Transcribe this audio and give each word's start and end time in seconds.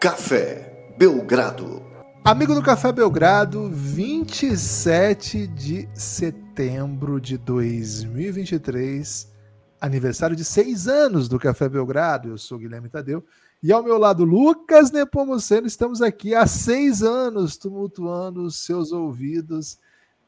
Café 0.00 0.94
Belgrado. 0.96 1.84
Amigo 2.24 2.54
do 2.54 2.62
Café 2.62 2.90
Belgrado, 2.90 3.68
27 3.68 5.46
de 5.46 5.86
setembro 5.92 7.20
de 7.20 7.36
2023, 7.36 9.30
aniversário 9.78 10.34
de 10.34 10.42
seis 10.42 10.88
anos 10.88 11.28
do 11.28 11.38
Café 11.38 11.68
Belgrado. 11.68 12.30
Eu 12.30 12.38
sou 12.38 12.58
Guilherme 12.58 12.88
Tadeu 12.88 13.22
e 13.62 13.70
ao 13.70 13.82
meu 13.82 13.98
lado, 13.98 14.24
Lucas 14.24 14.90
Nepomuceno. 14.90 15.66
Estamos 15.66 16.00
aqui 16.00 16.34
há 16.34 16.46
seis 16.46 17.02
anos 17.02 17.58
tumultuando 17.58 18.42
os 18.44 18.56
seus 18.56 18.92
ouvidos, 18.92 19.78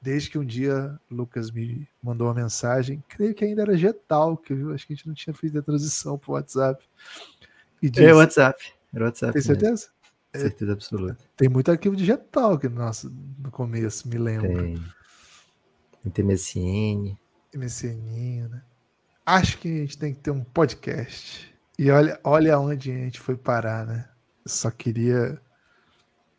desde 0.02 0.28
que 0.28 0.38
um 0.38 0.44
dia 0.44 1.00
Lucas 1.10 1.50
me 1.50 1.88
mandou 2.02 2.26
uma 2.26 2.34
mensagem. 2.34 3.02
Creio 3.08 3.34
que 3.34 3.46
ainda 3.46 3.62
era 3.62 3.74
Getal, 3.74 4.36
que 4.36 4.52
acho 4.74 4.86
que 4.86 4.92
a 4.92 4.96
gente 4.96 5.08
não 5.08 5.14
tinha 5.14 5.32
feito 5.32 5.58
a 5.58 5.62
transição 5.62 6.18
para 6.18 6.30
o 6.30 6.34
WhatsApp. 6.34 6.84
E 7.82 7.88
disse, 7.88 8.04
é 8.04 8.12
WhatsApp. 8.12 8.74
Era 8.92 9.06
WhatsApp. 9.06 9.32
Tem 9.32 9.42
certeza? 9.42 9.70
Mesmo. 9.70 10.02
Certeza 10.34 10.72
absoluta. 10.72 11.18
Tem 11.36 11.48
muito 11.48 11.70
arquivo 11.70 11.94
digital 11.94 12.54
aqui 12.54 12.68
nosso, 12.68 13.12
no 13.38 13.50
começo, 13.50 14.08
me 14.08 14.16
lembro. 14.16 14.48
Tem. 14.48 16.12
Tem 16.12 16.24
MSN. 16.24 17.16
MSN, 17.54 18.48
né? 18.48 18.62
Acho 19.26 19.58
que 19.58 19.68
a 19.68 19.80
gente 19.80 19.98
tem 19.98 20.14
que 20.14 20.20
ter 20.20 20.30
um 20.30 20.42
podcast. 20.42 21.52
E 21.78 21.90
olha, 21.90 22.18
olha 22.24 22.58
onde 22.58 22.90
a 22.90 22.94
gente 22.94 23.20
foi 23.20 23.36
parar, 23.36 23.86
né? 23.86 24.08
Eu 24.44 24.50
só 24.50 24.70
queria. 24.70 25.40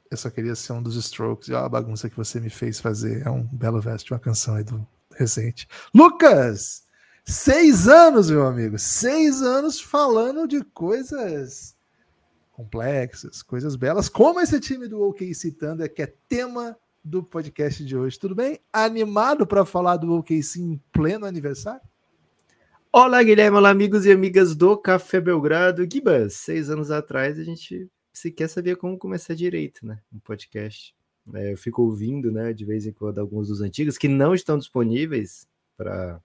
Eu 0.10 0.18
só 0.18 0.30
queria 0.30 0.56
ser 0.56 0.74
um 0.74 0.82
dos 0.82 0.96
strokes. 0.96 1.48
E 1.48 1.54
olha 1.54 1.66
a 1.66 1.70
bagunça 1.70 2.10
que 2.10 2.18
você 2.18 2.40
me 2.40 2.50
fez 2.50 2.80
fazer. 2.80 3.26
É 3.26 3.30
um 3.30 3.44
belo 3.44 3.80
verso 3.80 4.06
de 4.06 4.14
uma 4.14 4.20
canção 4.20 4.56
aí 4.56 4.64
do 4.64 4.86
recente. 5.16 5.68
Lucas! 5.94 6.84
Seis 7.26 7.88
anos, 7.88 8.30
meu 8.30 8.46
amigo. 8.46 8.78
Seis 8.78 9.42
anos 9.42 9.80
falando 9.80 10.48
de 10.48 10.62
coisas 10.64 11.73
complexas, 12.54 13.42
coisas 13.42 13.76
belas, 13.76 14.08
como 14.08 14.40
esse 14.40 14.60
time 14.60 14.88
do 14.88 15.02
OKC 15.02 15.52
Thunder, 15.52 15.92
que 15.92 16.04
é 16.04 16.14
tema 16.30 16.78
do 17.04 17.22
podcast 17.24 17.84
de 17.84 17.98
hoje. 17.98 18.18
Tudo 18.18 18.36
bem? 18.36 18.60
Animado 18.72 19.46
para 19.46 19.66
falar 19.66 19.98
do 19.98 20.14
OKC 20.14 20.62
em 20.62 20.82
pleno 20.92 21.26
aniversário? 21.26 21.82
Olá, 22.92 23.24
Guilherme, 23.24 23.58
olá, 23.58 23.72
amigos 23.72 24.06
e 24.06 24.12
amigas 24.12 24.56
do 24.56 24.78
Café 24.78 25.20
Belgrado. 25.20 25.84
Gibas, 25.92 26.36
seis 26.36 26.70
anos 26.70 26.92
atrás 26.92 27.40
a 27.40 27.44
gente 27.44 27.90
sequer 28.14 28.48
sabia 28.48 28.76
como 28.76 29.00
começar 29.00 29.34
direito, 29.34 29.84
né? 29.84 30.00
Um 30.14 30.20
podcast. 30.20 30.96
É, 31.34 31.54
eu 31.54 31.58
fico 31.58 31.82
ouvindo, 31.82 32.32
né, 32.32 32.54
de 32.54 32.66
vez 32.66 32.86
em 32.86 32.92
quando, 32.92 33.18
alguns 33.18 33.48
dos 33.48 33.62
antigos 33.62 33.98
que 33.98 34.08
não 34.08 34.36
estão 34.36 34.60
disponíveis 34.60 35.48
para 35.76 36.22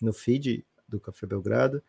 no 0.00 0.12
feed 0.12 0.64
do 0.88 1.00
Café 1.00 1.26
Belgrado. 1.26 1.82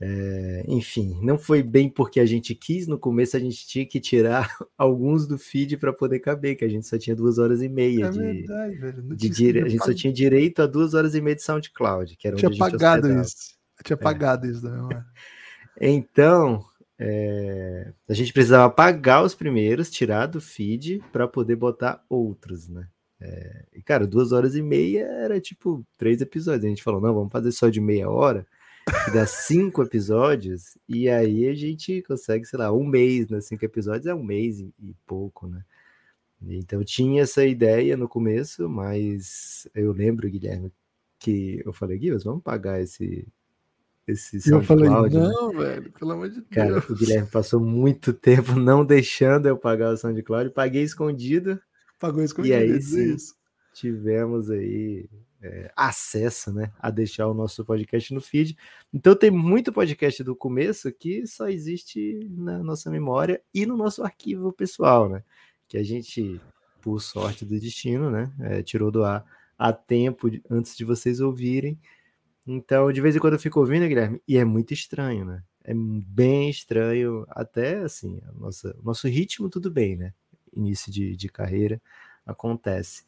É, 0.00 0.64
enfim, 0.66 1.18
não 1.22 1.38
foi 1.38 1.62
bem 1.62 1.88
porque 1.88 2.18
a 2.18 2.26
gente 2.26 2.54
quis. 2.54 2.86
No 2.86 2.98
começo 2.98 3.36
a 3.36 3.40
gente 3.40 3.66
tinha 3.66 3.86
que 3.86 4.00
tirar 4.00 4.54
alguns 4.76 5.26
do 5.26 5.38
feed 5.38 5.76
para 5.76 5.92
poder 5.92 6.18
caber, 6.18 6.56
que 6.56 6.64
a 6.64 6.68
gente 6.68 6.86
só 6.86 6.98
tinha 6.98 7.14
duas 7.14 7.38
horas 7.38 7.62
e 7.62 7.68
meia 7.68 8.06
é 8.06 8.10
de, 8.10 8.18
verdade, 8.18 8.76
velho. 8.76 9.02
De. 9.02 9.60
A 9.60 9.68
gente 9.68 9.84
só 9.84 9.94
tinha 9.94 10.12
direito 10.12 10.62
a 10.62 10.66
duas 10.66 10.94
horas 10.94 11.14
e 11.14 11.20
meia 11.20 11.36
de 11.36 11.42
SoundCloud, 11.42 12.16
que 12.16 12.26
era 12.26 12.36
tinha 12.36 12.48
onde 12.48 12.60
a 12.60 12.66
gente 12.66 12.72
pagado 12.72 13.20
isso. 13.20 13.54
Eu 13.78 13.84
tinha 13.84 13.94
é. 13.94 13.98
pagado 13.98 14.46
isso 14.46 14.62
da. 14.62 15.06
Então, 15.80 16.64
é... 16.96 17.92
a 18.08 18.14
gente 18.14 18.32
precisava 18.32 18.72
pagar 18.72 19.24
os 19.24 19.34
primeiros, 19.34 19.90
tirar 19.90 20.26
do 20.26 20.40
feed 20.40 21.02
para 21.12 21.26
poder 21.26 21.56
botar 21.56 22.04
outros, 22.08 22.68
né? 22.68 22.86
É... 23.20 23.64
E, 23.74 23.82
cara, 23.82 24.06
duas 24.06 24.30
horas 24.30 24.54
e 24.54 24.62
meia 24.62 25.04
era 25.04 25.40
tipo 25.40 25.84
três 25.96 26.20
episódios. 26.20 26.64
A 26.64 26.68
gente 26.68 26.82
falou, 26.82 27.00
não, 27.00 27.12
vamos 27.12 27.32
fazer 27.32 27.50
só 27.50 27.68
de 27.68 27.80
meia 27.80 28.08
hora 28.08 28.46
que 28.84 29.10
dá 29.10 29.26
cinco 29.26 29.82
episódios, 29.82 30.76
e 30.88 31.08
aí 31.08 31.48
a 31.48 31.54
gente 31.54 32.02
consegue, 32.02 32.44
sei 32.44 32.58
lá, 32.58 32.72
um 32.72 32.84
mês, 32.84 33.28
né? 33.28 33.40
Cinco 33.40 33.64
episódios 33.64 34.06
é 34.06 34.14
um 34.14 34.22
mês 34.22 34.60
e, 34.60 34.72
e 34.78 34.94
pouco, 35.06 35.46
né? 35.46 35.64
Então 36.42 36.84
tinha 36.84 37.22
essa 37.22 37.44
ideia 37.44 37.96
no 37.96 38.08
começo, 38.08 38.68
mas 38.68 39.66
eu 39.74 39.92
lembro, 39.92 40.28
Guilherme, 40.28 40.70
que 41.18 41.62
eu 41.64 41.72
falei, 41.72 41.98
Guilherme, 41.98 42.22
vamos 42.22 42.42
pagar 42.42 42.80
esse, 42.82 43.26
esse 44.06 44.40
SoundCloud. 44.40 45.16
Eu 45.16 45.22
falei, 45.22 45.28
né? 45.28 45.34
não, 45.34 45.52
velho, 45.52 45.92
pelo 45.92 46.12
amor 46.12 46.28
de 46.28 46.42
Cara, 46.42 46.72
Deus. 46.72 46.90
o 46.90 46.94
Guilherme 46.94 47.28
passou 47.30 47.60
muito 47.60 48.12
tempo 48.14 48.54
não 48.54 48.84
deixando 48.84 49.46
eu 49.46 49.56
pagar 49.56 49.92
o 49.92 49.96
SoundCloud, 49.96 50.50
paguei 50.50 50.82
escondido. 50.82 51.58
Pagou 51.98 52.22
escondido, 52.22 52.52
e 52.52 52.56
aí 52.56 52.82
sim, 52.82 53.16
tivemos 53.72 54.50
aí 54.50 55.08
é, 55.44 55.70
acesso 55.76 56.52
né, 56.52 56.72
a 56.78 56.90
deixar 56.90 57.28
o 57.28 57.34
nosso 57.34 57.64
podcast 57.64 58.14
no 58.14 58.20
feed. 58.20 58.56
Então 58.92 59.14
tem 59.14 59.30
muito 59.30 59.72
podcast 59.72 60.24
do 60.24 60.34
começo 60.34 60.90
que 60.90 61.26
só 61.26 61.48
existe 61.48 62.26
na 62.30 62.62
nossa 62.62 62.90
memória 62.90 63.42
e 63.52 63.66
no 63.66 63.76
nosso 63.76 64.02
arquivo 64.02 64.50
pessoal, 64.52 65.08
né? 65.08 65.22
Que 65.68 65.76
a 65.76 65.82
gente, 65.82 66.40
por 66.80 66.98
sorte 67.00 67.44
do 67.44 67.60
destino, 67.60 68.10
né, 68.10 68.32
é, 68.40 68.62
tirou 68.62 68.90
do 68.90 69.04
ar 69.04 69.24
a 69.58 69.70
tempo 69.72 70.30
de, 70.30 70.42
antes 70.50 70.74
de 70.74 70.84
vocês 70.84 71.20
ouvirem. 71.20 71.78
Então, 72.46 72.90
de 72.90 73.00
vez 73.00 73.14
em 73.14 73.18
quando 73.18 73.34
eu 73.34 73.38
fico 73.38 73.60
ouvindo, 73.60 73.86
Guilherme, 73.86 74.20
e 74.26 74.38
é 74.38 74.44
muito 74.44 74.72
estranho, 74.72 75.26
né? 75.26 75.42
É 75.62 75.72
bem 75.74 76.48
estranho, 76.50 77.26
até 77.30 77.78
assim, 77.78 78.20
nossa, 78.34 78.76
nosso 78.82 79.08
ritmo, 79.08 79.48
tudo 79.48 79.70
bem, 79.70 79.96
né? 79.96 80.12
Início 80.54 80.90
de, 80.90 81.16
de 81.16 81.28
carreira 81.28 81.80
acontece. 82.26 83.04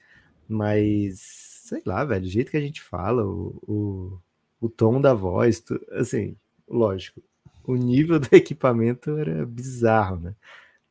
Mas 0.49 1.56
sei 1.67 1.83
lá, 1.85 2.05
velho, 2.05 2.25
o 2.25 2.29
jeito 2.29 2.51
que 2.51 2.57
a 2.57 2.61
gente 2.61 2.81
fala, 2.81 3.25
o, 3.25 3.61
o, 3.67 4.19
o 4.61 4.69
tom 4.69 5.01
da 5.01 5.13
voz, 5.13 5.61
tu, 5.61 5.79
assim, 5.93 6.37
lógico, 6.69 7.21
o 7.65 7.75
nível 7.75 8.19
do 8.21 8.29
equipamento 8.33 9.19
era 9.19 9.45
bizarro, 9.45 10.21
né? 10.21 10.35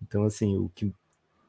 Então, 0.02 0.25
assim, 0.25 0.58
o 0.58 0.69
que 0.75 0.94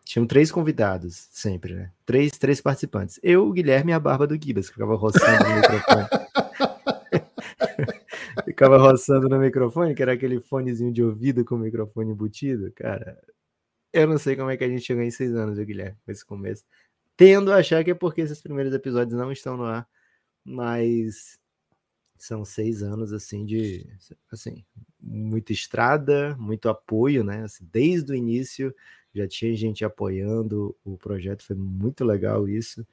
tinham 0.05 0.27
três 0.27 0.53
convidados 0.53 1.29
sempre, 1.33 1.75
né? 1.75 1.91
Três, 2.07 2.33
três 2.39 2.61
participantes. 2.61 3.19
Eu, 3.23 3.49
o 3.49 3.53
Guilherme 3.53 3.91
e 3.91 3.95
a 3.95 3.99
barba 3.99 4.27
do 4.27 4.41
Gibas, 4.41 4.69
que 4.69 4.75
ficava 4.75 4.95
roçando 4.95 5.49
no 5.49 5.57
microfone. 5.57 6.07
ficava 8.47 8.79
roçando 8.79 9.29
no 9.29 9.41
microfone, 9.41 9.95
que 9.95 10.03
era 10.03 10.13
aquele 10.13 10.41
fonezinho 10.41 10.93
de 10.93 11.03
ouvido 11.03 11.45
com 11.45 11.57
o 11.57 11.59
microfone 11.59 12.13
embutido, 12.13 12.71
cara. 12.73 13.21
Eu 13.93 14.07
não 14.07 14.19
sei 14.19 14.37
como 14.37 14.51
é 14.51 14.57
que 14.57 14.63
a 14.63 14.69
gente 14.69 14.83
chegou 14.83 15.03
em 15.03 15.11
seis 15.11 15.35
anos, 15.35 15.57
viu, 15.57 15.67
Guilherme, 15.67 15.97
com 16.05 16.13
esse 16.13 16.25
começo. 16.25 16.65
Tendo 17.17 17.53
a 17.53 17.57
achar 17.57 17.83
que 17.83 17.91
é 17.91 17.95
porque 17.95 18.21
esses 18.21 18.41
primeiros 18.41 18.75
episódios 18.75 19.19
não 19.19 19.33
estão 19.33 19.57
no 19.57 19.65
ar, 19.65 19.89
mas 20.45 21.39
são 22.19 22.45
seis 22.45 22.83
anos 22.83 23.13
assim 23.13 23.45
de 23.45 23.87
assim 24.31 24.65
muita 25.01 25.53
estrada, 25.53 26.37
muito 26.39 26.69
apoio, 26.69 27.23
né? 27.25 27.45
Assim, 27.45 27.67
desde 27.73 28.13
o 28.13 28.15
início 28.15 28.75
já 29.15 29.27
tinha 29.27 29.55
gente 29.55 29.85
apoiando 29.85 30.77
o 30.85 30.97
projeto, 30.99 31.43
foi 31.45 31.57
muito 31.57 32.05
legal 32.05 32.49
isso. 32.49 32.87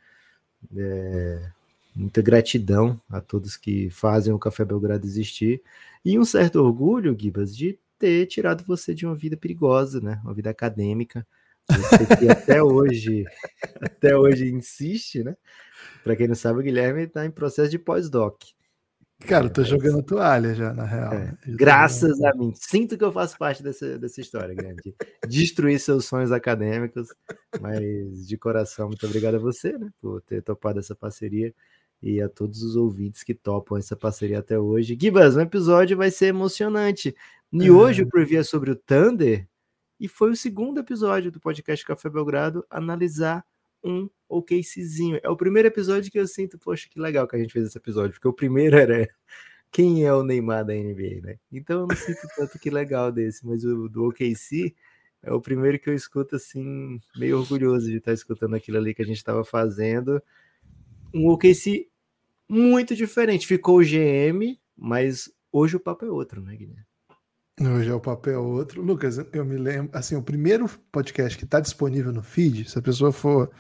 É, 0.76 1.52
muita 1.96 2.22
gratidão 2.22 3.02
a 3.10 3.20
todos 3.20 3.58
que 3.58 3.90
fazem 3.90 4.34
o 4.34 4.40
Café 4.40 4.64
Belgrado 4.64 5.06
existir 5.06 5.62
e 6.06 6.18
um 6.18 6.26
certo 6.26 6.58
orgulho, 6.58 7.18
Gibas, 7.20 7.56
de 7.56 7.78
ter 8.00 8.26
tirado 8.28 8.64
você 8.64 8.94
de 8.94 9.06
uma 9.06 9.16
vida 9.16 9.38
perigosa, 9.38 10.00
né? 10.02 10.22
Uma 10.24 10.34
vida 10.34 10.50
acadêmica 10.50 11.28
você 11.70 12.18
que 12.18 12.30
até 12.30 12.62
hoje, 12.62 13.26
até 13.82 14.18
hoje 14.18 14.50
insiste, 14.50 15.24
né? 15.24 15.36
Para 16.04 16.16
quem 16.16 16.28
não 16.28 16.36
sabe, 16.36 16.60
o 16.60 16.64
Guilherme 16.64 17.04
está 17.04 17.26
em 17.26 17.32
processo 17.32 17.72
de 17.72 17.80
pós-doc. 17.80 18.44
Cara, 19.28 19.46
eu 19.46 19.50
tô 19.50 19.64
jogando 19.64 20.04
toalha 20.04 20.54
já, 20.54 20.74
na 20.74 20.86
real. 20.86 21.14
É, 21.14 21.34
graças 21.46 22.22
a 22.22 22.34
mim. 22.34 22.52
Sinto 22.56 22.98
que 22.98 23.04
eu 23.04 23.12
faço 23.12 23.38
parte 23.38 23.64
dessa, 23.64 23.98
dessa 23.98 24.20
história, 24.20 24.54
Guilherme. 24.54 24.82
De 24.84 24.96
destruir 25.28 25.80
seus 25.80 26.06
sonhos 26.06 26.32
acadêmicos. 26.32 27.08
Mas 27.62 28.28
de 28.28 28.38
coração, 28.38 28.88
muito 28.88 29.06
obrigado 29.06 29.36
a 29.36 29.40
você, 29.40 29.78
né? 29.78 29.90
Por 30.02 30.22
ter 30.22 30.42
topado 30.42 30.80
essa 30.80 30.94
parceria. 30.94 31.54
E 32.02 32.22
a 32.22 32.28
todos 32.28 32.64
os 32.64 32.76
ouvintes 32.76 33.24
que 33.24 33.34
topam 33.34 33.78
essa 33.78 33.96
parceria 33.96 34.40
até 34.40 34.60
hoje. 34.60 34.98
Gibas, 35.00 35.38
o 35.38 35.42
episódio 35.42 35.96
vai 35.96 36.12
ser 36.12 36.26
emocionante. 36.26 37.16
E 37.54 37.68
é. 37.68 37.72
hoje 37.72 38.02
o 38.02 38.10
preview 38.10 38.42
é 38.42 38.44
sobre 38.44 38.72
o 38.72 38.76
Thunder, 38.76 39.48
e 40.04 40.08
foi 40.10 40.32
o 40.32 40.36
segundo 40.36 40.82
episódio 40.82 41.32
do 41.32 41.40
podcast 41.40 41.86
Café 41.86 42.10
Belgrado 42.10 42.66
analisar 42.70 43.46
um 43.82 44.10
OKCzinho. 44.28 45.18
É 45.24 45.30
o 45.30 45.38
primeiro 45.38 45.70
episódio 45.70 46.12
que 46.12 46.20
eu 46.20 46.28
sinto, 46.28 46.60
poxa, 46.60 46.90
que 46.90 47.00
legal 47.00 47.26
que 47.26 47.38
a 47.38 47.40
gente 47.40 47.54
fez 47.54 47.68
esse 47.68 47.78
episódio, 47.78 48.12
porque 48.12 48.28
o 48.28 48.34
primeiro 48.34 48.76
era 48.76 49.08
quem 49.72 50.04
é 50.04 50.14
o 50.14 50.22
Neymar 50.22 50.66
da 50.66 50.74
NBA, 50.74 51.22
né? 51.24 51.40
Então 51.50 51.80
eu 51.80 51.88
não 51.88 51.96
sinto 51.96 52.20
tanto 52.36 52.60
que 52.60 52.70
legal 52.70 53.14
desse, 53.14 53.48
mas 53.48 53.64
o 53.64 53.88
do 53.88 54.10
OKC 54.10 54.76
é 55.22 55.32
o 55.32 55.40
primeiro 55.40 55.80
que 55.80 55.90
eu 55.90 55.96
escuto 55.96 56.36
assim, 56.36 57.00
meio 57.16 57.40
orgulhoso 57.40 57.90
de 57.90 57.96
estar 57.96 58.12
escutando 58.12 58.58
aquilo 58.58 58.80
ali 58.80 58.94
que 58.94 59.04
a 59.04 59.06
gente 59.06 59.16
estava 59.16 59.46
fazendo. 59.46 60.22
Um 61.14 61.30
OKC 61.30 61.88
muito 62.50 62.94
diferente. 62.94 63.48
Ficou 63.48 63.80
o 63.80 63.86
GM, 63.86 64.60
mas 64.76 65.34
hoje 65.50 65.78
o 65.78 65.80
papo 65.80 66.04
é 66.04 66.10
outro, 66.10 66.42
né, 66.42 66.58
Guilherme? 66.58 66.93
Hoje 67.62 67.90
é 67.90 67.94
o 67.94 68.00
papel 68.00 68.44
outro. 68.44 68.82
Lucas, 68.82 69.18
eu 69.32 69.46
me 69.46 69.58
lembro, 69.58 69.96
assim, 69.96 70.16
o 70.16 70.24
primeiro 70.24 70.68
podcast 70.92 71.38
que 71.38 71.46
está 71.46 71.60
disponível 71.60 72.12
no 72.12 72.24
feed, 72.24 72.68
se 72.68 72.80
a 72.80 72.82
pessoa 72.82 73.12
for 73.12 73.52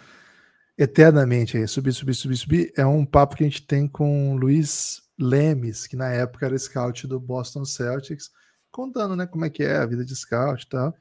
eternamente 0.75 1.57
aí, 1.57 1.67
subir, 1.67 1.93
subir, 1.93 2.15
subir, 2.15 2.35
subir, 2.35 2.73
é 2.75 2.83
um 2.83 3.05
papo 3.05 3.35
que 3.35 3.43
a 3.43 3.47
gente 3.47 3.67
tem 3.67 3.87
com 3.87 4.33
o 4.33 4.37
Luiz 4.37 5.03
Lemes, 5.19 5.85
que 5.85 5.95
na 5.95 6.09
época 6.09 6.47
era 6.47 6.57
scout 6.57 7.05
do 7.05 7.19
Boston 7.19 7.65
Celtics, 7.65 8.31
contando, 8.71 9.15
né, 9.15 9.27
como 9.27 9.45
é 9.45 9.49
que 9.49 9.63
é 9.63 9.77
a 9.77 9.85
vida 9.85 10.03
de 10.03 10.15
scout 10.15 10.65
e 10.65 10.69
tal. 10.69 10.95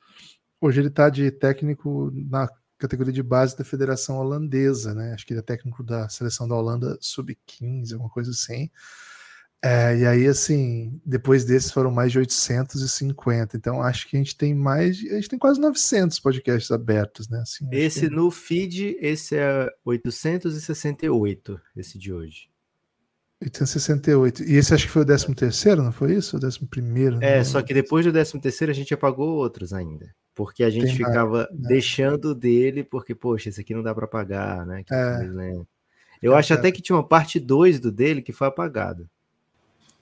hoje 0.60 0.80
ele 0.80 0.88
está 0.88 1.08
de 1.08 1.30
técnico 1.30 2.10
na 2.14 2.46
categoria 2.78 3.12
de 3.12 3.22
base 3.22 3.56
da 3.56 3.64
Federação 3.64 4.18
Holandesa, 4.18 4.92
né? 4.94 5.14
Acho 5.14 5.24
que 5.24 5.32
ele 5.32 5.40
é 5.40 5.42
técnico 5.42 5.82
da 5.82 6.08
seleção 6.08 6.48
da 6.48 6.56
Holanda 6.56 6.98
sub-15, 7.00 7.92
alguma 7.92 8.10
coisa 8.10 8.32
assim. 8.32 8.70
É, 9.64 9.96
e 9.96 10.04
aí, 10.04 10.26
assim, 10.26 11.00
depois 11.06 11.44
desses 11.44 11.70
foram 11.70 11.92
mais 11.92 12.10
de 12.10 12.18
850. 12.18 13.56
Então, 13.56 13.80
acho 13.80 14.08
que 14.08 14.16
a 14.16 14.18
gente 14.18 14.36
tem 14.36 14.52
mais. 14.52 14.98
A 14.98 15.14
gente 15.14 15.28
tem 15.28 15.38
quase 15.38 15.60
900 15.60 16.18
podcasts 16.18 16.72
abertos, 16.72 17.28
né? 17.28 17.40
Assim, 17.40 17.68
esse 17.70 18.08
que... 18.08 18.14
no 18.14 18.28
feed, 18.30 18.96
esse 19.00 19.36
é 19.36 19.68
868, 19.84 21.60
esse 21.76 21.96
de 21.96 22.12
hoje. 22.12 22.50
868. 23.40 24.42
E 24.42 24.56
esse 24.56 24.74
acho 24.74 24.86
que 24.86 24.92
foi 24.92 25.02
o 25.02 25.06
13 25.06 25.34
terceiro, 25.34 25.82
não 25.82 25.92
foi 25.92 26.14
isso? 26.14 26.36
O 26.36 26.44
11 26.44 26.66
primeiro? 26.66 27.22
É, 27.22 27.38
não... 27.38 27.44
só 27.44 27.62
que 27.62 27.72
depois 27.72 28.04
do 28.04 28.12
13 28.12 28.40
terceiro 28.40 28.72
a 28.72 28.74
gente 28.74 28.92
apagou 28.92 29.28
outros 29.28 29.72
ainda. 29.72 30.12
Porque 30.34 30.64
a 30.64 30.70
gente 30.70 30.86
Tem 30.86 30.96
ficava 30.96 31.48
mais, 31.48 31.60
né? 31.60 31.68
deixando 31.68 32.34
dele, 32.34 32.82
porque, 32.82 33.14
poxa, 33.14 33.48
esse 33.48 33.60
aqui 33.60 33.74
não 33.74 33.82
dá 33.82 33.94
para 33.94 34.08
pagar, 34.08 34.66
né? 34.66 34.82
É. 34.90 35.62
Eu 36.20 36.34
é, 36.34 36.38
acho 36.38 36.52
é. 36.52 36.56
até 36.56 36.72
que 36.72 36.82
tinha 36.82 36.96
uma 36.96 37.06
parte 37.06 37.38
2 37.38 37.78
do 37.78 37.92
dele 37.92 38.22
que 38.22 38.32
foi 38.32 38.48
apagada. 38.48 39.08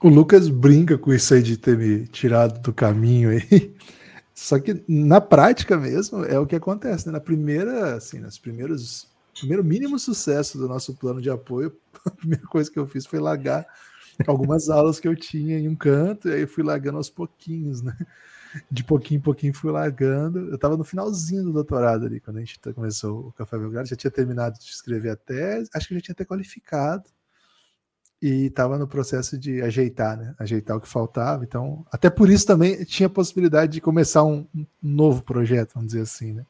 O 0.02 0.08
Lucas 0.08 0.48
brinca 0.48 0.96
com 0.96 1.12
isso 1.12 1.34
aí 1.34 1.42
de 1.42 1.56
ter 1.56 1.76
me 1.76 2.06
tirado 2.06 2.60
do 2.60 2.72
caminho 2.72 3.30
aí. 3.30 3.74
Só 4.34 4.58
que 4.58 4.82
na 4.88 5.20
prática 5.20 5.76
mesmo 5.76 6.24
é 6.24 6.38
o 6.38 6.46
que 6.46 6.56
acontece, 6.56 7.06
né? 7.06 7.12
Na 7.12 7.20
primeira, 7.20 7.96
assim, 7.96 8.18
nas 8.18 8.38
primeiros 8.38 9.08
primeiro 9.38 9.64
mínimo 9.64 9.98
sucesso 9.98 10.58
do 10.58 10.68
nosso 10.68 10.94
plano 10.94 11.20
de 11.20 11.30
apoio, 11.30 11.74
a 12.04 12.10
primeira 12.10 12.46
coisa 12.46 12.70
que 12.70 12.78
eu 12.78 12.86
fiz 12.86 13.06
foi 13.06 13.18
largar 13.18 13.66
algumas 14.26 14.68
aulas 14.68 15.00
que 15.00 15.08
eu 15.08 15.16
tinha 15.16 15.58
em 15.58 15.68
um 15.68 15.74
canto, 15.74 16.28
e 16.28 16.32
aí 16.32 16.46
fui 16.46 16.62
largando 16.62 16.98
aos 16.98 17.08
pouquinhos, 17.08 17.82
né? 17.82 17.96
de 18.70 18.82
pouquinho 18.82 19.18
em 19.18 19.22
pouquinho 19.22 19.54
fui 19.54 19.70
largando. 19.70 20.48
Eu 20.48 20.54
estava 20.56 20.76
no 20.76 20.84
finalzinho 20.84 21.44
do 21.44 21.52
doutorado 21.52 22.06
ali, 22.06 22.20
quando 22.20 22.38
a 22.38 22.40
gente 22.40 22.58
começou 22.74 23.28
o 23.28 23.32
Café 23.32 23.58
Belgrado, 23.58 23.88
já 23.88 23.96
tinha 23.96 24.10
terminado 24.10 24.58
de 24.58 24.64
escrever 24.64 25.10
a 25.10 25.16
tese, 25.16 25.70
acho 25.74 25.88
que 25.88 25.94
já 25.94 26.00
tinha 26.00 26.12
até 26.12 26.24
qualificado, 26.24 27.04
e 28.20 28.46
estava 28.46 28.78
no 28.78 28.86
processo 28.86 29.38
de 29.38 29.62
ajeitar, 29.62 30.16
né? 30.16 30.34
Ajeitar 30.38 30.76
o 30.76 30.80
que 30.80 30.88
faltava. 30.88 31.42
Então, 31.42 31.86
até 31.90 32.10
por 32.10 32.28
isso 32.28 32.46
também 32.46 32.84
tinha 32.84 33.06
a 33.06 33.10
possibilidade 33.10 33.72
de 33.72 33.80
começar 33.80 34.24
um, 34.24 34.46
um 34.54 34.66
novo 34.82 35.22
projeto, 35.22 35.74
vamos 35.74 35.92
dizer 35.92 36.02
assim, 36.02 36.32
né? 36.32 36.44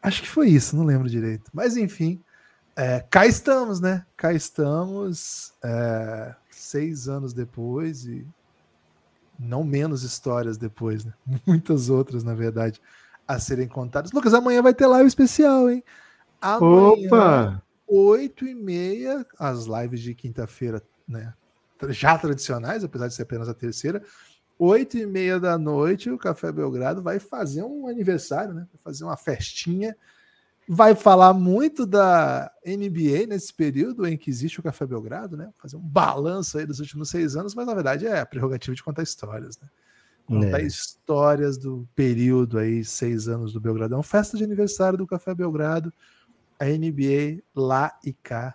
Acho 0.00 0.22
que 0.22 0.28
foi 0.28 0.48
isso, 0.48 0.76
não 0.76 0.84
lembro 0.84 1.08
direito. 1.08 1.50
Mas 1.52 1.76
enfim, 1.76 2.22
é, 2.76 3.00
cá 3.10 3.26
estamos, 3.26 3.80
né? 3.80 4.06
Cá 4.16 4.32
estamos, 4.32 5.52
é, 5.64 6.34
seis 6.48 7.08
anos 7.08 7.32
depois 7.32 8.04
e 8.04 8.24
não 9.38 9.64
menos 9.64 10.04
histórias 10.04 10.56
depois, 10.56 11.04
né? 11.04 11.12
Muitas 11.44 11.90
outras, 11.90 12.22
na 12.22 12.34
verdade, 12.34 12.80
a 13.26 13.40
serem 13.40 13.66
contadas. 13.66 14.12
Lucas, 14.12 14.32
amanhã 14.32 14.62
vai 14.62 14.72
ter 14.72 14.86
live 14.86 15.08
especial, 15.08 15.68
hein? 15.68 15.82
Amanhã, 16.40 17.06
Opa! 17.08 17.62
Oito 17.88 18.46
e 18.46 18.54
meia, 18.54 19.26
as 19.38 19.64
lives 19.64 20.00
de 20.00 20.14
quinta-feira, 20.14 20.82
né? 21.06 21.32
Já 21.90 22.18
tradicionais, 22.18 22.84
apesar 22.84 23.08
de 23.08 23.14
ser 23.14 23.22
apenas 23.22 23.48
a 23.48 23.54
terceira. 23.54 24.02
Oito 24.58 24.98
e 24.98 25.06
meia 25.06 25.38
da 25.38 25.56
noite, 25.56 26.10
o 26.10 26.18
Café 26.18 26.52
Belgrado 26.52 27.02
vai 27.02 27.18
fazer 27.18 27.62
um 27.62 27.88
aniversário, 27.88 28.52
né? 28.52 28.66
Vai 28.72 28.80
fazer 28.82 29.04
uma 29.04 29.16
festinha 29.16 29.96
vai 30.68 30.94
falar 30.94 31.32
muito 31.32 31.86
da 31.86 32.52
NBA 32.64 33.26
nesse 33.26 33.52
período 33.54 34.06
em 34.06 34.18
que 34.18 34.28
existe 34.28 34.60
o 34.60 34.62
Café 34.62 34.86
Belgrado, 34.86 35.34
né? 35.34 35.50
Fazer 35.56 35.76
um 35.76 35.80
balanço 35.80 36.58
aí 36.58 36.66
dos 36.66 36.78
últimos 36.78 37.08
seis 37.08 37.36
anos, 37.36 37.54
mas 37.54 37.66
na 37.66 37.74
verdade 37.74 38.06
é 38.06 38.20
a 38.20 38.26
prerrogativa 38.26 38.76
de 38.76 38.82
contar 38.82 39.02
histórias, 39.02 39.58
né? 39.58 39.66
Contar 40.26 40.60
é. 40.60 40.66
histórias 40.66 41.56
do 41.56 41.88
período 41.96 42.58
aí, 42.58 42.84
seis 42.84 43.28
anos 43.28 43.50
do 43.50 43.60
Belgradão, 43.60 44.02
festa 44.02 44.36
de 44.36 44.44
aniversário 44.44 44.98
do 44.98 45.06
Café 45.06 45.34
Belgrado, 45.34 45.90
a 46.58 46.66
NBA 46.66 47.42
lá 47.54 47.98
e 48.04 48.12
cá. 48.12 48.54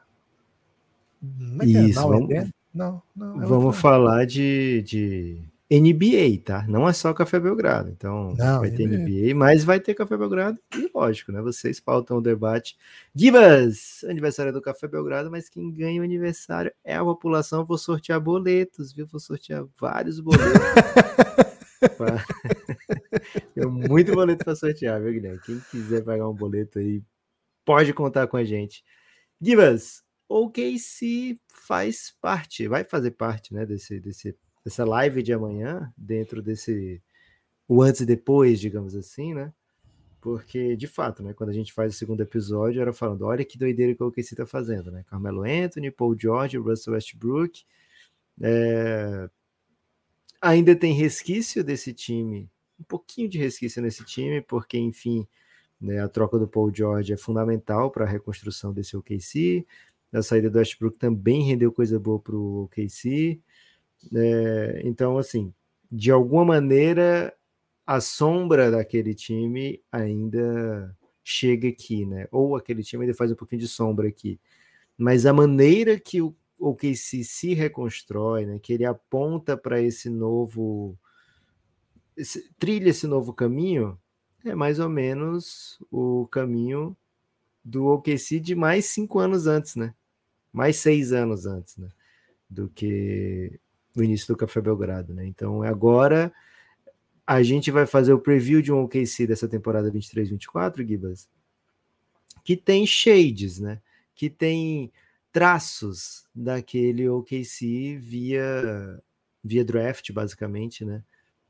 Não 1.21 1.61
é, 1.61 1.65
é 1.65 1.89
Isso, 1.89 1.99
é? 1.99 2.03
vamos, 2.03 2.49
não, 2.73 3.01
não, 3.15 3.43
é 3.43 3.45
vamos 3.45 3.77
falar 3.77 4.25
de, 4.25 4.81
de 4.81 5.41
NBA, 5.71 6.41
tá? 6.43 6.65
Não 6.67 6.87
é 6.87 6.93
só 6.93 7.13
Café 7.13 7.39
Belgrado. 7.39 7.89
Então, 7.89 8.33
Não, 8.37 8.59
vai 8.59 8.71
ter 8.71 8.87
NBA, 8.87 9.33
mas 9.35 9.63
vai 9.63 9.79
ter 9.79 9.93
Café 9.93 10.17
Belgrado 10.17 10.59
e, 10.75 10.89
lógico, 10.93 11.31
né? 11.31 11.41
Vocês 11.41 11.79
pautam 11.79 12.17
o 12.17 12.21
debate. 12.21 12.77
Gibas, 13.15 14.03
aniversário 14.07 14.51
do 14.51 14.61
Café 14.61 14.87
Belgrado, 14.87 15.31
mas 15.31 15.49
quem 15.49 15.71
ganha 15.71 16.01
o 16.01 16.03
aniversário 16.03 16.71
é 16.83 16.95
a 16.95 17.03
população. 17.03 17.65
vou 17.65 17.77
sortear 17.77 18.19
boletos, 18.19 18.91
viu? 18.91 19.07
Vou 19.07 19.19
sortear 19.19 19.65
vários 19.79 20.19
boletos. 20.19 20.43
Tem 23.55 23.65
muito 23.65 24.13
boleto 24.13 24.45
para 24.45 24.55
sortear, 24.55 25.01
viu, 25.01 25.13
Guilherme? 25.13 25.39
Quem 25.45 25.59
quiser 25.71 26.03
pagar 26.03 26.29
um 26.29 26.33
boleto 26.33 26.79
aí, 26.79 27.01
pode 27.65 27.93
contar 27.93 28.27
com 28.27 28.37
a 28.37 28.43
gente. 28.43 28.83
Gibas, 29.41 30.03
o 30.27 30.49
KC 30.49 31.39
faz 31.47 32.15
parte, 32.21 32.67
vai 32.67 32.83
fazer 32.83 33.11
parte, 33.11 33.53
né, 33.53 33.65
desse, 33.65 33.99
desse 33.99 34.35
dessa 34.63 34.85
live 34.85 35.21
de 35.21 35.33
amanhã, 35.33 35.91
dentro 35.97 36.41
desse 36.41 37.01
o 37.67 37.81
antes 37.81 38.01
e 38.01 38.05
depois, 38.05 38.59
digamos 38.59 38.95
assim, 38.95 39.33
né? 39.33 39.53
Porque, 40.21 40.75
de 40.77 40.87
fato, 40.87 41.21
né, 41.21 41.33
quando 41.33 41.49
a 41.49 41.53
gente 41.53 41.73
faz 41.73 41.93
o 41.93 41.97
segundo 41.97 42.21
episódio, 42.21 42.81
era 42.81 42.93
falando, 42.93 43.25
olha 43.25 43.43
que 43.43 43.57
doideira 43.57 43.93
que 43.93 44.01
o 44.01 44.07
OKC 44.07 44.35
tá 44.35 44.45
fazendo, 44.45 44.89
né? 44.91 45.03
Carmelo 45.09 45.43
Anthony, 45.43 45.91
Paul 45.91 46.17
George, 46.17 46.57
Russell 46.57 46.93
Westbrook. 46.93 47.63
É... 48.41 49.29
Ainda 50.41 50.75
tem 50.75 50.93
resquício 50.93 51.63
desse 51.63 51.93
time, 51.93 52.49
um 52.79 52.83
pouquinho 52.83 53.29
de 53.29 53.37
resquício 53.37 53.81
nesse 53.81 54.03
time, 54.05 54.41
porque, 54.41 54.77
enfim, 54.77 55.27
né, 55.83 55.99
a 55.99 56.07
troca 56.07 56.39
do 56.39 56.47
Paul 56.47 56.73
George 56.73 57.11
é 57.11 57.17
fundamental 57.17 57.91
para 57.91 58.05
a 58.05 58.07
reconstrução 58.07 58.71
desse 58.71 58.95
OKC. 58.95 59.67
A 60.13 60.21
saída 60.21 60.49
do 60.49 60.57
Westbrook 60.57 60.97
também 60.97 61.43
rendeu 61.43 61.73
coisa 61.73 61.99
boa 61.99 62.19
para 62.19 62.35
o 62.35 62.63
OKC. 62.63 63.41
É, 64.15 64.81
então, 64.85 65.17
assim, 65.17 65.53
de 65.91 66.09
alguma 66.09 66.45
maneira, 66.45 67.35
a 67.85 67.99
sombra 67.99 68.71
daquele 68.71 69.13
time 69.13 69.81
ainda 69.91 70.95
chega 71.21 71.67
aqui, 71.67 72.05
né? 72.05 72.27
Ou 72.31 72.55
aquele 72.55 72.81
time 72.81 73.03
ainda 73.03 73.15
faz 73.15 73.31
um 73.31 73.35
pouquinho 73.35 73.61
de 73.61 73.67
sombra 73.67 74.07
aqui. 74.07 74.39
Mas 74.97 75.25
a 75.25 75.33
maneira 75.33 75.99
que 75.99 76.21
o 76.21 76.33
OKC 76.57 77.25
se 77.25 77.53
reconstrói, 77.53 78.45
né? 78.45 78.57
Que 78.57 78.71
ele 78.73 78.85
aponta 78.85 79.57
para 79.57 79.81
esse 79.81 80.09
novo... 80.09 80.97
Esse, 82.15 82.49
trilha 82.59 82.89
esse 82.89 83.07
novo 83.07 83.33
caminho, 83.33 83.99
é 84.45 84.55
mais 84.55 84.79
ou 84.79 84.89
menos 84.89 85.79
o 85.91 86.27
caminho 86.27 86.95
do 87.63 87.85
OKC 87.87 88.39
de 88.39 88.55
mais 88.55 88.85
cinco 88.85 89.19
anos 89.19 89.47
antes, 89.47 89.75
né? 89.75 89.93
Mais 90.51 90.77
seis 90.77 91.13
anos 91.13 91.45
antes, 91.45 91.77
né? 91.77 91.89
Do 92.49 92.69
que 92.69 93.59
no 93.95 94.03
início 94.03 94.27
do 94.27 94.37
Café 94.37 94.59
Belgrado, 94.59 95.13
né? 95.13 95.25
Então 95.25 95.63
agora 95.63 96.33
a 97.25 97.41
gente 97.41 97.71
vai 97.71 97.85
fazer 97.85 98.13
o 98.13 98.19
preview 98.19 98.61
de 98.61 98.71
um 98.71 98.83
OKC 98.83 99.25
dessa 99.25 99.47
temporada 99.47 99.89
23-24, 99.89 100.85
Gibas, 100.85 101.29
que 102.43 102.57
tem 102.57 102.85
shades, 102.85 103.59
né? 103.59 103.81
Que 104.13 104.29
tem 104.29 104.91
traços 105.31 106.25
daquele 106.35 107.07
OKC 107.07 107.97
via 107.97 109.01
via 109.43 109.65
draft, 109.65 110.11
basicamente, 110.11 110.85
né? 110.85 111.03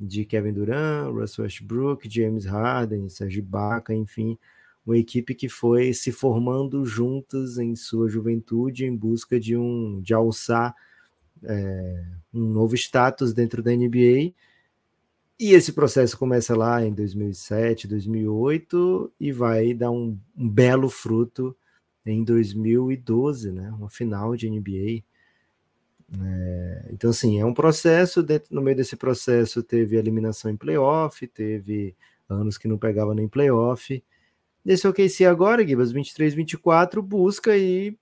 De 0.05 0.25
Kevin 0.25 0.53
Durant, 0.53 1.13
Russell 1.13 1.43
Westbrook, 1.43 2.09
James 2.09 2.45
Harden, 2.45 3.09
Serge 3.09 3.39
Ibaka, 3.39 3.93
enfim, 3.93 4.37
uma 4.85 4.97
equipe 4.97 5.33
que 5.33 5.47
foi 5.47 5.93
se 5.93 6.11
formando 6.11 6.85
juntas 6.85 7.57
em 7.57 7.75
sua 7.75 8.09
juventude 8.09 8.85
em 8.85 8.95
busca 8.95 9.39
de 9.39 9.55
um 9.55 10.01
de 10.01 10.13
alçar 10.13 10.75
é, 11.43 12.05
um 12.33 12.45
novo 12.49 12.75
status 12.75 13.33
dentro 13.33 13.61
da 13.61 13.71
NBA. 13.71 14.33
E 15.39 15.51
esse 15.51 15.73
processo 15.73 16.17
começa 16.17 16.55
lá 16.55 16.85
em 16.85 16.93
2007, 16.93 17.87
2008 17.87 19.11
e 19.19 19.31
vai 19.31 19.73
dar 19.73 19.91
um, 19.91 20.17
um 20.37 20.47
belo 20.47 20.89
fruto 20.89 21.55
em 22.05 22.23
2012, 22.23 23.51
né? 23.51 23.69
Uma 23.71 23.89
final 23.89 24.35
de 24.35 24.49
NBA. 24.49 25.03
É, 26.21 26.89
então, 26.91 27.09
assim, 27.09 27.39
é 27.39 27.45
um 27.45 27.53
processo. 27.53 28.21
Dentro, 28.23 28.53
no 28.53 28.61
meio 28.61 28.77
desse 28.77 28.95
processo, 28.95 29.63
teve 29.63 29.95
eliminação 29.95 30.49
em 30.51 30.57
playoff, 30.57 31.25
teve 31.27 31.95
anos 32.29 32.57
que 32.57 32.67
não 32.67 32.77
pegava 32.77 33.13
nem 33.13 33.27
playoff. 33.27 34.03
Nesse 34.63 34.87
OKC 34.87 35.25
agora, 35.25 35.65
Gibas, 35.65 35.91
23, 35.91 36.33
24, 36.33 37.01
busca 37.01 37.51
aí 37.51 37.97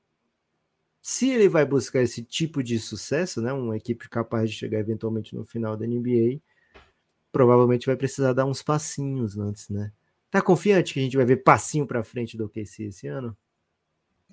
se 1.01 1.29
ele 1.31 1.49
vai 1.49 1.65
buscar 1.65 2.01
esse 2.01 2.21
tipo 2.23 2.61
de 2.61 2.79
sucesso, 2.79 3.41
né, 3.41 3.51
uma 3.51 3.75
equipe 3.75 4.07
capaz 4.07 4.49
de 4.49 4.55
chegar 4.55 4.79
eventualmente 4.79 5.35
no 5.35 5.43
final 5.43 5.75
da 5.75 5.87
NBA, 5.87 6.39
provavelmente 7.31 7.87
vai 7.87 7.95
precisar 7.95 8.33
dar 8.33 8.45
uns 8.45 8.61
passinhos 8.61 9.37
antes, 9.37 9.67
né? 9.69 9.91
Tá 10.29 10.41
confiante 10.41 10.93
que 10.93 10.99
a 10.99 11.03
gente 11.03 11.17
vai 11.17 11.25
ver 11.25 11.37
passinho 11.37 11.87
para 11.87 12.03
frente 12.03 12.37
do 12.37 12.45
OKC 12.45 12.83
esse 12.83 13.07
ano? 13.07 13.35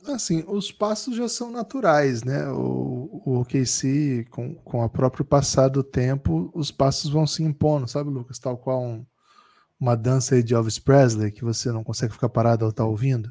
Assim, 0.07 0.45
os 0.47 0.73
passos 0.73 1.17
já 1.17 1.29
são 1.29 1.51
naturais, 1.51 2.23
né? 2.23 2.49
O, 2.51 3.23
o 3.25 3.41
OKC, 3.41 4.27
com, 4.31 4.55
com 4.55 4.83
a 4.83 4.89
próprio 4.89 5.25
passar 5.25 5.69
do 5.69 5.83
tempo, 5.83 6.51
os 6.55 6.71
passos 6.71 7.11
vão 7.11 7.27
se 7.27 7.43
impondo, 7.43 7.87
sabe, 7.87 8.11
Lucas? 8.11 8.39
Tal 8.39 8.57
qual 8.57 8.83
um, 8.83 9.05
uma 9.79 9.95
dança 9.95 10.35
aí 10.35 10.43
de 10.43 10.55
Elvis 10.55 10.79
Presley 10.79 11.31
que 11.31 11.45
você 11.45 11.71
não 11.71 11.85
consegue 11.85 12.13
ficar 12.13 12.29
parado 12.29 12.65
ou 12.65 12.73
tá 12.73 12.85
ouvindo. 12.85 13.31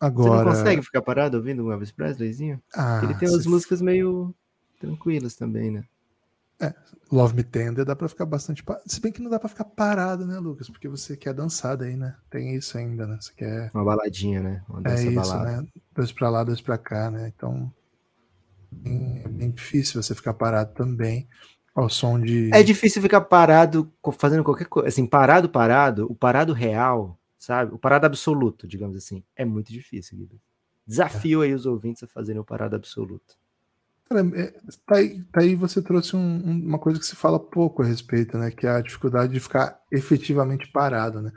Agora. 0.00 0.30
Você 0.30 0.44
não 0.44 0.52
consegue 0.52 0.82
ficar 0.82 1.02
parado 1.02 1.36
ouvindo 1.36 1.64
um 1.64 1.72
Elvis 1.72 1.92
Presleyzinho? 1.92 2.60
Ah, 2.74 3.00
Ele 3.02 3.14
tem 3.14 3.28
umas 3.28 3.46
músicas 3.46 3.80
meio 3.80 4.34
tranquilas 4.80 5.36
também, 5.36 5.70
né? 5.70 5.84
É, 6.62 6.74
Love 7.10 7.34
Me 7.34 7.42
Tender 7.42 7.84
dá 7.84 7.96
pra 7.96 8.08
ficar 8.08 8.24
bastante. 8.24 8.64
Se 8.86 9.00
bem 9.00 9.12
que 9.12 9.20
não 9.20 9.30
dá 9.30 9.38
pra 9.38 9.48
ficar 9.48 9.64
parado, 9.64 10.26
né, 10.26 10.38
Lucas? 10.38 10.70
Porque 10.70 10.88
você 10.88 11.16
quer 11.16 11.34
dançar 11.34 11.76
daí, 11.76 11.96
né? 11.96 12.16
Tem 12.30 12.54
isso 12.54 12.78
ainda, 12.78 13.06
né? 13.06 13.18
Você 13.20 13.32
quer. 13.34 13.70
Uma 13.74 13.84
baladinha, 13.84 14.40
né? 14.40 14.64
Uma 14.68 14.82
é 14.90 14.94
isso, 14.94 15.14
balada. 15.14 15.62
né? 15.62 15.68
Dois 15.94 16.12
pra 16.12 16.30
lá, 16.30 16.44
dois 16.44 16.60
pra 16.60 16.78
cá, 16.78 17.10
né? 17.10 17.32
Então. 17.34 17.72
É 18.84 19.28
bem 19.28 19.50
difícil 19.50 20.02
você 20.02 20.14
ficar 20.14 20.32
parado 20.32 20.72
também 20.72 21.28
ao 21.74 21.88
som 21.88 22.18
de. 22.18 22.50
É 22.52 22.62
difícil 22.62 23.02
ficar 23.02 23.20
parado 23.20 23.92
fazendo 24.18 24.44
qualquer 24.44 24.66
coisa. 24.66 24.88
Assim, 24.88 25.06
parado, 25.06 25.48
parado, 25.48 26.06
o 26.10 26.14
parado 26.14 26.52
real, 26.52 27.18
sabe? 27.38 27.74
O 27.74 27.78
parado 27.78 28.06
absoluto, 28.06 28.66
digamos 28.66 28.96
assim. 28.96 29.22
É 29.36 29.44
muito 29.44 29.72
difícil, 29.72 30.16
Guido. 30.16 30.40
Desafio 30.86 31.42
é. 31.42 31.46
aí 31.46 31.54
os 31.54 31.66
ouvintes 31.66 32.02
a 32.02 32.06
fazerem 32.06 32.40
o 32.40 32.44
parado 32.44 32.76
absoluto. 32.76 33.36
Cara, 34.12 34.28
é, 34.36 34.54
tá, 34.86 34.96
aí, 34.96 35.22
tá 35.32 35.40
aí 35.40 35.54
você 35.54 35.80
trouxe 35.80 36.14
um, 36.14 36.42
uma 36.66 36.78
coisa 36.78 37.00
que 37.00 37.06
se 37.06 37.16
fala 37.16 37.40
pouco 37.40 37.82
a 37.82 37.86
respeito, 37.86 38.36
né? 38.36 38.50
Que 38.50 38.66
é 38.66 38.70
a 38.70 38.80
dificuldade 38.82 39.32
de 39.32 39.40
ficar 39.40 39.80
efetivamente 39.90 40.70
parado, 40.70 41.22
né? 41.22 41.32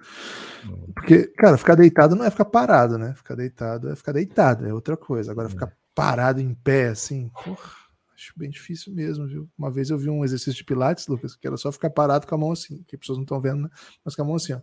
Hum. 0.65 0.91
Porque, 0.93 1.27
cara, 1.27 1.57
ficar 1.57 1.75
deitado 1.75 2.15
não 2.15 2.25
é 2.25 2.29
ficar 2.29 2.45
parado, 2.45 2.97
né? 2.97 3.13
Ficar 3.15 3.35
deitado 3.35 3.89
é 3.89 3.95
ficar 3.95 4.11
deitado, 4.11 4.67
é 4.67 4.73
outra 4.73 4.97
coisa. 4.97 5.31
Agora, 5.31 5.47
ficar 5.47 5.71
parado 5.93 6.41
em 6.41 6.53
pé, 6.53 6.89
assim, 6.89 7.29
porra, 7.29 7.71
acho 8.13 8.33
bem 8.35 8.49
difícil 8.49 8.93
mesmo, 8.93 9.25
viu? 9.25 9.49
Uma 9.57 9.71
vez 9.71 9.89
eu 9.89 9.97
vi 9.97 10.09
um 10.09 10.25
exercício 10.25 10.55
de 10.55 10.65
Pilates, 10.65 11.07
Lucas, 11.07 11.33
que 11.33 11.47
era 11.47 11.55
só 11.55 11.71
ficar 11.71 11.89
parado 11.89 12.27
com 12.27 12.35
a 12.35 12.37
mão 12.37 12.51
assim, 12.51 12.83
que 12.85 12.97
as 12.97 12.99
pessoas 12.99 13.17
não 13.17 13.23
estão 13.23 13.39
vendo, 13.39 13.63
né? 13.63 13.69
Mas 14.03 14.15
com 14.15 14.21
a 14.21 14.25
mão 14.25 14.35
assim, 14.35 14.51
ó, 14.51 14.59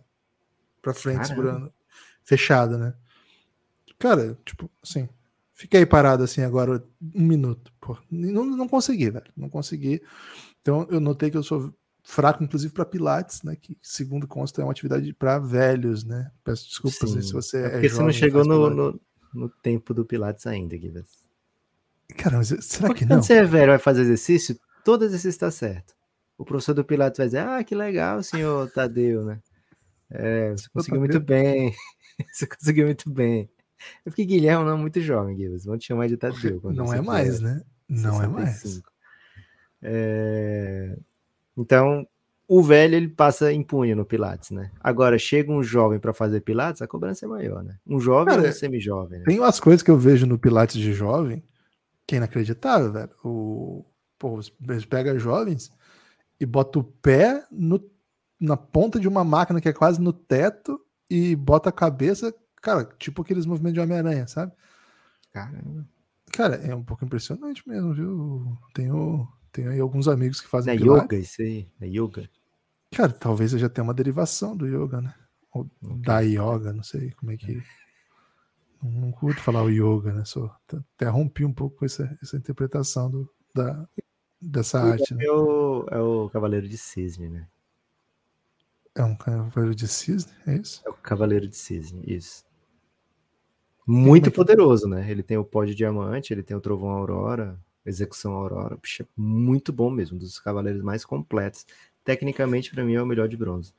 pra 0.83 0.93
frente, 0.93 1.21
Caramba. 1.21 1.35
segurando, 1.35 1.73
fechada, 2.23 2.77
né? 2.77 2.93
Cara, 3.97 4.37
tipo, 4.45 4.69
assim, 4.83 5.09
Fiquei 5.53 5.85
parado 5.85 6.23
assim 6.23 6.41
agora 6.41 6.83
um 7.15 7.21
minuto. 7.21 7.71
Pô, 7.79 7.97
não, 8.09 8.43
não 8.43 8.67
consegui, 8.67 9.09
velho. 9.09 9.31
Não 9.37 9.49
consegui. 9.49 10.01
Então 10.61 10.87
eu 10.89 10.99
notei 10.99 11.29
que 11.29 11.37
eu 11.37 11.43
sou 11.43 11.73
fraco, 12.03 12.43
inclusive, 12.43 12.73
para 12.73 12.85
Pilates, 12.85 13.43
né? 13.43 13.55
Que, 13.55 13.77
segundo 13.81 14.27
consta, 14.27 14.61
é 14.61 14.65
uma 14.65 14.71
atividade 14.71 15.13
para 15.13 15.39
velhos, 15.39 16.03
né? 16.03 16.31
Peço 16.43 16.67
desculpas 16.67 17.09
Sim. 17.09 17.21
se 17.21 17.31
você 17.31 17.57
é. 17.65 17.69
Porque 17.69 17.89
você 17.89 18.01
não 18.01 18.11
chegou 18.11 18.43
no, 18.43 18.69
no, 18.69 19.01
no, 19.33 19.49
tempo 19.49 19.93
do 19.93 20.03
Pilates 20.03 20.45
ainda, 20.45 20.75
Guilherme. 20.75 21.07
Cara, 22.17 22.37
mas 22.37 22.47
será 22.47 22.87
Porque 22.87 23.05
que 23.05 23.09
não? 23.09 23.17
Quando 23.17 23.25
você 23.25 23.33
é 23.33 23.43
velho 23.43 23.71
vai 23.71 23.79
fazer 23.79 24.01
exercício, 24.01 24.59
todo 24.83 25.05
exercício 25.05 25.29
está 25.29 25.49
certo. 25.49 25.93
O 26.37 26.43
professor 26.43 26.73
do 26.73 26.83
Pilates 26.83 27.17
vai 27.17 27.27
dizer: 27.27 27.39
Ah, 27.39 27.63
que 27.63 27.73
legal, 27.73 28.21
senhor 28.21 28.69
Tadeu, 28.71 29.23
né? 29.23 29.39
É, 30.09 30.51
você 30.51 30.69
conseguiu 30.69 30.99
muito 30.99 31.19
bem. 31.19 31.73
você 32.31 32.45
conseguiu 32.45 32.85
muito 32.85 33.09
bem. 33.09 33.49
É 34.05 34.09
porque 34.09 34.25
Guilherme 34.25 34.65
não 34.65 34.73
é 34.73 34.77
muito 34.77 34.99
jovem, 35.01 35.35
Guilherme. 35.35 35.59
Vão 35.59 35.77
te 35.77 35.87
chamar 35.87 36.07
de 36.07 36.17
Tadeu. 36.17 36.61
Não 36.65 36.93
é 36.93 37.01
mais, 37.01 37.39
né? 37.39 37.61
Não 37.87 38.17
65. 38.17 38.23
é 38.23 38.27
mais. 38.27 38.81
É... 39.81 40.97
Então, 41.57 42.07
o 42.47 42.61
velho 42.61 42.95
ele 42.95 43.07
passa 43.07 43.51
impune 43.51 43.95
no 43.95 44.05
Pilates, 44.05 44.51
né? 44.51 44.71
Agora, 44.79 45.17
chega 45.17 45.51
um 45.51 45.63
jovem 45.63 45.99
para 45.99 46.13
fazer 46.13 46.41
Pilates, 46.41 46.81
a 46.81 46.87
cobrança 46.87 47.25
é 47.25 47.27
maior, 47.27 47.63
né? 47.63 47.77
Um 47.85 47.99
jovem 47.99 48.33
Cara, 48.33 48.41
ou 48.41 48.49
um 48.49 48.51
semi-jovem. 48.53 49.19
Né? 49.19 49.25
Tem 49.25 49.39
umas 49.39 49.59
coisas 49.59 49.81
que 49.81 49.91
eu 49.91 49.97
vejo 49.97 50.25
no 50.25 50.37
Pilates 50.37 50.75
de 50.75 50.93
jovem 50.93 51.43
que 52.05 52.15
é 52.15 52.17
inacreditável, 52.17 52.91
velho. 52.91 53.09
O, 53.23 53.85
pô, 54.19 54.39
eles 54.69 54.85
pegam 54.85 55.17
jovens 55.17 55.71
e 56.39 56.45
bota 56.45 56.79
o 56.79 56.83
pé 56.83 57.45
no, 57.51 57.83
na 58.39 58.57
ponta 58.57 58.99
de 58.99 59.07
uma 59.07 59.23
máquina 59.23 59.61
que 59.61 59.69
é 59.69 59.73
quase 59.73 60.01
no 60.01 60.11
teto 60.11 60.79
e 61.09 61.35
bota 61.35 61.69
a 61.69 61.73
cabeça 61.73 62.33
Cara, 62.63 62.85
tipo 62.97 63.21
aqueles 63.21 63.45
movimentos 63.45 63.73
de 63.73 63.79
Homem-Aranha, 63.81 64.25
sabe? 64.25 64.53
Caramba. 65.33 65.85
Cara, 66.31 66.55
é 66.55 66.73
um 66.73 66.81
pouco 66.81 67.03
impressionante 67.03 67.67
mesmo, 67.67 67.93
viu? 67.93 68.57
Tenho, 68.73 69.27
tenho 69.51 69.69
aí 69.69 69.81
alguns 69.81 70.07
amigos 70.07 70.39
que 70.39 70.47
fazem 70.47 70.73
É 70.73 70.77
pilates. 70.77 71.03
yoga 71.03 71.17
isso 71.17 71.41
aí? 71.41 71.67
É 71.81 71.87
yoga? 71.87 72.29
Cara, 72.95 73.11
talvez 73.11 73.51
eu 73.51 73.59
já 73.59 73.67
tenha 73.67 73.83
uma 73.83 73.93
derivação 73.93 74.55
do 74.55 74.65
yoga, 74.65 75.01
né? 75.01 75.13
Ou 75.51 75.69
da 75.81 76.21
yoga, 76.21 76.71
não 76.71 76.83
sei 76.83 77.11
como 77.11 77.33
é 77.33 77.37
que... 77.37 77.61
Não, 78.81 78.89
não 78.91 79.11
curto 79.11 79.41
falar 79.41 79.61
o 79.61 79.69
yoga, 79.69 80.13
né? 80.13 80.23
Só 80.23 80.57
até 80.95 81.09
rompi 81.09 81.43
um 81.43 81.53
pouco 81.53 81.83
essa, 81.83 82.17
essa 82.23 82.37
interpretação 82.37 83.11
do, 83.11 83.29
da, 83.53 83.85
dessa 84.41 84.81
o 84.81 84.91
arte. 84.93 85.13
Né? 85.13 85.25
É, 85.25 85.31
o, 85.31 85.85
é 85.91 85.99
o 85.99 86.29
Cavaleiro 86.29 86.67
de 86.69 86.77
Cisne, 86.77 87.27
né? 87.27 87.47
É 88.95 89.03
um 89.03 89.15
Cavaleiro 89.17 89.75
de 89.75 89.87
Cisne, 89.87 90.31
é 90.47 90.55
isso? 90.55 90.81
É 90.85 90.89
o 90.89 90.93
Cavaleiro 90.93 91.47
de 91.47 91.57
Cisne, 91.57 92.01
isso. 92.07 92.45
Muito 93.85 94.31
poderoso, 94.31 94.87
né? 94.87 95.09
Ele 95.09 95.21
tem 95.21 95.37
o 95.37 95.43
pó 95.43 95.65
de 95.65 95.75
diamante, 95.75 96.33
ele 96.33 96.43
tem 96.43 96.55
o 96.55 96.61
trovão 96.61 96.89
aurora, 96.89 97.59
execução 97.85 98.33
aurora. 98.33 98.77
Puxa, 98.77 99.07
muito 99.15 99.73
bom 99.73 99.89
mesmo, 99.89 100.15
um 100.15 100.19
dos 100.19 100.39
cavaleiros 100.39 100.81
mais 100.81 101.03
completos. 101.03 101.65
Tecnicamente, 102.03 102.71
para 102.71 102.83
mim, 102.83 102.95
é 102.95 103.01
o 103.01 103.05
melhor 103.05 103.27
de 103.27 103.37
bronze. 103.37 103.73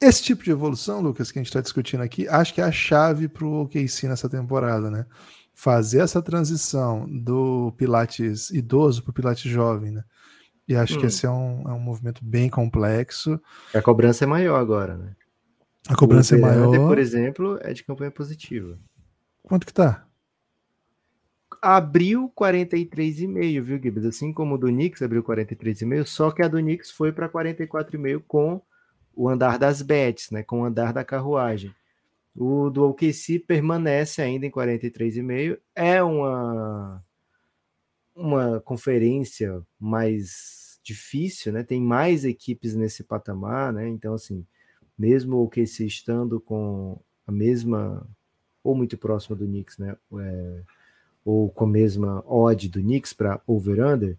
Esse 0.00 0.22
tipo 0.22 0.44
de 0.44 0.50
evolução, 0.50 1.00
Lucas, 1.00 1.32
que 1.32 1.38
a 1.38 1.42
gente 1.42 1.48
está 1.48 1.60
discutindo 1.60 2.02
aqui, 2.02 2.28
acho 2.28 2.52
que 2.52 2.60
é 2.60 2.64
a 2.64 2.72
chave 2.72 3.28
para 3.28 3.44
o 3.44 3.62
OKC 3.62 4.06
nessa 4.06 4.28
temporada, 4.28 4.90
né? 4.90 5.06
Fazer 5.54 6.00
essa 6.00 6.20
transição 6.20 7.06
do 7.08 7.72
Pilates 7.76 8.50
idoso 8.50 9.02
para 9.02 9.10
o 9.10 9.14
Pilates 9.14 9.50
jovem, 9.50 9.92
né? 9.92 10.04
E 10.68 10.74
acho 10.74 10.96
hum. 10.96 11.00
que 11.00 11.06
esse 11.06 11.24
é 11.24 11.30
um, 11.30 11.62
é 11.68 11.72
um 11.72 11.78
movimento 11.78 12.24
bem 12.24 12.50
complexo. 12.50 13.40
A 13.72 13.80
cobrança 13.80 14.24
é 14.24 14.26
maior 14.26 14.58
agora, 14.58 14.96
né? 14.96 15.14
A 15.88 15.94
cobrança 15.94 16.34
é 16.34 16.38
maior. 16.38 16.86
por 16.86 16.98
exemplo, 16.98 17.58
é 17.60 17.72
de 17.72 17.84
campanha 17.84 18.10
positiva. 18.10 18.78
Quanto 19.42 19.66
que 19.66 19.72
tá? 19.72 20.06
Abriu 21.60 22.30
43,5, 22.36 23.60
viu, 23.62 23.78
Gibbs? 23.82 24.04
Assim 24.04 24.32
como 24.32 24.54
o 24.54 24.58
do 24.58 24.68
Knicks 24.68 25.02
abriu 25.02 25.22
43,5, 25.22 26.06
só 26.06 26.30
que 26.30 26.42
a 26.42 26.48
do 26.48 26.58
Knicks 26.58 26.90
foi 26.90 27.12
para 27.12 27.28
44,5 27.28 28.22
com 28.26 28.60
o 29.14 29.28
andar 29.28 29.58
das 29.58 29.80
bets, 29.80 30.30
né? 30.30 30.42
Com 30.42 30.60
o 30.60 30.64
andar 30.64 30.92
da 30.92 31.04
carruagem. 31.04 31.74
O 32.36 32.68
do 32.68 32.88
OKC 32.88 33.38
permanece 33.38 34.20
ainda 34.20 34.44
em 34.46 34.50
43,5. 34.50 35.58
É 35.74 36.02
uma 36.02 37.02
uma 38.14 38.60
conferência 38.60 39.60
mais 39.78 40.78
difícil, 40.82 41.52
né? 41.52 41.62
Tem 41.62 41.80
mais 41.80 42.24
equipes 42.24 42.74
nesse 42.74 43.02
patamar, 43.02 43.72
né? 43.72 43.88
Então 43.88 44.14
assim, 44.14 44.46
mesmo 44.98 45.42
o 45.42 45.48
QC 45.48 45.86
estando 45.86 46.40
com 46.40 46.98
a 47.26 47.32
mesma, 47.32 48.06
ou 48.62 48.74
muito 48.74 48.96
próximo 48.96 49.36
do 49.36 49.46
Knicks, 49.46 49.78
né? 49.78 49.96
É, 50.18 50.60
ou 51.24 51.48
com 51.48 51.64
a 51.64 51.68
mesma 51.68 52.22
odd 52.26 52.68
do 52.68 52.80
Knicks 52.80 53.12
para 53.12 53.40
over-under, 53.46 54.16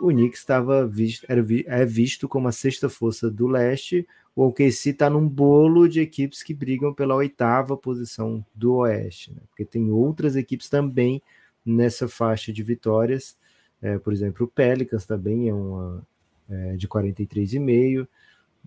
o 0.00 0.08
Knicks 0.08 0.40
estava 0.40 0.86
visto, 0.86 1.24
era, 1.28 1.44
é 1.66 1.84
visto 1.84 2.28
como 2.28 2.48
a 2.48 2.52
sexta 2.52 2.88
força 2.88 3.30
do 3.30 3.46
leste, 3.46 4.06
o 4.34 4.46
OKC 4.46 4.90
está 4.90 5.10
num 5.10 5.28
bolo 5.28 5.88
de 5.88 6.00
equipes 6.00 6.42
que 6.42 6.54
brigam 6.54 6.94
pela 6.94 7.14
oitava 7.14 7.76
posição 7.76 8.44
do 8.54 8.76
oeste, 8.76 9.32
né? 9.32 9.40
porque 9.48 9.64
tem 9.64 9.90
outras 9.90 10.36
equipes 10.36 10.68
também 10.68 11.20
nessa 11.64 12.08
faixa 12.08 12.52
de 12.52 12.62
vitórias, 12.62 13.36
é, 13.82 13.98
por 13.98 14.12
exemplo, 14.12 14.46
o 14.46 14.48
Pelicans 14.48 15.04
também 15.06 15.48
é 15.48 15.54
uma 15.54 16.06
é, 16.48 16.76
de 16.76 16.88
43,5, 16.88 18.06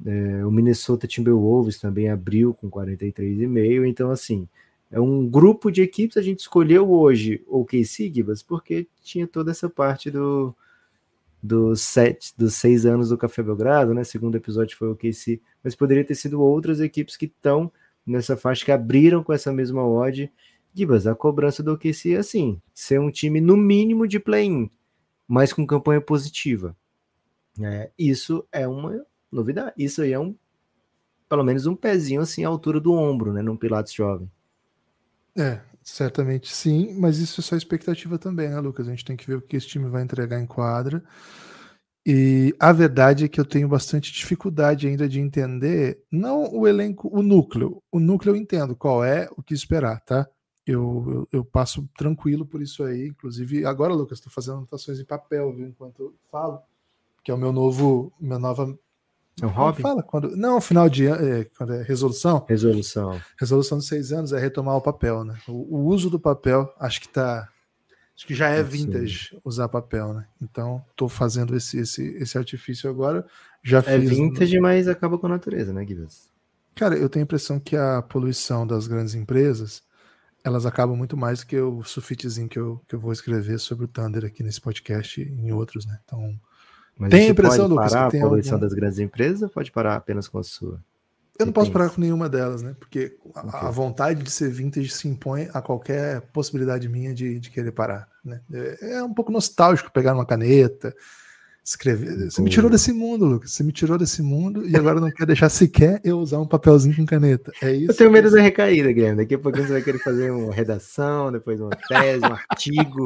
é, 0.05 0.45
o 0.45 0.51
Minnesota 0.51 1.07
Timberwolves 1.07 1.79
também 1.79 2.09
abriu 2.09 2.53
com 2.53 2.69
43,5. 2.69 3.87
Então, 3.87 4.11
assim, 4.11 4.47
é 4.91 4.99
um 4.99 5.27
grupo 5.27 5.71
de 5.71 5.81
equipes. 5.81 6.17
A 6.17 6.21
gente 6.21 6.39
escolheu 6.39 6.91
hoje 6.91 7.43
o 7.47 7.63
KC 7.65 8.11
Gibas 8.13 8.43
porque 8.43 8.87
tinha 9.03 9.27
toda 9.27 9.51
essa 9.51 9.69
parte 9.69 10.09
do 10.09 10.55
dos 11.43 11.81
sete, 11.81 12.33
dos 12.37 12.53
seis 12.53 12.85
anos 12.85 13.09
do 13.09 13.17
Café 13.17 13.41
Belgrado, 13.41 13.95
né? 13.95 14.03
Segundo 14.03 14.35
episódio 14.35 14.77
foi 14.77 14.89
o 14.89 14.95
KC, 14.95 15.41
mas 15.63 15.75
poderia 15.75 16.03
ter 16.05 16.13
sido 16.13 16.39
outras 16.39 16.79
equipes 16.79 17.17
que 17.17 17.25
estão 17.25 17.71
nessa 18.05 18.37
faixa 18.37 18.63
que 18.63 18.71
abriram 18.71 19.23
com 19.23 19.33
essa 19.33 19.51
mesma 19.51 19.83
odd. 19.83 20.31
Gibas, 20.73 21.07
a 21.07 21.15
cobrança 21.15 21.63
do 21.63 21.73
OKC 21.73 22.13
é 22.13 22.17
assim, 22.17 22.61
ser 22.73 22.99
um 22.99 23.11
time 23.11 23.41
no 23.41 23.57
mínimo 23.57 24.07
de 24.07 24.19
play-in, 24.19 24.69
mas 25.27 25.51
com 25.51 25.65
campanha 25.65 25.99
positiva. 25.99 26.75
É, 27.59 27.89
isso 27.97 28.47
é 28.51 28.67
uma 28.67 29.05
novidade. 29.31 29.73
Isso 29.77 30.01
aí 30.01 30.13
é 30.13 30.19
um, 30.19 30.35
pelo 31.29 31.43
menos 31.43 31.65
um 31.65 31.75
pezinho 31.75 32.21
assim 32.21 32.43
à 32.43 32.47
altura 32.47 32.79
do 32.79 32.93
ombro, 32.93 33.31
né, 33.31 33.41
num 33.41 33.55
Pilates 33.55 33.93
jovem. 33.93 34.29
É, 35.37 35.61
certamente 35.81 36.53
sim, 36.53 36.93
mas 36.99 37.19
isso 37.19 37.39
é 37.39 37.43
só 37.43 37.55
expectativa 37.55 38.17
também, 38.17 38.49
né, 38.49 38.59
Lucas? 38.59 38.87
A 38.87 38.91
gente 38.91 39.05
tem 39.05 39.15
que 39.15 39.27
ver 39.27 39.35
o 39.35 39.41
que 39.41 39.55
esse 39.55 39.67
time 39.67 39.89
vai 39.89 40.03
entregar 40.03 40.39
em 40.39 40.45
quadra. 40.45 41.03
E 42.05 42.55
a 42.59 42.71
verdade 42.71 43.25
é 43.25 43.27
que 43.27 43.39
eu 43.39 43.45
tenho 43.45 43.67
bastante 43.67 44.11
dificuldade 44.11 44.87
ainda 44.87 45.07
de 45.07 45.19
entender, 45.19 46.03
não 46.11 46.51
o 46.51 46.67
elenco, 46.67 47.07
o 47.15 47.21
núcleo. 47.21 47.81
O 47.91 47.99
núcleo 47.99 48.31
eu 48.31 48.35
entendo 48.35 48.75
qual 48.75 49.03
é, 49.03 49.29
o 49.37 49.43
que 49.43 49.53
esperar, 49.53 50.01
tá? 50.01 50.27
Eu, 50.65 51.27
eu, 51.31 51.39
eu 51.39 51.45
passo 51.45 51.87
tranquilo 51.95 52.45
por 52.45 52.61
isso 52.61 52.83
aí. 52.83 53.07
Inclusive, 53.07 53.65
agora, 53.65 53.93
Lucas, 53.93 54.17
estou 54.17 54.33
fazendo 54.33 54.57
anotações 54.57 54.99
em 54.99 55.05
papel, 55.05 55.53
viu, 55.53 55.67
enquanto 55.67 56.01
eu 56.01 56.15
falo, 56.31 56.59
que 57.23 57.29
é 57.29 57.33
o 57.33 57.37
meu 57.37 57.51
novo, 57.51 58.11
minha 58.19 58.39
nova 58.39 58.77
É 59.41 59.45
um 59.45 59.49
hobby? 59.49 59.81
Fala 59.81 60.03
quando. 60.03 60.35
Não, 60.37 60.61
final 60.61 60.87
de 60.87 61.05
ano. 61.05 61.27
É, 61.27 61.43
quando 61.57 61.73
é 61.73 61.81
resolução. 61.83 62.45
Resolução. 62.47 63.19
Resolução 63.39 63.77
de 63.79 63.85
seis 63.85 64.11
anos 64.11 64.31
é 64.33 64.39
retomar 64.39 64.75
o 64.75 64.81
papel, 64.81 65.23
né? 65.23 65.37
O, 65.47 65.77
o 65.77 65.85
uso 65.85 66.09
do 66.09 66.19
papel, 66.19 66.71
acho 66.79 67.01
que 67.01 67.09
tá. 67.09 67.47
Acho 68.15 68.27
que 68.27 68.35
já 68.35 68.49
é 68.49 68.61
vintage 68.61 69.35
usar 69.43 69.67
papel, 69.67 70.13
né? 70.13 70.27
Então, 70.39 70.83
tô 70.95 71.09
fazendo 71.09 71.55
esse, 71.55 71.79
esse, 71.79 72.03
esse 72.17 72.37
artifício 72.37 72.87
agora. 72.87 73.25
Já 73.63 73.79
É 73.79 73.99
fiz. 73.99 74.09
vintage, 74.09 74.59
mas 74.59 74.87
acaba 74.87 75.17
com 75.17 75.25
a 75.25 75.29
natureza, 75.29 75.73
né, 75.73 75.83
Guilherme? 75.83 76.09
Cara, 76.75 76.95
eu 76.95 77.09
tenho 77.09 77.23
a 77.23 77.25
impressão 77.25 77.59
que 77.59 77.75
a 77.75 78.01
poluição 78.01 78.67
das 78.67 78.85
grandes 78.85 79.15
empresas 79.15 79.81
elas 80.43 80.65
acabam 80.65 80.95
muito 80.97 81.15
mais 81.15 81.39
do 81.41 81.45
que 81.47 81.59
o 81.59 81.83
sulfitezinho 81.83 82.49
que 82.49 82.57
eu, 82.57 82.81
que 82.87 82.95
eu 82.95 82.99
vou 82.99 83.11
escrever 83.11 83.59
sobre 83.59 83.85
o 83.85 83.87
Thunder 83.87 84.25
aqui 84.25 84.41
nesse 84.43 84.59
podcast 84.59 85.21
e 85.21 85.25
em 85.25 85.51
outros, 85.51 85.85
né? 85.85 85.99
Então, 86.03 86.33
Mas 86.97 87.09
Tem 87.09 87.27
a 87.27 87.29
impressão, 87.31 87.57
pode 87.57 87.73
Lucas, 87.73 87.91
parar 87.91 88.05
que 88.05 88.11
tem 88.11 88.21
a 88.21 88.27
poluição 88.27 88.53
algum- 88.53 88.65
das 88.65 88.73
grandes 88.73 88.99
empresas 88.99 89.41
ou 89.43 89.49
pode 89.49 89.71
parar 89.71 89.95
apenas 89.95 90.27
com 90.27 90.37
a 90.39 90.43
sua? 90.43 90.79
eu 91.39 91.45
não 91.47 91.53
posso 91.53 91.71
parar 91.71 91.89
com 91.89 91.99
nenhuma 91.99 92.29
delas, 92.29 92.61
né? 92.61 92.75
Porque 92.79 93.17
a, 93.33 93.71
vontade 93.71 94.21
de 94.21 94.29
ser 94.29 94.49
vintage 94.49 94.89
se 94.89 95.07
impõe 95.07 95.49
a 95.53 95.61
qualquer 95.61 96.21
possibilidade 96.33 96.87
minha 96.87 97.13
de, 97.13 97.39
de 97.39 97.49
querer 97.49 97.71
parar, 97.71 98.07
né? 98.23 98.41
É, 98.53 98.93
é 98.97 99.03
um 99.03 99.13
pouco 99.13 99.31
nostálgico 99.31 99.91
pegar 99.91 100.13
uma 100.13 100.25
caneta, 100.25 100.93
escrever. 101.63 102.29
Você 102.29 102.41
me 102.41 102.49
tirou 102.49 102.69
desse 102.69 102.91
mundo, 102.91 103.25
Lucas. 103.25 103.53
Você 103.53 103.63
me 103.63 103.71
tirou 103.71 103.97
desse 103.97 104.21
mundo 104.21 104.67
e 104.67 104.75
agora 104.75 104.99
não 104.99 105.11
quer 105.11 105.25
deixar 105.25 105.49
sequer 105.49 105.99
eu 106.03 106.19
usar 106.19 106.39
um 106.39 106.47
papelzinho 106.47 106.95
com 106.95 107.05
caneta. 107.05 107.51
É 107.61 107.71
isso. 107.71 107.91
Eu 107.91 107.95
tenho 107.95 108.11
medo 108.11 108.29
da 108.29 108.41
recaída, 108.41 108.91
Guilherme. 108.91 109.17
Daqui 109.17 109.35
a 109.35 109.39
pouquinho 109.39 109.65
você 109.65 109.73
vai 109.73 109.81
querer 109.81 109.99
fazer 109.99 110.31
uma 110.31 110.53
redação, 110.53 111.31
depois 111.31 111.59
uma 111.59 111.75
tese, 111.87 112.25
um 112.25 112.33
artigo. 112.33 113.05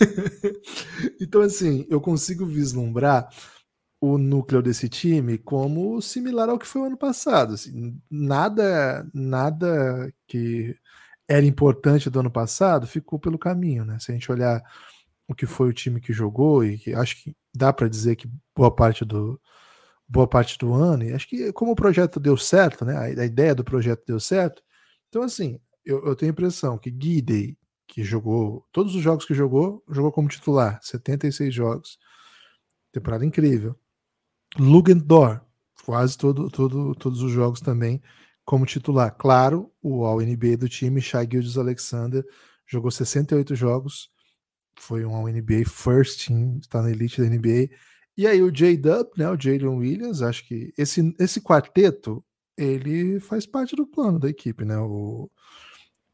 Então, 1.20 1.40
assim, 1.42 1.86
eu 1.90 2.00
consigo 2.00 2.46
vislumbrar 2.46 3.28
o 4.00 4.18
núcleo 4.18 4.62
desse 4.62 4.88
time 4.88 5.38
como 5.38 6.00
similar 6.02 6.48
ao 6.48 6.58
que 6.58 6.66
foi 6.66 6.82
o 6.82 6.84
ano 6.86 6.96
passado. 6.96 7.54
assim, 7.54 8.00
nada, 8.10 9.06
nada 9.14 10.12
que 10.26 10.76
era 11.28 11.44
importante 11.46 12.10
do 12.10 12.20
ano 12.20 12.30
passado 12.30 12.86
ficou 12.86 13.18
pelo 13.18 13.38
caminho, 13.38 13.84
né? 13.84 13.98
Se 14.00 14.10
a 14.12 14.14
gente 14.14 14.30
olhar 14.32 14.62
o 15.28 15.34
que 15.34 15.46
foi 15.46 15.68
o 15.70 15.72
time 15.72 16.00
que 16.00 16.12
jogou 16.12 16.64
e 16.64 16.78
que 16.78 16.94
acho 16.94 17.22
que 17.22 17.36
dá 17.54 17.72
para 17.72 17.88
dizer 17.88 18.16
que 18.16 18.28
boa 18.56 18.74
parte 18.74 19.04
do 19.04 19.40
boa 20.08 20.26
parte 20.28 20.58
do 20.58 20.72
ano 20.74 21.04
e 21.04 21.12
acho 21.14 21.28
que 21.28 21.52
como 21.52 21.72
o 21.72 21.76
projeto 21.76 22.20
deu 22.20 22.36
certo, 22.36 22.84
né? 22.84 22.96
A, 22.96 23.02
a 23.22 23.26
ideia 23.26 23.54
do 23.54 23.64
projeto 23.64 24.02
deu 24.06 24.20
certo. 24.20 24.62
Então, 25.08 25.22
assim, 25.22 25.60
eu, 25.84 26.04
eu 26.06 26.16
tenho 26.16 26.30
a 26.32 26.34
impressão 26.34 26.78
que 26.78 26.90
Guidey, 26.90 27.56
que 27.90 28.04
jogou 28.04 28.64
todos 28.70 28.94
os 28.94 29.02
jogos 29.02 29.24
que 29.24 29.34
jogou, 29.34 29.82
jogou 29.90 30.12
como 30.12 30.28
titular, 30.28 30.78
76 30.80 31.52
jogos. 31.52 31.98
Temporada 32.92 33.26
incrível. 33.26 33.74
Lugendor, 34.56 35.40
quase 35.84 36.16
todo, 36.16 36.48
todo, 36.48 36.94
todos 36.94 37.20
os 37.20 37.32
jogos 37.32 37.60
também 37.60 38.00
como 38.44 38.64
titular. 38.64 39.10
Claro, 39.16 39.72
o 39.82 40.04
All-NBA 40.04 40.56
do 40.56 40.68
time, 40.68 41.00
Shai 41.00 41.28
Gildes 41.30 41.58
Alexander, 41.58 42.24
jogou 42.64 42.92
68 42.92 43.56
jogos, 43.56 44.08
foi 44.76 45.04
um 45.04 45.14
All-NBA 45.14 45.64
First 45.66 46.26
Team, 46.26 46.58
está 46.60 46.80
na 46.80 46.90
elite 46.90 47.20
da 47.20 47.28
NBA. 47.28 47.74
E 48.16 48.24
aí 48.26 48.40
o 48.40 48.52
J-Dub, 48.52 49.10
né, 49.16 49.28
o 49.28 49.40
Jalen 49.40 49.78
Williams, 49.78 50.22
acho 50.22 50.46
que 50.46 50.72
esse, 50.78 51.14
esse 51.18 51.40
quarteto, 51.40 52.24
ele 52.56 53.18
faz 53.18 53.46
parte 53.46 53.74
do 53.74 53.86
plano 53.86 54.18
da 54.20 54.28
equipe, 54.28 54.64
né? 54.64 54.78
O, 54.78 55.30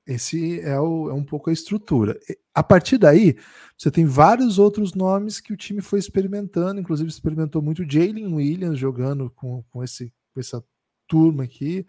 esse 0.07 0.61
é, 0.61 0.79
o, 0.79 1.11
é 1.11 1.13
um 1.15 1.25
pouco 1.25 1.51
a 1.51 1.53
estrutura. 1.53 2.19
A 2.54 2.63
partir 2.63 2.97
daí, 2.97 3.37
você 3.76 3.91
tem 3.91 4.04
vários 4.04 4.59
outros 4.59 4.95
nomes 4.95 5.41
que 5.41 5.52
o 5.52 5.57
time 5.57 5.83
foi 5.83 5.99
experimentando, 5.99 6.80
inclusive 6.80 7.11
experimentou 7.11 7.61
muito 7.61 7.85
Jalen 7.91 8.33
Williams 8.33 8.78
jogando 8.78 9.30
com, 9.30 9.65
com, 9.65 9.83
esse, 9.83 10.13
com 10.33 10.41
essa 10.41 10.65
turma 11.09 11.45
aqui. 11.45 11.85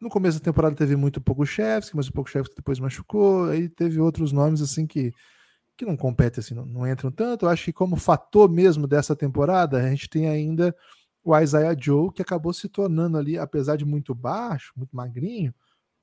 No 0.00 0.08
começo 0.08 0.38
da 0.38 0.44
temporada 0.44 0.74
teve 0.74 0.96
muito 0.96 1.20
pouco 1.20 1.46
Chefs, 1.46 1.92
mas 1.92 2.08
o 2.08 2.12
pouco 2.12 2.28
Chefs 2.28 2.54
depois 2.54 2.80
machucou, 2.80 3.46
aí 3.46 3.68
teve 3.68 4.00
outros 4.00 4.32
nomes 4.32 4.60
assim 4.60 4.86
que, 4.86 5.12
que 5.76 5.84
não 5.84 5.96
competem, 5.96 6.40
assim, 6.40 6.54
não, 6.54 6.66
não 6.66 6.86
entram 6.86 7.10
tanto. 7.10 7.46
Eu 7.46 7.50
acho 7.50 7.64
que 7.64 7.72
como 7.72 7.96
fator 7.96 8.50
mesmo 8.50 8.86
dessa 8.86 9.14
temporada, 9.14 9.78
a 9.78 9.88
gente 9.88 10.08
tem 10.08 10.28
ainda 10.28 10.74
o 11.22 11.36
Isaiah 11.38 11.76
Joe, 11.78 12.12
que 12.12 12.22
acabou 12.22 12.52
se 12.52 12.68
tornando 12.68 13.16
ali, 13.16 13.38
apesar 13.38 13.76
de 13.76 13.84
muito 13.84 14.14
baixo, 14.14 14.72
muito 14.76 14.94
magrinho, 14.96 15.54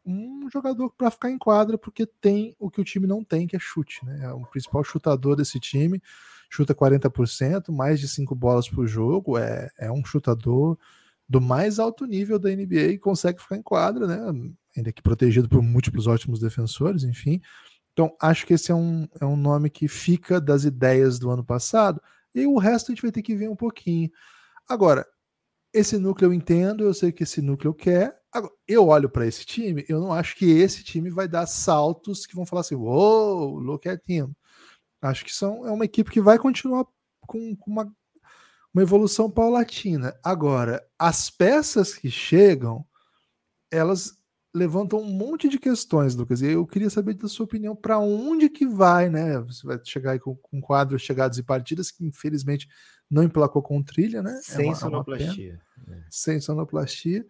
um 0.05 0.47
jogador 0.51 0.91
para 0.91 1.09
ficar 1.09 1.31
em 1.31 1.37
quadra, 1.37 1.77
porque 1.77 2.05
tem 2.05 2.55
o 2.59 2.69
que 2.69 2.79
o 2.79 2.83
time 2.83 3.07
não 3.07 3.23
tem, 3.23 3.47
que 3.47 3.55
é 3.55 3.59
chute, 3.59 4.05
né? 4.05 4.25
É 4.25 4.31
o 4.31 4.45
principal 4.45 4.83
chutador 4.83 5.35
desse 5.35 5.59
time, 5.59 6.01
chuta 6.49 6.75
40%, 6.75 7.71
mais 7.71 7.99
de 7.99 8.07
5 8.07 8.35
bolas 8.35 8.69
por 8.69 8.87
jogo, 8.87 9.37
é, 9.37 9.69
é 9.77 9.91
um 9.91 10.05
chutador 10.05 10.77
do 11.27 11.41
mais 11.41 11.79
alto 11.79 12.05
nível 12.05 12.37
da 12.37 12.49
NBA 12.49 12.91
e 12.91 12.99
consegue 12.99 13.41
ficar 13.41 13.57
em 13.57 13.61
quadra, 13.63 14.05
né? 14.05 14.51
Ainda 14.77 14.91
que 14.91 15.01
protegido 15.01 15.49
por 15.49 15.61
múltiplos 15.61 16.05
ótimos 16.05 16.39
defensores, 16.39 17.03
enfim. 17.03 17.41
Então, 17.93 18.15
acho 18.21 18.45
que 18.45 18.53
esse 18.53 18.71
é 18.71 18.75
um, 18.75 19.07
é 19.19 19.25
um 19.25 19.37
nome 19.37 19.69
que 19.69 19.87
fica 19.87 20.39
das 20.39 20.65
ideias 20.65 21.17
do 21.17 21.29
ano 21.31 21.43
passado, 21.43 22.01
e 22.33 22.45
o 22.45 22.57
resto 22.57 22.91
a 22.91 22.95
gente 22.95 23.01
vai 23.01 23.11
ter 23.11 23.21
que 23.21 23.35
ver 23.35 23.49
um 23.49 23.55
pouquinho. 23.55 24.11
Agora, 24.67 25.05
esse 25.73 25.97
núcleo 25.97 26.29
eu 26.29 26.33
entendo, 26.33 26.83
eu 26.83 26.93
sei 26.93 27.11
que 27.11 27.23
esse 27.23 27.41
núcleo 27.41 27.73
quer. 27.73 28.17
Agora, 28.35 28.53
eu 28.67 28.87
olho 28.87 29.09
para 29.09 29.25
esse 29.25 29.45
time, 29.45 29.85
eu 29.87 29.97
não 29.97 30.11
acho 30.11 30.35
que 30.35 30.43
esse 30.43 30.83
time 30.83 31.09
vai 31.09 31.25
dar 31.25 31.47
saltos 31.47 32.25
que 32.25 32.35
vão 32.35 32.45
falar 32.45 32.59
assim, 32.59 32.75
uou, 32.75 33.57
look 33.57 33.87
at 33.87 34.01
him. 34.09 34.35
Acho 35.01 35.23
que 35.23 35.33
são, 35.33 35.65
é 35.65 35.71
uma 35.71 35.85
equipe 35.85 36.11
que 36.11 36.19
vai 36.19 36.37
continuar 36.37 36.85
com, 37.21 37.55
com 37.55 37.71
uma, 37.71 37.89
uma 38.73 38.83
evolução 38.83 39.31
paulatina. 39.31 40.13
Agora, 40.21 40.85
as 40.99 41.29
peças 41.29 41.93
que 41.93 42.11
chegam, 42.11 42.85
elas 43.71 44.17
levantam 44.53 44.99
um 44.99 45.13
monte 45.13 45.47
de 45.47 45.57
questões, 45.57 46.13
Lucas. 46.13 46.41
E 46.41 46.47
eu 46.47 46.67
queria 46.67 46.89
saber 46.89 47.13
da 47.13 47.29
sua 47.29 47.45
opinião 47.45 47.73
para 47.73 47.99
onde 47.99 48.49
que 48.49 48.67
vai, 48.67 49.09
né? 49.09 49.39
Você 49.43 49.65
vai 49.65 49.79
chegar 49.81 50.11
aí 50.11 50.19
com, 50.19 50.35
com 50.35 50.59
quadros 50.59 51.01
chegados 51.01 51.37
e 51.37 51.43
partidas 51.43 51.89
que 51.89 52.05
infelizmente 52.05 52.67
não 53.09 53.23
emplacou 53.23 53.63
com 53.63 53.81
trilha, 53.81 54.21
né? 54.21 54.41
Sem 54.43 54.55
é 54.55 54.57
uma, 54.57 54.65
é 54.65 54.69
uma 54.69 54.75
sonoplastia. 54.75 55.61
pena. 55.85 56.05
sem 56.09 56.41
sonoplastia, 56.41 57.25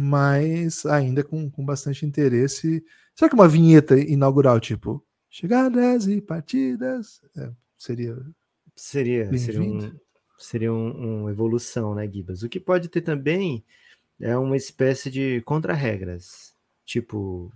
mas 0.00 0.86
ainda 0.86 1.24
com, 1.24 1.50
com 1.50 1.64
bastante 1.64 2.06
interesse. 2.06 2.84
Será 3.14 3.28
que 3.28 3.34
uma 3.34 3.48
vinheta 3.48 3.98
inaugural, 3.98 4.60
tipo 4.60 5.04
chegadas 5.30 6.06
e 6.06 6.20
partidas, 6.20 7.20
é, 7.36 7.50
seria 7.76 8.16
Seria, 8.78 9.36
seria, 9.36 9.60
um, 9.60 9.92
seria 10.38 10.72
um, 10.72 11.24
um 11.24 11.28
evolução, 11.28 11.96
né, 11.96 12.08
Gibas? 12.08 12.44
O 12.44 12.48
que 12.48 12.60
pode 12.60 12.88
ter 12.88 13.00
também 13.00 13.64
é 14.20 14.38
uma 14.38 14.56
espécie 14.56 15.10
de 15.10 15.40
contra-regras. 15.40 16.54
Tipo, 16.84 17.52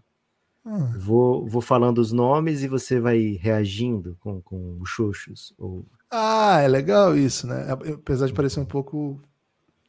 ah, 0.67 0.93
vou, 0.99 1.47
vou 1.47 1.63
falando 1.63 1.99
os 1.99 2.11
nomes 2.11 2.65
e 2.65 2.69
você 2.69 2.99
vai 2.99 3.39
reagindo 3.41 4.17
com, 4.19 4.43
com 4.43 4.79
os 4.81 4.91
xoxos. 4.91 5.55
Ou... 5.57 5.87
Ah, 6.11 6.61
é 6.61 6.67
legal 6.67 7.17
isso, 7.17 7.47
né? 7.47 7.69
Apesar 7.71 8.27
de 8.27 8.35
parecer 8.35 8.59
um 8.59 8.67
pouco. 8.67 9.23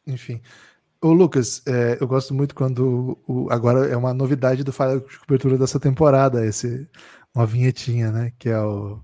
Enfim. 0.06 0.40
Ô, 1.04 1.12
Lucas, 1.12 1.62
é, 1.68 1.98
eu 2.00 2.08
gosto 2.08 2.34
muito 2.34 2.56
quando. 2.56 3.20
O, 3.28 3.48
agora 3.52 3.88
é 3.88 3.98
uma 3.98 4.14
novidade 4.14 4.64
do 4.64 4.72
Falha 4.72 5.00
de 5.02 5.20
Cobertura 5.20 5.58
dessa 5.58 5.80
temporada, 5.80 6.46
esse, 6.46 6.88
uma 7.36 7.46
vinhetinha, 7.46 8.12
né? 8.12 8.32
Que 8.40 8.50
é 8.50 8.60
o. 8.62 9.02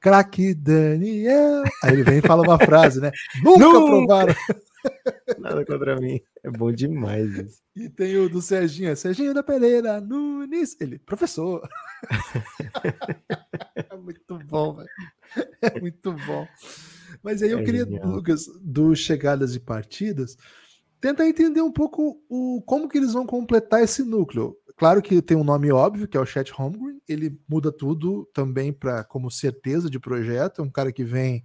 Craque 0.00 0.54
Daniel. 0.54 1.64
Aí 1.82 1.92
ele 1.94 2.04
vem 2.04 2.18
e 2.18 2.22
fala 2.22 2.42
uma 2.42 2.58
frase, 2.60 3.00
né? 3.00 3.10
Nunca 3.42 3.80
Nunca! 3.80 3.80
provaram. 3.80 4.34
Nada 5.38 5.64
contra 5.64 5.96
mim. 5.96 6.20
É 6.44 6.50
bom 6.50 6.70
demais 6.72 7.34
isso. 7.36 7.62
E 7.74 7.88
tem 7.88 8.16
o 8.18 8.28
do 8.28 8.42
Serginho, 8.42 8.90
é 8.90 8.94
Serginho 8.96 9.34
da 9.34 9.42
Pereira 9.42 10.00
Nunes. 10.00 10.76
Ele, 10.80 10.98
professor. 10.98 11.68
é 13.74 13.96
muito 13.96 14.38
bom, 14.38 14.74
velho. 14.76 14.88
É 15.62 15.80
muito 15.80 16.12
bom. 16.12 16.46
Mas 17.22 17.42
aí 17.42 17.50
eu 17.50 17.60
É 17.60 17.64
queria, 17.64 17.84
genial. 17.84 18.06
Lucas, 18.06 18.46
do 18.62 18.94
chegadas 18.94 19.54
e 19.54 19.60
partidas, 19.60 20.36
tentar 21.00 21.26
entender 21.26 21.60
um 21.60 21.72
pouco 21.72 22.20
o, 22.28 22.62
como 22.62 22.88
que 22.88 22.98
eles 22.98 23.12
vão 23.12 23.26
completar 23.26 23.82
esse 23.82 24.02
núcleo. 24.02 24.56
Claro 24.76 25.02
que 25.02 25.20
tem 25.20 25.36
um 25.36 25.44
nome 25.44 25.72
óbvio, 25.72 26.06
que 26.06 26.16
é 26.16 26.20
o 26.20 26.26
Chet 26.26 26.52
Holmgren. 26.52 27.00
Ele 27.08 27.36
muda 27.48 27.72
tudo 27.72 28.28
também 28.32 28.72
para 28.72 29.02
como 29.02 29.30
certeza 29.30 29.90
de 29.90 29.98
projeto. 29.98 30.62
É 30.62 30.64
um 30.64 30.70
cara 30.70 30.92
que 30.92 31.02
vem 31.02 31.44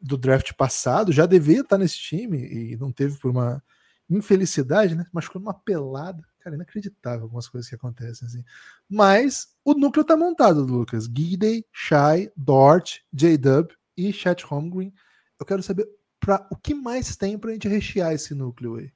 do 0.00 0.16
draft 0.16 0.52
passado, 0.54 1.12
já 1.12 1.26
devia 1.26 1.60
estar 1.60 1.76
nesse 1.76 1.98
time 1.98 2.38
e 2.38 2.76
não 2.76 2.90
teve 2.90 3.18
por 3.18 3.30
uma 3.30 3.62
infelicidade, 4.08 4.94
né? 4.94 5.04
Machucou 5.12 5.40
numa 5.40 5.54
pelada. 5.54 6.22
Cara, 6.40 6.56
inacreditável 6.56 7.24
algumas 7.24 7.46
coisas 7.48 7.68
que 7.68 7.74
acontecem 7.74 8.26
assim. 8.26 8.42
Mas 8.88 9.48
o 9.64 9.74
núcleo 9.74 10.04
tá 10.04 10.16
montado, 10.16 10.64
Lucas. 10.64 11.04
Gidey, 11.04 11.66
Shai, 11.70 12.32
Dort, 12.34 13.00
J-Dub 13.12 13.68
e 13.96 14.12
Chet 14.12 14.44
Holmgren. 14.44 14.92
Eu 15.38 15.46
quero 15.46 15.62
saber 15.62 15.86
pra, 16.20 16.46
o 16.50 16.56
que 16.56 16.74
mais 16.74 17.16
tem 17.16 17.38
pra 17.38 17.52
gente 17.52 17.66
rechear 17.66 18.12
esse 18.12 18.34
núcleo 18.34 18.76
aí. 18.76 18.92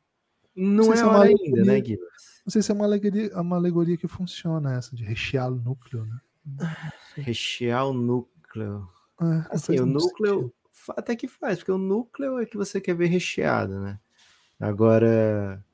Não 0.55 0.85
sei 0.85 0.95
é 0.95 0.99
é 0.99 1.05
uma 1.05 1.17
alegoria. 1.17 1.47
ainda, 1.47 1.65
né, 1.65 1.85
Gibas? 1.85 2.43
Não 2.47 2.51
sei 2.51 2.63
se 2.63 2.71
é 2.71 2.75
uma 2.75 2.85
alegoria, 2.85 3.41
uma 3.41 3.57
alegoria 3.57 3.97
que 3.97 4.07
funciona 4.07 4.75
essa, 4.75 4.95
de 4.95 5.03
rechear 5.03 5.51
o 5.51 5.57
núcleo, 5.57 6.05
né? 6.05 6.21
Rechear 7.17 7.89
o 7.89 7.93
núcleo. 7.93 8.89
É, 9.21 9.25
não 9.25 9.47
Assim, 9.51 9.81
o 9.81 9.87
núcleo 9.87 10.53
sentido. 10.71 10.95
até 10.97 11.17
que 11.17 11.27
faz, 11.27 11.59
porque 11.59 11.73
o 11.73 11.79
núcleo 11.79 12.39
é 12.39 12.47
que 12.47 12.57
você 12.57 12.81
quer 12.81 12.95
ver 12.95 13.07
recheado, 13.07 13.81
né? 13.81 13.99
Agora, 14.61 15.65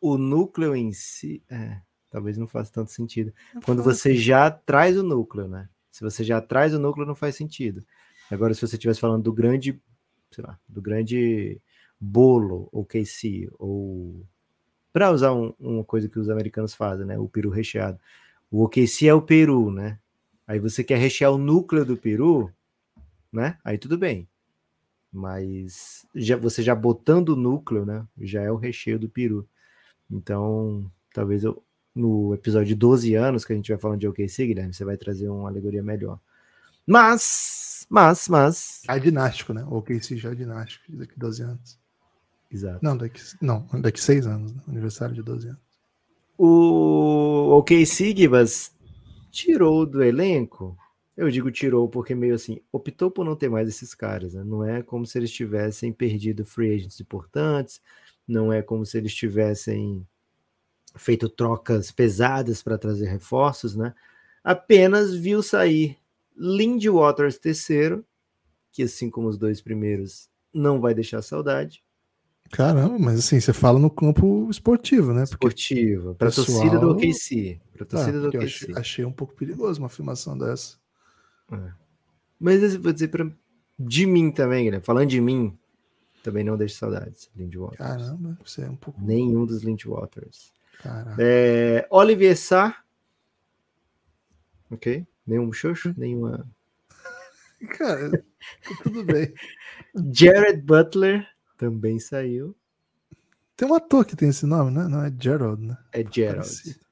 o 0.00 0.16
núcleo 0.16 0.74
em 0.74 0.92
si, 0.92 1.42
é, 1.50 1.80
talvez 2.08 2.38
não 2.38 2.46
faça 2.46 2.72
tanto 2.72 2.92
sentido. 2.92 3.32
Quando 3.64 3.82
você 3.82 4.14
já 4.14 4.50
traz 4.50 4.96
o 4.96 5.02
núcleo, 5.02 5.48
né? 5.48 5.68
Se 5.90 6.02
você 6.02 6.24
já 6.24 6.40
traz 6.40 6.72
o 6.72 6.78
núcleo, 6.78 7.06
não 7.06 7.14
faz 7.14 7.36
sentido. 7.36 7.84
Agora, 8.30 8.54
se 8.54 8.60
você 8.60 8.76
estivesse 8.76 9.00
falando 9.00 9.22
do 9.24 9.32
grande, 9.32 9.80
sei 10.32 10.44
lá, 10.44 10.58
do 10.68 10.82
grande 10.82 11.60
bolo, 12.00 12.68
ou 12.72 12.84
KC, 12.84 13.50
ou 13.58 14.24
para 14.92 15.10
usar 15.10 15.32
um, 15.32 15.54
uma 15.58 15.84
coisa 15.84 16.08
que 16.08 16.18
os 16.18 16.28
americanos 16.28 16.74
fazem, 16.74 17.06
né? 17.06 17.18
O 17.18 17.28
peru 17.28 17.48
recheado. 17.48 17.98
O 18.50 18.62
OKC 18.64 19.08
é 19.08 19.14
o 19.14 19.22
peru, 19.22 19.70
né? 19.70 19.98
Aí 20.46 20.58
você 20.58 20.84
quer 20.84 20.98
rechear 20.98 21.32
o 21.32 21.38
núcleo 21.38 21.84
do 21.84 21.96
peru, 21.96 22.52
né? 23.32 23.56
Aí 23.64 23.78
tudo 23.78 23.96
bem. 23.96 24.28
Mas 25.10 26.06
já, 26.14 26.36
você 26.36 26.62
já 26.62 26.74
botando 26.74 27.30
o 27.30 27.36
núcleo, 27.36 27.86
né? 27.86 28.06
Já 28.20 28.42
é 28.42 28.50
o 28.50 28.56
recheio 28.56 28.98
do 28.98 29.08
peru. 29.08 29.48
Então, 30.10 30.90
talvez 31.14 31.44
eu, 31.44 31.62
no 31.94 32.34
episódio 32.34 32.68
de 32.68 32.74
12 32.74 33.14
anos 33.14 33.44
que 33.44 33.52
a 33.52 33.56
gente 33.56 33.70
vai 33.70 33.80
falando 33.80 34.00
de 34.00 34.08
OKC, 34.08 34.46
Guilherme, 34.46 34.74
você 34.74 34.84
vai 34.84 34.96
trazer 34.96 35.28
uma 35.28 35.48
alegoria 35.48 35.82
melhor. 35.82 36.18
Mas, 36.86 37.86
mas, 37.88 38.28
mas. 38.28 38.82
É 38.88 38.98
dinástico, 38.98 39.52
né? 39.52 39.64
O 39.64 39.76
OKC 39.76 40.16
já 40.16 40.32
é 40.32 40.34
dinástico 40.34 40.84
daqui 40.96 41.18
12 41.18 41.42
anos. 41.42 41.78
Exato. 42.50 42.80
Não, 42.82 42.96
daqui, 42.96 43.20
não, 43.40 43.66
daqui 43.80 44.00
6 44.00 44.26
anos, 44.26 44.52
né? 44.52 44.60
aniversário 44.68 45.14
de 45.14 45.22
12 45.22 45.48
anos. 45.48 45.60
O 46.36 47.56
OKC, 47.58 48.14
Gibas, 48.16 48.72
tirou 49.30 49.86
do 49.86 50.02
elenco. 50.02 50.76
Eu 51.16 51.30
digo 51.30 51.50
tirou 51.50 51.88
porque 51.88 52.14
meio 52.14 52.34
assim, 52.34 52.60
optou 52.70 53.10
por 53.10 53.24
não 53.24 53.36
ter 53.36 53.48
mais 53.48 53.68
esses 53.68 53.94
caras, 53.94 54.34
né? 54.34 54.42
Não 54.44 54.64
é 54.64 54.82
como 54.82 55.06
se 55.06 55.18
eles 55.18 55.30
tivessem 55.30 55.92
perdido 55.92 56.44
free 56.44 56.74
agents 56.74 57.00
importantes, 57.00 57.80
não 58.26 58.52
é 58.52 58.62
como 58.62 58.84
se 58.84 58.98
eles 58.98 59.14
tivessem 59.14 60.06
feito 60.96 61.28
trocas 61.28 61.90
pesadas 61.90 62.62
para 62.62 62.78
trazer 62.78 63.06
reforços, 63.06 63.76
né? 63.76 63.94
Apenas 64.42 65.14
viu 65.14 65.42
sair 65.42 65.96
Lindy 66.36 66.88
Waters 66.88 67.38
terceiro, 67.38 68.04
que 68.70 68.82
assim 68.82 69.10
como 69.10 69.28
os 69.28 69.38
dois 69.38 69.60
primeiros 69.60 70.28
não 70.52 70.80
vai 70.80 70.94
deixar 70.94 71.22
saudade. 71.22 71.82
Caramba, 72.50 72.98
mas 72.98 73.18
assim, 73.18 73.40
você 73.40 73.52
fala 73.52 73.78
no 73.78 73.90
campo 73.90 74.48
esportivo, 74.50 75.12
né? 75.12 75.20
Porque 75.20 75.46
esportivo, 75.46 76.14
para 76.14 76.28
a 76.28 76.30
pessoal... 76.30 76.46
torcida 76.46 76.78
do 76.78 76.90
OKC. 76.90 77.60
Para 77.72 77.86
torcida 77.86 78.18
ah, 78.18 78.20
do 78.20 78.28
OKC. 78.28 78.44
Achei, 78.44 78.74
achei, 78.76 79.04
um 79.04 79.12
pouco 79.12 79.34
perigoso 79.34 79.80
uma 79.80 79.86
afirmação 79.86 80.36
dessa. 80.36 80.76
É. 81.50 81.72
Mas 82.38 82.76
vou 82.76 82.92
dizer 82.92 83.08
para 83.08 83.30
de 83.78 84.06
mim 84.06 84.30
também, 84.30 84.70
né? 84.70 84.80
Falando 84.80 85.08
de 85.08 85.20
mim, 85.20 85.56
também 86.22 86.44
não 86.44 86.56
deixo 86.56 86.76
saudades, 86.76 87.30
Waters. 87.34 87.78
Caramba, 87.78 88.38
você 88.44 88.62
é 88.62 88.70
um 88.70 88.76
pouco. 88.76 89.00
Nenhum 89.00 89.46
dos 89.46 89.62
Waters. 89.62 90.52
É, 91.18 91.86
Olivier 91.90 92.36
Sá. 92.36 92.82
Ok. 94.70 95.06
Nenhum 95.26 95.52
xoxo, 95.52 95.94
nenhuma. 95.96 96.48
Cara, 97.78 98.10
tá 98.10 98.82
tudo 98.82 99.04
bem. 99.04 99.32
Jared 100.12 100.62
Butler 100.62 101.26
também 101.56 101.98
saiu. 101.98 102.56
Tem 103.56 103.68
um 103.68 103.74
ator 103.74 104.04
que 104.04 104.16
tem 104.16 104.30
esse 104.30 104.46
nome, 104.46 104.72
né? 104.72 104.88
Não 104.88 105.04
é 105.04 105.12
Gerald, 105.16 105.62
né? 105.62 105.78
É 105.92 106.04
Gerald. 106.04 106.48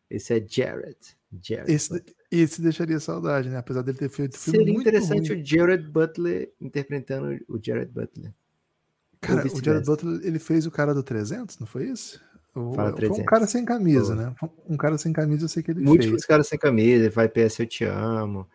Esse 0.09 0.35
é 0.35 0.47
Jared. 0.47 0.99
Jared 1.43 1.73
esse, 1.73 2.05
esse 2.31 2.63
deixaria 2.63 3.01
saudade, 3.01 3.49
né? 3.49 3.57
Apesar 3.57 3.83
dele 3.83 3.99
ter 3.99 4.09
feito 4.09 4.39
filme 4.39 4.59
Seria 4.59 4.75
interessante 4.75 5.33
ruim. 5.33 5.43
o 5.43 5.47
Jared 5.47 5.89
Butler 5.89 6.53
interpretando 6.61 7.41
o 7.49 7.59
Jared 7.63 7.91
Butler. 7.91 8.33
Cara, 9.21 9.47
o 9.47 9.65
Jared 9.65 9.85
Butler, 9.85 10.21
ele 10.25 10.39
fez 10.39 10.67
o 10.67 10.71
cara 10.71 10.95
do 10.95 11.03
300, 11.03 11.59
não 11.59 11.67
foi 11.67 11.89
isso? 11.89 12.21
O, 12.55 12.75
foi 12.75 13.11
um 13.11 13.25
cara 13.25 13.47
sem 13.47 13.65
camisa, 13.65 14.15
né? 14.15 14.35
Um 14.69 14.77
cara 14.77 14.99
sem 14.99 15.13
camisa, 15.13 15.45
eu 15.45 15.49
sei 15.49 15.63
que 15.63 15.71
ele 15.71 15.81
Múltiplos 15.81 16.23
fez. 16.23 16.27
caras 16.27 16.49
sem 16.49 16.59
camisa, 16.59 17.05
ele 17.05 17.11
faz 17.11 17.31
PS 17.31 17.61
Eu 17.61 17.67
Te 17.67 17.85
Amo, 17.85 18.49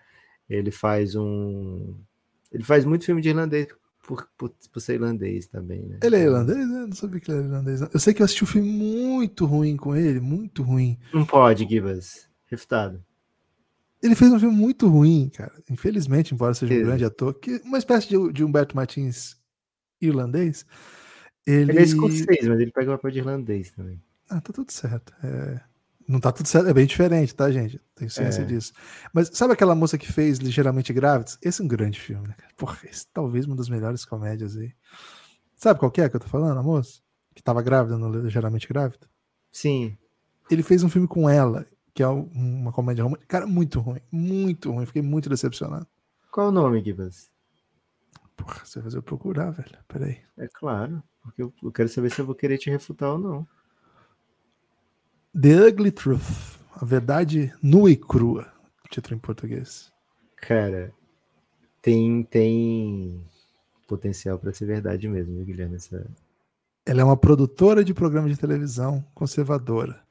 ele 0.49 0.71
faz 0.71 1.15
um... 1.15 1.95
Ele 2.51 2.63
faz 2.63 2.85
muito 2.85 3.05
filme 3.05 3.21
de 3.21 3.29
irlandês 3.29 3.67
por, 4.05 4.27
por, 4.37 4.51
por 4.71 4.79
ser 4.79 4.95
irlandês 4.95 5.47
também, 5.47 5.85
né? 5.85 5.99
Ele 6.03 6.15
é 6.15 6.23
irlandês? 6.23 6.57
Né? 6.57 6.85
Não 6.85 6.95
sabia 6.95 7.19
que 7.19 7.31
ele 7.31 7.39
era 7.39 7.47
irlandês. 7.47 7.81
Eu 7.81 7.99
sei 7.99 8.13
que 8.13 8.21
eu 8.21 8.25
assisti 8.25 8.43
um 8.43 8.47
filme 8.47 8.69
muito 8.69 9.45
ruim 9.45 9.75
com 9.75 9.95
ele, 9.95 10.19
muito 10.19 10.61
ruim. 10.61 10.97
Não 11.13 11.25
pode, 11.25 11.67
Gibas. 11.67 12.27
Refutado. 12.45 13.03
Ele 14.01 14.13
fez 14.13 14.31
um 14.31 14.39
filme 14.39 14.55
muito 14.55 14.87
ruim, 14.87 15.29
cara. 15.33 15.53
Infelizmente, 15.69 16.33
embora 16.33 16.53
seja 16.53 16.73
um 16.73 16.83
grande 16.83 17.03
ator, 17.05 17.33
que 17.33 17.61
uma 17.63 17.77
espécie 17.77 18.07
de, 18.07 18.33
de 18.33 18.43
Humberto 18.43 18.75
Martins 18.75 19.37
irlandês. 20.01 20.65
Ele... 21.45 21.71
ele 21.71 21.79
é 21.79 21.83
escocês, 21.83 22.47
mas 22.47 22.59
ele 22.59 22.71
pega 22.71 22.91
o 22.91 22.95
papel 22.95 23.11
de 23.11 23.19
irlandês 23.19 23.71
também. 23.71 24.01
Ah, 24.29 24.41
tá 24.41 24.51
tudo 24.51 24.71
certo. 24.71 25.13
É... 25.23 25.61
Não 26.07 26.19
tá 26.19 26.31
tudo 26.31 26.47
certo, 26.47 26.67
é 26.67 26.73
bem 26.73 26.85
diferente, 26.85 27.33
tá, 27.33 27.51
gente? 27.51 27.81
Tenho 27.95 28.11
ciência 28.11 28.41
é. 28.41 28.45
disso. 28.45 28.73
Mas 29.11 29.31
sabe 29.33 29.53
aquela 29.53 29.73
moça 29.73 29.97
que 29.97 30.11
fez 30.11 30.37
Ligeiramente 30.37 30.93
Grávidos? 30.93 31.37
Esse 31.41 31.61
é 31.61 31.65
um 31.65 31.67
grande 31.67 31.99
filme, 31.99 32.27
né? 32.27 32.35
Porra, 32.55 32.77
esse 32.83 33.07
talvez 33.11 33.45
uma 33.45 33.55
das 33.55 33.69
melhores 33.69 34.05
comédias 34.05 34.55
aí. 34.55 34.71
Sabe 35.55 35.79
qual 35.79 35.89
que 35.89 36.01
é 36.01 36.09
que 36.09 36.15
eu 36.15 36.19
tô 36.19 36.27
falando, 36.27 36.59
a 36.59 36.63
moça? 36.63 36.99
Que 37.33 37.41
tava 37.41 37.61
grávida 37.61 37.97
no 37.97 38.09
Ligeiramente 38.09 38.67
Grávida? 38.67 39.09
Sim. 39.51 39.97
Ele 40.49 40.61
fez 40.61 40.83
um 40.83 40.89
filme 40.89 41.07
com 41.07 41.27
ela, 41.27 41.65
que 41.91 42.03
é 42.03 42.07
uma 42.07 42.71
comédia 42.71 43.03
romântica. 43.03 43.27
Cara, 43.27 43.47
muito 43.47 43.79
ruim, 43.79 44.01
muito 44.11 44.71
ruim. 44.71 44.85
Fiquei 44.85 45.01
muito 45.01 45.27
decepcionado. 45.27 45.87
Qual 46.31 46.49
o 46.49 46.51
nome, 46.51 46.83
Gibas? 46.83 47.31
Porra, 48.35 48.61
você 48.63 48.79
vai 48.79 48.83
fazer 48.83 48.97
eu 48.97 49.03
procurar, 49.03 49.49
velho. 49.51 49.77
Peraí. 49.87 50.19
É 50.37 50.47
claro, 50.53 51.01
porque 51.25 51.41
eu, 51.41 51.71
quero 51.71 51.89
saber 51.89 52.11
se 52.11 52.21
eu 52.21 52.25
vou 52.25 52.35
querer 52.35 52.57
te 52.59 52.69
refutar 52.69 53.09
ou 53.09 53.17
não. 53.17 53.47
The 55.39 55.67
Ugly 55.67 55.91
Truth. 55.91 56.59
A 56.75 56.85
verdade 56.85 57.51
nua 57.61 57.89
e 57.89 57.95
crua. 57.95 58.47
Título 58.91 59.15
em 59.15 59.19
português. 59.19 59.91
Cara, 60.35 60.93
tem, 61.81 62.23
tem 62.23 63.25
potencial 63.87 64.37
para 64.37 64.53
ser 64.53 64.65
verdade 64.65 65.07
mesmo, 65.07 65.35
viu, 65.35 65.45
Guilherme? 65.45 65.75
Essa... 65.75 66.05
Ela 66.85 67.01
é 67.01 67.03
uma 67.03 67.17
produtora 67.17 67.83
de 67.83 67.93
programa 67.93 68.29
de 68.29 68.37
televisão 68.37 69.03
conservadora. 69.15 70.03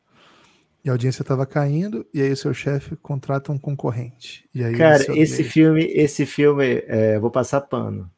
E 0.85 0.88
a 0.90 0.92
audiência 0.92 1.22
estava 1.22 1.46
caindo, 1.46 2.05
e 2.12 2.20
aí 2.20 2.31
o 2.33 2.37
seu 2.37 2.53
chefe 2.53 2.96
contrata 2.96 3.53
um 3.53 3.59
concorrente. 3.59 4.46
E 4.53 4.62
aí 4.62 4.77
Cara, 4.77 5.03
esse 5.18 5.42
filme, 5.44 5.85
esse 5.85 6.27
filme, 6.27 6.83
é, 6.87 7.18
vou 7.18 7.31
passar 7.31 7.62
pano. 7.62 8.11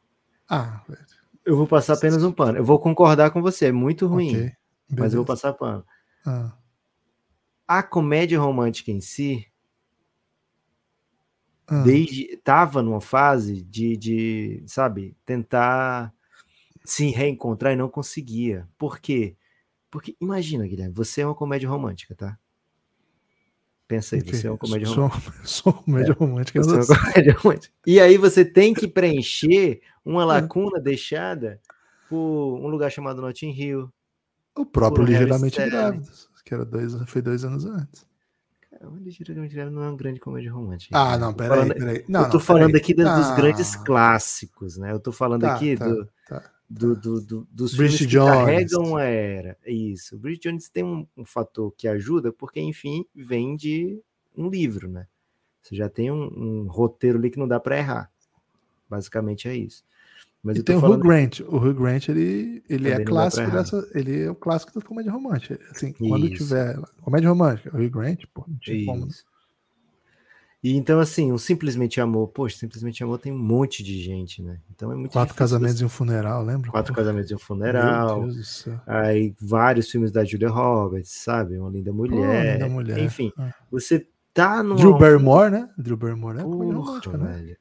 Ah, 0.49 0.83
velho. 0.89 1.16
Eu 1.47 1.57
vou 1.57 1.67
passar 1.67 1.95
apenas 1.95 2.25
um 2.25 2.33
pano. 2.33 2.59
Eu 2.59 2.65
vou 2.65 2.79
concordar 2.81 3.31
com 3.31 3.41
você, 3.41 3.67
é 3.67 3.73
muito 3.73 4.09
ruim. 4.09 4.31
Okay. 4.31 4.53
Mas 4.91 5.13
eu 5.13 5.19
vou 5.19 5.25
passar 5.25 5.53
pano. 5.53 5.85
Ah. 6.27 6.53
A 7.69 7.83
comédia 7.85 8.41
romântica 8.41 8.91
em 8.91 9.01
si, 9.01 9.47
ah. 11.69 11.85
desde 11.85 12.37
tava 12.39 12.83
numa 12.83 13.01
fase 13.01 13.63
de, 13.63 13.97
de, 13.97 14.65
sabe, 14.67 15.17
tentar 15.25 16.13
se 16.85 17.11
reencontrar 17.11 17.73
e 17.73 17.77
não 17.77 17.89
conseguia. 17.89 18.69
Por 18.77 18.99
quê? 18.99 19.37
Porque 19.89 20.17
imagina, 20.21 20.67
Guilherme, 20.67 20.93
você 20.93 21.21
é 21.21 21.27
uma 21.27 21.35
comédia 21.35 21.69
romântica, 21.69 22.15
tá? 22.15 22.37
Pensa 23.89 24.17
aí, 24.17 24.23
okay. 24.23 24.35
você 24.35 24.47
é 24.49 24.51
uma 24.51 24.59
comédia 24.59 24.89
romântica. 24.89 25.33
Sou 25.45 25.73
uma 25.73 25.83
comédia 25.83 26.15
romântica. 26.15 26.59
É 26.59 26.63
uma 26.63 26.87
comédia 26.87 27.33
romântica. 27.39 27.75
E 27.87 28.01
aí 28.01 28.17
você 28.17 28.45
tem 28.45 28.75
que 28.75 28.89
preencher 28.89 29.81
uma 30.05 30.23
é. 30.23 30.25
lacuna 30.25 30.81
deixada 30.81 31.61
por 32.09 32.59
um 32.59 32.67
lugar 32.67 32.91
chamado 32.91 33.23
Notting 33.23 33.51
Hill. 33.51 33.89
O 34.57 34.67
próprio 34.67 35.05
Ligeiramente 35.05 35.65
Grávido, 35.65 36.09
que 36.45 36.55
era 36.55 36.65
dois, 36.65 36.95
foi 37.07 37.23
dois 37.23 37.45
anos 37.45 37.65
antes. 37.65 38.07
Ligeiramente 39.01 39.55
Grávido 39.55 39.77
não 39.77 39.85
é 39.85 39.89
uma 39.89 39.97
grande 39.97 40.19
comédia 40.19 40.53
romântica. 40.53 40.99
Ah, 40.99 41.17
não, 41.17 41.33
peraí, 41.33 41.51
falando, 41.51 41.75
peraí. 41.75 42.05
Não, 42.09 42.23
eu 42.23 42.31
tô 42.31 42.39
não, 42.39 42.45
falando 42.45 42.73
peraí. 42.73 42.83
aqui 42.83 42.95
dos, 42.95 43.05
dos 43.05 43.37
grandes 43.37 43.77
clássicos, 43.77 44.77
né? 44.77 44.93
Eu 44.93 44.99
tô 44.99 45.13
falando 45.13 45.43
tá, 45.43 45.55
aqui 45.55 45.77
tá, 45.77 45.87
do, 45.87 46.09
tá. 46.29 46.43
Do, 46.69 46.97
do, 46.97 47.21
do, 47.21 47.49
dos 47.51 47.77
Bridget 47.77 47.99
filmes 47.99 48.13
que 48.13 48.19
Jones. 48.19 48.31
carregam 48.31 48.97
a 48.97 49.05
era. 49.05 49.57
Isso. 49.67 50.17
O 50.17 50.19
Bridget 50.19 50.49
Jones 50.49 50.69
tem 50.69 50.85
um, 50.85 51.07
um 51.17 51.25
fator 51.25 51.73
que 51.77 51.87
ajuda, 51.87 52.33
porque, 52.33 52.61
enfim, 52.61 53.05
vem 53.15 53.57
de 53.57 54.01
um 54.37 54.49
livro, 54.49 54.89
né? 54.89 55.07
Você 55.63 55.75
já 55.75 55.89
tem 55.89 56.11
um, 56.11 56.25
um 56.25 56.67
roteiro 56.69 57.19
ali 57.19 57.31
que 57.31 57.39
não 57.39 57.49
dá 57.49 57.59
para 57.59 57.79
errar. 57.79 58.11
Basicamente 58.89 59.49
é 59.49 59.57
isso. 59.57 59.85
Mas 60.43 60.59
e 60.59 60.63
tem 60.63 60.77
o 60.77 60.79
Hugh 60.79 60.99
Grant. 60.99 61.41
O 61.41 61.57
Hugh 61.57 61.75
Grant, 61.75 62.09
ele, 62.09 62.63
ele 62.69 62.89
é 62.89 63.03
clássico 63.03 63.51
dessa. 63.51 63.89
Ele 63.93 64.23
é 64.23 64.31
o 64.31 64.35
clássico 64.35 64.79
da 64.79 64.85
comédia 64.85 65.11
romântica. 65.11 65.59
Assim, 65.73 65.89
isso. 65.89 66.09
quando 66.09 66.31
tiver 66.31 66.79
comédia 67.03 67.29
romântica, 67.29 67.77
o 67.77 67.81
Hugh 67.81 67.91
Grant, 67.91 68.25
pô, 68.33 68.45
não 68.47 68.57
tinha 68.59 68.77
isso. 68.77 68.87
como. 68.87 69.07
Né? 69.07 69.13
E 70.63 70.75
então, 70.75 70.99
assim, 70.99 71.33
o 71.33 71.39
Simplesmente 71.39 72.01
Amor, 72.01 72.29
poxa, 72.29 72.59
Simplesmente 72.59 73.03
Amor 73.05 73.19
tem 73.19 73.33
um 73.33 73.39
monte 73.39 73.83
de 73.83 74.03
gente, 74.03 74.43
né? 74.43 74.59
Então 74.75 74.91
é 74.91 74.97
muito 74.97 75.13
Quatro 75.13 75.35
casamentos 75.35 75.81
e 75.81 75.85
um 75.85 75.89
funeral, 75.89 76.45
lembra? 76.45 76.71
Quatro 76.71 76.95
casamentos 76.95 77.31
e 77.31 77.35
um 77.35 77.39
funeral. 77.39 78.27
Aí 78.87 79.35
vários 79.41 79.91
filmes 79.91 80.11
da 80.11 80.25
Julia 80.25 80.49
Roberts, 80.49 81.13
sabe? 81.13 81.59
Uma 81.59 81.71
linda 81.71 81.93
mulher. 81.93 82.47
Pô, 82.47 82.53
linda 82.53 82.69
mulher. 82.69 82.99
Enfim, 82.99 83.33
ah. 83.39 83.55
você 83.71 84.07
tá 84.33 84.63
no. 84.63 84.77
Drew 84.77 84.99
Barrymore, 84.99 85.51
né? 85.51 85.69
Drew 85.77 85.97
Barrymore? 85.97 86.43
Comédia 86.43 86.75
romântica, 86.75 87.19
né? 87.19 87.57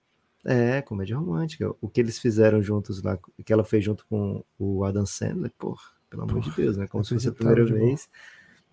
É, 0.45 0.81
comédia 0.81 1.17
romântica. 1.17 1.75
O 1.81 1.89
que 1.89 1.99
eles 1.99 2.19
fizeram 2.19 2.61
juntos 2.61 3.01
lá, 3.01 3.17
que 3.43 3.51
ela 3.51 3.63
fez 3.63 3.83
junto 3.83 4.05
com 4.07 4.43
o 4.59 4.83
Adam 4.83 5.05
Sandler, 5.05 5.51
porra, 5.57 5.81
pelo 6.09 6.23
amor 6.23 6.39
de 6.39 6.51
Deus, 6.51 6.77
né? 6.77 6.87
Como 6.87 7.03
se 7.03 7.13
fosse 7.13 7.27
a 7.27 7.31
primeira 7.31 7.65
vez. 7.65 8.07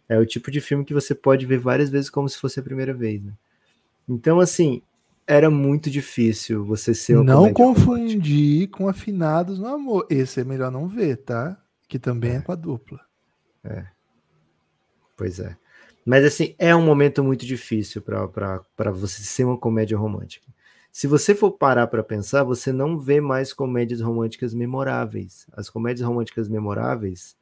É 0.08 0.18
o 0.18 0.26
tipo 0.26 0.50
de 0.50 0.60
filme 0.60 0.84
que 0.84 0.92
você 0.92 1.14
pode 1.14 1.46
ver 1.46 1.58
várias 1.58 1.88
vezes 1.88 2.10
como 2.10 2.28
se 2.28 2.36
fosse 2.36 2.60
a 2.60 2.62
primeira 2.62 2.92
vez, 2.92 3.22
né? 3.22 3.32
Então, 4.08 4.40
assim, 4.40 4.82
era 5.26 5.50
muito 5.50 5.90
difícil 5.90 6.64
você 6.64 6.94
ser 6.94 7.16
uma 7.16 7.24
Não 7.24 7.52
confundir 7.52 8.68
com 8.68 8.88
Afinados 8.88 9.58
no 9.58 9.66
Amor. 9.66 10.06
Esse 10.10 10.40
é 10.40 10.44
melhor 10.44 10.70
não 10.70 10.86
ver, 10.86 11.16
tá? 11.18 11.56
Que 11.88 11.98
também 11.98 12.32
é, 12.32 12.36
é 12.36 12.40
com 12.40 12.52
a 12.52 12.56
dupla. 12.56 13.00
É. 13.64 13.86
Pois 15.16 15.38
é. 15.38 15.56
Mas, 16.04 16.24
assim, 16.24 16.54
é 16.58 16.74
um 16.74 16.84
momento 16.84 17.22
muito 17.22 17.46
difícil 17.46 18.02
para 18.02 18.90
você 18.90 19.22
ser 19.22 19.44
uma 19.44 19.56
comédia 19.56 19.96
romântica. 19.96 20.52
Se 20.90 21.06
você 21.06 21.34
for 21.34 21.52
parar 21.52 21.86
para 21.86 22.02
pensar, 22.02 22.42
você 22.42 22.70
não 22.70 22.98
vê 22.98 23.20
mais 23.20 23.52
comédias 23.52 24.00
românticas 24.00 24.52
memoráveis. 24.52 25.46
As 25.52 25.70
comédias 25.70 26.06
românticas 26.06 26.48
memoráveis 26.48 27.34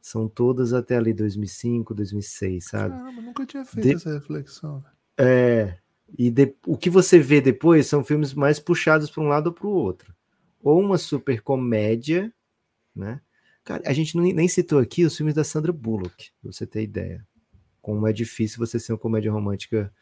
são 0.00 0.28
todas 0.28 0.72
até 0.72 0.96
ali 0.96 1.12
2005, 1.12 1.92
2006, 1.92 2.64
sabe? 2.64 2.96
Caramba, 2.96 3.20
nunca 3.20 3.44
tinha 3.44 3.64
feito 3.64 3.88
de... 3.88 3.94
essa 3.96 4.14
reflexão. 4.14 4.82
É, 5.18 5.76
e 6.18 6.30
de... 6.30 6.54
o 6.66 6.76
que 6.76 6.90
você 6.90 7.18
vê 7.18 7.40
depois 7.40 7.86
são 7.86 8.04
filmes 8.04 8.34
mais 8.34 8.60
puxados 8.60 9.10
para 9.10 9.22
um 9.22 9.28
lado 9.28 9.48
ou 9.48 9.52
para 9.52 9.66
o 9.66 9.70
outro. 9.70 10.14
Ou 10.62 10.80
uma 10.80 10.98
super 10.98 11.40
comédia, 11.42 12.32
né? 12.94 13.20
Cara, 13.64 13.82
a 13.84 13.92
gente 13.92 14.16
nem 14.16 14.46
citou 14.46 14.78
aqui 14.78 15.04
os 15.04 15.16
filmes 15.16 15.34
da 15.34 15.42
Sandra 15.42 15.72
Bullock, 15.72 16.30
pra 16.40 16.52
você 16.52 16.66
ter 16.66 16.82
ideia. 16.82 17.26
Como 17.82 18.06
é 18.06 18.12
difícil 18.12 18.58
você 18.58 18.78
ser 18.78 18.92
uma 18.92 18.98
comédia 18.98 19.32
romântica 19.32 19.92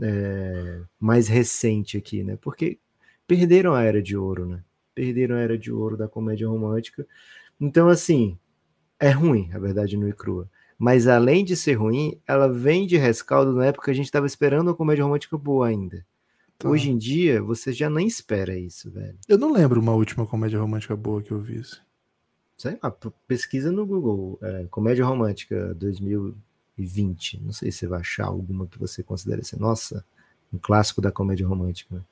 é, 0.00 0.82
mais 0.98 1.28
recente 1.28 1.96
aqui, 1.98 2.24
né? 2.24 2.38
Porque 2.40 2.78
perderam 3.26 3.74
a 3.74 3.82
era 3.82 4.02
de 4.02 4.16
ouro, 4.16 4.46
né? 4.46 4.64
Perderam 4.94 5.36
a 5.36 5.40
era 5.40 5.58
de 5.58 5.70
ouro 5.70 5.96
da 5.96 6.08
comédia 6.08 6.48
romântica. 6.48 7.06
Então, 7.60 7.88
assim, 7.88 8.38
é 8.98 9.10
ruim, 9.10 9.50
a 9.52 9.58
verdade 9.58 9.96
não 9.96 10.08
é 10.08 10.12
crua. 10.12 10.48
Mas 10.78 11.06
além 11.06 11.44
de 11.44 11.56
ser 11.56 11.74
ruim, 11.74 12.18
ela 12.26 12.48
vem 12.48 12.86
de 12.86 12.96
rescaldo 12.96 13.52
na 13.52 13.66
época 13.66 13.86
que 13.86 13.90
a 13.90 13.94
gente 13.94 14.06
estava 14.06 14.26
esperando 14.26 14.68
uma 14.68 14.74
comédia 14.74 15.04
romântica 15.04 15.38
boa 15.38 15.68
ainda. 15.68 16.04
Tá. 16.58 16.68
Hoje 16.68 16.90
em 16.90 16.98
dia, 16.98 17.42
você 17.42 17.72
já 17.72 17.88
nem 17.88 18.06
espera 18.06 18.56
isso, 18.56 18.90
velho. 18.90 19.16
Eu 19.28 19.38
não 19.38 19.52
lembro 19.52 19.80
uma 19.80 19.92
última 19.92 20.26
comédia 20.26 20.60
romântica 20.60 20.96
boa 20.96 21.22
que 21.22 21.30
eu 21.30 21.40
visse. 21.40 21.80
Sei 22.56 22.78
lá, 22.82 22.94
pesquisa 23.26 23.72
no 23.72 23.86
Google. 23.86 24.38
É, 24.42 24.66
comédia 24.70 25.04
romântica 25.04 25.74
2000, 25.74 26.34
2020. 26.76 27.40
Não 27.42 27.52
sei 27.52 27.70
se 27.70 27.78
você 27.78 27.86
vai 27.86 28.00
achar 28.00 28.26
alguma 28.26 28.66
que 28.66 28.78
você 28.78 29.02
considere 29.02 29.40
assim, 29.40 29.56
nossa, 29.58 30.04
um 30.52 30.58
clássico 30.58 31.00
da 31.00 31.12
comédia 31.12 31.46
romântica. 31.46 31.94
Né? 31.94 32.02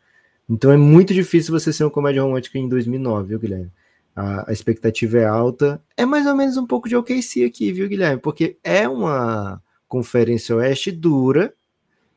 Então 0.49 0.71
é 0.71 0.77
muito 0.77 1.13
difícil 1.13 1.53
você 1.59 1.73
ser 1.73 1.85
uma 1.85 1.91
comédia 1.91 2.23
romântica 2.23 2.59
em 2.59 2.69
2009, 2.69 3.29
viu, 3.29 3.39
Guilherme? 3.39 3.73
A, 4.15 4.51
a, 4.51 4.53
expectativa 4.53 5.19
é 5.19 5.25
alta. 5.25 5.83
É 5.97 6.05
mais 6.05 6.27
ou 6.27 6.37
menos 6.37 6.57
um 6.57 6.67
pouco 6.67 6.89
de 6.89 6.97
OKC 6.97 7.45
aqui, 7.45 7.73
viu, 7.73 7.89
Guilherme? 7.89 8.21
Porque 8.21 8.59
é 8.63 8.89
uma 8.89 9.63
conferência 9.89 10.57
oeste 10.57 10.93
dura 10.93 11.55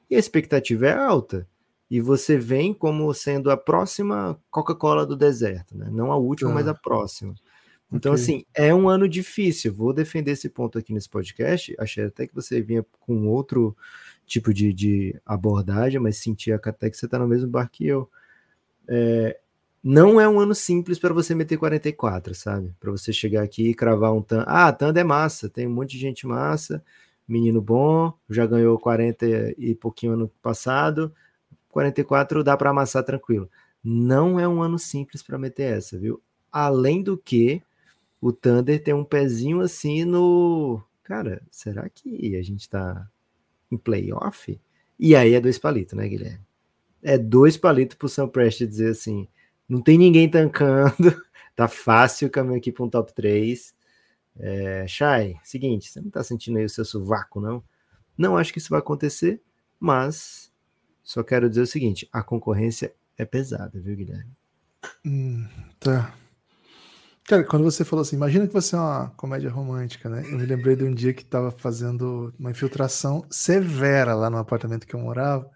e 0.09 0.15
a 0.15 0.19
expectativa 0.19 0.87
é 0.87 0.93
alta. 0.93 1.47
E 1.89 2.01
você 2.01 2.37
vem 2.37 2.73
como 2.73 3.13
sendo 3.13 3.51
a 3.51 3.57
próxima 3.57 4.39
Coca-Cola 4.49 5.05
do 5.05 5.15
deserto, 5.15 5.77
né? 5.77 5.87
Não 5.91 6.11
a 6.11 6.17
última, 6.17 6.51
mas 6.51 6.67
a 6.67 6.73
próxima. 6.73 7.35
Então, 7.91 8.13
okay. 8.13 8.23
assim, 8.23 8.45
é 8.53 8.73
um 8.73 8.89
ano 8.89 9.07
difícil. 9.07 9.73
Vou 9.73 9.93
defender 9.93 10.31
esse 10.31 10.49
ponto 10.49 10.77
aqui 10.77 10.91
nesse 10.91 11.07
podcast. 11.07 11.75
Achei 11.79 12.05
até 12.05 12.27
que 12.27 12.33
você 12.33 12.61
vinha 12.61 12.85
com 12.99 13.27
outro 13.27 13.75
tipo 14.25 14.53
de, 14.53 14.73
de 14.73 15.15
abordagem, 15.25 15.99
mas 15.99 16.17
senti 16.17 16.51
até 16.51 16.89
que 16.89 16.97
você 16.97 17.05
está 17.05 17.19
no 17.19 17.27
mesmo 17.27 17.49
barco 17.49 17.73
que 17.73 17.87
eu. 17.87 18.09
É, 18.87 19.39
não 19.87 20.19
é 20.19 20.27
um 20.27 20.39
ano 20.39 20.55
simples 20.55 20.97
para 20.97 21.13
você 21.13 21.35
meter 21.35 21.59
44, 21.59 22.33
sabe? 22.33 22.73
Para 22.79 22.89
você 22.89 23.13
chegar 23.13 23.43
aqui 23.43 23.69
e 23.69 23.75
cravar 23.75 24.11
um 24.11 24.21
TAN. 24.21 24.43
Ah, 24.47 24.73
TAN 24.73 24.91
é 24.95 25.03
massa, 25.03 25.47
tem 25.47 25.67
um 25.67 25.73
monte 25.75 25.91
de 25.91 25.99
gente 25.99 26.25
massa, 26.25 26.83
menino 27.27 27.61
bom, 27.61 28.11
já 28.27 28.47
ganhou 28.47 28.79
40 28.79 29.53
e 29.55 29.75
pouquinho 29.75 30.13
ano 30.13 30.27
passado, 30.41 31.13
44 31.69 32.43
dá 32.43 32.57
para 32.57 32.71
amassar 32.71 33.03
tranquilo. 33.03 33.47
Não 33.83 34.39
é 34.39 34.47
um 34.47 34.63
ano 34.63 34.79
simples 34.79 35.21
para 35.21 35.37
meter 35.37 35.77
essa, 35.77 35.99
viu? 35.99 36.19
Além 36.51 37.03
do 37.03 37.15
que, 37.15 37.61
o 38.19 38.31
Thunder 38.31 38.83
tem 38.83 38.95
um 38.95 39.05
pezinho 39.05 39.61
assim 39.61 40.03
no. 40.03 40.81
Cara, 41.03 41.43
será 41.51 41.87
que 41.89 42.35
a 42.35 42.41
gente 42.41 42.67
tá 42.67 43.07
em 43.71 43.77
playoff? 43.77 44.59
E 44.97 45.15
aí 45.15 45.35
é 45.35 45.39
dois 45.39 45.59
palitos, 45.59 45.93
né, 45.93 46.07
Guilherme? 46.07 46.43
É 47.03 47.19
dois 47.19 47.55
palitos 47.55 47.95
pro 47.95 48.09
Sam 48.09 48.27
Prest 48.27 48.65
dizer 48.65 48.89
assim: 48.89 49.27
não 49.67 49.81
tem 49.81 49.97
ninguém 49.97 50.29
tancando, 50.29 50.93
tá 51.55 51.67
fácil 51.67 52.27
o 52.27 52.31
caminho 52.31 52.57
aqui 52.57 52.71
para 52.71 52.85
um 52.85 52.89
top 52.89 53.13
3. 53.13 53.73
É, 54.37 54.85
Shai, 54.87 55.35
seguinte, 55.43 55.89
você 55.89 56.01
não 56.01 56.09
tá 56.09 56.23
sentindo 56.23 56.57
aí 56.57 56.65
o 56.65 56.69
seu 56.69 56.83
sovaco, 56.83 57.39
não? 57.39 57.63
Não 58.17 58.37
acho 58.37 58.51
que 58.51 58.59
isso 58.59 58.69
vai 58.69 58.79
acontecer, 58.79 59.41
mas 59.79 60.51
só 61.03 61.23
quero 61.23 61.49
dizer 61.49 61.61
o 61.61 61.67
seguinte: 61.67 62.07
a 62.11 62.23
concorrência 62.23 62.93
é 63.17 63.25
pesada, 63.25 63.79
viu, 63.79 63.95
Guilherme? 63.95 64.31
Hum, 65.05 65.47
tá. 65.79 66.13
Cara, 67.27 67.43
quando 67.43 67.63
você 67.63 67.83
falou 67.83 68.03
assim, 68.03 68.15
imagina 68.15 68.45
que 68.45 68.53
você 68.53 68.75
é 68.75 68.79
uma 68.79 69.09
comédia 69.17 69.49
romântica, 69.49 70.07
né? 70.07 70.23
Eu 70.25 70.37
me 70.37 70.45
lembrei 70.45 70.75
de 70.75 70.83
um 70.83 70.93
dia 70.93 71.11
que 71.11 71.25
tava 71.25 71.49
fazendo 71.49 72.31
uma 72.37 72.51
infiltração 72.51 73.25
severa 73.31 74.13
lá 74.13 74.29
no 74.29 74.37
apartamento 74.37 74.85
que 74.85 74.95
eu 74.95 74.99
morava 74.99 75.49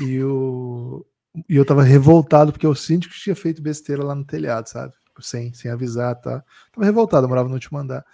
e, 0.00 0.20
o, 0.22 1.06
e 1.48 1.56
eu 1.56 1.64
tava 1.64 1.82
revoltado 1.82 2.52
porque 2.52 2.66
o 2.66 2.74
síndico 2.74 3.14
tinha 3.14 3.36
feito 3.36 3.62
besteira 3.62 4.04
lá 4.04 4.14
no 4.14 4.24
telhado, 4.24 4.68
sabe? 4.68 4.94
Sem, 5.20 5.52
sem 5.52 5.70
avisar, 5.70 6.14
tá? 6.16 6.44
Tava 6.72 6.84
revoltado, 6.84 7.24
eu 7.24 7.28
morava 7.28 7.48
no 7.48 7.54
último 7.54 7.78
andar. 7.78 8.04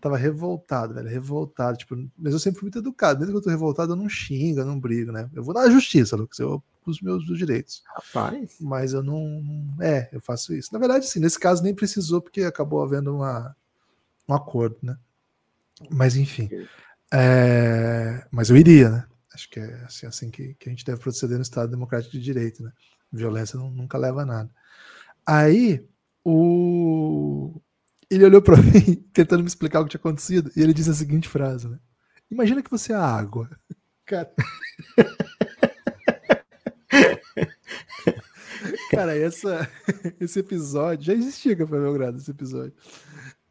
Tava 0.00 0.16
revoltado, 0.16 0.94
velho, 0.94 1.08
revoltado. 1.08 1.76
Tipo, 1.76 1.96
mas 2.16 2.32
eu 2.32 2.38
sempre 2.38 2.60
fui 2.60 2.66
muito 2.66 2.78
educado. 2.78 3.18
Mesmo 3.18 3.32
que 3.32 3.38
eu 3.38 3.42
tô 3.42 3.50
revoltado, 3.50 3.92
eu 3.92 3.96
não 3.96 4.08
xingo, 4.08 4.60
eu 4.60 4.64
não 4.64 4.78
brigo, 4.78 5.10
né? 5.10 5.28
Eu 5.34 5.42
vou 5.42 5.54
na 5.54 5.68
justiça, 5.68 6.16
Lucas. 6.16 6.38
Eu 6.38 6.62
os 6.90 7.00
meus 7.00 7.24
direitos. 7.24 7.82
Rapaz. 7.94 8.56
Mas 8.60 8.92
eu 8.92 9.02
não. 9.02 9.42
É, 9.80 10.08
eu 10.12 10.20
faço 10.20 10.54
isso. 10.54 10.70
Na 10.72 10.78
verdade, 10.78 11.06
sim, 11.06 11.20
nesse 11.20 11.38
caso 11.38 11.62
nem 11.62 11.74
precisou, 11.74 12.20
porque 12.20 12.42
acabou 12.42 12.82
havendo 12.82 13.14
uma, 13.14 13.54
um 14.28 14.34
acordo, 14.34 14.76
né? 14.82 14.96
Mas 15.90 16.16
enfim. 16.16 16.48
É, 17.12 18.26
mas 18.30 18.50
eu 18.50 18.56
iria, 18.56 18.90
né? 18.90 19.07
Acho 19.38 19.48
que 19.48 19.60
é 19.60 19.84
assim, 19.84 20.06
assim 20.06 20.30
que, 20.30 20.54
que, 20.54 20.68
a 20.68 20.72
gente 20.72 20.84
deve 20.84 21.00
proceder 21.00 21.36
no 21.36 21.42
Estado 21.42 21.70
Democrático 21.70 22.10
de 22.10 22.20
Direito, 22.20 22.60
né? 22.60 22.72
Violência 23.12 23.56
não, 23.56 23.70
nunca 23.70 23.96
leva 23.96 24.22
a 24.22 24.26
nada. 24.26 24.50
Aí, 25.24 25.86
o. 26.24 27.60
Ele 28.10 28.24
olhou 28.24 28.42
para 28.42 28.56
mim, 28.60 28.96
tentando 29.12 29.42
me 29.42 29.46
explicar 29.46 29.78
o 29.78 29.84
que 29.84 29.90
tinha 29.90 30.00
acontecido, 30.00 30.50
e 30.56 30.60
ele 30.60 30.74
disse 30.74 30.90
a 30.90 30.94
seguinte 30.94 31.28
frase, 31.28 31.68
né? 31.68 31.78
Imagina 32.28 32.64
que 32.64 32.70
você 32.70 32.92
é 32.92 32.96
a 32.96 33.04
água. 33.04 33.48
Cara. 34.04 34.34
Cara, 38.90 39.16
essa, 39.16 39.70
esse 40.18 40.40
episódio 40.40 41.04
já 41.06 41.12
existia 41.12 41.54
Café 41.54 41.78
Belgrado, 41.78 42.18
esse 42.18 42.32
episódio. 42.32 42.74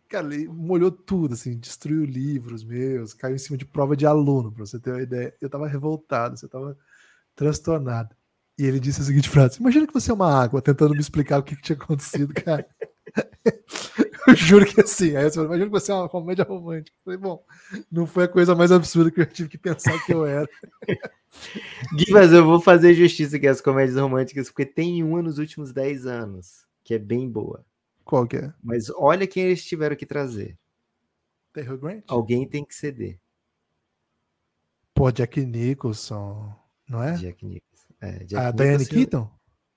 Cara, 0.10 0.34
ele 0.34 0.48
molhou 0.48 0.92
tudo, 0.92 1.34
assim, 1.34 1.58
destruiu 1.58 2.06
livros 2.06 2.64
meus, 2.64 3.14
caiu 3.14 3.36
em 3.36 3.40
cima 3.40 3.58
de 3.58 3.66
prova 3.66 3.96
de 3.96 4.06
aluno, 4.06 4.52
pra 4.52 4.66
você 4.66 4.80
ter 4.80 4.92
uma 4.92 5.02
ideia. 5.02 5.36
Eu 5.42 5.50
tava 5.50 5.68
revoltado, 5.68 6.38
você 6.38 6.48
tava 6.48 6.78
transtornado. 7.36 8.16
E 8.58 8.66
ele 8.66 8.80
disse 8.80 9.02
a 9.02 9.04
seguinte 9.04 9.30
frase: 9.30 9.60
Imagina 9.60 9.86
que 9.86 9.94
você 9.94 10.10
é 10.10 10.14
uma 10.14 10.34
água, 10.34 10.62
tentando 10.62 10.94
me 10.94 11.00
explicar 11.00 11.40
o 11.40 11.44
que, 11.44 11.56
que 11.56 11.62
tinha 11.62 11.76
acontecido, 11.76 12.34
cara. 12.34 12.66
eu 14.28 14.36
juro 14.36 14.66
que 14.66 14.82
assim. 14.82 15.16
Aí 15.16 15.28
imagina 15.28 15.66
que 15.66 15.72
você 15.72 15.92
é 15.92 15.96
uma 15.96 16.10
comédia 16.10 16.44
romântica. 16.44 16.96
Eu 16.98 17.04
falei, 17.04 17.20
bom, 17.20 17.44
não 17.92 18.08
foi 18.08 18.26
a 18.26 18.28
coisa 18.28 18.56
mais 18.56 18.72
absurda 18.72 19.12
que 19.12 19.22
eu 19.22 19.26
tive 19.26 19.50
que 19.50 19.58
pensar 19.58 20.04
que 20.06 20.14
eu 20.14 20.26
era. 20.26 20.48
Gui, 21.96 22.12
mas 22.12 22.34
eu 22.34 22.46
vou 22.46 22.60
fazer 22.60 22.94
justiça 22.94 23.38
aqui 23.38 23.48
às 23.48 23.62
comédias 23.62 23.98
românticas, 23.98 24.50
porque 24.50 24.66
tem 24.66 25.04
uma 25.04 25.22
nos 25.22 25.38
últimos 25.38 25.72
10 25.72 26.06
anos 26.06 26.66
que 26.84 26.94
é 26.94 27.00
bem 27.00 27.30
boa. 27.30 27.66
Qual 28.08 28.26
que 28.26 28.38
é? 28.38 28.54
Mas 28.64 28.90
olha 28.90 29.28
quem 29.28 29.44
eles 29.44 29.66
tiveram 29.66 29.96
que 29.96 30.06
trazer. 30.06 30.58
Terry 31.52 31.78
Grant? 31.78 32.04
Alguém 32.08 32.48
tem 32.48 32.64
que 32.64 32.74
ceder. 32.74 33.20
Pô, 34.94 35.12
Jack 35.12 35.46
Nicholson, 35.46 36.56
não 36.88 37.04
é? 37.04 37.16
Jack 37.16 37.46
Nicholson. 37.46 37.94
É, 38.00 38.24
Jack 38.24 38.36
a 38.36 38.52
Diane 38.52 38.86
Keaton? 38.86 39.30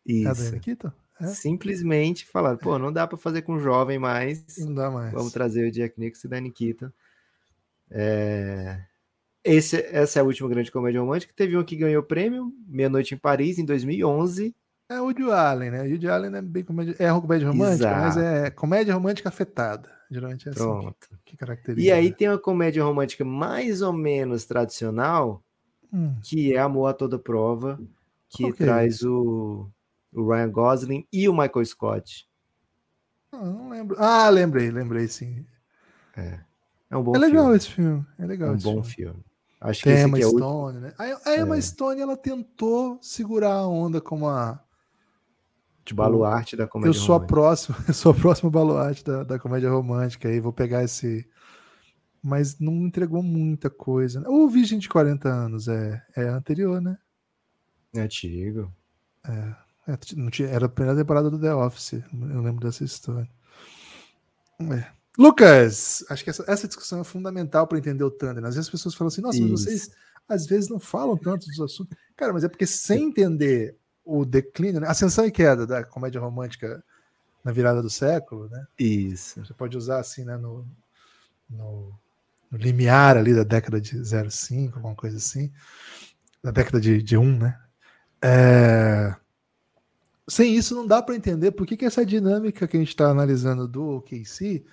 Isso. 0.07 0.29
A 0.29 0.33
Diane 0.33 0.61
Keaton? 0.61 0.93
É. 1.21 1.27
Simplesmente 1.27 2.25
falaram, 2.25 2.57
pô, 2.57 2.79
não 2.79 2.93
dá 2.93 3.07
para 3.07 3.19
fazer 3.19 3.43
com 3.43 3.59
jovem 3.59 3.99
mais. 3.99 4.45
Não 4.59 4.75
dá 4.75 4.91
mais. 4.91 5.13
Vamos 5.13 5.33
trazer 5.33 5.67
o 5.67 5.73
Jack 5.73 5.99
Nicholson 5.99 6.29
e 6.29 6.31
Diane 6.31 6.53
Keaton. 6.53 6.91
É... 7.91 8.85
Esse, 9.43 9.77
essa 9.91 10.21
é 10.21 10.23
a 10.23 10.25
última 10.25 10.49
grande 10.49 10.71
comédia 10.71 11.01
romântica. 11.01 11.33
Teve 11.35 11.57
um 11.57 11.65
que 11.65 11.75
ganhou 11.75 12.03
prêmio, 12.03 12.55
Meia-Noite 12.69 13.15
em 13.15 13.19
Paris, 13.19 13.59
em 13.59 13.65
2011. 13.65 14.55
É 14.91 15.01
o 15.01 15.05
Woody 15.05 15.31
Allen, 15.31 15.71
né? 15.71 15.83
O 15.83 15.89
Woody 15.91 16.09
Allen 16.09 16.35
é 16.35 16.43
bem 16.43 16.65
comédia, 16.65 16.97
é 16.99 17.09
comédia 17.21 17.49
romântica, 17.49 17.75
Exato. 17.75 18.01
mas 18.01 18.17
é 18.17 18.51
comédia 18.51 18.93
romântica 18.95 19.29
afetada. 19.29 19.89
Geralmente 20.11 20.49
é 20.49 20.53
Pronto. 20.53 20.89
assim 20.89 21.21
que, 21.25 21.31
que 21.31 21.37
caracteriza. 21.37 21.87
E 21.87 21.93
aí 21.93 22.13
tem 22.13 22.29
uma 22.29 22.39
comédia 22.39 22.83
romântica 22.83 23.25
mais 23.25 23.83
ou 23.83 23.93
menos 23.93 24.45
tradicional, 24.45 25.43
hum. 25.93 26.17
que 26.23 26.53
é 26.55 26.59
Amor 26.59 26.89
a 26.89 26.93
Toda 26.93 27.19
Prova, 27.21 27.79
que 28.29 28.47
é 28.47 28.53
traz 28.53 29.03
o... 29.03 29.71
o 30.13 30.29
Ryan 30.29 30.51
Gosling 30.51 31.07
e 31.13 31.29
o 31.29 31.33
Michael 31.33 31.65
Scott. 31.65 32.29
Não, 33.33 33.45
não 33.45 33.69
lembro. 33.69 33.97
Ah, 34.01 34.29
lembrei, 34.29 34.73
lembrei 34.73 35.07
sim. 35.07 35.47
É, 36.17 36.41
é 36.91 36.97
um 36.97 37.03
bom 37.05 37.15
É 37.15 37.19
legal 37.19 37.45
filme. 37.45 37.57
esse 37.57 37.71
filme. 37.71 38.07
É 38.19 38.27
legal 38.27 38.49
É 38.49 38.53
um 38.53 38.57
bom 38.59 38.83
filme. 38.83 39.13
filme. 39.13 39.25
Acho 39.61 39.81
que 39.83 39.85
Tem 39.85 39.93
a 39.93 39.97
esse 39.99 40.09
Emma 40.09 40.19
é 40.19 40.27
o 40.27 40.31
Stone, 40.31 40.79
né? 40.81 40.93
A, 40.99 41.31
a 41.31 41.37
Emma 41.37 41.57
É. 41.57 41.61
Stone, 41.61 42.01
ela 42.01 42.17
tentou 42.17 42.99
segurar 43.01 43.53
a 43.53 43.69
onda 43.69 44.01
como 44.01 44.29
a. 44.29 44.59
Tipo, 45.91 46.03
baluarte 46.03 46.57
da 46.57 46.67
comédia 46.67 46.91
eu 46.91 46.95
sou 46.95 47.15
a 47.15 47.19
romântica. 47.19 47.35
próxima, 47.35 47.77
eu 47.89 47.95
sou 47.95 48.13
a 48.13 48.15
próxima 48.15 48.51
baluarte 48.51 49.05
da, 49.05 49.23
da 49.25 49.39
comédia 49.39 49.71
romântica. 49.71 50.29
Aí 50.29 50.41
vou 50.41 50.53
pegar 50.53 50.83
esse. 50.85 51.29
Mas 52.23 52.59
não 52.59 52.73
entregou 52.87 53.23
muita 53.23 53.71
coisa. 53.71 54.21
né? 54.21 54.29
O 54.29 54.49
Virgem 54.49 54.79
de 54.79 54.89
40 54.89 55.29
anos 55.29 55.69
é, 55.69 56.03
é 56.15 56.25
anterior, 56.25 56.81
né? 56.81 56.99
É 57.95 58.01
antigo. 58.01 58.71
É, 59.27 59.55
não 60.17 60.31
tinha- 60.31 60.49
era 60.49 60.67
a 60.67 60.69
primeira 60.69 60.99
temporada 60.99 61.31
do 61.31 61.41
The 61.41 61.55
Office. 61.55 61.93
Eu 62.13 62.41
lembro 62.43 62.61
dessa 62.67 62.85
história. 62.85 63.29
É. 64.61 64.87
Lucas, 65.19 66.05
acho 66.09 66.23
que 66.23 66.31
essa, 66.31 66.45
essa 66.47 66.69
discussão 66.69 67.01
é 67.01 67.05
fundamental 67.05 67.67
para 67.67 67.79
entender 67.79 68.05
o 68.05 68.11
Thunder. 68.11 68.43
né? 68.43 68.49
Às 68.49 68.55
vezes 68.55 68.69
as 68.69 68.71
pessoas 68.71 68.95
falam 68.95 69.09
assim, 69.09 69.21
nossa, 69.23 69.41
mas 69.41 69.51
vocês 69.51 69.91
às 70.29 70.47
vezes 70.47 70.69
não 70.71 70.79
falam 70.79 71.17
tanto 71.17 71.47
dos 71.47 71.61
assuntos. 71.61 71.97
Cara, 72.17 72.33
mas 72.33 72.45
é 72.45 72.49
porque 72.49 72.67
sem 72.67 73.09
entender 73.09 73.77
o 74.11 74.25
declínio, 74.25 74.81
né? 74.81 74.89
ascensão 74.89 75.25
e 75.25 75.31
queda 75.31 75.67
da 75.67 75.85
comédia 75.85 76.21
romântica 76.21 76.83
na 77.45 77.53
virada 77.53 77.81
do 77.81 77.89
século, 77.89 78.49
né? 78.49 78.67
Isso. 78.79 79.45
Você 79.45 79.55
pode 79.55 79.77
usar 79.77 80.01
assim, 80.01 80.25
né, 80.25 80.37
no, 80.37 80.67
no, 81.49 81.93
no 82.51 82.59
limiar 82.59 83.17
ali 83.17 83.35
da 83.35 83.45
década 83.45 83.81
de 83.81 83.97
05, 84.31 84.77
alguma 84.77 84.95
coisa 84.95 85.17
assim, 85.17 85.51
da 86.43 86.51
década 86.51 86.81
de, 86.81 87.03
de 87.03 87.17
1, 87.17 87.39
né? 87.39 87.59
É, 88.23 89.15
Sem 90.29 90.55
isso 90.55 90.75
não 90.75 90.87
dá 90.87 91.01
para 91.01 91.17
entender 91.17 91.53
por 91.53 91.67
que, 91.67 91.77
que 91.77 91.87
essa 91.87 92.05
dinâmica 92.05 92.69
que 92.69 92.77
a 92.77 92.81
gente 92.81 92.91
está 92.91 93.09
analisando 93.09 93.67
do 93.67 93.97
OKC, 93.97 94.65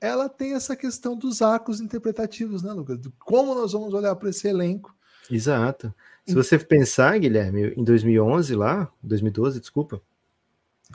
ela 0.00 0.28
tem 0.28 0.54
essa 0.54 0.74
questão 0.74 1.16
dos 1.16 1.42
arcos 1.42 1.80
interpretativos, 1.80 2.62
né, 2.62 2.72
Lucas? 2.72 2.98
Como 3.18 3.54
nós 3.54 3.72
vamos 3.72 3.92
olhar 3.92 4.14
para 4.16 4.30
esse 4.30 4.48
elenco. 4.48 4.94
Exato. 5.30 5.94
Se 6.26 6.34
você 6.34 6.58
pensar, 6.58 7.18
Guilherme, 7.18 7.74
em 7.76 7.84
2011 7.84 8.54
lá, 8.54 8.90
2012, 9.02 9.60
desculpa, 9.60 10.00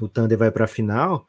o 0.02 0.08
Thunder 0.08 0.38
vai 0.38 0.52
para 0.52 0.66
a 0.66 0.68
final 0.68 1.28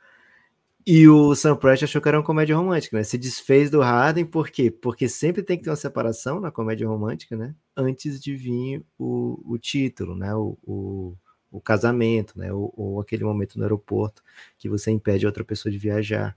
e 0.87 1.07
o 1.07 1.35
Sam 1.35 1.57
Prest 1.57 1.85
achou 1.85 2.01
que 2.01 2.09
era 2.09 2.17
uma 2.19 2.25
comédia 2.25 2.57
romântica, 2.57 2.97
né? 2.97 3.05
Se 3.05 3.19
desfez 3.19 3.71
do 3.71 3.81
Harden, 3.81 4.25
por 4.25 4.49
quê? 4.49 4.71
Porque 4.71 5.09
sempre 5.09 5.43
tem 5.43 5.59
que 5.59 5.65
ter 5.65 5.71
uma 5.71 5.77
separação 5.77 6.41
na 6.41 6.51
comédia 6.51 6.89
romântica, 6.89 7.37
né? 7.37 7.55
Antes 7.77 8.19
de 8.21 8.35
vir 8.35 8.85
o, 8.99 9.39
o 9.45 9.59
título, 9.59 10.17
né? 10.17 10.35
O, 10.35 10.57
o, 10.65 11.17
o 11.51 11.61
casamento, 11.61 12.39
né? 12.39 12.51
Ou, 12.53 12.73
ou 12.77 13.01
aquele 13.01 13.25
momento 13.25 13.59
no 13.59 13.65
aeroporto 13.65 14.23
que 14.59 14.69
você 14.69 14.91
impede 14.91 15.27
outra 15.27 15.45
pessoa 15.45 15.71
de 15.71 15.79
viajar. 15.79 16.37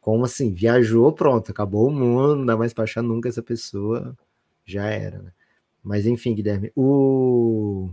Como 0.00 0.24
assim? 0.24 0.52
Viajou, 0.52 1.12
pronto, 1.12 1.52
acabou 1.52 1.88
o 1.88 1.92
mundo, 1.92 2.36
não 2.36 2.46
dá 2.46 2.56
mais 2.56 2.72
pra 2.72 2.84
achar 2.84 3.02
nunca 3.02 3.28
essa 3.28 3.42
pessoa, 3.42 4.16
já 4.64 4.86
era, 4.86 5.22
né? 5.22 5.32
Mas 5.84 6.06
enfim, 6.06 6.34
Guilherme, 6.34 6.72
o, 6.74 7.90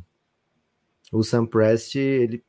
o 1.12 1.24
Sam 1.24 1.46
Prest, 1.46 1.96
ele 1.98 2.42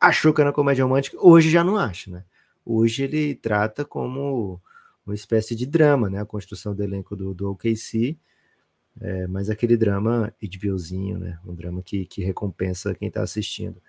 achou 0.00 0.32
que 0.32 0.40
era 0.40 0.52
comédia 0.52 0.84
romântica, 0.84 1.18
hoje 1.20 1.50
já 1.50 1.64
não 1.64 1.76
acha, 1.76 2.10
né? 2.10 2.24
Hoje 2.64 3.02
ele 3.02 3.34
trata 3.34 3.84
como 3.84 4.60
uma 5.04 5.14
espécie 5.14 5.56
de 5.56 5.66
drama, 5.66 6.08
né? 6.08 6.20
A 6.20 6.24
construção 6.24 6.74
do 6.74 6.82
elenco 6.82 7.16
do, 7.16 7.34
do 7.34 7.50
OKC, 7.50 8.16
é, 9.00 9.26
mas 9.26 9.50
aquele 9.50 9.76
drama 9.76 10.32
HBOzinho, 10.40 11.18
né? 11.18 11.38
Um 11.44 11.54
drama 11.54 11.82
que, 11.82 12.06
que 12.06 12.22
recompensa 12.22 12.94
quem 12.94 13.08
está 13.08 13.22
assistindo. 13.22 13.82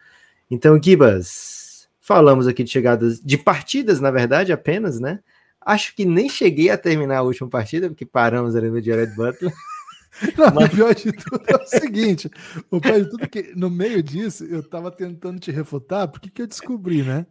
Então, 0.49 0.81
Gibas, 0.81 1.87
falamos 2.01 2.47
aqui 2.47 2.63
de 2.63 2.71
chegadas, 2.71 3.21
de 3.21 3.37
partidas, 3.37 4.01
na 4.01 4.09
verdade, 4.09 4.51
apenas, 4.51 4.99
né? 4.99 5.19
Acho 5.61 5.95
que 5.95 6.03
nem 6.03 6.29
cheguei 6.29 6.69
a 6.71 6.77
terminar 6.77 7.19
a 7.19 7.23
última 7.23 7.49
partida, 7.49 7.89
porque 7.89 8.05
paramos 8.05 8.55
ali 8.55 8.69
no 8.69 8.81
Jared 8.81 9.15
Butler. 9.15 9.53
Não, 10.37 10.53
Mas- 10.53 10.65
O 10.71 10.75
pior 10.75 10.95
de 10.95 11.11
tudo 11.11 11.43
é 11.47 11.55
o 11.55 11.67
seguinte: 11.67 12.29
o 12.71 12.79
pior 12.79 13.01
de 13.01 13.09
tudo 13.09 13.23
é 13.23 13.27
que 13.27 13.53
no 13.55 13.69
meio 13.69 14.01
disso 14.01 14.43
eu 14.45 14.63
tava 14.67 14.91
tentando 14.91 15.39
te 15.39 15.51
refutar, 15.51 16.07
porque 16.07 16.29
que 16.29 16.41
eu 16.41 16.47
descobri, 16.47 17.03
né? 17.03 17.25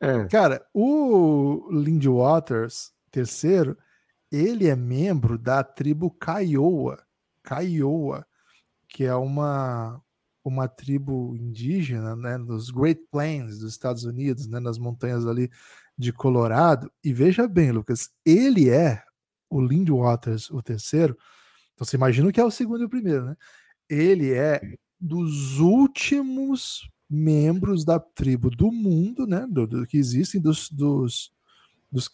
É, 0.00 0.26
Cara, 0.26 0.64
o 0.72 1.68
Lindy 1.72 2.08
Waters, 2.08 2.92
terceiro, 3.10 3.76
ele 4.30 4.68
é 4.68 4.76
membro 4.76 5.36
da 5.38 5.64
tribo 5.64 6.10
Kiowa, 6.10 7.02
Kiowa, 7.42 8.26
que 8.88 9.04
é 9.04 9.14
uma 9.14 10.00
uma 10.44 10.66
tribo 10.66 11.36
indígena, 11.36 12.16
né, 12.16 12.38
nos 12.38 12.70
Great 12.70 13.02
Plains 13.10 13.58
dos 13.58 13.72
Estados 13.72 14.04
Unidos, 14.04 14.46
né, 14.48 14.58
nas 14.58 14.78
montanhas 14.78 15.26
ali 15.26 15.50
de 15.96 16.10
Colorado. 16.10 16.90
E 17.04 17.12
veja 17.12 17.46
bem, 17.46 17.70
Lucas, 17.70 18.08
ele 18.24 18.70
é 18.70 19.02
o 19.50 19.60
Lindy 19.60 19.92
Waters, 19.92 20.48
o 20.50 20.62
terceiro. 20.62 21.16
Então 21.78 21.86
você 21.86 21.96
imagina 21.96 22.28
o 22.28 22.32
que 22.32 22.40
é 22.40 22.44
o 22.44 22.50
segundo 22.50 22.82
e 22.82 22.86
o 22.86 22.90
primeiro, 22.90 23.24
né? 23.24 23.36
Ele 23.88 24.32
é 24.32 24.60
dos 25.00 25.60
últimos 25.60 26.90
membros 27.08 27.84
da 27.84 28.00
tribo 28.00 28.50
do 28.50 28.72
mundo, 28.72 29.28
né? 29.28 29.46
Do, 29.48 29.64
do- 29.64 29.86
que 29.86 29.96
existem 29.96 30.40
dos, 30.40 30.68
dos, 30.70 31.30
dos 31.90 32.10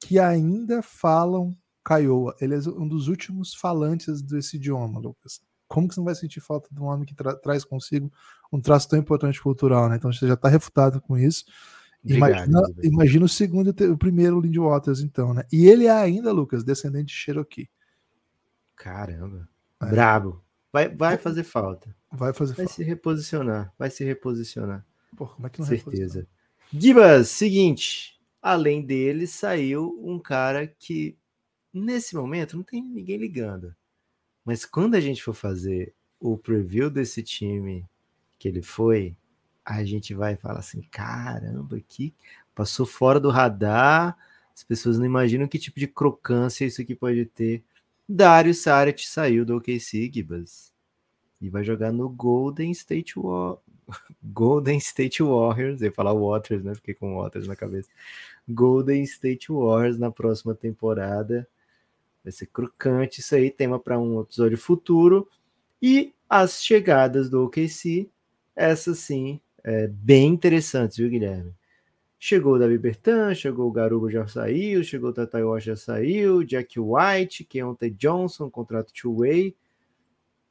que 0.00 0.18
ainda 0.18 0.82
falam 0.82 1.56
Kiowa. 1.86 2.34
Ele 2.40 2.56
é 2.56 2.58
um 2.76 2.88
dos 2.88 3.06
últimos 3.06 3.54
falantes 3.54 4.20
desse 4.20 4.56
idioma, 4.56 4.98
Lucas. 4.98 5.40
Como 5.68 5.86
que 5.86 5.94
você 5.94 6.00
não 6.00 6.04
vai 6.06 6.16
sentir 6.16 6.40
falta 6.40 6.68
de 6.72 6.80
um 6.80 6.86
homem 6.86 7.06
que 7.06 7.14
tra- 7.14 7.36
traz 7.36 7.64
consigo 7.64 8.12
um 8.52 8.60
traço 8.60 8.88
tão 8.88 8.98
importante 8.98 9.40
cultural, 9.40 9.88
né? 9.88 9.94
Então 9.94 10.12
você 10.12 10.26
já 10.26 10.34
está 10.34 10.48
refutado 10.48 11.00
com 11.00 11.16
isso. 11.16 11.44
obrigado, 12.04 12.48
Imagina, 12.48 12.62
imagina 12.82 13.24
o 13.26 13.28
segundo 13.28 13.72
e 13.78 13.84
o 13.86 13.96
primeiro 13.96 14.40
Lindy 14.40 14.58
Waters, 14.58 15.00
então, 15.02 15.32
né? 15.32 15.44
E 15.52 15.66
ele 15.66 15.84
é 15.86 15.92
ainda, 15.92 16.32
Lucas, 16.32 16.64
descendente 16.64 17.06
de 17.06 17.12
Cherokee. 17.12 17.70
Caramba. 18.78 19.48
É. 19.82 19.86
Brabo. 19.86 20.42
Vai, 20.72 20.88
vai 20.88 21.18
fazer 21.18 21.42
falta. 21.42 21.94
Vai 22.10 22.32
fazer 22.32 22.54
Vai 22.54 22.66
falta. 22.66 22.74
se 22.74 22.84
reposicionar. 22.84 23.72
Vai 23.78 23.90
se 23.90 24.04
reposicionar. 24.04 24.86
Pô, 25.16 25.26
como 25.26 25.46
é 25.46 25.50
que 25.50 25.58
não 25.58 25.66
certeza. 25.66 26.26
Gibas, 26.72 27.28
seguinte. 27.28 28.18
Além 28.40 28.82
dele, 28.84 29.26
saiu 29.26 29.98
um 30.02 30.18
cara 30.18 30.66
que, 30.66 31.16
nesse 31.72 32.14
momento, 32.14 32.56
não 32.56 32.62
tem 32.62 32.82
ninguém 32.82 33.16
ligando. 33.16 33.74
Mas 34.44 34.64
quando 34.64 34.94
a 34.94 35.00
gente 35.00 35.22
for 35.22 35.34
fazer 35.34 35.92
o 36.20 36.36
preview 36.38 36.88
desse 36.88 37.22
time 37.22 37.84
que 38.38 38.48
ele 38.48 38.62
foi, 38.62 39.16
a 39.64 39.84
gente 39.84 40.14
vai 40.14 40.36
falar 40.36 40.60
assim: 40.60 40.82
caramba, 40.90 41.80
que 41.86 42.14
passou 42.54 42.86
fora 42.86 43.18
do 43.18 43.30
radar. 43.30 44.16
As 44.54 44.64
pessoas 44.64 44.98
não 44.98 45.06
imaginam 45.06 45.46
que 45.46 45.58
tipo 45.58 45.78
de 45.78 45.86
crocância 45.86 46.64
isso 46.64 46.80
aqui 46.80 46.94
pode 46.94 47.24
ter. 47.26 47.62
Dario 48.08 48.54
Saric 48.54 49.06
saiu 49.06 49.44
do 49.44 49.56
OKC, 49.56 50.10
Gibas. 50.12 50.72
E 51.40 51.50
vai 51.50 51.62
jogar 51.62 51.92
no 51.92 52.08
Golden 52.08 52.70
State 52.70 53.18
War... 53.18 53.58
Golden 54.22 54.78
State 54.78 55.22
Warriors. 55.22 55.80
Eu 55.80 55.88
ia 55.88 55.92
falar 55.92 56.14
Waters, 56.14 56.64
né? 56.64 56.74
Fiquei 56.74 56.94
com 56.94 57.16
Waters 57.16 57.46
na 57.46 57.54
cabeça. 57.54 57.88
Golden 58.48 59.02
State 59.02 59.52
Warriors 59.52 59.98
na 59.98 60.10
próxima 60.10 60.54
temporada. 60.54 61.46
Vai 62.24 62.32
ser 62.32 62.46
crocante 62.46 63.20
isso 63.20 63.34
aí. 63.34 63.50
Tema 63.50 63.78
para 63.78 63.98
um 63.98 64.20
episódio 64.20 64.56
futuro. 64.56 65.28
E 65.80 66.12
as 66.28 66.62
chegadas 66.62 67.30
do 67.30 67.44
OKC, 67.44 68.08
essas 68.56 68.98
sim, 68.98 69.40
é, 69.62 69.86
bem 69.86 70.28
interessantes, 70.28 70.96
viu, 70.96 71.08
Guilherme? 71.08 71.52
Chegou 72.20 72.54
o 72.54 72.58
Davi 72.58 72.76
Bertan, 72.76 73.32
chegou 73.32 73.68
o 73.68 73.72
Garuba 73.72 74.10
já 74.10 74.26
saiu, 74.26 74.82
chegou 74.82 75.10
o 75.10 75.12
Tata 75.12 75.38
Wash 75.46 75.64
já 75.64 75.76
saiu, 75.76 76.42
Jack 76.42 76.78
White, 76.80 77.44
Keontae 77.44 77.90
Johnson, 77.90 78.50
contrato 78.50 78.92
two-way, 78.92 79.54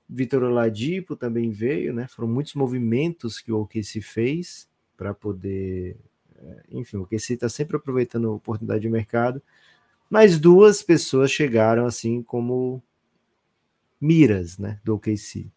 Vitor 0.08 0.44
Oladipo 0.44 1.14
também 1.18 1.52
veio, 1.52 1.94
né? 1.94 2.08
Foram 2.08 2.30
muitos 2.30 2.54
movimentos 2.54 3.42
que 3.42 3.52
o 3.52 3.60
OKC 3.62 4.00
fez 4.00 4.70
para 4.96 5.14
poder... 5.14 5.98
é, 6.38 6.64
Enfim, 6.72 6.98
o 6.98 7.02
OKC 7.02 7.34
está 7.34 7.50
sempre 7.50 7.76
aproveitando 7.76 8.30
a 8.30 8.36
oportunidade 8.36 8.82
de 8.82 8.90
mercado, 8.90 9.42
mas 10.10 10.40
duas 10.40 10.82
pessoas 10.82 11.30
chegaram 11.30 11.86
assim 11.86 12.24
como 12.24 12.82
miras, 14.00 14.58
né, 14.58 14.80
do 14.86 14.96
OKC. 14.96 15.52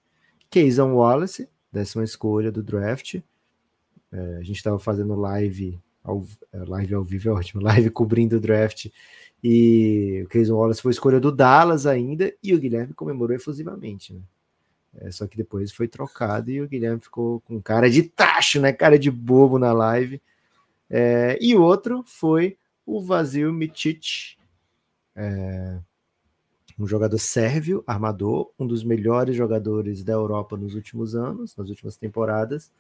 Keyson 0.51 0.93
Wallace, 0.95 1.49
décima 1.71 2.03
escolha 2.03 2.51
do 2.51 2.65
draft, 2.65 3.23
é, 4.11 4.37
a 4.39 4.43
gente 4.43 4.57
estava 4.57 4.81
fazendo 4.81 5.15
live 5.15 5.79
ao, 6.03 6.27
é, 6.53 6.59
live 6.65 6.95
ao 6.95 7.05
vivo 7.05 7.29
é 7.29 7.33
ótimo, 7.33 7.63
live 7.63 7.91
cobrindo 7.91 8.37
o 8.37 8.41
draft. 8.41 8.87
E 9.43 10.23
o 10.25 10.29
Keyson 10.29 10.55
Wallace 10.55 10.83
foi 10.83 10.93
escolha 10.93 11.19
do 11.19 11.33
Dallas 11.33 11.87
ainda, 11.87 12.33
e 12.43 12.55
o 12.55 12.59
Guilherme 12.59 12.93
comemorou 12.93 13.35
efusivamente, 13.35 14.13
né? 14.13 14.21
É, 14.97 15.11
só 15.13 15.27
que 15.27 15.37
depois 15.37 15.71
foi 15.71 15.87
trocado 15.87 16.51
e 16.51 16.61
o 16.61 16.69
Guilherme 16.69 17.01
ficou 17.01 17.41
com 17.43 17.63
cara 17.63 17.89
de 17.89 18.03
tacho, 18.03 18.61
né? 18.61 18.73
Cara 18.73 18.99
de 18.99 19.09
bobo 19.11 19.57
na 19.57 19.73
live. 19.73 20.21
É, 20.89 21.39
e 21.41 21.55
outro 21.55 22.03
foi 22.05 22.59
o 22.85 23.01
Vasil 23.01 23.53
Micic, 23.53 24.37
é, 25.15 25.79
um 26.77 26.87
jogador 26.87 27.19
sérvio, 27.19 27.85
armador, 27.87 28.51
um 28.59 28.67
dos 28.67 28.83
melhores 28.83 29.37
jogadores 29.37 30.03
da 30.03 30.15
Europa 30.15 30.57
nos 30.57 30.75
últimos 30.75 31.15
anos, 31.15 31.55
nas 31.57 31.69
últimas 31.69 31.97
temporadas 31.97 32.73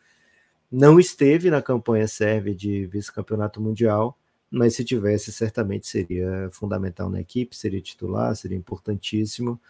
Não 0.70 1.00
esteve 1.00 1.50
na 1.50 1.60
campanha 1.60 2.06
sérvia 2.06 2.54
de 2.54 2.86
vice-campeonato 2.86 3.60
mundial, 3.60 4.16
mas 4.50 4.74
se 4.74 4.84
tivesse, 4.84 5.32
certamente 5.32 5.86
seria 5.86 6.48
fundamental 6.50 7.10
na 7.10 7.20
equipe, 7.20 7.56
seria 7.56 7.80
titular, 7.80 8.34
seria 8.36 8.56
importantíssimo. 8.56 9.60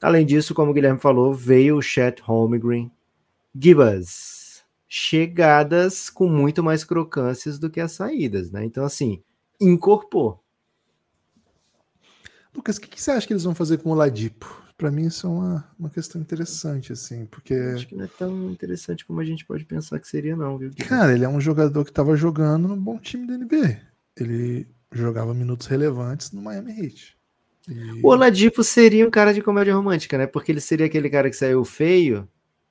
Além 0.00 0.24
disso, 0.24 0.54
como 0.54 0.70
o 0.70 0.74
Guilherme 0.74 1.00
falou, 1.00 1.32
veio 1.32 1.76
o 1.76 1.82
Chet 1.82 2.20
Holmgren. 2.22 2.90
Gibas, 3.54 4.64
chegadas 4.88 6.10
com 6.10 6.28
muito 6.28 6.62
mais 6.62 6.84
crocâncias 6.84 7.58
do 7.58 7.70
que 7.70 7.80
as 7.80 7.92
saídas, 7.92 8.50
né? 8.50 8.64
Então, 8.64 8.84
assim, 8.84 9.22
incorporou. 9.60 10.40
Lucas, 12.54 12.76
o 12.76 12.80
que, 12.80 12.88
que, 12.88 13.02
você 13.02 13.10
acha 13.10 13.26
que 13.26 13.32
eles 13.32 13.44
vão 13.44 13.54
fazer 13.54 13.78
com 13.78 13.90
o 13.90 13.94
Ladipo? 13.94 14.63
Para 14.76 14.90
mim, 14.90 15.06
isso 15.06 15.26
é 15.26 15.30
uma, 15.30 15.70
uma 15.78 15.88
questão 15.88 16.20
interessante, 16.20 16.92
assim, 16.92 17.26
porque. 17.26 17.54
Acho 17.54 17.86
que 17.86 17.94
não 17.94 18.04
é 18.04 18.08
tão 18.08 18.50
interessante 18.50 19.04
como 19.04 19.20
a 19.20 19.24
gente 19.24 19.44
pode 19.44 19.64
pensar 19.64 20.00
que 20.00 20.08
seria, 20.08 20.34
não, 20.34 20.58
viu? 20.58 20.72
Cara, 20.88 21.12
ele 21.12 21.24
é 21.24 21.28
um 21.28 21.40
jogador 21.40 21.84
que 21.84 21.90
estava 21.90 22.16
jogando 22.16 22.66
no 22.66 22.76
bom 22.76 22.98
time 22.98 23.26
da 23.26 23.38
NBA. 23.38 23.80
Ele 24.16 24.66
jogava 24.92 25.32
minutos 25.32 25.68
relevantes 25.68 26.32
no 26.32 26.42
Miami 26.42 26.72
Heat. 26.72 27.16
E... 27.68 28.00
O 28.02 28.08
Oladipo 28.08 28.64
seria 28.64 29.06
um 29.06 29.10
cara 29.10 29.32
de 29.32 29.42
comédia 29.42 29.74
romântica, 29.74 30.18
né? 30.18 30.26
Porque 30.26 30.50
ele 30.50 30.60
seria 30.60 30.86
aquele 30.86 31.08
cara 31.08 31.30
que 31.30 31.36
saiu 31.36 31.64
feio, 31.64 32.28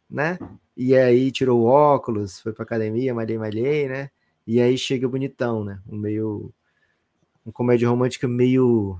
né? 0.09 0.37
E 0.75 0.95
aí 0.95 1.31
tirou 1.31 1.61
o 1.61 1.65
óculos, 1.65 2.39
foi 2.39 2.51
pra 2.51 2.63
academia, 2.63 3.13
malhei, 3.13 3.37
malhei, 3.37 3.87
né? 3.87 4.09
E 4.45 4.59
aí 4.59 4.77
chega 4.77 5.07
bonitão, 5.07 5.63
né? 5.63 5.79
Um 5.87 5.97
meio. 5.97 6.53
Um 7.45 7.51
comédia 7.51 7.89
romântica 7.89 8.27
meio 8.27 8.99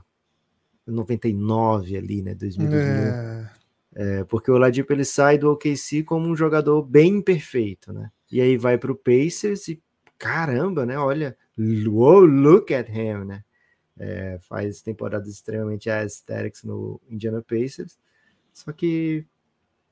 99 0.86 1.98
ali, 1.98 2.22
né? 2.22 2.36
2000, 2.36 2.68
é. 2.74 3.52
É, 3.96 4.24
porque 4.24 4.50
o 4.50 4.58
Ladipo 4.58 4.92
ele 4.92 5.06
sai 5.06 5.38
do 5.38 5.52
OKC 5.52 6.04
como 6.04 6.28
um 6.28 6.36
jogador 6.36 6.82
bem 6.82 7.22
perfeito, 7.22 7.94
né? 7.94 8.12
E 8.32 8.42
aí 8.42 8.58
vai 8.58 8.78
para 8.78 8.92
o 8.92 8.96
Pacers 8.96 9.68
e 9.68 9.82
caramba, 10.18 10.86
né? 10.86 10.98
Olha, 10.98 11.38
wow, 11.86 12.22
look 12.22 12.74
at 12.74 12.90
him, 12.90 13.26
né? 13.26 13.44
É, 13.98 14.40
faz 14.42 14.82
temporadas 14.82 15.30
extremamente 15.30 15.90
aesthetics 15.90 16.64
no 16.64 17.00
Indiana 17.08 17.44
Pacers, 17.44 18.00
só 18.52 18.72
que 18.72 19.24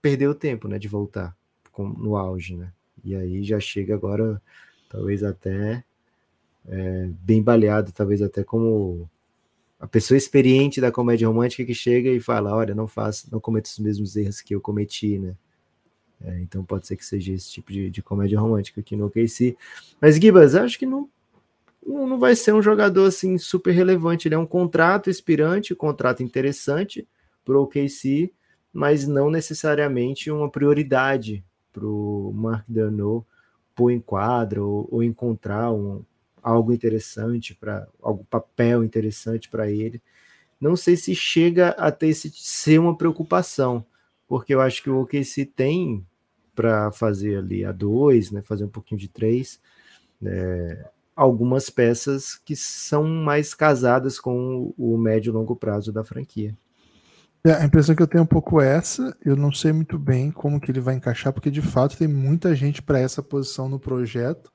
perdeu 0.01 0.31
o 0.31 0.35
tempo, 0.35 0.67
né? 0.67 0.79
De 0.79 0.87
voltar 0.87 1.37
com, 1.71 1.87
no 1.87 2.17
auge, 2.17 2.57
né? 2.57 2.73
E 3.03 3.15
aí 3.15 3.43
já 3.43 3.59
chega 3.59 3.93
agora, 3.93 4.41
talvez 4.89 5.23
até 5.23 5.83
é, 6.67 7.09
bem 7.19 7.43
baleado, 7.43 7.91
talvez 7.91 8.21
até 8.21 8.43
como 8.43 9.07
a 9.81 9.87
pessoa 9.87 10.15
experiente 10.15 10.79
da 10.79 10.91
comédia 10.91 11.27
romântica 11.27 11.65
que 11.65 11.73
chega 11.73 12.07
e 12.11 12.19
fala, 12.19 12.55
olha, 12.55 12.75
não 12.75 12.87
faça, 12.87 13.27
não 13.31 13.39
cometa 13.39 13.67
os 13.67 13.79
mesmos 13.79 14.15
erros 14.15 14.39
que 14.39 14.53
eu 14.53 14.61
cometi, 14.61 15.17
né? 15.17 15.35
É, 16.23 16.39
então 16.39 16.63
pode 16.63 16.85
ser 16.85 16.95
que 16.95 17.03
seja 17.03 17.33
esse 17.33 17.51
tipo 17.51 17.71
de, 17.71 17.89
de 17.89 17.99
comédia 17.99 18.39
romântica 18.39 18.79
aqui 18.79 18.95
no 18.95 19.07
OKC. 19.07 19.57
Mas 19.99 20.17
Gibas, 20.17 20.53
acho 20.53 20.77
que 20.77 20.85
não, 20.85 21.09
não 21.83 22.19
vai 22.19 22.35
ser 22.35 22.53
um 22.53 22.61
jogador 22.61 23.07
assim 23.07 23.39
super 23.39 23.71
relevante. 23.71 24.27
Ele 24.27 24.35
é 24.35 24.37
um 24.37 24.45
contrato 24.45 25.09
expirante, 25.09 25.73
um 25.73 25.77
contrato 25.77 26.21
interessante 26.21 27.07
para 27.43 27.57
o 27.57 27.63
OKC, 27.63 28.31
mas 28.71 29.07
não 29.07 29.31
necessariamente 29.31 30.29
uma 30.29 30.47
prioridade 30.47 31.43
para 31.73 31.87
o 31.87 32.31
Mark 32.35 32.65
Darno 32.67 33.25
pôr 33.73 33.89
em 33.89 33.99
quadro 33.99 34.63
ou, 34.63 34.87
ou 34.91 35.03
encontrar 35.03 35.71
um, 35.71 36.03
algo 36.41 36.73
interessante 36.73 37.55
para 37.55 37.87
algum 38.01 38.23
papel 38.23 38.83
interessante 38.83 39.49
para 39.49 39.69
ele. 39.69 40.01
Não 40.59 40.75
sei 40.75 40.95
se 40.95 41.15
chega 41.15 41.69
a 41.69 41.91
ter 41.91 42.09
esse, 42.09 42.31
ser 42.33 42.79
uma 42.79 42.95
preocupação, 42.95 43.85
porque 44.27 44.53
eu 44.53 44.61
acho 44.61 44.83
que 44.83 44.89
o 44.89 45.01
OKC 45.01 45.45
tem 45.45 46.05
para 46.53 46.91
fazer 46.91 47.37
ali 47.37 47.65
a 47.65 47.71
dois, 47.71 48.31
né, 48.31 48.41
fazer 48.41 48.65
um 48.65 48.69
pouquinho 48.69 48.99
de 48.99 49.07
três, 49.07 49.59
é, 50.23 50.85
algumas 51.15 51.69
peças 51.69 52.35
que 52.35 52.55
são 52.55 53.03
mais 53.03 53.53
casadas 53.53 54.19
com 54.19 54.73
o, 54.77 54.93
o 54.93 54.97
médio 54.97 55.31
e 55.31 55.33
longo 55.33 55.55
prazo 55.55 55.91
da 55.91 56.03
franquia. 56.03 56.55
É, 57.43 57.53
a 57.53 57.65
impressão 57.65 57.95
que 57.95 58.03
eu 58.03 58.07
tenho 58.07 58.19
é 58.19 58.23
um 58.23 58.27
pouco 58.27 58.61
essa, 58.61 59.17
eu 59.25 59.35
não 59.35 59.51
sei 59.51 59.71
muito 59.71 59.97
bem 59.97 60.29
como 60.29 60.61
que 60.61 60.71
ele 60.71 60.79
vai 60.79 60.93
encaixar, 60.93 61.33
porque 61.33 61.49
de 61.49 61.61
fato 61.61 61.97
tem 61.97 62.07
muita 62.07 62.53
gente 62.53 62.83
para 62.83 62.99
essa 62.99 63.23
posição 63.23 63.67
no 63.67 63.79
projeto. 63.79 64.51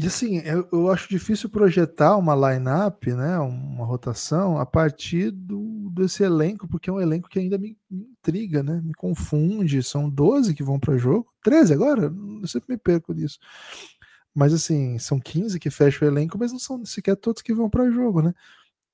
E 0.00 0.06
assim, 0.06 0.38
eu, 0.44 0.68
eu, 0.70 0.92
acho 0.92 1.08
difícil 1.08 1.50
projetar 1.50 2.16
uma 2.16 2.32
line-up, 2.32 3.12
né, 3.14 3.36
uma 3.40 3.84
rotação, 3.84 4.56
a 4.56 4.64
partir 4.64 5.32
do, 5.32 5.90
desse 5.90 6.22
elenco, 6.22 6.68
porque 6.68 6.88
é 6.88 6.92
um 6.92 7.00
elenco 7.00 7.28
que 7.28 7.40
ainda 7.40 7.58
me, 7.58 7.76
me 7.90 8.04
intriga, 8.04 8.62
né, 8.62 8.80
me 8.80 8.94
confunde. 8.94 9.82
São 9.82 10.08
12 10.08 10.54
que 10.54 10.62
vão 10.62 10.78
para 10.78 10.96
jogo, 10.96 11.26
13 11.42 11.74
agora? 11.74 12.02
Eu 12.40 12.46
sempre 12.46 12.74
me 12.74 12.78
perco 12.78 13.12
nisso. 13.12 13.40
Mas 14.32 14.54
assim, 14.54 15.00
são 15.00 15.18
15 15.18 15.58
que 15.58 15.68
fecham 15.68 16.06
o 16.06 16.10
elenco, 16.12 16.38
mas 16.38 16.52
não 16.52 16.60
são 16.60 16.84
sequer 16.84 17.16
todos 17.16 17.42
que 17.42 17.52
vão 17.52 17.68
para 17.68 17.90
jogo, 17.90 18.22
né? 18.22 18.32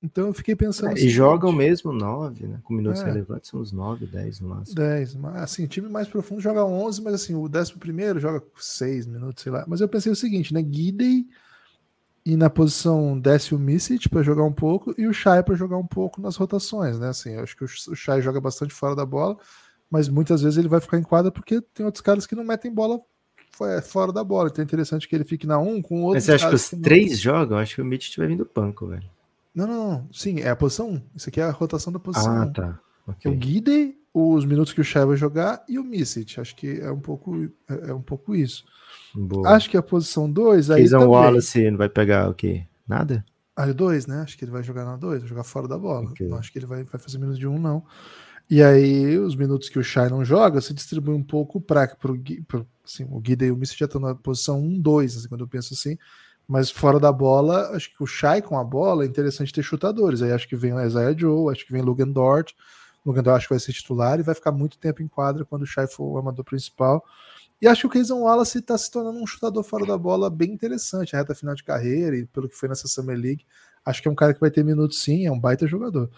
Então 0.05 0.27
eu 0.27 0.33
fiquei 0.33 0.55
pensando. 0.55 0.95
É, 0.95 1.01
e 1.01 1.09
jogam 1.09 1.51
mesmo 1.51 1.91
nove, 1.91 2.45
né? 2.45 2.59
Com 2.63 2.75
minutos 2.75 3.01
é, 3.01 3.05
relevantes, 3.05 3.49
são 3.49 3.59
uns 3.59 3.71
nove, 3.71 4.05
dez 4.05 4.39
no 4.39 4.49
máximo. 4.49 4.75
Dez. 4.75 5.17
Assim, 5.35 5.65
o 5.65 5.67
time 5.67 5.89
mais 5.89 6.07
profundo 6.07 6.39
joga 6.39 6.63
onze, 6.63 7.01
mas 7.01 7.15
assim, 7.15 7.33
o 7.33 7.49
décimo 7.49 7.79
primeiro 7.79 8.19
joga 8.19 8.43
seis 8.57 9.07
minutos, 9.07 9.41
sei 9.43 9.51
lá. 9.51 9.65
Mas 9.67 9.81
eu 9.81 9.87
pensei 9.89 10.11
o 10.11 10.15
seguinte, 10.15 10.53
né? 10.53 10.61
Guidey 10.61 11.25
e 12.23 12.37
na 12.37 12.49
posição 12.49 13.19
desce 13.19 13.55
o 13.55 13.59
Misic 13.59 14.07
para 14.07 14.21
jogar 14.21 14.43
um 14.43 14.53
pouco 14.53 14.93
e 14.97 15.07
o 15.07 15.13
Shai 15.13 15.43
para 15.43 15.55
jogar 15.55 15.77
um 15.77 15.87
pouco 15.87 16.21
nas 16.21 16.35
rotações, 16.35 16.99
né? 16.99 17.09
Assim, 17.09 17.31
eu 17.31 17.43
acho 17.43 17.57
que 17.57 17.63
o 17.63 17.95
Shai 17.95 18.21
joga 18.21 18.39
bastante 18.39 18.73
fora 18.73 18.95
da 18.95 19.05
bola, 19.05 19.37
mas 19.89 20.07
muitas 20.07 20.43
vezes 20.43 20.57
ele 20.57 20.67
vai 20.67 20.79
ficar 20.79 20.99
em 20.99 21.03
quadra 21.03 21.31
porque 21.31 21.61
tem 21.73 21.85
outros 21.85 22.01
caras 22.01 22.27
que 22.27 22.35
não 22.35 22.43
metem 22.43 22.71
bola 22.71 22.99
fora 23.83 24.11
da 24.11 24.23
bola. 24.23 24.49
Então 24.49 24.61
é 24.61 24.65
interessante 24.65 25.07
que 25.07 25.15
ele 25.15 25.23
fique 25.23 25.47
na 25.47 25.57
um 25.57 25.81
com 25.81 26.03
outros. 26.03 26.15
Mas 26.15 26.23
você 26.25 26.33
acha 26.33 26.49
que 26.49 26.55
os 26.55 26.69
que 26.69 26.77
três 26.77 27.11
não... 27.11 27.17
jogam? 27.17 27.57
Eu 27.57 27.63
acho 27.63 27.75
que 27.75 27.81
o 27.81 27.85
Mitch 27.85 28.15
vai 28.17 28.27
vir 28.27 28.37
do 28.37 28.49
banco, 28.53 28.87
velho. 28.87 29.14
Não, 29.55 29.65
não, 29.65 29.89
não. 29.89 30.09
Sim, 30.11 30.41
é 30.41 30.49
a 30.49 30.55
posição 30.55 30.89
1. 30.89 31.01
Isso 31.15 31.29
aqui 31.29 31.39
é 31.39 31.43
a 31.43 31.51
rotação 31.51 31.91
da 31.93 31.99
posição 31.99 32.41
Ah, 32.41 32.47
tá. 32.47 32.79
Okay. 33.07 33.31
O 33.31 33.35
Guidey, 33.35 33.95
os 34.13 34.45
minutos 34.45 34.73
que 34.73 34.81
o 34.81 34.83
Shai 34.83 35.05
vai 35.05 35.15
jogar 35.15 35.63
e 35.69 35.79
o 35.79 35.83
Misic. 35.83 36.39
Acho 36.39 36.55
que 36.55 36.79
é 36.79 36.91
um 36.91 36.99
pouco, 36.99 37.45
é, 37.69 37.89
é 37.89 37.93
um 37.93 38.01
pouco 38.01 38.35
isso. 38.35 38.65
Boa. 39.13 39.49
Acho 39.49 39.69
que 39.69 39.77
a 39.77 39.81
posição 39.81 40.29
2. 40.29 40.71
Aí 40.71 40.89
também... 40.89 41.07
Wallace 41.07 41.71
não 41.71 41.77
vai 41.77 41.87
pegar 41.87 42.29
o 42.29 42.33
quê? 42.33 42.65
Nada? 42.87 43.23
Ah, 43.55 43.67
o 43.67 43.73
2, 43.73 44.07
né? 44.07 44.21
Acho 44.21 44.37
que 44.37 44.43
ele 44.43 44.51
vai 44.51 44.63
jogar 44.63 44.83
na 44.83 44.97
2, 44.97 45.21
vai 45.21 45.29
jogar 45.29 45.43
fora 45.43 45.67
da 45.67 45.77
bola. 45.77 46.09
Okay. 46.09 46.27
Não 46.27 46.37
acho 46.37 46.51
que 46.51 46.59
ele 46.59 46.65
vai, 46.65 46.83
vai 46.83 46.99
fazer 46.99 47.17
menos 47.17 47.39
de 47.39 47.47
um, 47.47 47.57
não. 47.57 47.83
E 48.49 48.61
aí, 48.61 49.17
os 49.17 49.35
minutos 49.35 49.69
que 49.69 49.79
o 49.79 49.83
Shai 49.83 50.09
não 50.09 50.23
joga, 50.23 50.61
se 50.61 50.73
distribui 50.73 51.15
um 51.15 51.23
pouco 51.23 51.59
para 51.59 51.89
assim, 52.83 53.07
o 53.09 53.19
Guida 53.19 53.45
e 53.45 53.51
o 53.51 53.55
Misic 53.55 53.79
já 53.79 53.85
estão 53.85 53.99
na 53.99 54.13
posição 54.13 54.61
1, 54.61 54.81
2, 54.81 55.17
assim, 55.17 55.27
quando 55.27 55.41
eu 55.41 55.47
penso 55.47 55.73
assim. 55.73 55.97
Mas 56.47 56.69
fora 56.69 56.99
da 56.99 57.11
bola, 57.11 57.71
acho 57.75 57.89
que 57.95 58.03
o 58.03 58.07
Shai 58.07 58.41
com 58.41 58.57
a 58.57 58.63
bola 58.63 59.03
é 59.03 59.07
interessante 59.07 59.51
ter 59.51 59.63
chutadores. 59.63 60.21
Aí 60.21 60.31
acho 60.31 60.47
que 60.47 60.55
vem 60.55 60.73
o 60.73 60.81
Isaiah 60.81 61.17
Joe, 61.17 61.51
acho 61.51 61.65
que 61.65 61.71
vem 61.71 61.81
o 61.81 61.85
Logan 61.85 62.09
Dort. 62.09 62.53
O 63.03 63.09
Logan 63.09 63.23
Dort 63.23 63.37
acho 63.37 63.47
que 63.47 63.53
vai 63.53 63.59
ser 63.59 63.73
titular 63.73 64.19
e 64.19 64.23
vai 64.23 64.35
ficar 64.35 64.51
muito 64.51 64.77
tempo 64.77 65.01
em 65.01 65.07
quadra 65.07 65.43
quando 65.43 65.63
o 65.63 65.65
Shai 65.65 65.87
for 65.87 66.03
o 66.03 66.17
amador 66.17 66.45
principal. 66.45 67.03
E 67.61 67.67
acho 67.67 67.81
que 67.81 67.87
o 67.87 67.89
Keyson 67.89 68.19
Wallace 68.19 68.59
está 68.59 68.77
se 68.77 68.91
tornando 68.91 69.17
um 69.19 69.25
chutador 69.25 69.63
fora 69.63 69.85
da 69.85 69.97
bola 69.97 70.29
bem 70.29 70.51
interessante, 70.51 71.15
a 71.15 71.19
reta 71.19 71.33
final 71.33 71.55
de 71.55 71.63
carreira 71.63 72.15
e 72.17 72.25
pelo 72.25 72.49
que 72.49 72.55
foi 72.55 72.69
nessa 72.69 72.87
Summer 72.87 73.17
League. 73.17 73.45
Acho 73.83 74.01
que 74.01 74.07
é 74.07 74.11
um 74.11 74.15
cara 74.15 74.33
que 74.33 74.39
vai 74.39 74.51
ter 74.51 74.63
minutos 74.63 75.01
sim, 75.01 75.25
é 75.25 75.31
um 75.31 75.39
baita 75.39 75.65
jogador. 75.65 76.09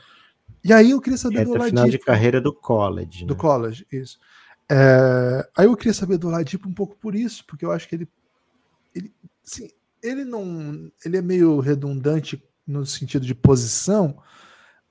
E 0.64 0.74
aí 0.74 0.92
eu 0.92 1.00
queria 1.00 1.18
saber 1.18 1.40
reta 1.40 1.46
do 1.46 1.56
Oladipo. 1.56 1.78
final 1.78 1.90
de 1.90 2.00
carreira 2.00 2.42
do 2.42 2.54
college. 2.54 3.26
Do 3.26 3.34
né? 3.34 3.40
college, 3.40 3.88
isso. 3.92 4.20
É... 4.70 5.48
Aí 5.56 5.66
eu 5.66 5.78
queria 5.78 5.94
saber 5.94 6.18
do 6.18 6.28
Oladipo 6.28 6.68
um 6.68 6.74
pouco 6.74 6.96
por 6.98 7.16
isso, 7.16 7.46
porque 7.46 7.64
eu 7.64 7.72
acho 7.72 7.88
que 7.88 7.96
ele, 7.96 8.10
ele 8.96 9.14
sim, 9.44 9.70
ele 10.08 10.24
não. 10.26 10.92
Ele 11.04 11.18
é 11.18 11.22
meio 11.22 11.60
redundante 11.60 12.42
no 12.66 12.86
sentido 12.86 13.26
de 13.26 13.36
posição, 13.36 14.22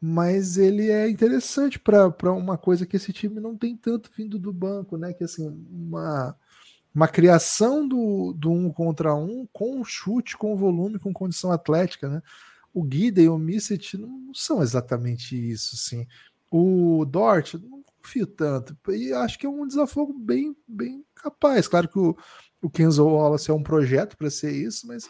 mas 0.01 0.57
ele 0.57 0.91
é 0.91 1.09
interessante 1.09 1.79
para 1.79 2.33
uma 2.33 2.57
coisa 2.57 2.87
que 2.87 2.97
esse 2.97 3.12
time 3.12 3.41
não 3.41 3.57
tem 3.57 3.77
tanto 3.77 4.11
vindo 4.17 4.39
do 4.39 4.53
banco, 4.53 4.97
né? 4.97 5.12
Que 5.12 5.25
assim, 5.25 5.47
uma, 5.71 6.37
uma 6.95 7.09
criação 7.09 7.87
do, 7.87 8.33
do 8.33 8.51
um 8.51 8.73
contra 8.73 9.14
um 9.14 9.47
com 9.53 9.85
chute, 9.85 10.37
com 10.37 10.57
volume, 10.57 10.99
com 10.99 11.12
condição 11.12 11.53
atlética, 11.53 12.09
né? 12.09 12.23
O 12.73 12.83
Guida 12.83 13.21
e 13.23 13.29
o 13.29 13.39
Misset 13.39 13.97
não 13.97 14.33
são 14.35 14.62
exatamente 14.62 15.35
isso, 15.35 15.77
sim. 15.77 16.07
O 16.51 17.05
Dort, 17.07 17.55
não 17.55 17.83
confio 17.83 18.27
tanto. 18.27 18.77
E 18.91 19.12
acho 19.12 19.39
que 19.39 19.47
é 19.47 19.49
um 19.49 19.67
desafogo 19.67 20.12
bem, 20.12 20.57
bem 20.69 21.05
capaz. 21.14 21.67
Claro 21.67 21.89
que 21.89 21.99
o, 21.99 22.17
o 22.63 22.71
Kenzo 22.71 23.05
Wallace 23.05 23.51
é 23.51 23.55
um 23.55 23.63
projeto 23.63 24.17
para 24.17 24.31
ser 24.31 24.53
isso, 24.53 24.87
mas 24.87 25.09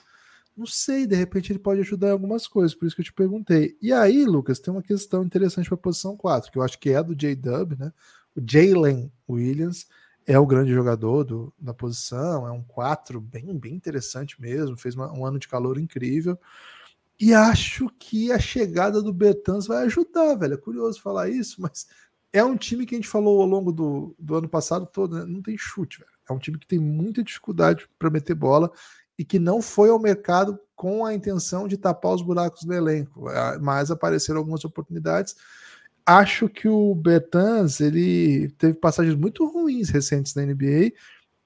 não 0.57 0.67
sei, 0.67 1.07
de 1.07 1.15
repente 1.15 1.53
ele 1.53 1.59
pode 1.59 1.81
ajudar 1.81 2.09
em 2.09 2.13
algumas 2.13 2.49
coisas, 2.49 2.75
por 2.75 2.87
isso 2.87 2.97
que 2.97 3.03
eu 3.03 3.07
te 3.07 3.13
perguntei. 3.13 3.77
E 3.81 3.93
aí, 3.93 4.25
Lucas, 4.25 4.59
tem 4.59 4.73
uma 4.73 4.83
questão 4.83 5.23
interessante 5.23 5.69
para 5.69 5.75
a 5.75 5.81
posição 5.81 6.17
4, 6.17 6.51
que 6.51 6.59
eu 6.59 6.63
acho 6.63 6.79
que 6.79 6.91
é 6.91 7.03
do 7.03 7.15
J-Dub, 7.15 7.77
né? 7.79 7.93
O 8.35 8.41
Jalen 8.41 9.13
Williams 9.29 9.87
é 10.27 10.39
o 10.39 10.47
grande 10.47 10.73
jogador 10.73 11.25
do, 11.25 11.53
da 11.59 11.75
posição, 11.75 12.47
é 12.47 12.51
um 12.51 12.63
4 12.63 13.21
bem, 13.21 13.57
bem 13.59 13.75
interessante 13.75 14.41
mesmo, 14.41 14.79
fez 14.79 14.95
uma, 14.95 15.13
um 15.13 15.27
ano 15.27 15.39
de 15.39 15.47
calor 15.47 15.79
incrível. 15.79 16.39
E 17.21 17.33
acho 17.35 17.89
que 17.99 18.33
a 18.33 18.39
chegada 18.39 19.03
do 19.03 19.13
Bertans 19.13 19.67
vai 19.67 19.85
ajudar, 19.85 20.35
velho. 20.35 20.55
É 20.55 20.59
curioso 20.59 21.01
falar 21.01 21.29
isso, 21.31 21.61
mas 21.61 21.87
é 22.33 22.43
um 22.45 22.57
time 22.57 22.85
que 22.85 22.95
a 22.95 22.99
gente 22.99 23.09
falou 23.09 23.41
ao 23.41 23.47
longo 23.47 23.73
do, 23.73 24.15
do 24.19 24.35
ano 24.37 24.49
passado 24.49 24.87
todo, 24.87 25.17
né? 25.17 25.25
não 25.25 25.43
tem 25.43 25.57
chute, 25.57 26.01
velho 26.01 26.16
É 26.29 26.33
um 26.33 26.39
time 26.39 26.59
que 26.59 26.67
tem 26.67 26.79
muita 26.79 27.23
dificuldade 27.23 27.89
para 27.99 28.11
meter 28.11 28.35
bola 28.35 28.71
e 29.19 29.25
que 29.25 29.39
não 29.39 29.63
foi 29.63 29.89
ao 29.91 29.99
mercado 29.99 30.59
com 30.75 31.05
a 31.05 31.15
intenção 31.15 31.67
de 31.67 31.79
tapar 31.79 32.15
os 32.15 32.23
buracos 32.23 32.65
do 32.65 32.75
elenco, 32.75 33.25
mas 33.61 33.91
apareceram 33.91 34.39
algumas 34.39 34.65
oportunidades. 34.65 35.35
Acho 36.05 36.49
que 36.49 36.69
o 36.69 36.95
Bertans 36.95 37.81
ele 37.81 38.51
teve 38.59 38.75
passagens 38.75 39.17
muito 39.17 39.47
ruins 39.47 39.89
recentes 39.89 40.35
na 40.35 40.43
NBA 40.43 40.93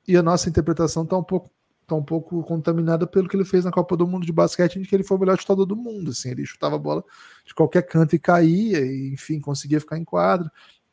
e 0.07 0.17
a 0.17 0.23
nossa 0.23 0.49
interpretação 0.49 1.05
está 1.05 1.17
um 1.17 1.23
pouco 1.23 1.51
tá 1.91 1.97
um 1.97 2.05
pouco 2.05 2.43
contaminada 2.45 3.05
pelo 3.05 3.29
que 3.29 3.37
ele 3.37 3.45
fez 3.45 3.65
na 3.65 3.73
Copa 3.73 3.97
do 3.97 4.07
Mundo 4.07 4.25
de 4.25 4.33
basquete, 4.33 4.77
em 4.77 4.83
que 4.83 4.95
ele 4.95 5.03
foi 5.03 5.17
o 5.17 5.21
melhor 5.21 5.37
chutador 5.37 5.67
do 5.67 5.75
mundo. 5.75 6.13
Assim, 6.13 6.31
ele 6.31 6.47
chutava 6.47 6.77
a 6.77 6.79
bola 6.79 7.05
de 7.45 7.53
qualquer 7.53 7.83
canto 7.83 8.15
e 8.15 8.19
caía, 8.19 8.81
e 8.81 9.13
enfim, 9.13 9.41
conseguia 9.41 9.81
ficar 9.81 9.99
em 9.99 10.05
quadro. 10.05 10.49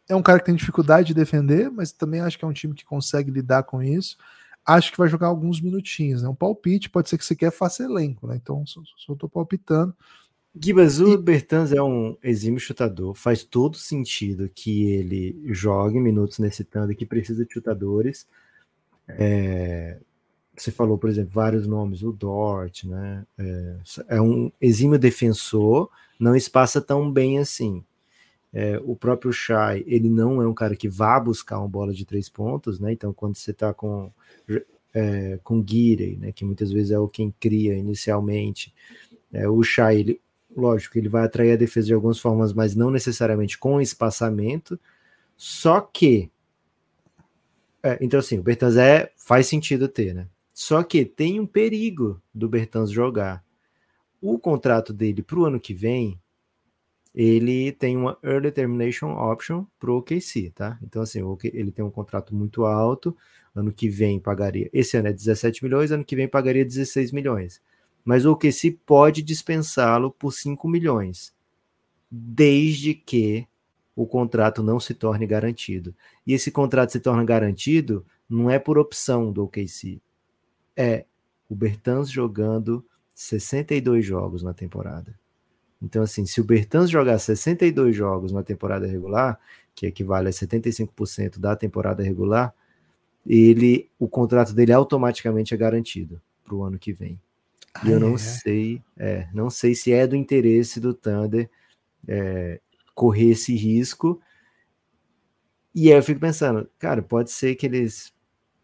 É 0.10 0.16
um 0.16 0.22
cara 0.22 0.40
que 0.40 0.46
tem 0.46 0.56
dificuldade 0.56 1.08
de 1.08 1.14
defender, 1.14 1.70
mas 1.70 1.92
também 1.92 2.22
acho 2.22 2.38
que 2.38 2.46
é 2.46 2.48
um 2.48 2.54
time 2.54 2.74
que 2.74 2.86
consegue 2.86 3.30
lidar 3.30 3.64
com 3.64 3.82
isso. 3.82 4.18
Acho 4.66 4.92
que 4.92 4.98
vai 4.98 5.08
jogar 5.08 5.28
alguns 5.28 5.62
minutinhos. 5.62 6.22
Né? 6.22 6.30
Um 6.30 6.36
palpite, 6.36 6.90
pode 6.90 7.10
ser 7.10 7.18
que 7.18 7.26
você 7.26 7.36
quer 7.36 7.52
faça 7.52 7.84
elenco, 7.84 8.28
né? 8.28 8.36
Então, 8.36 8.66
só, 8.66 8.82
só 8.98 9.16
tô 9.16 9.28
palpitando. 9.28 9.94
Gibas, 10.60 11.00
o 11.00 11.14
e... 11.14 11.18
Bertans 11.18 11.72
é 11.72 11.82
um 11.82 12.18
exímio 12.24 12.60
chutador. 12.60 13.14
Faz 13.14 13.44
todo 13.44 13.78
sentido 13.78 14.50
que 14.54 14.92
ele 14.92 15.42
jogue 15.54 16.00
minutos 16.00 16.40
nesse 16.40 16.64
tanto 16.64 16.96
que 16.96 17.06
precisa 17.06 17.46
de 17.46 17.54
chutadores. 17.54 18.28
É, 19.08 20.00
você 20.56 20.72
falou, 20.72 20.98
por 20.98 21.10
exemplo, 21.10 21.32
vários 21.34 21.68
nomes, 21.68 22.02
o 22.02 22.12
Dort, 22.12 22.84
né? 22.86 23.26
É, 23.38 23.78
é 24.10 24.22
um 24.22 24.52
exímio 24.60 24.98
defensor, 24.98 25.90
não 26.20 26.36
espaça 26.36 26.82
tão 26.82 27.12
bem 27.12 27.40
assim. 27.40 27.84
É, 28.54 28.80
o 28.84 28.96
próprio 28.96 29.32
Shai, 29.32 29.84
ele 29.86 30.10
não 30.10 30.42
é 30.42 30.48
um 30.48 30.54
cara 30.54 30.76
que 30.76 30.88
vá 30.88 31.20
buscar 31.20 31.60
uma 31.60 31.68
bola 31.68 31.94
de 31.94 32.06
três 32.06 32.30
pontos, 32.30 32.80
né? 32.80 32.92
Então, 32.94 33.14
quando 33.14 33.36
você 33.36 33.52
está 33.52 33.74
com 33.74 34.12
é, 34.94 35.40
com 35.44 35.62
Guirey, 35.62 36.18
né? 36.18 36.32
Que 36.32 36.44
muitas 36.44 36.72
vezes 36.72 36.92
é 36.92 37.00
o 37.00 37.08
quem 37.08 37.34
cria 37.40 37.76
inicialmente, 37.76 38.74
é, 39.32 39.48
o 39.48 39.62
Shai, 39.62 40.00
ele, 40.00 40.22
lógico, 40.56 40.98
ele 40.98 41.10
vai 41.10 41.26
atrair 41.26 41.52
a 41.52 41.58
defesa 41.58 41.88
de 41.88 41.94
algumas 41.94 42.20
formas, 42.20 42.54
mas 42.54 42.76
não 42.76 42.90
necessariamente 42.90 43.58
com 43.58 43.82
espaçamento. 43.82 44.80
Só 45.36 45.82
que, 45.82 46.32
é, 47.84 47.98
então 48.02 48.20
assim, 48.20 48.40
o 48.40 48.44
Bertans 48.44 48.76
é 48.76 49.12
faz 49.18 49.48
sentido 49.48 49.88
ter, 49.88 50.14
né? 50.16 50.28
Só 50.54 50.82
que 50.82 51.06
tem 51.06 51.40
um 51.40 51.46
perigo 51.46 52.20
do 52.34 52.50
Bertans 52.50 52.90
jogar. 52.90 53.46
O 54.20 54.40
contrato 54.40 54.92
dele 54.92 55.22
para 55.22 55.38
o 55.38 55.46
ano 55.46 55.60
que 55.60 55.76
vem, 55.76 56.20
ele 57.20 57.72
tem 57.72 57.98
uma 57.98 58.16
early 58.24 58.52
termination 58.52 59.14
option 59.18 59.66
para 59.80 59.90
o 59.90 59.98
OKC, 59.98 60.52
tá? 60.54 60.78
Então, 60.84 61.02
assim, 61.02 61.20
ele 61.46 61.72
tem 61.72 61.84
um 61.84 61.90
contrato 61.90 62.36
muito 62.36 62.64
alto. 62.64 63.18
Ano 63.56 63.74
que 63.74 63.90
vem 63.90 64.20
pagaria. 64.20 64.70
Esse 64.72 64.98
ano 64.98 65.08
é 65.08 65.14
17 65.14 65.64
milhões, 65.64 65.92
ano 65.92 66.06
que 66.06 66.16
vem 66.16 66.28
pagaria 66.28 66.64
16 66.64 67.12
milhões. 67.12 67.60
Mas 68.06 68.24
o 68.24 68.34
OKC 68.34 68.78
pode 68.86 69.24
dispensá-lo 69.24 70.12
por 70.12 70.32
5 70.32 70.68
milhões, 70.68 71.34
desde 72.12 72.94
que 72.94 73.48
o 73.96 74.06
contrato 74.06 74.62
não 74.62 74.80
se 74.80 74.94
torne 74.94 75.26
garantido. 75.26 75.96
E 76.26 76.34
esse 76.34 76.52
contrato 76.52 76.92
se 76.92 77.00
torna 77.00 77.24
garantido 77.24 78.06
não 78.30 78.48
é 78.48 78.60
por 78.60 78.78
opção 78.78 79.32
do 79.32 79.44
OKC, 79.44 80.00
é 80.76 81.04
o 81.50 81.56
Bertans 81.56 82.12
jogando 82.12 82.86
62 83.16 84.06
jogos 84.06 84.44
na 84.44 84.54
temporada. 84.54 85.18
Então, 85.82 86.02
assim, 86.02 86.26
se 86.26 86.42
o 86.42 86.44
Bertans 86.44 86.90
jogar 86.90 87.20
62 87.20 87.96
jogos 87.96 88.32
na 88.32 88.44
temporada 88.44 88.88
regular, 88.88 89.40
que 89.76 89.86
equivale 89.86 90.30
a 90.30 90.32
75% 90.32 91.40
da 91.40 91.56
temporada 91.56 92.02
regular, 92.02 92.54
ele, 93.26 93.90
o 94.00 94.08
contrato 94.08 94.54
dele 94.54 94.72
automaticamente 94.72 95.54
é 95.54 95.58
garantido 95.58 96.22
para 96.44 96.56
o 96.56 96.64
ano 96.64 96.80
que 96.80 96.94
vem. 96.94 97.20
e 97.86 97.92
eu 97.92 98.00
não 98.00 98.16
é? 98.16 98.18
sei, 98.18 98.82
é, 98.98 99.28
não 99.34 99.50
sei 99.50 99.76
se 99.76 99.92
é 99.92 100.08
do 100.08 100.16
interesse 100.16 100.80
do 100.80 100.94
Thunder 100.94 101.50
é, 102.08 102.60
correr 102.96 103.32
esse 103.32 103.56
risco. 103.56 104.20
E 105.76 105.92
aí 105.92 105.98
eu 105.98 106.04
fico 106.04 106.20
pensando, 106.20 106.68
cara, 106.80 107.04
pode 107.04 107.30
ser 107.30 107.54
que 107.56 107.68
eles 107.68 108.12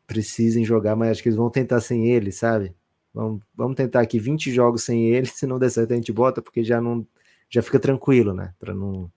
precisem 0.07 0.65
jogar, 0.65 0.95
mas 0.95 1.11
acho 1.11 1.23
que 1.23 1.29
eles 1.29 1.37
vão 1.37 1.49
tentar 1.49 1.79
sem 1.81 2.09
ele, 2.09 2.31
sabe? 2.31 2.73
Vamos, 3.13 3.43
vamos 3.55 3.75
tentar 3.75 4.01
aqui 4.01 4.19
20 4.19 4.51
jogos 4.51 4.83
sem 4.83 5.09
ele, 5.09 5.27
se 5.27 5.45
não 5.45 5.59
der 5.59 5.69
certo 5.69 5.91
a 5.93 5.95
gente 5.95 6.11
bota, 6.11 6.41
porque 6.41 6.63
já 6.63 6.81
não 6.81 7.05
já 7.49 7.61
fica 7.61 7.79
tranquilo, 7.79 8.33
né? 8.33 8.51
Para 8.57 8.73
não, 8.73 9.11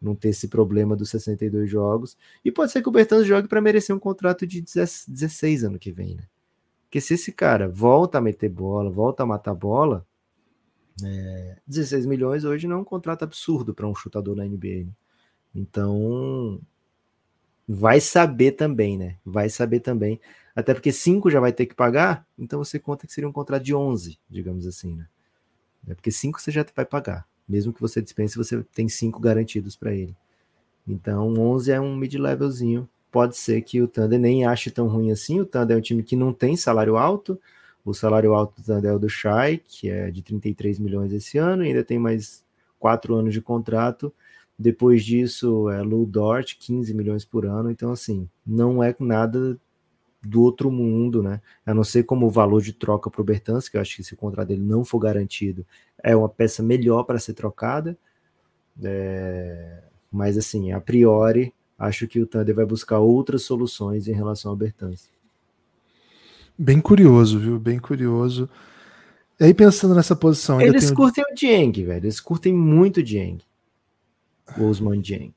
não 0.00 0.14
ter 0.14 0.30
esse 0.30 0.48
problema 0.48 0.96
dos 0.96 1.10
62 1.10 1.68
jogos. 1.68 2.16
E 2.42 2.50
pode 2.50 2.72
ser 2.72 2.80
que 2.80 2.88
o 2.88 2.92
Bertans 2.92 3.26
jogue 3.26 3.46
para 3.46 3.60
merecer 3.60 3.94
um 3.94 3.98
contrato 3.98 4.46
de 4.46 4.62
16 4.62 5.64
ano 5.64 5.78
que 5.78 5.92
vem, 5.92 6.14
né? 6.14 6.22
Porque 6.84 6.98
se 6.98 7.14
esse 7.14 7.30
cara 7.30 7.68
volta 7.68 8.18
a 8.18 8.20
meter 8.22 8.48
bola, 8.48 8.88
volta 8.88 9.22
a 9.22 9.26
matar 9.26 9.52
bola, 9.52 10.06
é, 11.02 11.58
16 11.66 12.06
milhões 12.06 12.44
hoje 12.44 12.66
não 12.66 12.76
é 12.76 12.80
um 12.80 12.84
contrato 12.84 13.24
absurdo 13.24 13.74
para 13.74 13.86
um 13.86 13.94
chutador 13.94 14.36
na 14.36 14.44
NBA. 14.44 14.84
Né? 14.84 14.92
Então, 15.54 16.60
vai 17.68 18.00
saber 18.00 18.52
também, 18.52 18.96
né? 18.96 19.16
Vai 19.24 19.50
saber 19.50 19.80
também. 19.80 20.20
Até 20.54 20.72
porque 20.72 20.92
5 20.92 21.30
já 21.30 21.40
vai 21.40 21.52
ter 21.52 21.66
que 21.66 21.74
pagar, 21.74 22.26
então 22.38 22.62
você 22.62 22.78
conta 22.78 23.06
que 23.06 23.12
seria 23.12 23.28
um 23.28 23.32
contrato 23.32 23.62
de 23.62 23.74
11, 23.74 24.18
digamos 24.30 24.66
assim, 24.66 24.94
né? 24.94 25.06
É 25.88 25.94
porque 25.94 26.10
5 26.10 26.40
você 26.40 26.50
já 26.50 26.64
vai 26.74 26.84
pagar. 26.84 27.26
Mesmo 27.48 27.72
que 27.72 27.80
você 27.80 28.00
dispense, 28.00 28.36
você 28.36 28.62
tem 28.72 28.88
5 28.88 29.20
garantidos 29.20 29.76
para 29.76 29.92
ele. 29.92 30.16
Então, 30.86 31.34
11 31.38 31.72
é 31.72 31.80
um 31.80 31.96
mid-levelzinho. 31.96 32.88
Pode 33.10 33.36
ser 33.36 33.60
que 33.62 33.82
o 33.82 33.88
Thunder 33.88 34.18
nem 34.18 34.46
ache 34.46 34.70
tão 34.70 34.86
ruim 34.86 35.10
assim. 35.10 35.40
O 35.40 35.44
Thunder 35.44 35.76
é 35.76 35.78
um 35.78 35.82
time 35.82 36.02
que 36.02 36.16
não 36.16 36.32
tem 36.32 36.56
salário 36.56 36.96
alto. 36.96 37.38
O 37.84 37.92
salário 37.92 38.32
alto 38.32 38.60
do 38.60 38.64
Thunder 38.64 38.90
é 38.90 38.94
o 38.94 38.98
do 38.98 39.08
Shai, 39.08 39.58
que 39.58 39.90
é 39.90 40.10
de 40.10 40.22
33 40.22 40.78
milhões 40.78 41.12
esse 41.12 41.36
ano, 41.36 41.64
e 41.64 41.68
ainda 41.68 41.84
tem 41.84 41.98
mais 41.98 42.42
4 42.78 43.14
anos 43.14 43.34
de 43.34 43.40
contrato. 43.40 44.12
Depois 44.58 45.04
disso, 45.04 45.68
é 45.68 45.82
Lou 45.82 46.06
Dort, 46.06 46.56
15 46.58 46.94
milhões 46.94 47.24
por 47.24 47.44
ano. 47.44 47.70
Então, 47.70 47.92
assim, 47.92 48.28
não 48.46 48.82
é 48.82 48.94
nada 48.98 49.58
do 50.26 50.42
outro 50.42 50.70
mundo, 50.70 51.22
né? 51.22 51.40
A 51.64 51.74
não 51.74 51.84
ser 51.84 52.04
como 52.04 52.26
o 52.26 52.30
valor 52.30 52.62
de 52.62 52.72
troca 52.72 53.10
para 53.10 53.20
o 53.20 53.24
Bertans, 53.24 53.68
que 53.68 53.76
eu 53.76 53.80
acho 53.80 53.96
que 53.96 54.04
se 54.04 54.14
o 54.14 54.16
contrato 54.16 54.48
dele 54.48 54.62
não 54.62 54.84
for 54.84 54.98
garantido, 54.98 55.64
é 56.02 56.14
uma 56.14 56.28
peça 56.28 56.62
melhor 56.62 57.04
para 57.04 57.18
ser 57.18 57.34
trocada. 57.34 57.96
É... 58.82 59.82
Mas, 60.10 60.38
assim, 60.38 60.72
a 60.72 60.80
priori, 60.80 61.52
acho 61.78 62.06
que 62.06 62.20
o 62.20 62.26
Thunder 62.26 62.54
vai 62.54 62.64
buscar 62.66 62.98
outras 62.98 63.42
soluções 63.42 64.06
em 64.08 64.12
relação 64.12 64.50
ao 64.50 64.56
Bertans. 64.56 65.08
Bem 66.56 66.80
curioso, 66.80 67.38
viu? 67.38 67.58
Bem 67.58 67.78
curioso. 67.78 68.48
E 69.40 69.44
aí, 69.44 69.54
pensando 69.54 69.94
nessa 69.94 70.14
posição. 70.14 70.60
Eles 70.60 70.84
tenho... 70.84 70.96
curtem 70.96 71.24
o 71.24 71.34
Dieng, 71.34 71.72
velho. 71.84 72.04
Eles 72.04 72.20
curtem 72.20 72.52
muito 72.54 73.00
o 73.00 73.02
Dieng 73.02 73.40
o 74.56 74.64
Osman 74.64 75.00
Dieng. 75.00 75.34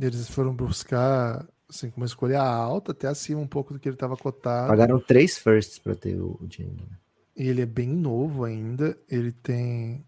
Eles 0.00 0.28
foram 0.28 0.54
buscar 0.54 1.46
assim, 1.74 1.90
como 1.90 2.04
escolha 2.04 2.40
alta, 2.40 2.92
até 2.92 3.08
acima 3.08 3.40
um 3.40 3.46
pouco 3.46 3.72
do 3.72 3.80
que 3.80 3.88
ele 3.88 3.96
estava 3.96 4.16
cotado. 4.16 4.68
Pagaram 4.68 5.00
três 5.00 5.38
firsts 5.38 5.78
para 5.78 5.94
ter 5.94 6.20
o, 6.20 6.38
o 6.40 6.46
Dieng. 6.46 6.76
Né? 6.76 6.96
E 7.36 7.48
ele 7.48 7.62
é 7.62 7.66
bem 7.66 7.88
novo 7.88 8.44
ainda. 8.44 8.96
Ele 9.08 9.32
tem. 9.32 10.04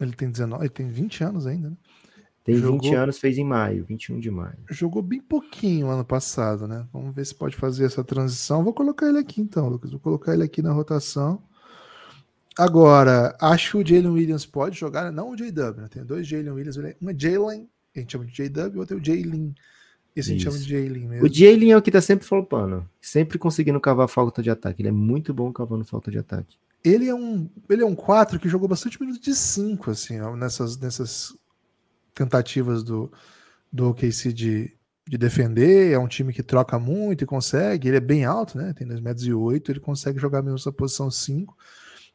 Ele 0.00 0.12
tem 0.12 0.30
19, 0.30 0.62
ele 0.62 0.70
tem 0.70 0.88
20 0.88 1.24
anos 1.24 1.46
ainda, 1.46 1.70
né? 1.70 1.76
Tem 2.42 2.56
jogou, 2.56 2.80
20 2.80 2.94
anos, 2.94 3.18
fez 3.18 3.38
em 3.38 3.44
maio, 3.44 3.86
21 3.86 4.20
de 4.20 4.30
maio. 4.30 4.58
Jogou 4.68 5.00
bem 5.00 5.20
pouquinho 5.20 5.88
ano 5.88 6.04
passado, 6.04 6.68
né? 6.68 6.86
Vamos 6.92 7.14
ver 7.14 7.24
se 7.24 7.34
pode 7.34 7.56
fazer 7.56 7.86
essa 7.86 8.04
transição. 8.04 8.62
Vou 8.62 8.74
colocar 8.74 9.08
ele 9.08 9.18
aqui 9.18 9.40
então, 9.40 9.66
Lucas. 9.68 9.90
Vou 9.90 10.00
colocar 10.00 10.34
ele 10.34 10.42
aqui 10.42 10.60
na 10.60 10.72
rotação. 10.72 11.42
Agora, 12.56 13.34
acho 13.40 13.70
que 13.70 13.76
o 13.78 13.86
Jalen 13.86 14.12
Williams 14.12 14.44
pode 14.44 14.78
jogar, 14.78 15.10
não 15.10 15.30
o 15.30 15.36
JW, 15.36 15.80
né? 15.80 15.88
Tem 15.88 16.04
dois 16.04 16.26
Jalen 16.26 16.50
Williams, 16.50 16.76
um 16.76 17.10
é 17.10 17.14
Jalen, 17.16 17.68
a 17.96 17.98
gente 17.98 18.12
chama 18.12 18.26
de 18.26 18.32
JW, 18.32 18.74
e 18.74 18.78
outro 18.78 18.96
é 18.96 19.00
o 19.00 19.04
Jalen. 19.04 19.54
A 20.16 20.22
gente 20.22 20.44
chama 20.44 20.58
de 20.58 20.68
Jalen 20.68 21.08
mesmo. 21.08 21.26
O 21.26 21.32
Jalen 21.32 21.72
é 21.72 21.76
o 21.76 21.82
que 21.82 21.90
tá 21.90 22.00
sempre 22.00 22.24
flopando, 22.26 22.88
sempre 23.00 23.38
conseguindo 23.38 23.80
cavar 23.80 24.08
falta 24.08 24.42
de 24.42 24.50
ataque. 24.50 24.80
Ele 24.82 24.88
é 24.88 24.92
muito 24.92 25.34
bom 25.34 25.52
cavando 25.52 25.84
falta 25.84 26.10
de 26.10 26.18
ataque. 26.18 26.56
Ele 26.84 27.08
é 27.08 27.14
um, 27.14 27.48
ele 27.68 27.82
é 27.82 27.86
um 27.86 27.94
4 27.94 28.38
que 28.38 28.48
jogou 28.48 28.68
bastante 28.68 29.00
minutos 29.00 29.20
de 29.20 29.34
5, 29.34 29.90
assim, 29.90 30.20
ó, 30.20 30.36
nessas, 30.36 30.78
nessas 30.78 31.34
tentativas 32.14 32.84
do, 32.84 33.10
do 33.72 33.88
OKC 33.88 34.32
de, 34.32 34.72
de 35.08 35.18
defender. 35.18 35.92
É 35.92 35.98
um 35.98 36.06
time 36.06 36.32
que 36.32 36.42
troca 36.42 36.78
muito 36.78 37.24
e 37.24 37.26
consegue. 37.26 37.88
Ele 37.88 37.96
é 37.96 38.00
bem 38.00 38.24
alto, 38.24 38.56
né? 38.58 38.72
Tem 38.72 38.86
2 38.86 39.00
metros 39.00 39.26
e 39.26 39.32
8, 39.32 39.72
ele 39.72 39.80
consegue 39.80 40.20
jogar 40.20 40.42
mesmo 40.42 40.58
essa 40.58 40.70
posição 40.70 41.10
5. 41.10 41.56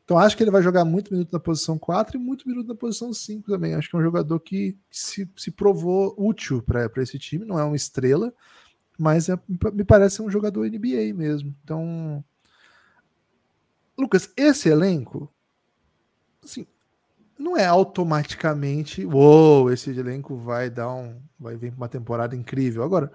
Então 0.09 0.17
acho 0.17 0.35
que 0.35 0.41
ele 0.41 0.49
vai 0.49 0.63
jogar 0.63 0.83
muito 0.83 1.13
minuto 1.13 1.31
na 1.31 1.39
posição 1.39 1.77
4 1.77 2.17
e 2.17 2.19
muito 2.19 2.49
minuto 2.49 2.67
na 2.67 2.73
posição 2.73 3.13
5 3.13 3.45
também. 3.51 3.75
Acho 3.75 3.87
que 3.87 3.95
é 3.95 3.99
um 3.99 4.01
jogador 4.01 4.39
que 4.39 4.75
se, 4.89 5.29
se 5.37 5.51
provou 5.51 6.15
útil 6.17 6.63
para 6.63 6.89
esse 6.97 7.19
time. 7.19 7.45
Não 7.45 7.59
é 7.59 7.63
uma 7.63 7.75
estrela, 7.75 8.33
mas 8.97 9.29
é, 9.29 9.39
me 9.71 9.83
parece 9.83 10.19
um 10.23 10.31
jogador 10.31 10.67
NBA 10.67 11.13
mesmo. 11.13 11.55
Então, 11.63 12.25
Lucas, 13.95 14.33
esse 14.35 14.67
elenco, 14.67 15.31
assim, 16.43 16.65
não 17.37 17.55
é 17.55 17.67
automaticamente, 17.67 19.05
uou, 19.05 19.71
esse 19.71 19.91
elenco 19.91 20.37
vai 20.37 20.71
dar 20.71 20.91
um, 20.91 21.21
vai 21.39 21.55
vir 21.55 21.71
uma 21.77 21.87
temporada 21.87 22.35
incrível. 22.35 22.81
Agora, 22.81 23.11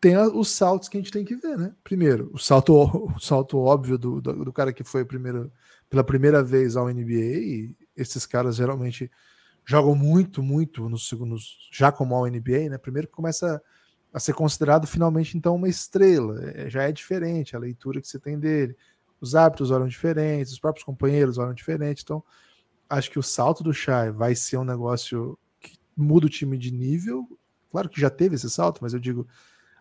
tem 0.00 0.16
os 0.16 0.50
saltos 0.50 0.88
que 0.88 0.96
a 0.96 1.00
gente 1.00 1.12
tem 1.12 1.24
que 1.24 1.36
ver, 1.36 1.56
né? 1.56 1.72
Primeiro, 1.84 2.28
o 2.34 2.38
salto, 2.38 2.74
o 3.14 3.20
salto 3.20 3.56
óbvio 3.56 3.96
do, 3.96 4.20
do, 4.20 4.44
do 4.46 4.52
cara 4.52 4.72
que 4.72 4.82
foi 4.82 5.04
primeiro, 5.04 5.52
pela 5.88 6.04
primeira 6.04 6.42
vez 6.42 6.76
ao 6.76 6.88
NBA, 6.88 7.74
esses 7.96 8.26
caras 8.26 8.56
geralmente 8.56 9.10
jogam 9.64 9.94
muito, 9.94 10.42
muito 10.42 10.88
nos 10.88 11.08
segundos, 11.08 11.68
já 11.72 11.92
como 11.92 12.14
ao 12.14 12.26
NBA, 12.26 12.70
né? 12.70 12.78
Primeiro 12.78 13.06
que 13.06 13.12
começa 13.12 13.60
a 14.12 14.18
ser 14.18 14.32
considerado 14.32 14.86
finalmente 14.86 15.36
então 15.36 15.54
uma 15.54 15.68
estrela, 15.68 16.40
é, 16.42 16.70
já 16.70 16.84
é 16.84 16.92
diferente 16.92 17.54
a 17.54 17.58
leitura 17.58 18.00
que 18.00 18.08
você 18.08 18.18
tem 18.18 18.38
dele, 18.38 18.74
os 19.20 19.34
hábitos 19.34 19.70
olham 19.70 19.86
diferentes, 19.86 20.52
os 20.52 20.58
próprios 20.58 20.84
companheiros 20.84 21.36
olham 21.36 21.52
diferentes, 21.52 22.02
então 22.02 22.24
acho 22.88 23.10
que 23.10 23.18
o 23.18 23.22
salto 23.22 23.62
do 23.62 23.72
Shai 23.72 24.10
vai 24.10 24.34
ser 24.34 24.56
um 24.56 24.64
negócio 24.64 25.38
que 25.60 25.76
muda 25.94 26.26
o 26.26 26.30
time 26.30 26.56
de 26.56 26.70
nível, 26.70 27.28
claro 27.70 27.88
que 27.88 28.00
já 28.00 28.08
teve 28.08 28.36
esse 28.36 28.48
salto, 28.48 28.78
mas 28.80 28.94
eu 28.94 29.00
digo, 29.00 29.26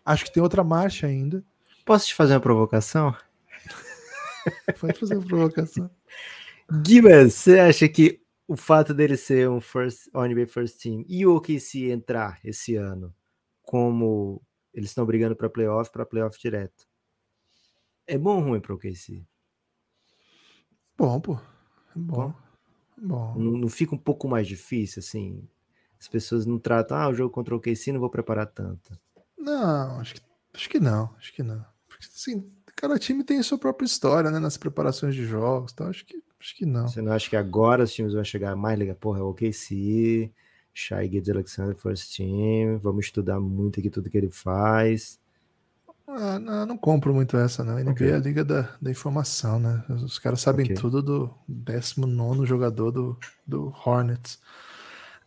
acho 0.03 0.26
que 0.26 0.34
tem 0.34 0.43
outra 0.43 0.64
marcha 0.64 1.08
ainda. 1.08 1.43
Posso 1.86 2.08
te 2.08 2.16
fazer 2.16 2.34
uma 2.34 2.41
provocação? 2.41 3.16
Pode 4.80 5.00
fazer 5.00 5.18
uma 5.18 5.26
provocação. 5.26 5.89
Gibas, 6.86 7.34
você 7.34 7.60
acha 7.60 7.88
que 7.88 8.22
o 8.48 8.56
fato 8.56 8.93
dele 8.93 9.18
ser 9.18 9.50
um 9.50 9.60
first, 9.60 10.10
NBA 10.14 10.48
First 10.48 10.82
Team 10.82 11.04
e 11.08 11.26
o 11.26 11.36
OKC 11.36 11.91
entrar 11.91 12.39
esse 12.43 12.76
ano 12.76 13.14
como 13.62 14.41
eles 14.74 14.89
estão 14.89 15.06
brigando 15.06 15.36
para 15.36 15.50
playoff, 15.50 15.91
para 15.91 16.06
playoff 16.06 16.39
direto, 16.39 16.88
é 18.06 18.18
bom 18.18 18.38
ou 18.38 18.50
ruim 18.50 18.62
para 18.62 18.72
o 18.72 18.76
OKC? 18.76 19.26
Bom, 20.98 21.20
pô. 21.20 21.34
É 21.34 21.39
bom. 21.95 22.34
bom. 22.98 23.36
Não, 23.38 23.58
não, 23.58 23.68
fica 23.68 23.93
um 23.93 23.98
pouco 23.98 24.28
mais 24.28 24.48
difícil, 24.48 25.02
assim? 25.02 25.48
As 26.00 26.08
pessoas 26.08 26.45
não 26.45 26.58
tratam, 26.58 26.98
ah, 26.98 27.10
o 27.10 27.14
jogo 27.14 27.34
contra 27.34 27.54
o 27.54 27.58
OKC 27.58 27.91
não 27.91 28.00
vou 28.00 28.10
preparar 28.10 28.48
tanto. 28.48 28.98
Não, 29.38 30.00
acho 30.00 30.16
que, 30.16 30.22
acho 30.54 30.70
que 30.70 30.80
não, 30.80 31.14
acho 31.18 31.34
que 31.34 31.43
não. 31.43 31.66
Porque, 31.88 32.06
assim, 32.06 32.50
cada 32.78 32.97
time 32.97 33.25
tem 33.25 33.39
a 33.39 33.43
sua 33.43 33.57
própria 33.57 33.86
história, 33.86 34.32
né? 34.32 34.39
Nas 34.39 34.55
preparações 34.55 35.13
de 35.13 35.25
jogos, 35.25 35.73
tá? 35.73 35.89
Acho 35.89 36.05
que 36.05 36.21
Acho 36.39 36.55
que 36.55 36.65
não. 36.65 36.88
Você 36.88 37.01
não 37.01 37.11
acha 37.11 37.30
que 37.30 37.36
agora 37.36 37.84
os 37.84 37.93
times 37.93 38.13
vão 38.13 38.23
chegar 38.23 38.55
mais 38.55 38.78
legal? 38.78 38.95
Porra, 38.95 39.19
é 39.19 39.23
o 39.23 39.30
OKC, 39.30 40.32
Shai 40.73 41.09
Gildes 41.09 41.30
Alexander 41.30 41.75
First 41.75 42.15
Team, 42.15 42.78
vamos 42.78 43.05
estudar 43.05 43.39
muito 43.39 43.80
aqui 43.80 43.89
tudo 43.89 44.09
que 44.09 44.17
ele 44.17 44.30
faz. 44.30 45.19
Ah, 46.07 46.39
não, 46.39 46.65
não 46.65 46.78
compro 46.78 47.13
muito 47.13 47.36
essa, 47.36 47.63
não. 47.63 47.78
NBA 47.78 47.91
okay. 47.91 48.11
é 48.11 48.15
a 48.15 48.19
liga 48.19 48.45
da, 48.45 48.69
da 48.82 48.89
informação, 48.89 49.59
né? 49.59 49.84
Os 49.89 50.17
caras 50.19 50.39
sabem 50.39 50.65
okay. 50.65 50.75
tudo 50.75 51.01
do 51.01 51.34
19 51.47 52.45
jogador 52.45 52.91
do, 52.91 53.17
do 53.45 53.73
Hornets. 53.86 54.39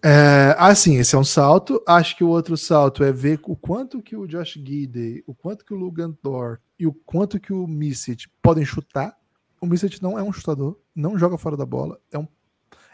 É, 0.02 0.54
assim, 0.58 0.96
esse 0.96 1.14
é 1.14 1.18
um 1.18 1.24
salto. 1.24 1.82
Acho 1.86 2.16
que 2.16 2.24
o 2.24 2.28
outro 2.28 2.56
salto 2.56 3.04
é 3.04 3.12
ver 3.12 3.40
o 3.44 3.56
quanto 3.56 4.02
que 4.02 4.16
o 4.16 4.26
Josh 4.26 4.54
Gidey, 4.54 5.22
o 5.26 5.34
quanto 5.34 5.64
que 5.64 5.74
o 5.74 5.76
Lugan 5.76 6.16
Dort 6.22 6.60
e 6.78 6.86
o 6.86 6.92
quanto 6.92 7.38
que 7.38 7.52
o 7.52 7.66
Misic 7.66 8.26
podem 8.42 8.64
chutar 8.64 9.20
o 9.60 9.66
Misset 9.66 10.02
não 10.02 10.18
é 10.18 10.22
um 10.22 10.32
chutador, 10.32 10.80
não 10.94 11.18
joga 11.18 11.36
fora 11.36 11.56
da 11.56 11.66
bola. 11.66 12.00
É 12.10 12.18
um, 12.18 12.26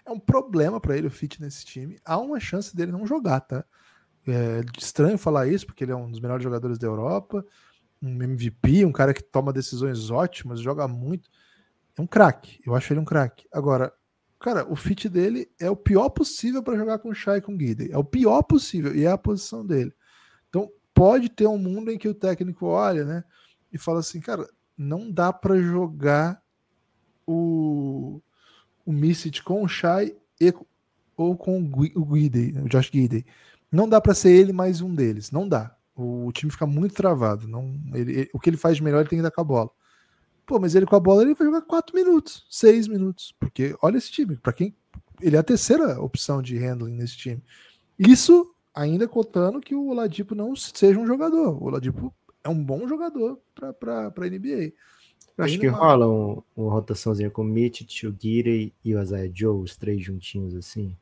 é 0.04 0.10
um 0.10 0.18
problema 0.18 0.80
para 0.80 0.96
ele 0.96 1.06
o 1.06 1.10
fit 1.10 1.40
nesse 1.40 1.64
time. 1.64 1.98
Há 2.04 2.18
uma 2.18 2.40
chance 2.40 2.74
dele 2.74 2.90
não 2.90 3.06
jogar, 3.06 3.40
tá? 3.40 3.64
É 4.26 4.62
estranho 4.76 5.16
falar 5.16 5.46
isso, 5.46 5.64
porque 5.64 5.84
ele 5.84 5.92
é 5.92 5.96
um 5.96 6.10
dos 6.10 6.18
melhores 6.18 6.42
jogadores 6.42 6.78
da 6.78 6.86
Europa, 6.86 7.46
um 8.02 8.20
MVP, 8.20 8.84
um 8.84 8.90
cara 8.90 9.14
que 9.14 9.22
toma 9.22 9.52
decisões 9.52 10.10
ótimas, 10.10 10.60
joga 10.60 10.88
muito. 10.88 11.30
É 11.96 12.02
um 12.02 12.06
craque. 12.06 12.60
Eu 12.66 12.74
acho 12.74 12.92
ele 12.92 13.00
um 13.00 13.04
craque. 13.04 13.46
Agora, 13.52 13.92
cara, 14.38 14.70
o 14.70 14.76
fit 14.76 15.08
dele 15.08 15.48
é 15.58 15.70
o 15.70 15.76
pior 15.76 16.08
possível 16.08 16.62
para 16.62 16.76
jogar 16.76 16.98
com 16.98 17.10
o 17.10 17.14
Shai 17.14 17.40
com 17.40 17.54
o 17.54 17.56
Guide. 17.56 17.90
É 17.90 17.98
o 17.98 18.04
pior 18.04 18.42
possível 18.42 18.94
e 18.94 19.04
é 19.04 19.10
a 19.10 19.18
posição 19.18 19.64
dele. 19.64 19.92
Então, 20.48 20.70
pode 20.94 21.28
ter 21.28 21.46
um 21.46 21.58
mundo 21.58 21.90
em 21.90 21.98
que 21.98 22.08
o 22.08 22.14
técnico 22.14 22.66
olha, 22.66 23.04
né, 23.04 23.24
e 23.72 23.78
fala 23.78 24.00
assim, 24.00 24.20
cara, 24.20 24.48
não 24.76 25.10
dá 25.10 25.32
para 25.32 25.60
jogar 25.60 26.42
o, 27.26 28.20
o 28.84 28.92
com 29.44 29.62
o 29.62 29.68
Shai 29.68 30.14
e, 30.40 30.54
ou 31.16 31.36
com 31.36 31.60
o 31.60 32.00
o 32.00 32.68
Josh 32.68 32.90
Guidey. 32.90 33.24
Não 33.70 33.88
dá 33.88 34.00
para 34.00 34.14
ser 34.14 34.30
ele 34.30 34.52
mais 34.52 34.80
um 34.80 34.94
deles. 34.94 35.30
Não 35.30 35.48
dá. 35.48 35.76
O, 35.94 36.26
o 36.26 36.32
time 36.32 36.52
fica 36.52 36.66
muito 36.66 36.94
travado. 36.94 37.48
Não, 37.48 37.74
ele, 37.92 38.12
ele, 38.12 38.30
o 38.32 38.38
que 38.38 38.50
ele 38.50 38.56
faz 38.56 38.76
de 38.76 38.82
melhor 38.82 39.00
ele 39.00 39.08
tem 39.08 39.18
que 39.18 39.22
dar 39.22 39.30
com 39.30 39.40
a 39.40 39.44
bola. 39.44 39.70
Pô, 40.46 40.60
mas 40.60 40.76
ele 40.76 40.86
com 40.86 40.94
a 40.94 41.00
bola 41.00 41.22
ele 41.22 41.34
vai 41.34 41.46
jogar 41.46 41.62
4 41.62 41.94
minutos, 41.94 42.46
6 42.48 42.86
minutos. 42.86 43.34
Porque 43.38 43.76
olha 43.82 43.98
esse 43.98 44.10
time. 44.12 44.36
Para 44.36 44.52
quem. 44.52 44.74
Ele 45.20 45.34
é 45.34 45.38
a 45.38 45.42
terceira 45.42 46.00
opção 46.00 46.40
de 46.40 46.56
handling 46.56 46.94
nesse 46.94 47.16
time. 47.16 47.42
Isso 47.98 48.54
ainda 48.74 49.08
contando 49.08 49.60
que 49.60 49.74
o 49.74 49.88
Oladipo 49.88 50.34
não 50.34 50.54
seja 50.54 51.00
um 51.00 51.06
jogador. 51.06 51.60
O 51.60 51.64
Oladipo 51.64 52.14
é 52.44 52.48
um 52.48 52.62
bom 52.62 52.86
jogador 52.86 53.40
para 53.80 54.06
a 54.06 54.28
NBA. 54.28 54.72
Eu 55.36 55.44
acho 55.44 55.58
que 55.58 55.66
rola 55.66 56.08
um, 56.08 56.42
uma 56.56 56.72
rotaçãozinha 56.72 57.30
com 57.30 57.42
o 57.42 57.44
Mitch, 57.44 58.04
o 58.04 58.14
Giri 58.18 58.72
e 58.84 58.94
o 58.94 59.02
Isaiah 59.02 59.30
Joe, 59.34 59.62
os 59.62 59.76
três 59.76 60.02
juntinhos 60.02 60.54
assim. 60.54 60.96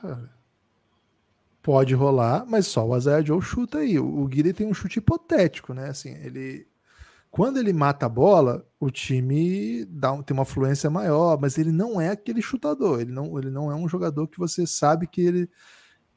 Cara, 0.00 0.30
pode 1.62 1.94
rolar, 1.94 2.44
mas 2.46 2.66
só 2.66 2.86
o 2.86 2.96
Isaiah 2.96 3.24
Joe 3.24 3.40
chuta 3.40 3.78
aí. 3.78 3.98
O, 3.98 4.24
o 4.24 4.30
Giri 4.30 4.52
tem 4.52 4.66
um 4.66 4.74
chute 4.74 4.98
hipotético, 4.98 5.72
né? 5.72 5.88
Assim, 5.88 6.10
ele 6.24 6.66
quando 7.30 7.58
ele 7.58 7.72
mata 7.72 8.06
a 8.06 8.08
bola, 8.08 8.66
o 8.80 8.90
time 8.90 9.84
dá 9.86 10.20
tem 10.22 10.36
uma 10.36 10.44
fluência 10.44 10.88
maior, 10.88 11.38
mas 11.40 11.58
ele 11.58 11.72
não 11.72 12.00
é 12.00 12.10
aquele 12.10 12.40
chutador. 12.40 13.00
Ele 13.00 13.12
não, 13.12 13.38
ele 13.38 13.50
não 13.50 13.70
é 13.70 13.74
um 13.74 13.88
jogador 13.88 14.26
que 14.28 14.38
você 14.38 14.66
sabe 14.66 15.06
que 15.06 15.20
ele 15.20 15.48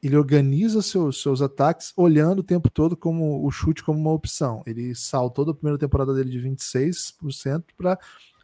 ele 0.02 0.16
organiza 0.16 0.82
seus, 0.82 1.22
seus 1.22 1.40
ataques 1.40 1.92
olhando 1.96 2.40
o 2.40 2.42
tempo 2.42 2.68
todo 2.68 2.96
como 2.96 3.46
o 3.46 3.50
chute 3.52 3.84
como 3.84 4.00
uma 4.00 4.10
opção. 4.10 4.60
Ele 4.66 4.94
saltou 4.96 5.44
da 5.44 5.54
primeira 5.54 5.78
temporada 5.78 6.12
dele 6.12 6.30
de 6.30 6.40
26% 6.40 7.66
para 7.76 7.96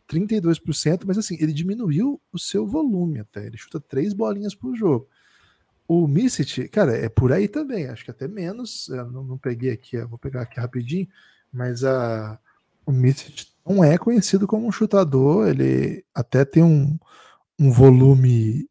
32%, 0.09 1.03
mas 1.05 1.19
assim, 1.19 1.37
ele 1.41 1.53
diminuiu 1.53 2.21
o 2.33 2.39
seu 2.39 2.65
volume 2.65 3.19
até. 3.19 3.45
Ele 3.47 3.57
chuta 3.57 3.81
três 3.81 4.13
bolinhas 4.13 4.55
por 4.55 4.77
jogo. 4.77 5.09
O 5.89 6.07
Missit, 6.07 6.69
cara, 6.69 6.97
é 6.97 7.09
por 7.09 7.33
aí 7.33 7.49
também, 7.49 7.89
acho 7.89 8.05
que 8.05 8.11
até 8.13 8.29
menos. 8.29 8.89
Não, 8.89 9.25
não 9.25 9.39
peguei 9.39 9.73
aqui, 9.73 10.01
vou 10.03 10.19
pegar 10.19 10.43
aqui 10.43 10.61
rapidinho, 10.61 11.09
mas 11.53 11.83
a, 11.83 12.39
o 12.89 12.93
Missit 12.93 13.53
não 13.67 13.85
é 13.85 13.99
conhecido 13.99 14.47
como 14.47 14.67
um 14.67 14.73
chutador, 14.73 15.47
ele 15.47 16.03
até 16.15 16.43
tem 16.43 16.63
um, 16.63 16.99
um 17.59 17.71
volume 17.71 18.67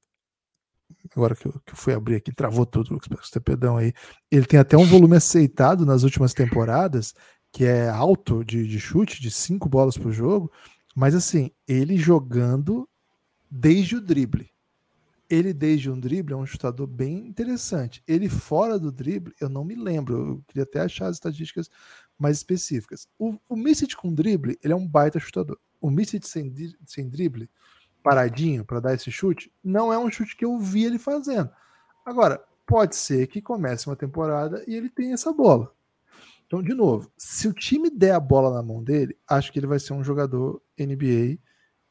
agora 1.15 1.35
que 1.35 1.45
eu, 1.45 1.53
que 1.65 1.73
eu 1.73 1.77
fui 1.77 1.93
abrir 1.93 2.15
aqui, 2.15 2.31
travou 2.31 2.65
tudo, 2.65 2.99
peço 3.09 3.41
perdão 3.41 3.77
aí. 3.77 3.93
Ele 4.31 4.45
tem 4.45 4.59
até 4.59 4.75
um 4.75 4.85
volume 4.85 5.15
aceitado 5.15 5.85
nas 5.85 6.01
últimas 6.01 6.33
temporadas, 6.33 7.13
que 7.51 7.63
é 7.63 7.87
alto 7.89 8.43
de, 8.43 8.67
de 8.67 8.79
chute, 8.79 9.21
de 9.21 9.29
cinco 9.29 9.69
bolas 9.69 9.97
por 9.97 10.11
jogo, 10.11 10.51
mas 10.95 11.13
assim, 11.13 11.51
ele 11.67 11.95
jogando 11.95 12.89
desde 13.49 13.97
o 13.97 14.01
drible. 14.01 14.49
Ele 15.29 15.53
desde 15.53 15.91
um 15.91 15.99
drible 15.99 16.33
é 16.33 16.37
um 16.37 16.45
chutador 16.45 16.87
bem 16.87 17.27
interessante. 17.27 18.01
Ele 18.07 18.27
fora 18.29 18.79
do 18.79 18.91
drible, 18.91 19.33
eu 19.39 19.49
não 19.49 19.63
me 19.63 19.75
lembro, 19.75 20.15
eu 20.15 20.43
queria 20.47 20.63
até 20.63 20.79
achar 20.79 21.07
as 21.07 21.17
estatísticas 21.17 21.69
mais 22.17 22.37
específicas. 22.37 23.07
O, 23.17 23.37
o 23.47 23.57
com 23.97 24.13
drible, 24.13 24.57
ele 24.63 24.73
é 24.73 24.75
um 24.75 24.87
baita 24.87 25.19
chutador. 25.19 25.59
O 25.79 25.89
Missit 25.89 26.27
sem, 26.27 26.53
sem 26.85 27.09
drible, 27.09 27.49
paradinho 28.03 28.65
para 28.65 28.79
dar 28.79 28.93
esse 28.93 29.11
chute, 29.11 29.51
não 29.63 29.91
é 29.91 29.97
um 29.97 30.09
chute 30.09 30.35
que 30.35 30.45
eu 30.45 30.57
vi 30.57 30.85
ele 30.85 30.97
fazendo. 30.97 31.49
Agora, 32.05 32.43
pode 32.65 32.95
ser 32.95 33.27
que 33.27 33.41
comece 33.41 33.87
uma 33.87 33.95
temporada 33.95 34.63
e 34.67 34.75
ele 34.75 34.89
tenha 34.89 35.13
essa 35.13 35.31
bola. 35.31 35.73
Então, 36.45 36.63
de 36.63 36.73
novo, 36.73 37.11
se 37.17 37.47
o 37.47 37.53
time 37.53 37.89
der 37.89 38.13
a 38.13 38.19
bola 38.19 38.53
na 38.53 38.63
mão 38.63 38.81
dele, 38.81 39.17
acho 39.27 39.51
que 39.51 39.59
ele 39.59 39.67
vai 39.67 39.79
ser 39.79 39.93
um 39.93 40.03
jogador 40.03 40.61
NBA 40.79 41.37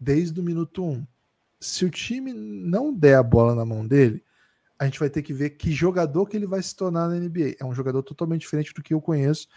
desde 0.01 0.41
o 0.41 0.43
minuto 0.43 0.83
1. 0.83 1.07
Se 1.61 1.85
o 1.85 1.91
time 1.91 2.33
não 2.33 2.93
der 2.93 3.16
a 3.16 3.22
bola 3.22 3.55
na 3.55 3.66
mão 3.66 3.87
dele, 3.87 4.24
a 4.79 4.85
gente 4.85 4.99
vai 4.99 5.11
ter 5.11 5.22
que 5.22 5.33
ver 5.33 5.51
que 5.51 5.72
jogador 5.72 6.27
que 6.27 6.37
ele 6.37 6.47
vai 6.47 6.62
se 6.62 6.74
tornar 6.74 7.09
na 7.09 7.16
NBA. 7.16 7.57
É 7.59 7.64
um 7.64 7.74
jogador 7.74 8.03
totalmente 8.03 8.43
diferente 8.43 8.72
do 8.72 8.83
que 8.83 8.95
eu 8.95 9.01
conheço. 9.01 9.49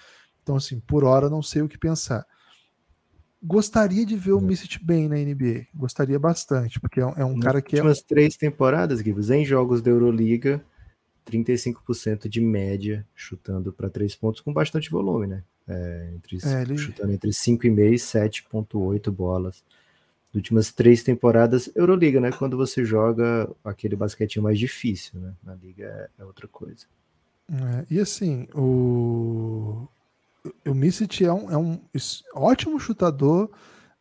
Então, 0.43 0.55
assim, 0.55 0.79
por 0.79 1.03
hora 1.03 1.29
não 1.29 1.41
sei 1.41 1.61
o 1.61 1.69
que 1.69 1.77
pensar 1.77 2.25
gostaria 3.41 4.05
de 4.05 4.15
ver 4.15 4.33
o 4.33 4.41
Missit 4.41 4.83
bem 4.83 5.07
na 5.07 5.15
NBA. 5.15 5.67
Gostaria 5.73 6.19
bastante, 6.19 6.79
porque 6.79 6.99
é 6.99 7.05
um, 7.05 7.13
é 7.15 7.25
um 7.25 7.39
cara 7.39 7.61
que. 7.61 7.75
Nas 7.75 7.79
últimas 7.79 7.99
é... 7.99 8.03
três 8.07 8.37
temporadas, 8.37 8.99
Gibbs, 8.99 9.29
em 9.29 9.45
jogos 9.45 9.81
da 9.81 9.89
Euroliga, 9.89 10.63
35% 11.25 12.27
de 12.27 12.41
média 12.41 13.05
chutando 13.15 13.71
para 13.71 13.89
três 13.89 14.15
pontos 14.15 14.41
com 14.41 14.51
bastante 14.51 14.89
volume, 14.89 15.27
né? 15.27 15.43
É, 15.67 16.11
entre, 16.15 16.37
é, 16.43 16.61
ele... 16.63 16.77
Chutando 16.77 17.13
entre 17.13 17.29
5,5 17.29 17.93
e 17.93 17.95
7,8 17.95 19.11
bolas. 19.11 19.63
Nas 20.27 20.35
últimas 20.35 20.71
três 20.71 21.01
temporadas, 21.03 21.71
Euroliga, 21.75 22.19
né? 22.19 22.31
Quando 22.31 22.57
você 22.57 22.83
joga 22.83 23.49
aquele 23.63 23.95
basquetinho 23.95 24.43
mais 24.43 24.59
difícil, 24.59 25.19
né? 25.19 25.33
Na 25.43 25.55
liga 25.55 25.85
é, 25.85 26.21
é 26.21 26.25
outra 26.25 26.47
coisa. 26.47 26.85
É, 27.51 27.85
e 27.89 27.99
assim, 27.99 28.47
o 28.53 29.87
o 30.67 30.73
Missit 30.73 31.23
é 31.23 31.33
um, 31.33 31.51
é 31.51 31.57
um 31.57 31.79
ótimo 32.33 32.79
chutador 32.79 33.51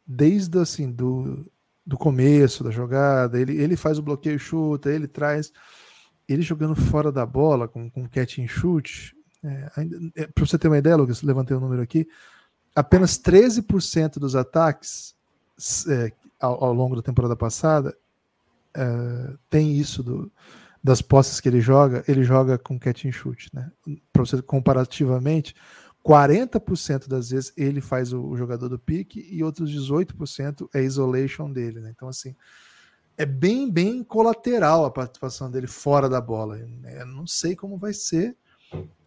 desde 0.07 0.59
assim 0.59 0.91
do, 0.91 1.51
do 1.85 1.97
começo 1.97 2.63
da 2.65 2.71
jogada. 2.71 3.41
Ele, 3.41 3.57
ele 3.61 3.77
faz 3.77 3.99
o 3.99 4.03
bloqueio 4.03 4.39
chuta, 4.39 4.91
ele 4.91 5.07
traz. 5.07 5.53
Ele 6.29 6.43
jogando 6.43 6.77
fora 6.77 7.11
da 7.11 7.25
bola 7.25 7.67
com, 7.67 7.91
com 7.91 8.09
catch 8.09 8.39
and 8.39 8.49
shoot, 8.49 9.15
É, 9.43 9.71
é, 10.15 10.27
Para 10.27 10.47
você 10.47 10.59
ter 10.59 10.69
uma 10.69 10.79
ideia, 10.79 10.97
Lucas, 10.97 11.23
levantei 11.23 11.57
o 11.57 11.61
um 11.61 11.63
número 11.63 11.81
aqui, 11.81 12.07
apenas 12.75 13.19
13% 13.19 14.19
dos 14.19 14.37
ataques 14.37 15.15
é, 15.89 16.13
ao, 16.39 16.65
ao, 16.65 16.73
longo 16.73 16.95
da 16.95 17.03
temporada 17.03 17.35
passada 17.35 17.97
é, 18.75 19.35
tem 19.49 19.73
isso 19.73 20.03
do, 20.03 20.31
das 20.83 21.03
posses 21.03 21.41
que 21.41 21.49
ele 21.49 21.61
joga, 21.61 22.05
ele 22.07 22.23
joga 22.23 22.59
com 22.59 22.79
catch 22.79 23.07
and 23.07 23.13
shoot, 23.13 23.49
né? 23.53 23.71
Para 24.13 24.25
você 24.25 24.41
comparativamente, 24.43 25.55
40% 26.09 27.07
das 27.07 27.29
vezes 27.29 27.53
ele 27.55 27.83
faz 27.83 28.15
o, 28.15 28.35
jogador 28.35 28.71
do 28.71 28.79
pique 28.79 29.29
e 29.31 29.45
outros 29.45 29.71
18% 29.71 30.67
é 30.73 30.83
isolation 30.83 31.53
dele, 31.53 31.81
né? 31.81 31.93
Então 31.95 32.09
assim, 32.09 32.35
é 33.15 33.27
bem 33.27 33.71
bem 33.71 34.03
colateral 34.03 34.87
a 34.87 34.91
participação 34.91 35.51
dele 35.51 35.67
fora 35.67 36.09
da 36.09 36.19
bola. 36.19 36.59
Eu 36.59 37.07
não 37.07 37.27
sei 37.27 37.55
como 37.55 37.77
vai 37.77 37.93
ser. 37.93 38.35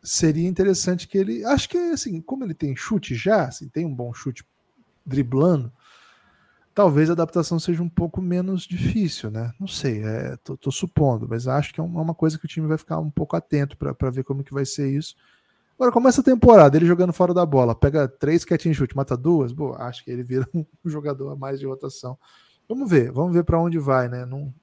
Seria 0.04 0.48
interessante 0.48 1.08
que 1.08 1.18
ele, 1.18 1.44
acho 1.44 1.68
que 1.70 1.78
assim, 1.78 2.22
como 2.22 2.44
ele 2.44 2.54
tem 2.54 2.76
chute 2.76 3.16
já, 3.16 3.46
assim, 3.46 3.68
tem 3.68 3.84
um 3.84 3.94
bom 3.94 4.14
chute 4.14 4.46
driblando, 5.04 5.74
talvez 6.72 7.10
a 7.10 7.14
adaptação 7.14 7.60
seja 7.60 7.82
um 7.82 7.90
pouco 7.90 8.22
menos 8.22 8.64
difícil, 8.64 9.32
né? 9.32 9.52
Não 9.60 9.68
sei, 9.68 10.04
é, 10.04 10.38
tô, 10.44 10.56
tô 10.56 10.72
supondo, 10.72 11.28
mas 11.28 11.48
acho 11.48 11.74
que 11.74 11.80
é 11.80 11.84
uma 11.84 12.14
coisa 12.14 12.38
que 12.38 12.46
o 12.46 12.48
time 12.48 12.68
vai 12.68 12.78
ficar 12.78 13.00
um 13.00 13.10
pouco 13.10 13.36
atento 13.36 13.76
para 13.76 14.12
ver 14.12 14.24
como 14.24 14.44
que 14.44 14.54
vai 14.54 14.66
ser 14.66 14.92
isso. 14.92 15.16
Agora, 15.82 15.92
começa 15.92 16.22
a 16.22 16.24
temporada, 16.24 16.78
ele 16.78 16.86
jogando 16.86 17.12
fora 17.12 17.34
da 17.34 17.44
bola, 17.44 17.74
pega 17.74 18.08
três 18.08 18.46
catch 18.46 18.72
shoot, 18.72 18.96
mata 18.96 19.18
duas, 19.18 19.52
bom, 19.52 19.74
acho 19.74 20.06
que 20.06 20.12
ele 20.12 20.22
vira 20.22 20.48
um 20.54 20.64
jogador 20.86 21.32
a 21.32 21.36
mais 21.36 21.60
de 21.60 21.66
rotação. 21.66 22.16
Vamos 22.70 22.88
ver, 22.88 23.12
vamos 23.12 23.34
ver 23.34 23.44
para 23.44 23.60
onde 23.60 23.80
vai, 23.80 24.08
né? 24.08 24.24
Não, 24.24 24.54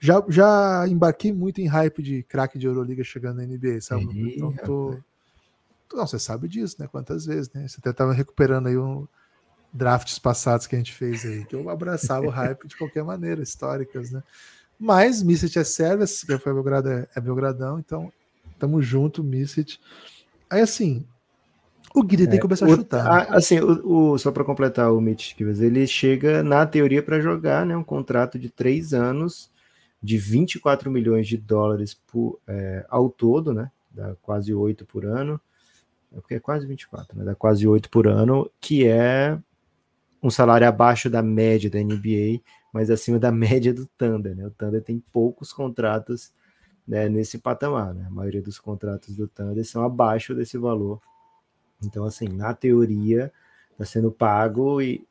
já, 0.00 0.24
já 0.30 0.88
embarquei 0.88 1.30
muito 1.30 1.60
em 1.60 1.66
hype 1.66 2.02
de 2.02 2.22
craque 2.22 2.58
de 2.58 2.66
Euroliga 2.66 3.04
chegando 3.04 3.36
na 3.36 3.44
NBA, 3.44 3.82
sabe? 3.82 4.06
então 4.34 4.50
tô, 4.64 4.96
não, 5.92 6.06
você 6.06 6.18
sabe 6.18 6.48
disso, 6.48 6.76
né? 6.78 6.88
Quantas 6.90 7.26
vezes, 7.26 7.52
né? 7.52 7.68
Você 7.68 7.76
até 7.78 7.90
estava 7.90 8.14
recuperando 8.14 8.68
aí 8.68 8.78
um, 8.78 9.06
drafts 9.70 10.18
passados 10.18 10.66
que 10.66 10.74
a 10.74 10.78
gente 10.78 10.94
fez 10.94 11.22
aí, 11.26 11.44
que 11.44 11.54
eu 11.54 11.68
abraçava 11.68 12.24
o 12.24 12.30
hype 12.30 12.66
de 12.66 12.78
qualquer 12.78 13.04
maneira, 13.04 13.42
históricas, 13.42 14.10
né? 14.10 14.22
Mas 14.80 15.22
Missit 15.22 15.58
é 15.58 15.64
Service, 15.64 16.24
que 16.24 16.38
foi 16.38 16.54
Belgrado 16.54 16.88
é, 16.88 17.06
é 17.14 17.20
Belgradão, 17.20 17.78
então 17.78 18.10
tamo 18.58 18.80
junto, 18.80 19.22
Missit. 19.22 19.78
Aí 20.50 20.60
assim, 20.60 21.06
o 21.94 22.02
Guida 22.02 22.24
é, 22.24 22.26
tem 22.26 22.36
que 22.36 22.42
começar 22.42 22.66
o, 22.66 22.72
a 22.72 22.76
chutar. 22.76 23.06
A, 23.06 23.18
né? 23.20 23.26
Assim, 23.30 23.58
o, 23.58 24.12
o, 24.12 24.18
só 24.18 24.30
para 24.30 24.44
completar 24.44 24.92
o 24.92 25.00
Mitch 25.00 25.34
ele 25.40 25.86
chega 25.86 26.42
na 26.42 26.66
teoria 26.66 27.02
para 27.02 27.20
jogar, 27.20 27.64
né? 27.64 27.76
Um 27.76 27.82
contrato 27.82 28.38
de 28.38 28.50
três 28.50 28.92
anos 28.92 29.50
de 30.02 30.18
24 30.18 30.90
milhões 30.90 31.26
de 31.26 31.38
dólares 31.38 31.94
por, 31.94 32.38
é, 32.46 32.84
ao 32.88 33.08
todo, 33.08 33.52
né? 33.52 33.70
Dá 33.90 34.14
quase 34.20 34.52
oito 34.52 34.84
por 34.84 35.06
ano. 35.06 35.40
É 36.14 36.20
porque 36.20 36.34
é 36.34 36.40
quase 36.40 36.66
24, 36.66 37.18
né? 37.18 37.24
Dá 37.24 37.34
quase 37.34 37.66
oito 37.66 37.88
por 37.88 38.06
ano, 38.06 38.50
que 38.60 38.86
é 38.86 39.38
um 40.22 40.30
salário 40.30 40.68
abaixo 40.68 41.08
da 41.08 41.22
média 41.22 41.70
da 41.70 41.78
NBA, 41.78 42.40
mas 42.72 42.90
acima 42.90 43.18
da 43.18 43.32
média 43.32 43.72
do 43.72 43.86
Thunder. 43.98 44.36
Né? 44.36 44.46
O 44.46 44.50
Thunder 44.50 44.82
tem 44.82 45.02
poucos 45.12 45.50
contratos 45.50 46.30
né, 46.86 47.08
nesse 47.08 47.38
patamar. 47.38 47.94
Né? 47.94 48.04
A 48.06 48.10
maioria 48.10 48.42
dos 48.42 48.58
contratos 48.58 49.16
do 49.16 49.26
Thunder 49.26 49.64
são 49.64 49.84
abaixo 49.84 50.34
desse 50.34 50.56
valor. 50.56 51.00
Então, 51.82 52.04
assim, 52.04 52.28
na 52.28 52.54
teoria, 52.54 53.32
está 53.72 53.84
sendo 53.84 54.10
pago 54.10 54.80
e 54.80 55.06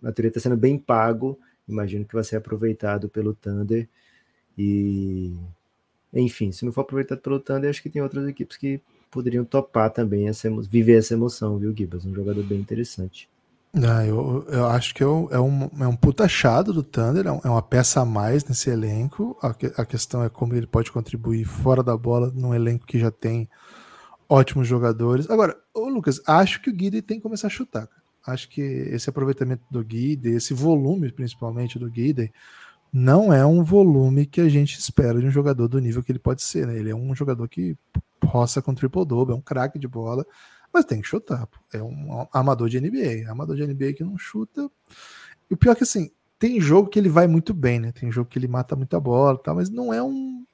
na 0.00 0.12
teoria 0.12 0.28
está 0.28 0.40
sendo 0.40 0.56
bem 0.56 0.78
pago. 0.78 1.38
Imagino 1.68 2.04
que 2.04 2.14
vai 2.14 2.24
ser 2.24 2.36
aproveitado 2.36 3.08
pelo 3.08 3.34
Thunder. 3.34 3.88
E, 4.58 5.34
enfim, 6.12 6.52
se 6.52 6.64
não 6.64 6.72
for 6.72 6.82
aproveitado 6.82 7.20
pelo 7.20 7.40
Thunder, 7.40 7.70
acho 7.70 7.82
que 7.82 7.90
tem 7.90 8.02
outras 8.02 8.28
equipes 8.28 8.56
que 8.56 8.80
poderiam 9.10 9.44
topar 9.44 9.90
também 9.90 10.28
essa, 10.28 10.50
viver 10.62 10.98
essa 10.98 11.14
emoção, 11.14 11.58
viu, 11.58 11.74
Gibas? 11.76 12.04
Um 12.04 12.14
jogador 12.14 12.44
bem 12.44 12.60
interessante. 12.60 13.28
Ah, 13.72 14.04
eu, 14.04 14.44
eu 14.48 14.66
acho 14.66 14.92
que 14.92 15.02
é 15.02 15.06
um, 15.06 15.28
é 15.30 15.86
um 15.86 15.94
puta 15.94 16.24
achado 16.24 16.72
do 16.72 16.82
Thunder, 16.82 17.24
é, 17.24 17.28
é 17.28 17.48
uma 17.48 17.62
peça 17.62 18.00
a 18.00 18.04
mais 18.04 18.44
nesse 18.44 18.68
elenco. 18.68 19.38
A, 19.40 19.50
a, 19.80 19.86
questão 19.86 20.24
é 20.24 20.28
como 20.28 20.54
ele 20.54 20.66
pode 20.66 20.90
contribuir 20.90 21.44
fora 21.44 21.80
da 21.80 21.96
bola 21.96 22.32
num 22.34 22.52
elenco 22.52 22.84
que 22.84 22.98
já 22.98 23.12
tem 23.12 23.48
ótimos 24.28 24.66
jogadores. 24.66 25.30
Agora, 25.30 25.56
ô 25.72 25.88
Lucas, 25.88 26.20
acho 26.26 26.60
que 26.60 26.68
o 26.68 26.72
Guide 26.72 27.00
tem 27.00 27.18
que 27.18 27.22
começar 27.22 27.46
a 27.46 27.50
chutar. 27.50 27.88
Acho 28.26 28.48
que 28.48 28.60
esse 28.60 29.08
aproveitamento 29.08 29.62
do 29.70 29.84
Guide, 29.84 30.30
esse 30.30 30.52
volume 30.52 31.12
principalmente 31.12 31.78
do 31.78 31.88
Guide, 31.88 32.32
não 32.92 33.32
é 33.32 33.46
um 33.46 33.62
volume 33.62 34.26
que 34.26 34.40
a 34.40 34.48
gente 34.48 34.78
espera 34.80 35.20
de 35.20 35.26
um 35.26 35.30
jogador 35.30 35.68
do 35.68 35.78
nível 35.78 36.02
que 36.02 36.10
ele 36.10 36.18
pode 36.18 36.42
ser. 36.42 36.66
Né? 36.66 36.76
Ele 36.76 36.90
é 36.90 36.94
um 36.94 37.14
jogador 37.14 37.48
que 37.48 37.76
roça 38.24 38.60
com 38.60 38.74
triple-double, 38.74 39.32
é 39.32 39.36
um 39.36 39.40
craque 39.40 39.78
de 39.78 39.86
bola 39.86 40.26
mas 40.72 40.84
tem 40.84 41.00
que 41.00 41.08
chutar. 41.08 41.46
Pô. 41.46 41.58
É 41.72 41.82
um 41.82 42.26
amador 42.32 42.68
de 42.68 42.80
NBA. 42.80 43.30
Amador 43.30 43.56
de 43.56 43.66
NBA 43.66 43.94
que 43.94 44.04
não 44.04 44.16
chuta. 44.16 44.70
E 45.50 45.54
o 45.54 45.56
pior 45.56 45.72
é 45.72 45.74
que 45.74 45.82
assim, 45.82 46.10
tem 46.38 46.60
jogo 46.60 46.88
que 46.88 46.98
ele 46.98 47.08
vai 47.08 47.26
muito 47.26 47.52
bem, 47.52 47.78
né? 47.78 47.92
Tem 47.92 48.10
jogo 48.10 48.30
que 48.30 48.38
ele 48.38 48.48
mata 48.48 48.74
muita 48.74 48.98
bola 48.98 49.38
tal, 49.38 49.56
mas 49.56 49.68
não 49.68 49.92
é 49.92 50.02
um. 50.02 50.44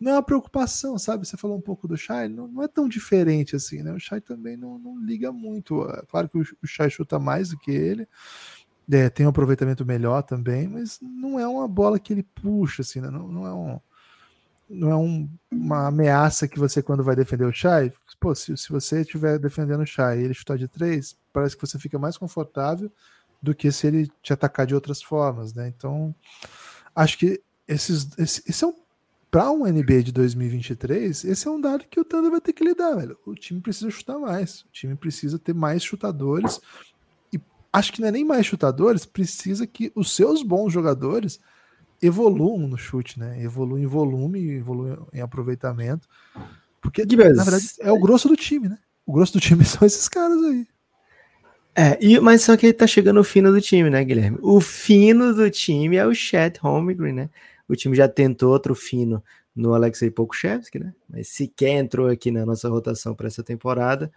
Não 0.00 0.12
é 0.12 0.14
uma 0.14 0.22
preocupação, 0.22 0.98
sabe? 0.98 1.26
Você 1.26 1.36
falou 1.36 1.56
um 1.56 1.60
pouco 1.60 1.86
do 1.86 1.96
Shai, 1.96 2.28
não, 2.28 2.48
não 2.48 2.62
é 2.62 2.68
tão 2.68 2.88
diferente 2.88 3.54
assim, 3.54 3.82
né? 3.82 3.92
O 3.92 4.00
Shai 4.00 4.20
também 4.20 4.56
não, 4.56 4.78
não 4.78 4.98
liga 4.98 5.30
muito. 5.30 5.82
É 5.88 6.02
claro 6.08 6.28
que 6.28 6.38
o, 6.38 6.66
Shai 6.66 6.90
chuta 6.90 7.20
mais 7.20 7.50
do 7.50 7.58
que 7.58 7.70
ele, 7.70 8.08
é, 8.90 9.08
tem 9.08 9.26
um 9.26 9.28
aproveitamento 9.28 9.86
melhor 9.86 10.22
também, 10.22 10.66
mas 10.66 10.98
não 11.00 11.38
é 11.38 11.46
uma 11.46 11.68
bola 11.68 12.00
que 12.00 12.12
ele 12.12 12.22
puxa, 12.22 12.82
assim, 12.82 13.00
né? 13.00 13.10
não, 13.10 13.28
não 13.28 13.46
é 13.46 13.52
um 13.52 13.80
não 14.68 14.90
é 14.90 14.96
um, 14.96 15.28
uma 15.50 15.88
ameaça 15.88 16.48
que 16.48 16.58
você, 16.58 16.82
quando 16.82 17.04
vai 17.04 17.14
defender 17.14 17.44
o 17.44 17.52
Shai, 17.52 17.92
pô, 18.22 18.32
se, 18.36 18.56
se 18.56 18.70
você 18.70 19.00
estiver 19.00 19.36
defendendo 19.36 19.80
o 19.80 19.86
Shai 19.86 20.20
e 20.20 20.22
ele 20.22 20.32
chutar 20.32 20.56
de 20.56 20.68
três, 20.68 21.18
parece 21.32 21.56
que 21.56 21.66
você 21.66 21.76
fica 21.76 21.98
mais 21.98 22.16
confortável 22.16 22.88
do 23.42 23.52
que 23.52 23.72
se 23.72 23.88
ele 23.88 24.08
te 24.22 24.32
atacar 24.32 24.64
de 24.64 24.76
outras 24.76 25.02
formas, 25.02 25.52
né? 25.52 25.66
Então, 25.76 26.14
acho 26.94 27.18
que 27.18 27.42
esses, 27.66 28.16
esse, 28.16 28.42
esse 28.48 28.62
é 28.62 28.66
um 28.68 28.80
para 29.28 29.50
um 29.50 29.64
NBA 29.64 30.02
de 30.02 30.12
2023, 30.12 31.24
esse 31.24 31.48
é 31.48 31.50
um 31.50 31.58
dado 31.58 31.86
que 31.88 31.98
o 31.98 32.04
Thunder 32.04 32.30
vai 32.30 32.40
ter 32.40 32.52
que 32.52 32.62
lidar, 32.62 32.94
velho. 32.94 33.18
O 33.24 33.34
time 33.34 33.62
precisa 33.62 33.90
chutar 33.90 34.18
mais, 34.18 34.60
o 34.60 34.68
time 34.70 34.94
precisa 34.94 35.38
ter 35.38 35.54
mais 35.54 35.82
chutadores 35.82 36.60
e 37.32 37.40
acho 37.72 37.94
que 37.94 38.02
não 38.02 38.08
é 38.08 38.12
nem 38.12 38.26
mais 38.26 38.44
chutadores, 38.44 39.06
precisa 39.06 39.66
que 39.66 39.90
os 39.96 40.14
seus 40.14 40.42
bons 40.42 40.70
jogadores 40.70 41.40
evoluam 42.00 42.68
no 42.68 42.76
chute, 42.76 43.18
né? 43.18 43.42
Evoluem 43.42 43.84
em 43.84 43.86
volume, 43.86 44.50
evoluem 44.50 44.98
em 45.14 45.20
aproveitamento. 45.22 46.06
Porque, 46.82 47.06
na 47.06 47.44
verdade, 47.44 47.74
é 47.80 47.90
o 47.90 47.98
grosso 47.98 48.28
do 48.28 48.36
time, 48.36 48.68
né? 48.68 48.78
O 49.06 49.12
grosso 49.12 49.32
do 49.32 49.40
time 49.40 49.64
são 49.64 49.86
esses 49.86 50.08
caras 50.08 50.42
aí. 50.42 50.66
É, 51.74 51.96
e, 52.02 52.20
mas 52.20 52.42
só 52.42 52.54
que 52.56 52.66
ele 52.66 52.72
tá 52.74 52.86
chegando 52.86 53.18
o 53.20 53.24
fino 53.24 53.50
do 53.50 53.60
time, 53.60 53.88
né, 53.88 54.04
Guilherme? 54.04 54.38
O 54.42 54.60
fino 54.60 55.32
do 55.32 55.50
time 55.50 55.96
é 55.96 56.06
o 56.06 56.12
Chet 56.12 56.58
Holmgren, 56.58 57.14
né? 57.14 57.30
O 57.66 57.74
time 57.74 57.96
já 57.96 58.06
tentou 58.06 58.52
outro 58.52 58.74
fino 58.74 59.24
no 59.56 59.72
Alexei 59.72 60.10
Pokushevsky, 60.10 60.78
né? 60.78 60.92
Mas 61.08 61.28
sequer 61.28 61.78
entrou 61.78 62.08
aqui 62.08 62.30
na 62.30 62.44
nossa 62.44 62.68
rotação 62.68 63.14
para 63.14 63.28
essa 63.28 63.42
temporada. 63.42 64.12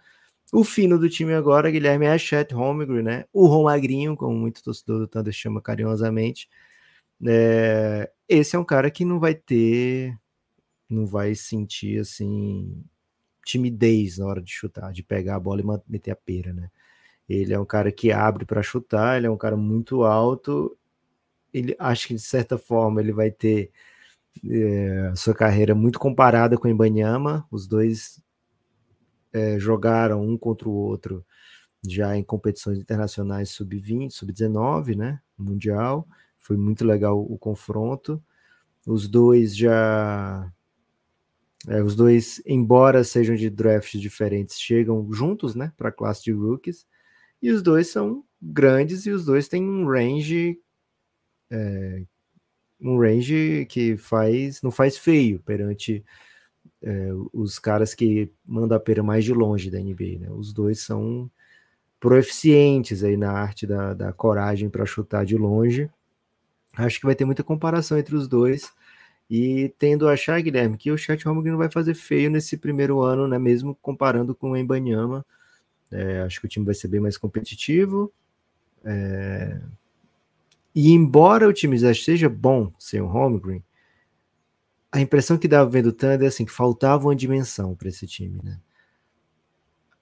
O 0.52 0.64
fino 0.64 0.98
do 0.98 1.08
time 1.08 1.32
agora, 1.34 1.70
Guilherme, 1.70 2.06
é 2.06 2.12
a 2.12 2.18
Chet 2.18 2.52
Holmgren, 2.52 3.02
né? 3.02 3.24
O 3.32 3.46
Romagrinho, 3.46 4.16
como 4.16 4.36
muito 4.36 4.62
torcedor 4.62 4.98
do 4.98 5.08
Thunder 5.08 5.32
chama 5.32 5.62
carinhosamente, 5.62 6.48
é, 7.24 8.10
esse 8.28 8.56
é 8.56 8.58
um 8.58 8.64
cara 8.64 8.90
que 8.90 9.04
não 9.04 9.18
vai 9.18 9.34
ter, 9.34 10.16
não 10.88 11.06
vai 11.06 11.34
sentir 11.34 12.00
assim 12.00 12.84
timidez 13.44 14.18
na 14.18 14.26
hora 14.26 14.42
de 14.42 14.50
chutar, 14.52 14.92
de 14.92 15.02
pegar 15.02 15.36
a 15.36 15.40
bola 15.40 15.60
e 15.60 15.90
meter 15.90 16.10
a 16.10 16.16
pera, 16.16 16.52
né? 16.52 16.70
Ele 17.28 17.52
é 17.52 17.58
um 17.58 17.64
cara 17.64 17.90
que 17.92 18.12
abre 18.12 18.44
para 18.44 18.62
chutar, 18.62 19.16
ele 19.16 19.26
é 19.26 19.30
um 19.30 19.36
cara 19.36 19.56
muito 19.56 20.04
alto. 20.04 20.76
Ele 21.52 21.74
acho 21.78 22.08
que 22.08 22.14
de 22.14 22.20
certa 22.20 22.58
forma 22.58 23.00
ele 23.00 23.12
vai 23.12 23.30
ter 23.30 23.70
é, 24.48 25.12
sua 25.16 25.34
carreira 25.34 25.74
muito 25.74 25.98
comparada 25.98 26.56
com 26.58 26.68
o 26.68 26.70
Ibanyama. 26.70 27.46
Os 27.50 27.66
dois 27.66 28.22
é, 29.32 29.58
jogaram 29.58 30.22
um 30.24 30.36
contra 30.38 30.68
o 30.68 30.72
outro 30.72 31.24
já 31.88 32.16
em 32.16 32.22
competições 32.22 32.78
internacionais 32.78 33.50
sub-20, 33.50 34.10
sub-19, 34.10 34.96
né? 34.96 35.20
Mundial. 35.38 36.06
Foi 36.38 36.56
muito 36.56 36.84
legal 36.84 37.20
o 37.20 37.38
confronto. 37.38 38.22
Os 38.86 39.08
dois 39.08 39.56
já. 39.56 40.52
É, 41.66 41.82
os 41.82 41.96
dois, 41.96 42.40
embora 42.46 43.02
sejam 43.02 43.34
de 43.34 43.50
drafts 43.50 44.00
diferentes, 44.00 44.58
chegam 44.58 45.12
juntos 45.12 45.54
né, 45.54 45.72
para 45.76 45.88
a 45.88 45.92
classe 45.92 46.22
de 46.22 46.32
rookies. 46.32 46.86
E 47.42 47.50
os 47.50 47.62
dois 47.62 47.88
são 47.88 48.24
grandes 48.40 49.04
e 49.06 49.10
os 49.10 49.24
dois 49.24 49.48
têm 49.48 49.62
um 49.62 49.86
range. 49.86 50.58
É, 51.50 52.02
um 52.80 52.98
range 52.98 53.66
que 53.68 53.96
faz 53.96 54.62
não 54.62 54.70
faz 54.70 54.98
feio 54.98 55.40
perante 55.40 56.04
é, 56.82 57.08
os 57.32 57.58
caras 57.58 57.94
que 57.94 58.30
mandam 58.44 58.76
a 58.76 58.80
pera 58.80 59.02
mais 59.02 59.24
de 59.24 59.32
longe 59.32 59.70
da 59.70 59.78
NBA. 59.78 60.18
Né? 60.20 60.30
Os 60.30 60.52
dois 60.52 60.80
são 60.80 61.30
proeficientes 61.98 63.02
aí 63.02 63.16
na 63.16 63.32
arte 63.32 63.66
da, 63.66 63.94
da 63.94 64.12
coragem 64.12 64.68
para 64.68 64.86
chutar 64.86 65.24
de 65.24 65.36
longe. 65.36 65.90
Acho 66.76 67.00
que 67.00 67.06
vai 67.06 67.14
ter 67.14 67.24
muita 67.24 67.42
comparação 67.42 67.98
entre 67.98 68.14
os 68.14 68.28
dois. 68.28 68.72
E 69.28 69.74
tendo 69.78 70.08
a 70.08 70.12
achar, 70.12 70.40
Guilherme, 70.40 70.76
que 70.76 70.90
o 70.90 70.98
Chat 70.98 71.24
Holmgren 71.24 71.52
não 71.52 71.58
vai 71.58 71.70
fazer 71.70 71.94
feio 71.94 72.30
nesse 72.30 72.56
primeiro 72.56 73.00
ano, 73.00 73.26
né? 73.26 73.38
Mesmo 73.38 73.74
comparando 73.74 74.34
com 74.34 74.52
o 74.52 74.56
Embanyama. 74.56 75.26
É, 75.90 76.20
acho 76.22 76.40
que 76.40 76.46
o 76.46 76.48
time 76.48 76.64
vai 76.64 76.74
ser 76.74 76.88
bem 76.88 77.00
mais 77.00 77.16
competitivo. 77.16 78.12
É... 78.84 79.60
E 80.74 80.92
embora 80.92 81.48
o 81.48 81.52
time 81.52 81.76
já 81.76 81.92
seja 81.94 82.28
bom 82.28 82.72
sem 82.78 83.00
o 83.00 83.06
Holmgren, 83.06 83.64
a 84.92 85.00
impressão 85.00 85.36
que 85.36 85.48
dava 85.48 85.68
vendo 85.68 85.86
o 85.86 85.92
Thunder 85.92 86.22
é 86.22 86.26
assim, 86.26 86.44
que 86.44 86.52
faltava 86.52 87.06
uma 87.06 87.16
dimensão 87.16 87.74
para 87.74 87.88
esse 87.88 88.06
time, 88.06 88.40
né? 88.42 88.60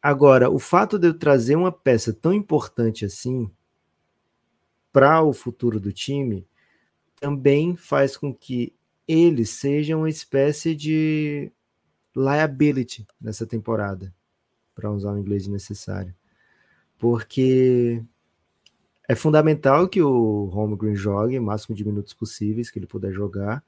Agora, 0.03 0.51
o 0.51 0.59
fato 0.59 0.99
de 0.99 1.09
eu 1.09 1.18
trazer 1.18 1.57
uma 1.57 1.72
peça 1.72 2.12
tão 2.12 2.33
importante 2.33 3.07
assim 3.07 3.51
para 4.93 5.22
o 5.22 5.33
futuro 5.33 5.81
do 5.81 5.93
time 5.93 6.47
também 7.18 7.75
faz 7.75 8.16
com 8.16 8.35
que 8.35 8.75
ele 9.07 9.44
seja 9.44 9.96
uma 9.96 10.09
espécie 10.09 10.74
de 10.74 11.52
liability 12.16 13.07
nessa 13.20 13.46
temporada, 13.46 14.14
para 14.74 14.90
usar 14.90 15.12
o 15.12 15.18
inglês 15.18 15.46
necessário. 15.46 16.14
Porque 16.98 18.02
é 19.09 19.14
fundamental 19.14 19.88
que 19.88 20.00
o 20.02 20.46
Holmgren 20.46 20.94
jogue 20.94 21.38
o 21.38 21.42
máximo 21.42 21.76
de 21.76 21.84
minutos 21.84 22.14
possíveis 22.14 22.70
que 22.70 22.78
ele 22.78 22.86
puder 22.86 23.12
jogar. 23.12 23.62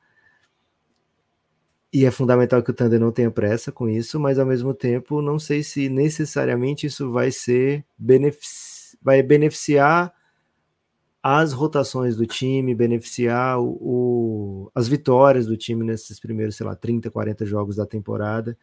E 1.92 2.04
é 2.04 2.10
fundamental 2.10 2.62
que 2.62 2.70
o 2.70 2.74
Thunder 2.74 3.00
não 3.00 3.12
tenha 3.12 3.30
pressa 3.30 3.70
com 3.70 3.88
isso, 3.88 4.18
mas 4.18 4.38
ao 4.38 4.46
mesmo 4.46 4.74
tempo 4.74 5.22
não 5.22 5.38
sei 5.38 5.62
se 5.62 5.88
necessariamente 5.88 6.86
isso 6.86 7.10
vai 7.10 7.30
ser 7.30 7.84
benefici 7.98 8.76
vai 9.02 9.22
beneficiar 9.22 10.12
as 11.28 11.52
rotações 11.52 12.14
do 12.14 12.24
time, 12.24 12.72
beneficiar 12.72 13.58
o, 13.60 13.76
o, 13.80 14.70
as 14.72 14.86
vitórias 14.86 15.44
do 15.44 15.56
time 15.56 15.82
nesses 15.82 16.20
primeiros, 16.20 16.54
sei 16.54 16.64
lá, 16.64 16.76
30, 16.76 17.10
40 17.10 17.44
jogos 17.44 17.74
da 17.74 17.84
temporada, 17.84 18.56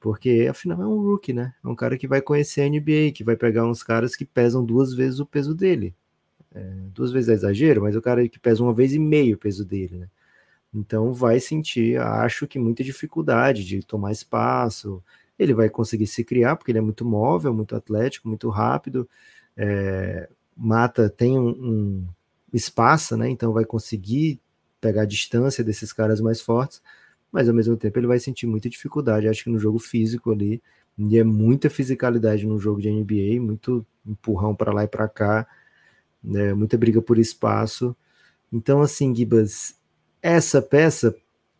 porque 0.00 0.46
afinal 0.50 0.80
é 0.80 0.86
um 0.86 1.02
rookie, 1.02 1.34
né? 1.34 1.54
É 1.62 1.68
um 1.68 1.74
cara 1.76 1.98
que 1.98 2.08
vai 2.08 2.22
conhecer 2.22 2.62
a 2.62 2.66
NBA, 2.66 3.12
que 3.14 3.22
vai 3.22 3.36
pegar 3.36 3.66
uns 3.66 3.82
caras 3.82 4.16
que 4.16 4.24
pesam 4.24 4.64
duas 4.64 4.94
vezes 4.94 5.20
o 5.20 5.26
peso 5.26 5.54
dele. 5.54 5.94
É, 6.54 6.60
duas 6.94 7.12
vezes 7.12 7.28
é 7.28 7.34
exagero, 7.34 7.82
mas 7.82 7.94
o 7.94 8.00
cara 8.00 8.26
que 8.26 8.38
pesa 8.38 8.62
uma 8.62 8.72
vez 8.72 8.94
e 8.94 8.98
meio 8.98 9.36
o 9.36 9.38
peso 9.38 9.62
dele, 9.62 9.98
né? 9.98 10.08
Então 10.74 11.12
vai 11.12 11.40
sentir, 11.40 12.00
acho 12.00 12.46
que 12.46 12.58
muita 12.58 12.82
dificuldade 12.82 13.66
de 13.66 13.84
tomar 13.84 14.12
espaço. 14.12 15.04
Ele 15.38 15.52
vai 15.52 15.68
conseguir 15.68 16.06
se 16.06 16.24
criar, 16.24 16.56
porque 16.56 16.72
ele 16.72 16.78
é 16.78 16.82
muito 16.82 17.04
móvel, 17.04 17.52
muito 17.52 17.76
atlético, 17.76 18.28
muito 18.28 18.48
rápido. 18.48 19.06
É, 19.56 20.30
Mata 20.56 21.08
tem 21.08 21.38
um, 21.38 21.48
um 21.48 22.06
espaço, 22.52 23.16
né? 23.16 23.28
Então 23.28 23.52
vai 23.52 23.64
conseguir 23.64 24.40
pegar 24.80 25.02
a 25.02 25.06
distância 25.06 25.62
desses 25.62 25.92
caras 25.92 26.20
mais 26.20 26.40
fortes, 26.40 26.82
mas 27.30 27.48
ao 27.48 27.54
mesmo 27.54 27.76
tempo 27.76 27.98
ele 27.98 28.06
vai 28.06 28.18
sentir 28.18 28.46
muita 28.46 28.68
dificuldade, 28.68 29.28
acho 29.28 29.44
que 29.44 29.50
no 29.50 29.58
jogo 29.58 29.78
físico 29.78 30.32
ali, 30.32 30.62
e 30.98 31.18
é 31.18 31.24
muita 31.24 31.70
fisicalidade 31.70 32.46
no 32.46 32.58
jogo 32.58 32.80
de 32.80 32.90
NBA, 32.90 33.40
muito 33.40 33.86
empurrão 34.04 34.54
para 34.54 34.72
lá 34.72 34.84
e 34.84 34.88
para 34.88 35.08
cá, 35.08 35.46
né? 36.22 36.52
muita 36.52 36.76
briga 36.76 37.00
por 37.00 37.18
espaço. 37.18 37.96
Então, 38.52 38.82
assim, 38.82 39.14
Gibas, 39.14 39.76
essa 40.20 40.60
peça 40.60 41.14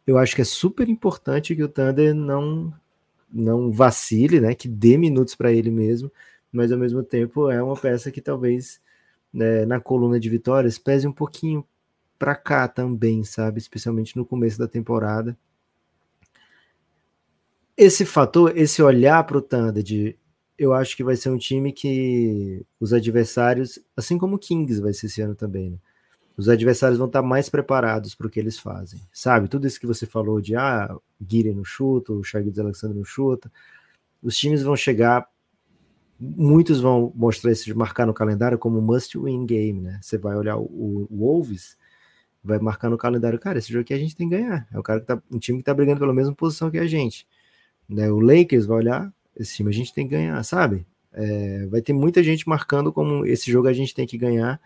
eu 0.07 0.19
acho 0.19 0.35
que 0.35 0.43
é 0.43 0.45
super 0.45 0.89
importante 0.89 1.55
que 1.55 1.63
o 1.63 1.69
Thunder 1.69 2.15
não 2.15 2.73
não 3.35 3.73
vacile, 3.73 4.41
né? 4.41 4.55
Que 4.55 4.69
dê 4.69 4.99
minutos 4.99 5.35
para 5.35 5.51
ele 5.51 5.71
mesmo, 5.71 6.13
mas 6.53 6.71
ao 6.71 6.79
mesmo 6.79 7.03
tempo 7.03 7.51
é 7.51 7.63
uma 7.63 7.77
peça 7.77 8.11
que 8.11 8.21
talvez 8.21 8.81
né, 9.33 9.65
na 9.65 9.81
coluna 9.81 10.21
de 10.21 10.29
vitórias 10.29 10.79
pese 10.79 11.07
um 11.07 11.13
pouquinho 11.13 11.65
para 12.19 12.35
cá 12.37 12.69
também, 12.69 13.25
sabe? 13.25 13.59
Especialmente 13.59 14.17
no 14.17 14.25
começo 14.25 14.59
da 14.59 14.69
temporada. 14.69 15.37
Esse 17.77 18.05
fator, 18.05 18.57
esse 18.57 18.83
olhar 18.83 19.25
para 19.25 19.39
o 19.39 19.43
Thunder 19.43 19.83
de 19.83 20.17
eu 20.59 20.73
acho 20.73 20.97
que 20.97 21.03
vai 21.03 21.17
ser 21.17 21.31
um 21.31 21.39
time 21.39 21.73
que 21.73 22.65
os 22.79 22.93
adversários, 22.93 23.81
assim 23.97 24.19
como 24.19 24.37
o 24.37 24.39
Kings 24.39 24.81
vai 24.81 24.93
ser 24.93 25.07
esse 25.07 25.21
ano 25.21 25.35
também, 25.35 25.71
né? 25.71 25.79
os 26.37 26.49
adversários 26.49 26.99
vão 26.99 27.07
estar 27.07 27.23
mais 27.23 27.49
preparados 27.49 28.15
para 28.15 28.27
o 28.27 28.31
que 28.31 28.41
eles 28.41 28.59
fazem, 28.59 29.01
sabe? 29.13 29.49
Tudo 29.49 29.67
isso 29.67 29.81
que 29.81 29.87
você 29.87 30.07
falou 30.07 30.41
de 30.41 30.57
ah, 30.57 30.95
Guiri 31.21 31.53
no 31.53 31.65
chuta, 31.65 32.13
o 32.13 32.23
Shaggy 32.23 32.59
Alexander 32.59 32.97
no 32.97 33.05
chuta, 33.05 33.51
os 34.23 34.37
times 34.37 34.63
vão 34.63 34.77
chegar 34.77 35.27
muitos 36.23 36.81
vão 36.81 37.13
mostrar 37.17 37.51
esse 37.51 37.73
marcar 37.75 38.07
no 38.07 38.15
calendário 38.15 38.57
como 38.57 38.81
must 38.81 39.19
win 39.19 39.45
game, 39.45 39.81
né? 39.81 39.99
Você 40.01 40.17
vai 40.17 40.37
olhar 40.37 40.57
o, 40.57 40.63
o, 40.63 41.09
Wolves, 41.11 41.77
vai 42.45 42.61
marcar 42.61 42.89
no 42.89 42.97
calendário, 42.97 43.39
cara, 43.39 43.59
esse 43.59 43.73
jogo 43.73 43.83
aqui 43.83 43.93
a 43.93 43.99
gente 43.99 44.15
tem 44.15 44.29
que 44.29 44.37
ganhar. 44.37 44.67
É 44.73 44.79
o 44.79 44.83
cara 44.83 45.01
que 45.01 45.07
tá, 45.07 45.21
um 45.31 45.39
time 45.39 45.59
que 45.59 45.65
tá 45.65 45.75
brigando 45.75 45.99
pela 45.99 46.15
mesma 46.15 46.35
posição 46.35 46.71
que 46.71 46.79
a 46.79 46.87
gente. 46.87 47.27
Né? 47.89 48.11
O 48.11 48.21
Lakers 48.21 48.67
vai 48.67 48.79
olhar, 48.79 49.13
esse 49.37 49.57
time 49.57 49.71
a 49.71 49.73
gente 49.73 49.93
tem 49.93 50.07
que 50.07 50.15
ganhar, 50.15 50.43
sabe? 50.45 50.87
É, 51.13 51.67
vai 51.67 51.83
ter 51.83 51.93
muita 51.93 52.23
gente 52.23 52.49
marcando 52.49 52.93
como 52.93 53.27
esse 53.27 53.51
jogo 53.51 53.67
a 53.67 53.73
gente 53.73 53.95
tem 53.95 54.07
que 54.07 54.17
ganhar. 54.17 54.61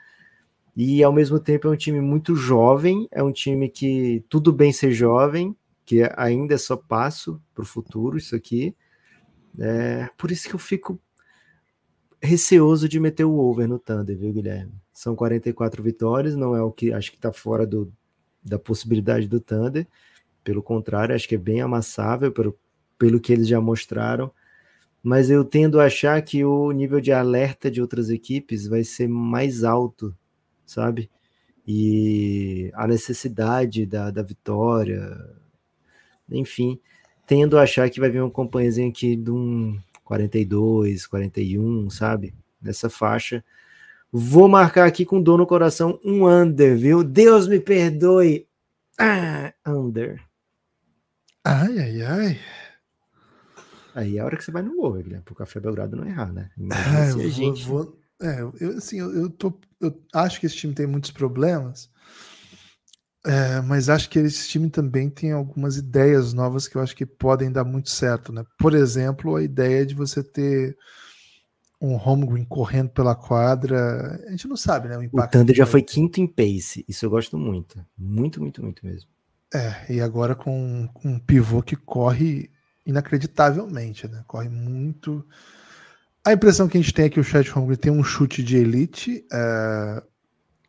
E 0.76 1.02
ao 1.02 1.12
mesmo 1.12 1.40
tempo 1.40 1.68
é 1.68 1.70
um 1.70 1.76
time 1.76 2.00
muito 2.02 2.36
jovem, 2.36 3.08
é 3.10 3.22
um 3.22 3.32
time 3.32 3.70
que 3.70 4.22
tudo 4.28 4.52
bem 4.52 4.72
ser 4.72 4.92
jovem, 4.92 5.56
que 5.86 6.02
ainda 6.16 6.54
é 6.54 6.58
só 6.58 6.76
passo 6.76 7.40
para 7.54 7.62
o 7.62 7.66
futuro, 7.66 8.18
isso 8.18 8.36
aqui. 8.36 8.76
É, 9.58 10.10
por 10.18 10.30
isso 10.30 10.46
que 10.46 10.54
eu 10.54 10.58
fico 10.58 11.00
receoso 12.22 12.88
de 12.88 12.98
meter 12.98 13.24
o 13.24 13.38
over 13.38 13.68
no 13.68 13.78
Thunder, 13.78 14.16
viu, 14.16 14.32
Guilherme? 14.32 14.72
São 14.92 15.14
44 15.14 15.82
vitórias, 15.82 16.34
não 16.34 16.56
é 16.56 16.62
o 16.62 16.72
que 16.72 16.92
acho 16.92 17.10
que 17.10 17.18
está 17.18 17.32
fora 17.32 17.66
do, 17.66 17.92
da 18.42 18.58
possibilidade 18.58 19.28
do 19.28 19.40
Thunder. 19.40 19.86
Pelo 20.42 20.62
contrário, 20.62 21.14
acho 21.14 21.28
que 21.28 21.34
é 21.34 21.38
bem 21.38 21.60
amassável 21.60 22.32
pelo, 22.32 22.58
pelo 22.98 23.20
que 23.20 23.32
eles 23.32 23.48
já 23.48 23.60
mostraram. 23.60 24.30
Mas 25.02 25.30
eu 25.30 25.44
tendo 25.44 25.80
a 25.80 25.84
achar 25.84 26.20
que 26.22 26.44
o 26.44 26.72
nível 26.72 27.00
de 27.00 27.12
alerta 27.12 27.70
de 27.70 27.80
outras 27.80 28.10
equipes 28.10 28.66
vai 28.66 28.82
ser 28.82 29.08
mais 29.08 29.62
alto, 29.62 30.16
sabe? 30.64 31.10
E 31.66 32.70
a 32.74 32.86
necessidade 32.86 33.86
da, 33.86 34.10
da 34.10 34.22
vitória, 34.22 35.16
enfim, 36.30 36.80
tendo 37.26 37.58
a 37.58 37.62
achar 37.62 37.90
que 37.90 38.00
vai 38.00 38.08
vir 38.08 38.22
uma 38.22 38.30
companhia 38.30 38.88
aqui 38.88 39.16
de 39.16 39.30
um 39.30 39.78
42, 40.06 41.04
41, 41.06 41.90
sabe? 41.90 42.32
Nessa 42.62 42.88
faixa. 42.88 43.44
Vou 44.10 44.48
marcar 44.48 44.86
aqui 44.86 45.04
com 45.04 45.20
dor 45.20 45.36
no 45.36 45.46
coração 45.46 46.00
um 46.04 46.26
under, 46.26 46.78
viu? 46.78 47.02
Deus 47.02 47.48
me 47.48 47.58
perdoe. 47.58 48.46
Ah, 48.98 49.52
under. 49.66 50.22
Ai, 51.44 51.78
ai, 51.78 52.02
ai. 52.02 52.40
Aí 53.94 54.16
é 54.16 54.20
a 54.20 54.24
hora 54.24 54.36
que 54.36 54.44
você 54.44 54.50
vai 54.50 54.62
no 54.62 54.80
over, 54.80 55.02
Guilherme, 55.02 55.24
pro 55.24 55.34
Café 55.34 55.58
Belgrado 55.58 55.96
não 55.96 56.06
errar, 56.06 56.32
né? 56.32 56.50
É, 56.56 57.10
eu, 57.10 57.30
gente... 57.30 57.64
vou, 57.64 57.98
é, 58.22 58.42
eu, 58.60 58.76
assim, 58.78 59.00
eu, 59.00 59.12
eu, 59.12 59.30
tô, 59.30 59.58
eu 59.80 60.00
acho 60.14 60.38
que 60.38 60.46
esse 60.46 60.56
time 60.56 60.72
tem 60.72 60.86
muitos 60.86 61.10
problemas, 61.10 61.90
é, 63.26 63.60
mas 63.60 63.88
acho 63.88 64.08
que 64.08 64.20
esse 64.20 64.48
time 64.48 64.70
também 64.70 65.10
tem 65.10 65.32
algumas 65.32 65.76
ideias 65.76 66.32
novas 66.32 66.68
que 66.68 66.76
eu 66.76 66.80
acho 66.80 66.94
que 66.94 67.04
podem 67.04 67.50
dar 67.50 67.64
muito 67.64 67.90
certo, 67.90 68.32
né? 68.32 68.44
Por 68.56 68.72
exemplo, 68.72 69.34
a 69.34 69.42
ideia 69.42 69.84
de 69.84 69.96
você 69.96 70.22
ter 70.22 70.76
um 71.80 71.96
Holmgren 71.96 72.44
correndo 72.44 72.90
pela 72.90 73.16
quadra, 73.16 74.24
a 74.26 74.30
gente 74.30 74.46
não 74.46 74.56
sabe, 74.56 74.88
né? 74.88 74.96
O, 74.96 75.20
o 75.20 75.28
Thunder 75.28 75.56
já 75.56 75.66
foi 75.66 75.82
quinto 75.82 76.20
em 76.20 76.26
pace, 76.26 76.84
isso 76.88 77.04
eu 77.04 77.10
gosto 77.10 77.36
muito, 77.36 77.84
muito, 77.98 78.40
muito, 78.40 78.62
muito 78.62 78.86
mesmo. 78.86 79.10
É, 79.52 79.92
e 79.92 80.00
agora 80.00 80.36
com 80.36 80.88
um 81.04 81.18
pivô 81.18 81.62
que 81.62 81.74
corre 81.74 82.48
inacreditavelmente, 82.86 84.06
né? 84.06 84.22
Corre 84.28 84.48
muito. 84.48 85.26
A 86.24 86.32
impressão 86.32 86.68
que 86.68 86.78
a 86.78 86.80
gente 86.80 86.94
tem 86.94 87.06
é 87.06 87.10
que 87.10 87.20
o 87.20 87.24
Chat 87.24 87.50
Holmgren 87.50 87.76
tem 87.76 87.90
um 87.90 88.04
chute 88.04 88.40
de 88.42 88.56
elite. 88.56 89.26
É 89.32 90.02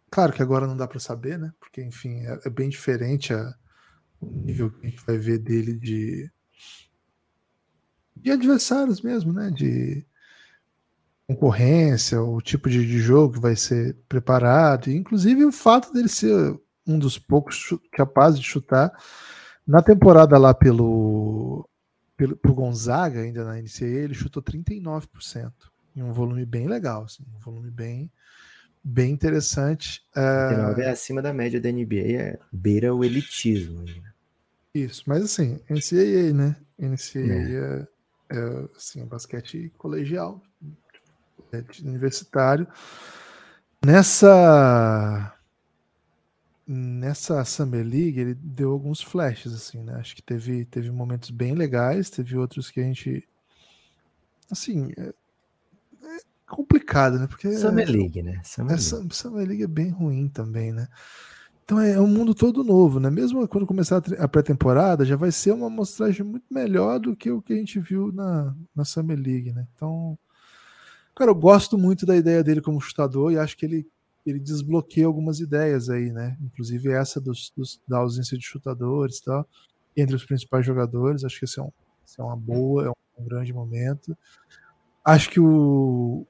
Claro 0.09 0.31
que 0.31 0.41
agora 0.41 0.65
não 0.65 0.77
dá 0.77 0.87
para 0.87 0.99
saber, 0.99 1.37
né? 1.37 1.51
Porque, 1.77 1.83
enfim, 1.83 2.25
é, 2.25 2.39
é, 2.45 2.49
bem 2.49 2.69
diferente 2.69 3.31
a, 3.33 3.53
o 4.19 4.25
nível 4.25 4.71
que 4.71 4.87
a 4.87 4.89
gente 4.89 5.05
vai 5.05 5.17
ver 5.17 5.37
dele 5.37 5.73
de, 5.73 6.31
de 8.15 8.31
adversários 8.31 8.99
mesmo, 8.99 9.31
né? 9.31 9.51
De 9.51 10.03
concorrência, 11.27 12.19
o 12.19 12.41
tipo 12.41 12.67
de, 12.67 12.83
de 12.83 12.97
jogo 12.97 13.35
que 13.35 13.39
vai 13.39 13.55
ser 13.55 13.95
preparado, 14.09 14.89
inclusive 14.89 15.45
o 15.45 15.51
fato 15.51 15.93
dele 15.93 16.07
ser 16.07 16.59
um 16.87 16.97
dos 16.97 17.19
poucos 17.19 17.77
capazes 17.91 18.39
de 18.39 18.45
chutar 18.45 18.91
na 19.65 19.83
temporada 19.83 20.37
lá 20.37 20.53
pelo, 20.53 21.69
pelo 22.15 22.55
Gonzaga, 22.55 23.19
ainda 23.19 23.43
na 23.43 23.61
NCAA, 23.61 23.87
ele 23.87 24.13
chutou 24.15 24.41
39%, 24.41 25.51
em 25.95 26.01
um 26.01 26.13
volume 26.13 26.45
bem 26.45 26.67
legal, 26.67 27.03
assim, 27.03 27.23
um 27.35 27.39
volume 27.39 27.69
bem 27.69 28.09
bem 28.87 29.11
interessante. 29.11 30.01
Uh... 30.15 30.79
é 30.79 30.89
acima 30.89 31.21
da 31.21 31.33
média 31.33 31.59
da 31.59 31.69
NBA, 31.69 32.13
é 32.17 32.39
beira 32.51 32.95
o 32.95 33.03
elitismo. 33.03 33.83
Né? 33.83 34.13
Isso, 34.73 35.03
mas 35.05 35.23
assim, 35.23 35.59
NCAA, 35.69 36.33
né? 36.33 36.55
NCAA 36.79 37.19
é, 37.19 37.87
é, 38.29 38.37
é 38.37 38.67
assim, 38.75 39.05
basquete 39.05 39.71
colegial, 39.77 40.41
é 41.51 41.63
universitário. 41.83 42.65
Nessa 43.85 45.33
nessa 46.65 47.45
Summer 47.45 47.85
League 47.85 48.19
ele 48.19 48.33
deu 48.33 48.71
alguns 48.71 49.01
flashes, 49.01 49.53
assim, 49.53 49.83
né? 49.83 49.95
Acho 49.95 50.15
que 50.15 50.21
teve, 50.21 50.65
teve 50.65 50.91
momentos 50.91 51.29
bem 51.29 51.53
legais, 51.53 52.09
teve 52.09 52.37
outros 52.37 52.71
que 52.71 52.79
a 52.79 52.83
gente. 52.83 53.27
Assim. 54.49 54.91
É, 56.47 56.51
é 56.51 56.55
complicado, 56.55 57.19
né? 57.19 57.27
Porque. 57.27 57.51
Summer 57.53 57.89
League, 57.89 58.21
né? 58.21 58.41
Summer 58.43 58.77
League. 58.77 59.15
Summer 59.15 59.47
League 59.47 59.63
é 59.63 59.67
bem 59.67 59.89
ruim 59.89 60.27
também, 60.29 60.71
né? 60.71 60.87
Então 61.67 61.81
é 61.81 61.99
um 61.99 62.07
mundo 62.07 62.33
todo 62.33 62.63
novo, 62.63 62.97
né? 62.97 63.09
Mesmo 63.09 63.45
quando 63.45 63.67
começar 63.67 64.01
a 64.17 64.27
pré-temporada, 64.29 65.03
já 65.03 65.17
vai 65.17 65.33
ser 65.33 65.51
uma 65.51 65.67
amostragem 65.67 66.25
muito 66.25 66.45
melhor 66.49 66.97
do 66.97 67.13
que 67.13 67.29
o 67.29 67.41
que 67.41 67.51
a 67.51 67.57
gente 67.57 67.77
viu 67.77 68.09
na, 68.13 68.55
na 68.73 68.85
Summer 68.85 69.19
League, 69.19 69.51
né? 69.51 69.67
Então, 69.75 70.17
cara, 71.13 71.29
eu 71.29 71.35
gosto 71.35 71.77
muito 71.77 72.05
da 72.05 72.15
ideia 72.15 72.41
dele 72.41 72.61
como 72.61 72.79
chutador 72.79 73.33
e 73.33 73.37
acho 73.37 73.57
que 73.57 73.65
ele, 73.65 73.85
ele 74.25 74.39
desbloqueia 74.39 75.05
algumas 75.05 75.41
ideias 75.41 75.89
aí, 75.89 76.09
né? 76.09 76.37
Inclusive 76.41 76.89
essa 76.89 77.19
dos, 77.19 77.51
dos 77.53 77.81
da 77.85 77.97
ausência 77.97 78.37
de 78.37 78.45
chutadores 78.45 79.17
e 79.17 79.25
tal, 79.25 79.45
entre 79.97 80.15
os 80.15 80.23
principais 80.23 80.65
jogadores. 80.65 81.25
Acho 81.25 81.37
que 81.37 81.43
isso 81.43 81.59
é, 81.59 81.63
um, 81.63 81.71
isso 82.05 82.21
é 82.21 82.23
uma 82.23 82.37
boa, 82.37 82.85
é 82.85 83.21
um 83.21 83.25
grande 83.25 83.51
momento. 83.51 84.17
Acho 85.03 85.29
que 85.29 85.39
o, 85.41 86.25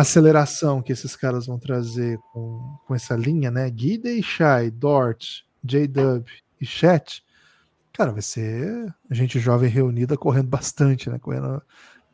aceleração 0.00 0.82
que 0.82 0.92
esses 0.92 1.14
caras 1.16 1.46
vão 1.46 1.58
trazer 1.58 2.18
com, 2.32 2.78
com 2.86 2.94
essa 2.94 3.14
linha, 3.14 3.50
né? 3.50 3.68
Guida 3.70 4.10
e 4.10 4.22
Shai, 4.22 4.70
Dort, 4.70 5.42
J-Dub 5.62 6.26
e 6.60 6.66
Chat, 6.66 7.24
cara, 7.92 8.12
vai 8.12 8.22
ser 8.22 8.94
a 9.10 9.14
gente 9.14 9.40
jovem 9.40 9.68
reunida 9.68 10.16
correndo 10.16 10.48
bastante, 10.48 11.10
né? 11.10 11.18
Correndo, 11.18 11.62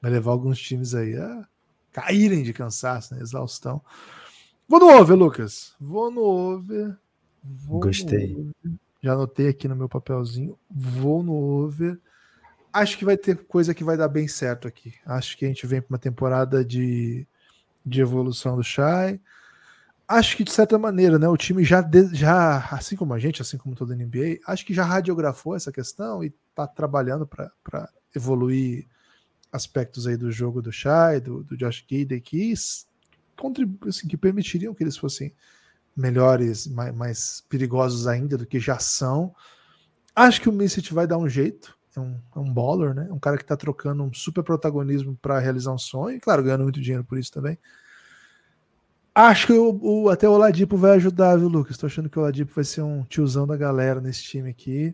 vai 0.01 0.11
levar 0.11 0.33
alguns 0.33 0.59
times 0.59 0.95
aí 0.95 1.17
a 1.17 1.47
caírem 1.93 2.43
de 2.43 2.53
cansaço, 2.53 3.15
né? 3.15 3.21
Exaustão. 3.21 3.81
Vou 4.69 4.81
no 4.81 4.89
over, 4.89 5.17
Lucas. 5.17 5.75
Vou 5.79 6.11
no 6.11 6.23
over. 6.23 6.97
Vou 7.43 7.81
Gostei. 7.81 8.29
No 8.29 8.41
over. 8.41 8.55
Já 9.03 9.13
anotei 9.13 9.49
aqui 9.49 9.69
no 9.69 9.77
meu 9.77 9.89
papelzinho. 9.89 10.59
Vou 10.71 11.23
no 11.23 11.35
over. 11.35 12.01
Acho 12.73 12.99
que 12.99 13.05
vai 13.05 13.17
ter 13.17 13.37
coisa 13.45 13.75
que 13.75 13.85
vai 13.85 13.97
dar 13.97 14.09
bem 14.09 14.27
certo 14.27 14.67
aqui. 14.67 14.95
Acho 15.05 15.37
que 15.37 15.45
a 15.45 15.49
gente 15.49 15.67
vem 15.67 15.81
para 15.81 15.95
uma 15.95 15.99
temporada 15.99 16.65
de 16.65 17.27
de 17.85 18.01
evolução 18.01 18.57
do 18.57 18.63
Shai. 18.63 19.21
Acho 20.07 20.37
que 20.37 20.45
de 20.45 20.53
certa 20.53 20.79
maneira, 20.79 21.19
né, 21.19 21.29
o 21.29 21.37
time 21.37 21.65
já, 21.65 21.83
já, 22.13 22.59
assim 22.71 22.95
como 22.95 23.15
a 23.15 23.19
gente, 23.19 23.41
assim 23.41 23.57
como 23.57 23.75
toda 23.75 23.95
a 23.95 23.97
NBA, 23.97 24.39
acho 24.47 24.65
que 24.65 24.75
já 24.75 24.85
radiografou 24.85 25.57
essa 25.57 25.73
questão 25.73 26.23
e 26.23 26.33
está 26.51 26.67
trabalhando 26.67 27.27
para 27.27 27.89
evoluir 28.15 28.87
aspectos 29.51 30.07
aí 30.07 30.17
do 30.17 30.31
jogo 30.31 30.61
do 30.61 30.73
Shai, 30.73 31.21
do, 31.21 31.43
do 31.45 31.57
Josh 31.57 31.85
Gidey, 31.89 32.21
que, 32.21 32.53
assim, 32.53 34.09
que 34.09 34.17
permitiriam 34.17 34.75
que 34.75 34.83
eles 34.83 34.97
fossem 34.97 35.35
melhores, 35.97 36.67
mais, 36.67 36.95
mais, 36.95 37.45
perigosos 37.49 38.07
ainda 38.07 38.37
do 38.37 38.47
que 38.47 38.59
já 38.59 38.79
são. 38.79 39.35
Acho 40.15 40.41
que 40.41 40.49
o 40.49 40.53
Missit 40.53 40.93
vai 40.93 41.07
dar 41.07 41.19
um 41.19 41.29
jeito, 41.29 41.77
é 41.99 42.01
um, 42.01 42.17
é 42.35 42.39
um 42.39 42.53
baller, 42.53 42.95
né? 42.95 43.09
Um 43.11 43.19
cara 43.19 43.37
que 43.37 43.45
tá 43.45 43.57
trocando 43.57 44.03
um 44.03 44.13
super 44.13 44.43
protagonismo 44.43 45.17
para 45.21 45.39
realizar 45.39 45.73
um 45.73 45.79
sonho, 45.79 46.17
e 46.17 46.21
claro, 46.21 46.43
ganhando 46.43 46.65
muito 46.65 46.81
dinheiro 46.81 47.05
por 47.05 47.19
isso 47.19 47.33
também. 47.33 47.59
Acho 49.15 49.47
que 49.47 49.53
o, 49.53 49.79
o, 49.81 50.09
até 50.09 50.29
o 50.29 50.33
Oladipo 50.33 50.77
vai 50.77 50.93
ajudar, 50.93 51.37
viu, 51.37 51.49
Lucas? 51.49 51.79
Tô 51.79 51.87
achando 51.87 52.09
que 52.09 52.19
o 52.19 52.23
Oladipo 52.23 52.53
vai 52.53 52.65
ser 52.65 52.83
um 52.83 53.05
tiozão 53.05 53.47
da 53.47 53.57
galera 53.57 54.01
nesse 54.01 54.25
time 54.25 54.51
aqui. 54.51 54.93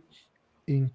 E 0.69 0.87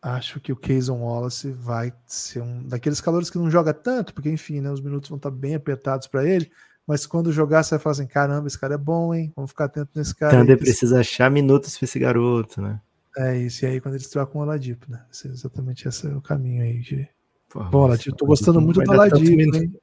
acho 0.00 0.40
que 0.40 0.50
o 0.50 0.56
Kayson 0.56 0.98
Wallace 0.98 1.50
vai 1.50 1.92
ser 2.06 2.40
um 2.40 2.66
daqueles 2.66 3.00
calores 3.00 3.28
que 3.28 3.36
não 3.36 3.50
joga 3.50 3.74
tanto, 3.74 4.14
porque 4.14 4.30
enfim, 4.30 4.62
né, 4.62 4.70
os 4.70 4.80
minutos 4.80 5.10
vão 5.10 5.18
estar 5.18 5.30
tá 5.30 5.36
bem 5.36 5.54
apertados 5.54 6.06
para 6.06 6.24
ele. 6.24 6.50
Mas 6.86 7.06
quando 7.06 7.30
jogar, 7.30 7.62
você 7.62 7.74
vai 7.74 7.78
falar 7.78 7.92
assim: 7.92 8.06
caramba, 8.06 8.48
esse 8.48 8.58
cara 8.58 8.74
é 8.74 8.78
bom, 8.78 9.14
hein? 9.14 9.30
Vamos 9.36 9.50
ficar 9.50 9.66
atento 9.66 9.90
nesse 9.94 10.14
cara. 10.14 10.36
Thunder 10.36 10.58
precisa 10.58 11.00
achar 11.00 11.30
minutos 11.30 11.76
para 11.76 11.84
esse 11.84 11.98
garoto, 11.98 12.62
né? 12.62 12.80
É 13.16 13.36
isso, 13.36 13.64
e 13.64 13.68
aí 13.68 13.80
quando 13.80 13.94
eles 13.94 14.08
trocam 14.08 14.40
o 14.40 14.44
Oladipo, 14.44 14.90
né? 14.90 15.04
Esse, 15.12 15.28
exatamente 15.28 15.88
esse 15.88 16.06
é 16.06 16.14
o 16.14 16.20
caminho 16.20 16.62
aí 16.62 16.78
de. 16.80 17.08
Porra, 17.48 17.70
Bom, 17.70 17.82
Oladipo, 17.82 18.16
tô 18.16 18.26
gostando 18.26 18.60
muito 18.60 18.80
do 18.80 18.90
Oladipo, 18.90 19.40
hein? 19.40 19.74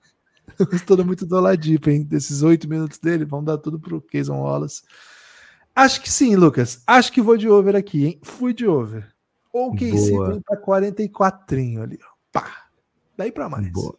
Tô 0.58 0.66
gostando 0.66 1.06
muito 1.06 1.26
do 1.26 1.36
Oladipo, 1.36 1.90
hein? 1.90 2.04
Desses 2.04 2.42
oito 2.42 2.70
minutos 2.70 2.98
dele, 2.98 3.26
vão 3.26 3.44
dar 3.44 3.58
tudo 3.58 3.78
pro 3.78 4.02
Keyson 4.02 4.40
Wallace. 4.42 4.82
Acho 5.76 6.02
que 6.02 6.10
sim, 6.10 6.36
Lucas. 6.36 6.82
Acho 6.88 7.12
que 7.12 7.22
vou 7.22 7.38
de 7.38 7.48
over 7.50 7.76
aqui, 7.76 8.06
hein? 8.06 8.20
Fui 8.24 8.54
de 8.54 8.66
over. 8.66 9.14
Ou 9.54 9.76
quem 9.76 9.96
se 9.98 10.18
vem 10.18 10.42
pra 10.42 10.58
44 10.58 11.58
ali, 11.82 12.00
ó. 12.02 12.08
Pá! 12.32 12.68
Daí 13.16 13.32
pra 13.32 13.50
mais. 13.50 13.72
Boa. 13.72 13.96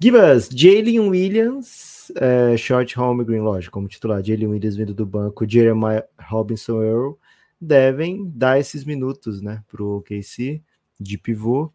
Give 0.00 0.16
us 0.16 0.48
Jalen 0.48 1.08
Williams, 1.08 2.12
é, 2.16 2.56
short 2.56 2.98
home 2.98 3.24
green, 3.24 3.40
lógico, 3.40 3.72
como 3.72 3.88
titular. 3.88 4.22
Jalen 4.22 4.48
Williams 4.48 4.76
vindo 4.76 4.92
do 4.92 5.06
banco, 5.06 5.48
Jeremiah 5.48 6.04
Robinson 6.28 6.82
Earl 6.82 7.18
devem 7.60 8.30
dar 8.30 8.58
esses 8.58 8.84
minutos 8.84 9.42
né, 9.42 9.62
para 9.68 9.82
o 9.82 9.98
OKC 9.98 10.62
de 10.98 11.18
pivô. 11.18 11.72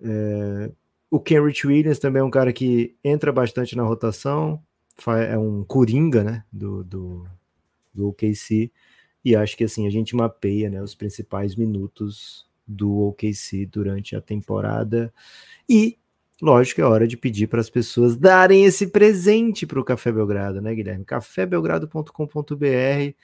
É, 0.00 0.70
o 1.10 1.20
Kenrich 1.20 1.66
Williams 1.66 1.98
também 1.98 2.20
é 2.20 2.24
um 2.24 2.30
cara 2.30 2.52
que 2.52 2.94
entra 3.02 3.32
bastante 3.32 3.76
na 3.76 3.82
rotação, 3.82 4.62
é 5.28 5.36
um 5.36 5.64
coringa 5.64 6.22
né, 6.22 6.44
do, 6.52 6.84
do, 6.84 7.26
do 7.92 8.08
OKC, 8.08 8.70
e 9.24 9.36
acho 9.36 9.56
que 9.56 9.64
assim 9.64 9.86
a 9.86 9.90
gente 9.90 10.16
mapeia 10.16 10.70
né, 10.70 10.82
os 10.82 10.94
principais 10.94 11.54
minutos 11.54 12.48
do 12.66 13.08
OKC 13.08 13.66
durante 13.66 14.14
a 14.14 14.20
temporada. 14.20 15.12
E, 15.68 15.98
lógico, 16.40 16.80
é 16.80 16.84
hora 16.84 17.06
de 17.06 17.16
pedir 17.16 17.48
para 17.48 17.60
as 17.60 17.68
pessoas 17.68 18.16
darem 18.16 18.64
esse 18.64 18.86
presente 18.86 19.66
para 19.66 19.80
o 19.80 19.84
Café 19.84 20.12
Belgrado, 20.12 20.62
né, 20.62 20.74
Guilherme? 20.74 21.04
cafébelgrado.com.br 21.04 23.14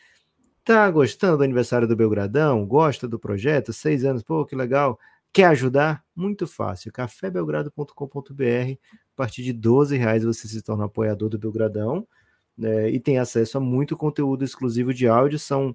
Tá 0.67 0.91
gostando 0.91 1.37
do 1.39 1.45
aniversário 1.45 1.87
do 1.87 1.95
Belgradão? 1.95 2.67
Gosta 2.67 3.07
do 3.07 3.21
projeto? 3.21 3.73
Seis 3.73 4.05
anos, 4.05 4.25
pô, 4.25 4.45
que 4.45 4.57
legal. 4.57 4.99
Quer 5.33 5.45
ajudar? 5.45 6.05
Muito 6.13 6.45
fácil. 6.45 6.91
cafébelgrado.com.br. 6.91 8.73
A 8.93 9.15
partir 9.15 9.45
de 9.45 9.53
12 9.53 9.97
reais 9.97 10.25
você 10.25 10.49
se 10.49 10.61
torna 10.63 10.87
apoiador 10.87 11.29
do 11.29 11.39
Belgradão 11.39 12.05
né, 12.59 12.91
e 12.91 12.99
tem 12.99 13.17
acesso 13.17 13.59
a 13.59 13.61
muito 13.61 13.97
conteúdo 13.97 14.45
exclusivo 14.45 14.93
de 14.93 15.07
áudio. 15.07 15.39
São 15.39 15.73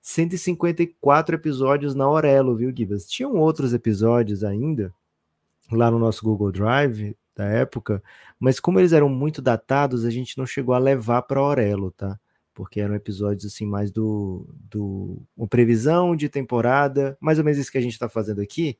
154 0.00 1.36
episódios 1.36 1.94
na 1.94 2.02
Aurelo, 2.02 2.56
viu, 2.56 2.74
Gibas? 2.76 3.06
Tinham 3.06 3.36
outros 3.36 3.72
episódios 3.72 4.42
ainda 4.42 4.92
lá 5.70 5.88
no 5.88 6.00
nosso 6.00 6.24
Google 6.24 6.50
Drive 6.50 7.16
da 7.36 7.44
época, 7.44 8.02
mas 8.40 8.58
como 8.58 8.80
eles 8.80 8.92
eram 8.92 9.08
muito 9.08 9.40
datados, 9.40 10.04
a 10.04 10.10
gente 10.10 10.36
não 10.36 10.46
chegou 10.46 10.74
a 10.74 10.78
levar 10.78 11.22
para 11.22 11.38
Aurelo, 11.38 11.92
tá? 11.92 12.18
Porque 12.54 12.80
eram 12.80 12.94
episódios 12.94 13.44
assim 13.44 13.66
mais 13.66 13.90
do, 13.90 14.46
do 14.70 15.22
uma 15.36 15.46
previsão 15.46 16.14
de 16.14 16.28
temporada, 16.28 17.16
mais 17.20 17.38
ou 17.38 17.44
menos 17.44 17.58
isso 17.58 17.72
que 17.72 17.78
a 17.78 17.82
gente 17.82 17.92
está 17.92 18.08
fazendo 18.08 18.40
aqui. 18.40 18.78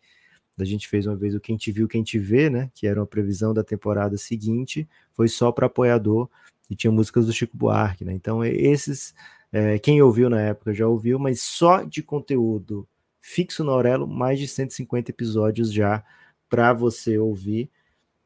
A 0.58 0.64
gente 0.64 0.88
fez 0.88 1.06
uma 1.06 1.16
vez 1.16 1.34
o 1.34 1.40
Quem 1.40 1.56
Te 1.56 1.72
Viu, 1.72 1.88
Quem 1.88 2.02
Te 2.02 2.18
Vê, 2.18 2.50
né? 2.50 2.70
Que 2.74 2.86
era 2.86 3.00
uma 3.00 3.06
previsão 3.06 3.54
da 3.54 3.64
temporada 3.64 4.16
seguinte, 4.18 4.88
foi 5.12 5.28
só 5.28 5.50
para 5.50 5.66
apoiador 5.66 6.28
e 6.68 6.76
tinha 6.76 6.90
músicas 6.90 7.26
do 7.26 7.32
Chico 7.32 7.56
Buarque, 7.56 8.04
né? 8.04 8.12
Então, 8.12 8.44
esses, 8.44 9.14
é, 9.50 9.78
quem 9.78 10.02
ouviu 10.02 10.28
na 10.28 10.40
época 10.40 10.74
já 10.74 10.86
ouviu, 10.86 11.18
mas 11.18 11.42
só 11.42 11.82
de 11.82 12.02
conteúdo 12.02 12.86
fixo 13.20 13.62
no 13.64 13.70
Aurelo, 13.70 14.06
mais 14.06 14.38
de 14.38 14.48
150 14.48 15.10
episódios 15.10 15.72
já 15.72 16.04
para 16.48 16.72
você 16.72 17.18
ouvir. 17.18 17.70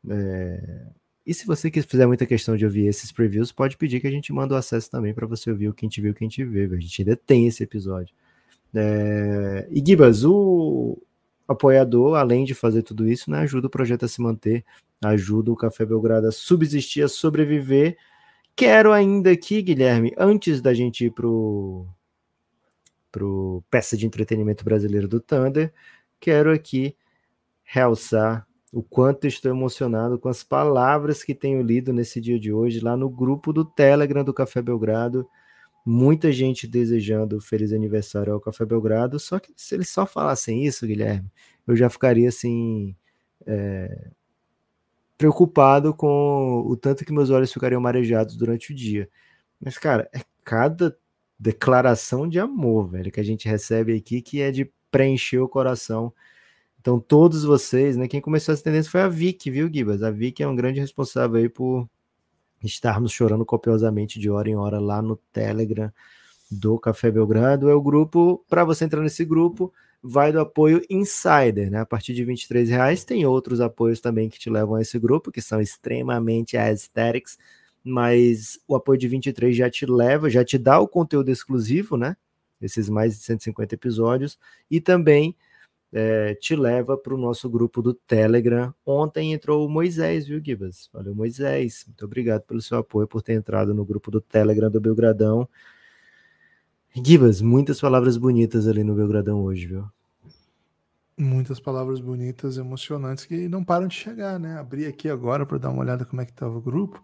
É, 0.09 0.87
e 1.27 1.35
se 1.35 1.45
você 1.45 1.71
fizer 1.71 2.07
muita 2.07 2.25
questão 2.25 2.57
de 2.57 2.65
ouvir 2.65 2.87
esses 2.87 3.11
previews, 3.11 3.51
pode 3.51 3.77
pedir 3.77 4.01
que 4.01 4.07
a 4.07 4.11
gente 4.11 4.33
manda 4.33 4.55
o 4.55 4.57
acesso 4.57 4.89
também 4.89 5.13
para 5.13 5.27
você 5.27 5.51
ouvir 5.51 5.69
o 5.69 5.75
Quem 5.75 5.89
Te 5.89 6.01
Viu, 6.01 6.15
Quem 6.15 6.29
Te 6.29 6.45
Vê. 6.45 6.65
A 6.67 6.81
gente 6.81 7.03
ainda 7.03 7.17
tem 7.17 7.49
esse 7.49 7.65
episódio. 7.65 8.15
É... 8.73 9.67
E 9.69 9.83
Gibas, 9.85 10.25
o 10.25 10.97
apoiador, 11.49 12.17
além 12.17 12.45
de 12.45 12.55
fazer 12.55 12.83
tudo 12.83 13.09
isso, 13.09 13.29
né, 13.29 13.41
ajuda 13.41 13.67
o 13.67 13.71
projeto 13.71 14.05
a 14.05 14.09
se 14.09 14.21
manter, 14.21 14.65
ajuda 15.05 15.51
o 15.51 15.57
Café 15.57 15.85
Belgrado 15.85 16.29
a 16.29 16.33
subsistir, 16.33 17.03
a 17.03 17.09
sobreviver. 17.09 17.97
Quero 18.55 18.93
ainda 18.93 19.33
aqui, 19.33 19.63
Guilherme, 19.63 20.15
antes 20.17 20.61
da 20.61 20.73
gente 20.73 21.07
ir 21.07 21.11
pro, 21.11 21.87
pro 23.11 23.65
peça 23.69 23.97
de 23.97 24.07
entretenimento 24.07 24.65
brasileiro 24.65 25.09
do 25.09 25.21
Thunder, 25.21 25.73
quero 26.21 26.53
aqui 26.53 26.97
realçar 27.65 28.46
o 28.73 28.83
quanto 28.83 29.27
estou 29.27 29.51
emocionado 29.51 30.19
com 30.19 30.29
as 30.29 30.43
palavras 30.43 31.23
que 31.25 31.35
tenho 31.35 31.63
lido 31.63 31.93
nesse 31.93 32.21
dia 32.21 32.39
de 32.39 32.53
hoje, 32.53 32.81
lá 32.81 32.97
no 32.97 33.09
grupo 33.09 33.53
do 33.53 33.65
Telegram 33.65 34.25
do 34.25 34.35
Café 34.35 34.61
Belgrado. 34.61 35.27
Muita 35.85 36.33
gente 36.33 36.67
desejando 36.67 37.41
feliz 37.41 37.73
aniversário 37.73 38.33
ao 38.33 38.41
Café 38.41 38.65
Belgrado, 38.65 39.21
só 39.21 39.39
que 39.39 39.53
se 39.57 39.75
eles 39.75 39.89
só 39.89 40.05
falassem 40.05 40.65
isso, 40.65 40.87
Guilherme, 40.87 41.31
eu 41.67 41.77
já 41.77 41.89
ficaria 41.89 42.29
assim. 42.29 42.97
É, 43.47 44.11
preocupado 45.17 45.95
com 45.95 46.63
o 46.67 46.77
tanto 46.77 47.05
que 47.05 47.13
meus 47.13 47.31
olhos 47.31 47.53
ficariam 47.53 47.81
marejados 47.81 48.37
durante 48.37 48.73
o 48.73 48.75
dia. 48.75 49.09
Mas, 49.61 49.79
cara, 49.79 50.09
é 50.13 50.21
cada 50.45 50.97
declaração 51.39 52.29
de 52.29 52.39
amor, 52.39 52.89
velho, 52.91 53.11
que 53.11 53.21
a 53.21 53.25
gente 53.25 53.49
recebe 53.49 53.97
aqui 53.97 54.21
que 54.23 54.41
é 54.41 54.51
de 54.51 54.71
preencher 54.91 55.39
o 55.39 55.49
coração 55.49 56.13
então, 56.87 57.01
todos 57.01 57.43
vocês, 57.43 57.97
né? 57.97 58.07
Quem 58.07 58.21
começou 58.21 58.53
essa 58.53 58.63
tendência 58.63 58.89
foi 58.89 59.01
a 59.01 59.09
Vicky, 59.09 59.51
viu, 59.51 59.69
Gibas? 59.69 60.05
A 60.05 60.11
Vicky 60.13 60.45
é 60.45 60.47
um 60.47 60.55
grande 60.55 60.79
responsável 60.79 61.41
aí 61.41 61.49
por 61.49 61.91
estarmos 62.63 63.11
chorando 63.11 63.45
copiosamente 63.45 64.21
de 64.21 64.31
hora 64.31 64.49
em 64.49 64.55
hora 64.55 64.79
lá 64.79 65.03
no 65.03 65.17
Telegram. 65.33 65.93
do 66.49 66.79
Café 66.79 67.11
Belgrado. 67.11 67.69
É 67.69 67.75
o 67.75 67.83
grupo, 67.83 68.45
para 68.49 68.65
você 68.65 68.85
entrar 68.85 69.03
nesse 69.03 69.25
grupo, 69.25 69.75
vai 70.01 70.31
do 70.31 70.39
apoio 70.39 70.81
Insider, 70.89 71.73
né? 71.73 71.81
A 71.81 71.87
partir 71.87 72.15
de 72.15 72.25
23 72.25 72.69
reais 72.71 73.05
tem 73.05 73.27
outros 73.27 73.61
apoios 73.61 74.01
também 74.01 74.29
que 74.29 74.39
te 74.39 74.49
levam 74.49 74.77
a 74.77 74.83
esse 74.83 74.97
grupo, 74.97 75.33
que 75.33 75.43
são 75.43 75.61
extremamente 75.61 76.57
aesthetics, 76.57 77.37
mas 77.83 78.61
o 78.69 78.77
apoio 78.77 78.97
de 78.97 79.09
23 79.09 79.57
já 79.57 79.69
te 79.69 79.87
leva, 79.87 80.31
já 80.31 80.45
te 80.45 80.57
dá 80.57 80.79
o 80.79 80.87
conteúdo 80.87 81.33
exclusivo, 81.33 81.97
né? 81.97 82.17
Esses 82.63 82.89
mais 82.89 83.19
de 83.19 83.25
150 83.25 83.75
episódios, 83.75 84.39
e 84.71 84.81
também 84.81 85.35
é, 85.99 86.35
te 86.35 86.55
leva 86.55 86.95
para 86.95 87.15
o 87.15 87.17
nosso 87.17 87.49
grupo 87.49 87.81
do 87.81 87.95
Telegram. 87.95 88.75
Ontem 88.85 89.33
entrou 89.33 89.67
o 89.67 89.71
Moisés, 89.71 90.27
viu, 90.27 90.39
Gibas? 90.45 90.91
Valeu, 90.93 91.15
Moisés. 91.15 91.85
Muito 91.87 92.05
obrigado 92.05 92.43
pelo 92.43 92.61
seu 92.61 92.77
apoio, 92.77 93.09
por 93.09 93.23
ter 93.23 93.33
entrado 93.33 93.73
no 93.73 93.83
grupo 93.83 94.11
do 94.11 94.21
Telegram 94.21 94.71
do 94.71 94.79
Belgradão. 94.79 95.49
Gibas, 96.95 97.41
muitas 97.41 97.81
palavras 97.81 98.19
bonitas 98.19 98.69
ali 98.69 98.85
no 98.85 98.95
Belgradão 98.95 99.43
hoje, 99.43 99.69
viu? 99.69 99.87
Muitas 101.17 101.59
palavras 101.59 101.99
bonitas, 101.99 102.59
emocionantes 102.59 103.25
que 103.25 103.49
não 103.49 103.65
param 103.65 103.89
de 103.89 103.95
chegar, 103.95 104.39
né? 104.39 104.59
Abri 104.59 104.85
aqui 104.85 105.09
agora 105.09 105.47
para 105.47 105.57
dar 105.57 105.71
uma 105.71 105.81
olhada 105.81 106.05
como 106.05 106.21
é 106.21 106.27
que 106.27 106.33
estava 106.33 106.59
o 106.59 106.61
grupo. 106.61 107.03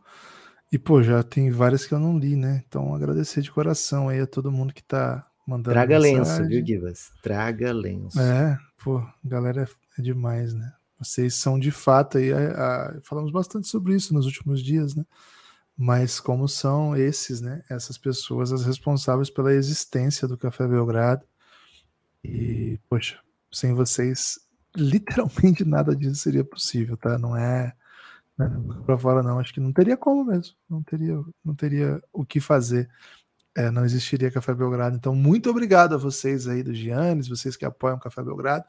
E, 0.70 0.78
pô, 0.78 1.02
já 1.02 1.22
tem 1.22 1.50
várias 1.50 1.86
que 1.86 1.94
eu 1.94 1.98
não 1.98 2.18
li, 2.18 2.36
né? 2.36 2.62
Então, 2.68 2.94
agradecer 2.94 3.40
de 3.40 3.50
coração 3.50 4.10
aí 4.10 4.20
a 4.20 4.26
todo 4.26 4.52
mundo 4.52 4.74
que 4.74 4.82
tá 4.82 5.26
mandando 5.46 5.70
Traga 5.70 5.98
mensagem. 5.98 6.18
lenço, 6.18 6.46
viu, 6.46 6.66
Gibas? 6.66 7.10
Traga 7.22 7.72
lenço. 7.72 8.20
É, 8.20 8.58
pô, 8.82 9.04
galera 9.24 9.62
é, 9.62 10.00
é 10.00 10.02
demais, 10.02 10.52
né? 10.54 10.72
Vocês 10.98 11.34
são 11.34 11.58
de 11.58 11.70
fato 11.70 12.18
aí, 12.18 12.32
a, 12.32 12.96
a, 12.96 13.00
falamos 13.02 13.30
bastante 13.30 13.68
sobre 13.68 13.94
isso 13.94 14.14
nos 14.14 14.26
últimos 14.26 14.62
dias, 14.62 14.94
né? 14.94 15.04
Mas 15.76 16.20
como 16.20 16.48
são 16.48 16.96
esses, 16.96 17.40
né? 17.40 17.62
Essas 17.70 17.98
pessoas 17.98 18.52
as 18.52 18.64
responsáveis 18.64 19.30
pela 19.30 19.52
existência 19.52 20.28
do 20.28 20.38
Café 20.38 20.66
Belgrado. 20.66 21.24
E, 22.22 22.78
poxa, 22.88 23.18
sem 23.50 23.74
vocês, 23.74 24.38
literalmente 24.76 25.64
nada 25.64 25.94
disso 25.96 26.16
seria 26.16 26.44
possível, 26.44 26.96
tá? 26.96 27.18
Não 27.18 27.36
é 27.36 27.74
né, 28.38 28.50
para 28.86 28.98
fora 28.98 29.22
não, 29.22 29.38
acho 29.38 29.52
que 29.52 29.60
não 29.60 29.72
teria 29.72 29.96
como 29.96 30.24
mesmo, 30.24 30.54
não 30.68 30.82
teria, 30.82 31.22
não 31.44 31.54
teria 31.54 32.02
o 32.12 32.24
que 32.24 32.40
fazer. 32.40 32.88
É, 33.54 33.70
não 33.70 33.84
existiria 33.84 34.30
Café 34.30 34.54
Belgrado. 34.54 34.96
Então, 34.96 35.14
muito 35.14 35.50
obrigado 35.50 35.94
a 35.94 35.98
vocês 35.98 36.48
aí 36.48 36.62
do 36.62 36.74
Giannis, 36.74 37.28
vocês 37.28 37.56
que 37.56 37.64
apoiam 37.64 37.96
o 37.96 38.00
Café 38.00 38.22
Belgrado, 38.22 38.64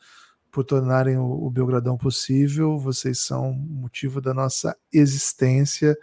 por 0.51 0.63
tornarem 0.63 1.17
o, 1.17 1.45
o 1.45 1.49
Belgradão 1.49 1.97
possível. 1.97 2.77
Vocês 2.77 3.19
são 3.19 3.53
motivo 3.53 4.19
da 4.19 4.33
nossa 4.33 4.75
existência 4.91 5.97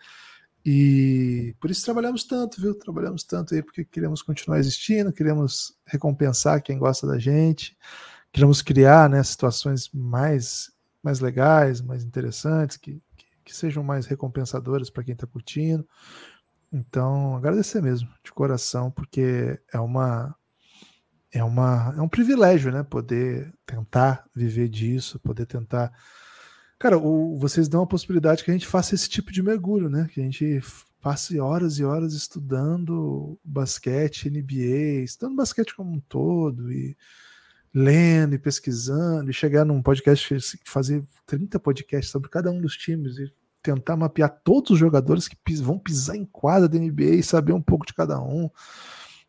e 0.65 1.55
por 1.61 1.71
isso 1.71 1.85
trabalhamos 1.85 2.25
tanto, 2.25 2.61
viu? 2.61 2.75
Trabalhamos 2.75 3.23
tanto 3.23 3.55
aí 3.55 3.63
porque 3.63 3.85
queremos 3.85 4.23
continuar 4.23 4.59
existindo, 4.59 5.13
queremos 5.13 5.75
recompensar 5.87 6.63
quem 6.63 6.79
gosta 6.79 7.07
da 7.07 7.19
gente 7.19 7.77
queremos 8.33 8.63
criar 8.63 9.09
né, 9.09 9.23
situações 9.23 9.91
mais, 9.93 10.71
mais 11.03 11.21
legais, 11.21 11.81
mais 11.81 12.05
interessantes, 12.05 12.77
que, 12.77 13.03
que, 13.17 13.27
que 13.45 13.57
sejam 13.57 13.83
mais 13.83 14.07
recompensadoras 14.07 14.91
para 14.91 15.05
quem 15.05 15.15
está 15.15 15.27
curtindo. 15.27 15.87
Então, 16.73 17.37
agradecer 17.37 17.83
mesmo, 17.83 18.09
de 18.25 18.33
coração, 18.33 18.91
porque 18.91 19.61
é 19.73 19.79
uma 19.79 20.35
é 21.33 21.45
uma 21.45 21.95
é 21.97 22.01
um 22.01 22.09
privilégio, 22.09 22.73
né, 22.73 22.83
poder 22.83 23.53
tentar 23.67 24.25
viver 24.35 24.69
disso, 24.69 25.19
poder 25.21 25.47
tentar 25.47 25.93
Cara, 26.81 26.97
o, 26.97 27.37
vocês 27.39 27.69
dão 27.69 27.83
a 27.83 27.87
possibilidade 27.87 28.43
que 28.43 28.51
a 28.51 28.55
gente 28.55 28.67
faça 28.67 28.95
esse 28.95 29.07
tipo 29.07 29.31
de 29.31 29.43
mergulho, 29.43 29.91
né? 29.91 30.09
Que 30.11 30.19
a 30.19 30.25
gente 30.25 30.63
passe 30.99 31.39
horas 31.39 31.79
e 31.79 31.85
horas 31.85 32.15
estudando 32.15 33.39
basquete, 33.45 34.31
NBA, 34.31 35.05
estudando 35.05 35.37
basquete 35.37 35.75
como 35.77 35.93
um 35.93 36.01
todo 36.01 36.73
e 36.73 36.97
lendo 37.75 38.35
e 38.35 38.39
pesquisando 38.39 39.31
e 39.31 39.35
chegar 39.35 39.67
num 39.67 39.83
podcast, 39.83 40.59
fazer 40.65 41.05
30 41.27 41.61
podcasts 41.61 42.11
sobre 42.11 42.31
cada 42.31 42.51
um 42.51 42.61
dos 42.63 42.79
times 42.79 43.19
e 43.19 43.31
tentar 43.63 43.97
mapear 43.97 44.31
todos 44.45 44.73
os 44.73 44.79
jogadores 44.79 45.29
que 45.29 45.37
vão 45.57 45.79
pisar 45.79 46.17
em 46.17 46.25
quadra 46.25 46.69
da 46.69 46.79
NBA 46.79 47.17
e 47.17 47.23
saber 47.23 47.53
um 47.53 47.63
pouco 47.63 47.87
de 47.87 47.95
cada 47.95 48.21
um. 48.21 48.49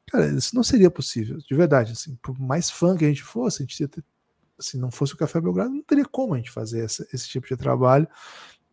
Cara, 0.08 0.28
isso 0.28 0.56
não 0.56 0.64
seria 0.64 0.90
possível, 0.90 1.38
de 1.38 1.56
verdade. 1.56 1.94
Assim, 1.94 2.18
por 2.22 2.40
mais 2.40 2.70
fã 2.70 2.96
que 2.98 3.06
a 3.06 3.08
gente 3.08 3.24
fosse, 3.24 3.62
a 3.62 3.66
gente 3.66 3.88
ter, 3.88 4.04
não 4.76 4.92
fosse 4.92 5.14
o 5.14 5.18
Café 5.18 5.40
Belgrado, 5.40 5.72
não 5.72 5.84
teria 5.84 6.06
como 6.06 6.34
a 6.34 6.38
gente 6.38 6.52
fazer 6.52 6.84
essa, 6.84 7.08
esse 7.14 7.28
tipo 7.28 7.48
de 7.48 7.56
trabalho. 7.56 8.08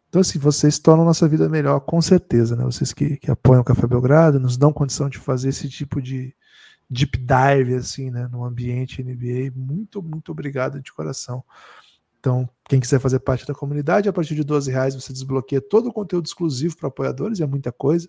Então, 0.08 0.20
assim, 0.20 0.38
vocês 0.38 0.78
tornam 0.78 1.04
nossa 1.04 1.28
vida 1.28 1.48
melhor, 1.48 1.80
com 1.80 2.00
certeza, 2.00 2.56
né? 2.56 2.64
Vocês 2.64 2.92
que, 2.92 3.16
que 3.18 3.30
apoiam 3.30 3.60
o 3.60 3.64
Café 3.64 3.86
Belgrado, 3.86 4.40
nos 4.40 4.56
dão 4.56 4.72
condição 4.72 5.08
de 5.08 5.18
fazer 5.18 5.50
esse 5.50 5.68
tipo 5.68 6.00
de, 6.00 6.34
deep 6.88 7.18
dive 7.18 7.74
assim, 7.74 8.10
né, 8.10 8.28
no 8.28 8.44
ambiente 8.44 9.02
NBA. 9.02 9.52
Muito, 9.54 10.02
muito 10.02 10.32
obrigado 10.32 10.80
de 10.80 10.92
coração. 10.92 11.44
Então, 12.28 12.46
quem 12.68 12.78
quiser 12.78 13.00
fazer 13.00 13.20
parte 13.20 13.46
da 13.46 13.54
comunidade, 13.54 14.06
a 14.06 14.12
partir 14.12 14.34
de 14.34 14.44
12 14.44 14.70
reais 14.70 14.94
você 14.94 15.14
desbloqueia 15.14 15.62
todo 15.62 15.88
o 15.88 15.92
conteúdo 15.92 16.26
exclusivo 16.26 16.76
para 16.76 16.88
apoiadores, 16.88 17.40
é 17.40 17.46
muita 17.46 17.72
coisa. 17.72 18.06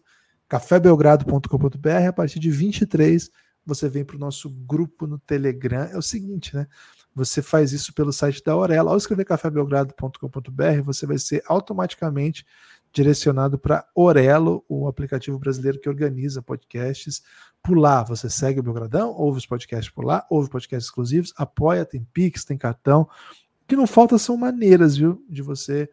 cafébelgrado.com.br, 0.50 2.08
a 2.10 2.12
partir 2.12 2.38
de 2.38 2.52
23 2.52 3.32
você 3.66 3.88
vem 3.88 4.04
para 4.04 4.18
o 4.18 4.20
nosso 4.20 4.50
grupo 4.50 5.08
no 5.08 5.18
Telegram. 5.20 5.84
É 5.84 5.98
o 5.98 6.02
seguinte, 6.02 6.54
né? 6.54 6.68
Você 7.16 7.42
faz 7.42 7.72
isso 7.72 7.94
pelo 7.94 8.12
site 8.12 8.44
da 8.44 8.52
Aurela. 8.52 8.92
Ao 8.92 8.98
escrever 8.98 9.24
cafébelgrado.com.br, 9.24 10.82
você 10.84 11.06
vai 11.06 11.18
ser 11.18 11.42
automaticamente 11.48 12.46
direcionado 12.92 13.58
para 13.58 13.88
Orelo, 13.96 14.66
o 14.68 14.90
aplicativo 14.90 15.40
brasileiro 15.40 15.80
que 15.80 15.88
organiza 15.88 16.42
podcasts. 16.42 17.24
Por 17.64 17.78
lá, 17.78 18.04
você 18.04 18.30
segue 18.30 18.60
o 18.60 18.64
Belgradão, 18.64 19.12
ouve 19.12 19.38
os 19.38 19.46
podcasts 19.46 19.90
por 19.90 20.04
lá, 20.04 20.26
ouve 20.30 20.50
podcasts 20.50 20.88
exclusivos, 20.88 21.34
apoia, 21.38 21.86
tem 21.86 22.06
Pix, 22.12 22.44
tem 22.44 22.58
cartão. 22.58 23.08
O 23.70 23.76
que 23.76 23.76
não 23.76 23.86
falta 23.86 24.18
são 24.18 24.36
maneiras, 24.36 24.98
viu, 24.98 25.24
de 25.30 25.44
você 25.44 25.88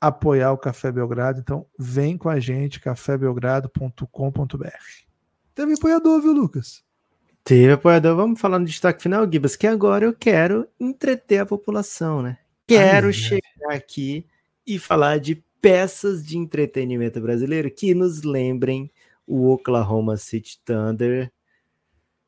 apoiar 0.00 0.50
o 0.50 0.58
Café 0.58 0.90
Belgrado. 0.90 1.38
Então, 1.38 1.64
vem 1.78 2.18
com 2.18 2.28
a 2.28 2.40
gente, 2.40 2.80
cafébelgrado.com.br. 2.80 4.66
Teve 5.54 5.74
apoiador, 5.74 6.20
viu, 6.20 6.32
Lucas? 6.32 6.82
Teve 7.44 7.74
apoiador. 7.74 8.16
Vamos 8.16 8.40
falar 8.40 8.58
no 8.58 8.64
destaque 8.64 9.00
final, 9.00 9.30
Gibas, 9.30 9.54
que 9.54 9.68
agora 9.68 10.04
eu 10.04 10.12
quero 10.12 10.66
entreter 10.80 11.38
a 11.38 11.46
população, 11.46 12.22
né? 12.22 12.38
Quero 12.66 13.06
Ai, 13.06 13.12
chegar 13.12 13.72
aqui 13.72 14.26
e 14.66 14.76
falar 14.76 15.20
de 15.20 15.44
peças 15.60 16.26
de 16.26 16.36
entretenimento 16.36 17.20
brasileiro 17.20 17.70
que 17.70 17.94
nos 17.94 18.24
lembrem 18.24 18.90
o 19.24 19.48
Oklahoma 19.48 20.16
City 20.16 20.60
Thunder. 20.64 21.30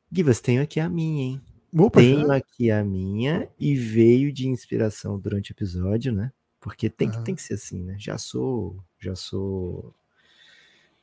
Givas, 0.09 0.39
tenho 0.39 0.61
aqui 0.61 0.79
a 0.79 0.87
minha, 0.87 1.21
hein? 1.21 1.41
Opa, 1.77 1.99
tenho 1.99 2.27
já? 2.27 2.35
aqui 2.35 2.71
a 2.71 2.83
minha 2.83 3.49
e 3.59 3.75
veio 3.75 4.31
de 4.31 4.47
inspiração 4.47 5.19
durante 5.19 5.51
o 5.51 5.53
episódio, 5.53 6.13
né? 6.13 6.31
Porque 6.59 6.89
tem 6.89 7.09
que, 7.11 7.21
tem 7.23 7.35
que 7.35 7.41
ser 7.41 7.55
assim, 7.55 7.83
né? 7.83 7.95
Já 7.99 8.17
sou, 8.17 8.77
já 8.99 9.13
sou 9.13 9.93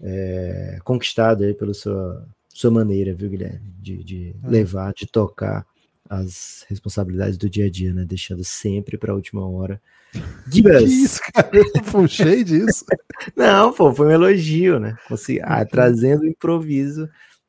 é, 0.01 0.79
conquistado 0.83 1.45
aí 1.45 1.55
pela 1.55 1.75
sua, 1.75 2.27
sua 2.49 2.71
maneira, 2.71 3.15
viu, 3.15 3.31
Guilherme? 3.31 3.73
De, 3.79 4.03
de 4.03 4.37
ah. 4.43 4.49
levar, 4.49 4.93
de 4.95 5.07
tocar 5.07 5.67
as 6.09 6.65
responsabilidades 6.69 7.39
do 7.39 7.49
dia 7.49 7.67
a 7.67 7.71
dia, 7.71 7.93
né? 7.93 8.05
Deixando 8.05 8.43
sempre 8.43 8.97
para 8.97 9.13
a 9.13 9.15
última 9.15 9.47
hora. 9.47 9.81
Gibas. 10.51 10.83
Que 10.83 10.89
isso, 10.89 11.21
cara? 11.33 11.51
Puxei 11.91 12.43
disso. 12.43 12.85
Não, 13.37 13.73
pô, 13.73 13.95
foi 13.95 14.09
um 14.09 14.11
elogio, 14.11 14.81
né? 14.81 14.97
Consegui, 15.07 15.41
ah, 15.43 15.61
uhum. 15.61 15.67
trazendo 15.67 16.27
improviso 16.27 17.09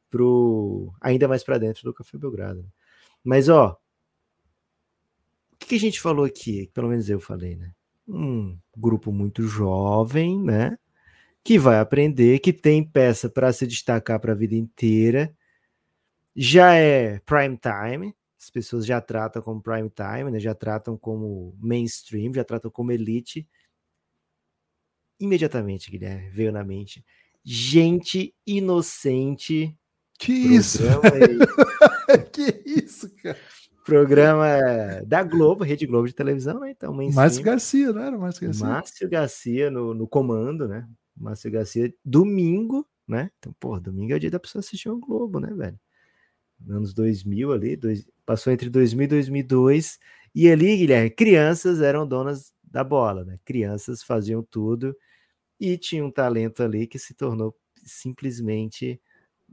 pro 0.10 0.94
ainda 1.02 1.28
mais 1.28 1.44
para 1.44 1.58
dentro 1.58 1.84
do 1.84 1.94
Café 1.94 2.18
Belgrado. 2.18 2.64
Mas 3.24 3.48
ó, 3.48 3.80
o 5.54 5.58
que, 5.58 5.68
que 5.68 5.76
a 5.76 5.80
gente 5.80 6.02
falou 6.02 6.26
aqui? 6.26 6.70
Pelo 6.74 6.90
menos 6.90 7.10
eu 7.10 7.20
falei, 7.20 7.56
né? 7.56 7.72
Um 8.08 8.58
grupo 8.76 9.12
muito 9.12 9.48
jovem, 9.48 10.42
né? 10.42 10.78
Que 11.44 11.58
vai 11.58 11.80
aprender, 11.80 12.40
que 12.40 12.52
tem 12.52 12.84
peça 12.84 13.30
para 13.30 13.54
se 13.54 13.66
destacar 13.66 14.20
para 14.20 14.34
a 14.34 14.36
vida 14.36 14.56
inteira. 14.56 15.34
Já 16.36 16.74
é 16.76 17.20
prime 17.20 17.58
time, 17.58 18.14
as 18.40 18.50
pessoas 18.50 18.86
já 18.86 19.00
tratam 19.00 19.42
como 19.42 19.62
prime 19.62 19.90
time, 19.90 20.32
né? 20.32 20.40
já 20.40 20.54
tratam 20.54 20.98
como 20.98 21.56
mainstream, 21.60 22.34
já 22.34 22.44
tratam 22.44 22.70
como 22.70 22.92
elite. 22.92 23.48
Imediatamente, 25.18 25.90
Guilherme, 25.90 26.30
veio 26.32 26.52
na 26.52 26.64
mente. 26.64 27.06
Gente 27.44 28.36
inocente. 28.46 29.78
Que 30.20 30.34
isso? 30.34 30.84
que 32.32 32.64
isso, 32.66 33.10
cara? 33.22 33.38
Programa 33.86 34.48
da 35.06 35.24
Globo, 35.24 35.64
Rede 35.64 35.86
Globo 35.86 36.08
de 36.08 36.14
televisão, 36.14 36.62
né? 36.62 36.72
Então, 36.72 36.94
Márcio 37.14 37.44
Garcia, 37.44 37.92
não 37.92 38.02
era 38.02 38.18
Márcio 38.18 38.46
Garcia? 38.48 38.66
Márcio 38.66 39.10
Garcia 39.10 39.70
no, 39.70 39.94
no 39.94 40.08
comando, 40.08 40.68
né? 40.68 40.88
Márcio 41.16 41.52
Garcia, 41.52 41.94
domingo, 42.04 42.88
né? 43.06 43.30
Então, 43.38 43.54
pô, 43.60 43.80
domingo 43.80 44.14
é 44.14 44.16
o 44.16 44.20
dia 44.20 44.32
da 44.32 44.40
pessoa 44.40 44.62
assistir 44.62 44.90
o 44.90 45.00
Globo, 45.00 45.40
né, 45.40 45.54
velho? 45.54 45.78
anos 46.70 46.94
2000 46.94 47.52
ali, 47.52 47.76
dois, 47.76 48.08
passou 48.26 48.52
entre 48.54 48.70
2000 48.70 49.06
e 49.06 49.08
2002, 49.08 50.00
e 50.36 50.50
ali, 50.50 50.78
Guilherme, 50.78 51.10
crianças 51.10 51.82
eram 51.82 52.08
donas 52.08 52.54
da 52.64 52.84
bola, 52.84 53.24
né? 53.24 53.40
Crianças 53.46 54.02
faziam 54.02 54.42
tudo 54.42 54.96
e 55.60 55.78
tinha 55.78 56.04
um 56.04 56.12
talento 56.12 56.64
ali 56.64 56.88
que 56.88 56.98
se 56.98 57.14
tornou 57.14 57.56
simplesmente 57.84 59.00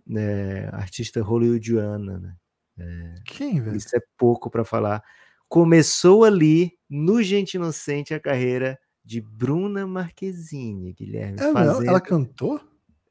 né, 0.06 0.68
artista 0.68 1.20
hollywoodiana, 1.22 2.18
né? 2.18 2.36
É, 2.80 3.14
Quem, 3.26 3.60
velho? 3.60 3.76
isso 3.76 3.94
é 3.96 4.00
pouco 4.16 4.50
para 4.50 4.64
falar. 4.64 5.02
Começou 5.48 6.24
ali, 6.24 6.72
no 6.88 7.22
Gente 7.22 7.54
Inocente, 7.54 8.14
a 8.14 8.20
carreira 8.20 8.78
de 9.04 9.20
Bruna 9.20 9.86
Marquezine, 9.86 10.92
Guilherme. 10.92 11.38
É, 11.40 11.52
fazendo- 11.52 11.88
ela 11.88 12.00
cantou? 12.00 12.60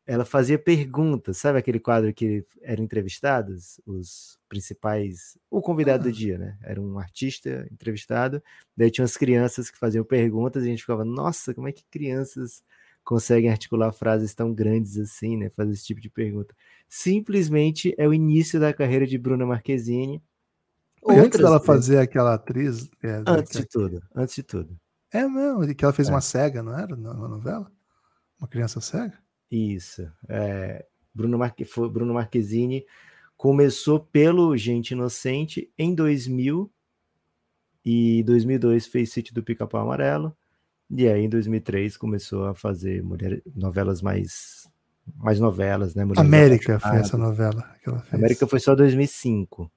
ela 0.08 0.26
fazia 0.26 0.58
perguntas, 0.58 1.38
sabe 1.38 1.60
aquele 1.60 1.80
quadro 1.80 2.12
que 2.12 2.44
eram 2.64 2.84
entrevistados, 2.84 3.80
os 3.86 4.40
principais, 4.50 5.38
o 5.52 5.62
convidado 5.62 6.04
do 6.06 6.10
Ah. 6.10 6.12
dia, 6.12 6.36
né? 6.36 6.58
Era 6.64 6.82
um 6.82 6.98
artista 6.98 7.68
entrevistado, 7.72 8.42
daí 8.76 8.90
tinha 8.90 9.04
umas 9.04 9.16
crianças 9.16 9.70
que 9.70 9.78
faziam 9.78 10.04
perguntas 10.04 10.64
e 10.64 10.68
a 10.68 10.70
gente 10.72 10.82
ficava, 10.82 11.06
nossa, 11.06 11.54
como 11.54 11.68
é 11.68 11.72
que 11.72 11.84
crianças 11.92 12.64
conseguem 13.10 13.50
articular 13.50 13.92
frases 13.92 14.36
tão 14.36 14.54
grandes 14.54 14.96
assim, 15.00 15.36
né? 15.36 15.50
Fazer 15.50 15.74
esse 15.74 15.84
tipo 15.84 16.00
de 16.00 16.12
pergunta. 16.12 16.56
Simplesmente 16.88 17.92
é 17.98 18.08
o 18.08 18.14
início 18.14 18.60
da 18.60 18.72
carreira 18.72 19.08
de 19.08 19.18
Bruna 19.18 19.48
Marquezine. 19.48 20.22
Foi 21.02 21.16
antes 21.16 21.24
Outras 21.24 21.42
dela 21.44 21.60
fazer 21.60 21.98
aquela 21.98 22.36
atriz. 22.36 22.88
É, 23.02 23.14
Antes 23.14 23.26
daquela- 23.26 23.62
de 23.64 23.66
tudo, 23.68 24.04
antes 24.16 24.36
de 24.36 24.44
tudo. 24.44 24.80
é 25.12 25.28
mesmo, 25.28 25.74
que 25.74 25.84
ela 25.84 25.92
fez 25.92 26.08
É. 26.08 26.12
uma 26.12 26.22
cega, 26.22 26.62
não 26.62 26.78
era? 26.78 26.96
Na, 26.96 27.12
novela? 27.16 27.72
Uma 28.40 28.48
criança 28.48 28.80
cega? 28.80 29.18
Isso. 29.50 30.08
É, 30.28 30.86
Bruno, 31.12 31.36
Marque, 31.40 31.66
Bruno 31.92 32.14
Marquezine 32.14 32.86
começou 33.36 34.00
pelo 34.00 34.56
Gente 34.56 34.92
Inocente 34.92 35.68
em 35.80 35.96
2000 35.96 36.72
e 37.84 38.22
2002 38.24 38.86
fez 38.86 39.12
Sítio 39.12 39.34
do 39.34 39.42
Pica-Pau 39.42 39.82
Amarelo 39.82 40.38
e 40.90 41.08
aí 41.08 41.22
em 41.24 41.30
2003 41.30 41.98
começou 41.98 42.46
a 42.48 42.56
fazer 42.56 43.04
mulher, 43.04 43.42
novelas 43.56 44.02
mais 44.02 44.68
mais 45.18 45.40
novelas, 45.40 45.96
né? 45.96 46.06
Mulheres 46.06 46.28
América 46.28 46.80
foi 46.80 46.98
essa 46.98 47.18
novela 47.18 47.68
que 47.84 47.90
ela 47.90 48.00
fez. 48.02 48.14
América 48.14 48.46
foi 48.48 48.60
só 48.60 48.76
2005. 48.76 49.72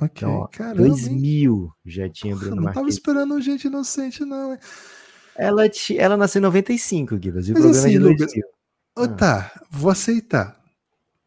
Ok, 0.00 0.10
Então, 0.16 0.32
ó, 0.40 0.46
caramba. 0.48 0.82
hein? 0.82 0.88
2000 0.88 1.72
já 1.86 2.08
tinha 2.08 2.34
Porra, 2.34 2.46
Bruno 2.48 2.62
não 2.62 2.72
tava 2.72 2.88
esperando 2.88 3.40
gente 3.40 3.66
inocente, 3.68 4.24
não. 4.24 4.52
hein? 4.52 4.58
Ela, 5.36 5.68
ti- 5.68 5.96
ela 5.98 6.16
nasceu 6.16 6.40
em 6.40 6.42
95, 6.42 7.16
Gibas, 7.22 7.48
e 7.48 7.52
o 7.52 7.54
programa 7.54 7.76
é 7.76 7.80
assim, 7.80 7.90
de 7.90 7.98
Lucas, 7.98 8.18
2000. 8.18 8.44
Ô, 8.96 9.02
Ah. 9.02 9.08
Tá, 9.08 9.62
vou 9.70 9.90
aceitar. 9.90 10.60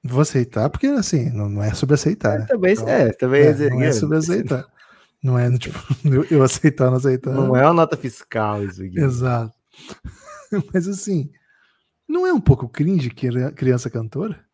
Vou 0.03 0.21
aceitar, 0.21 0.69
porque 0.69 0.87
assim, 0.87 1.29
não, 1.31 1.49
não 1.49 1.63
é 1.63 1.73
sobre 1.73 1.95
aceitar, 1.95 2.39
né? 2.39 2.45
Também, 2.45 2.73
Então, 2.73 2.87
é, 2.87 3.11
também 3.13 3.41
É, 3.43 3.49
é, 3.49 3.69
não 3.69 3.81
é 3.81 3.91
sobre 3.93 4.17
aceitar. 4.17 4.65
Não 5.23 5.37
é 5.37 5.55
tipo, 5.57 5.77
eu, 6.05 6.23
eu 6.29 6.43
aceitar 6.43 6.85
ou 6.85 6.91
não 6.91 6.97
aceitar. 6.97 7.33
Não 7.33 7.55
é 7.55 7.63
uma 7.63 7.73
nota 7.73 7.97
fiscal 7.97 8.63
isso 8.63 8.83
aqui. 8.83 8.99
Exato. 8.99 9.53
Mas 10.73 10.87
assim, 10.87 11.29
não 12.07 12.25
é 12.25 12.33
um 12.33 12.39
pouco 12.39 12.69
cringe 12.69 13.09
que 13.09 13.27
criança 13.51 13.89
cantora? 13.89 14.45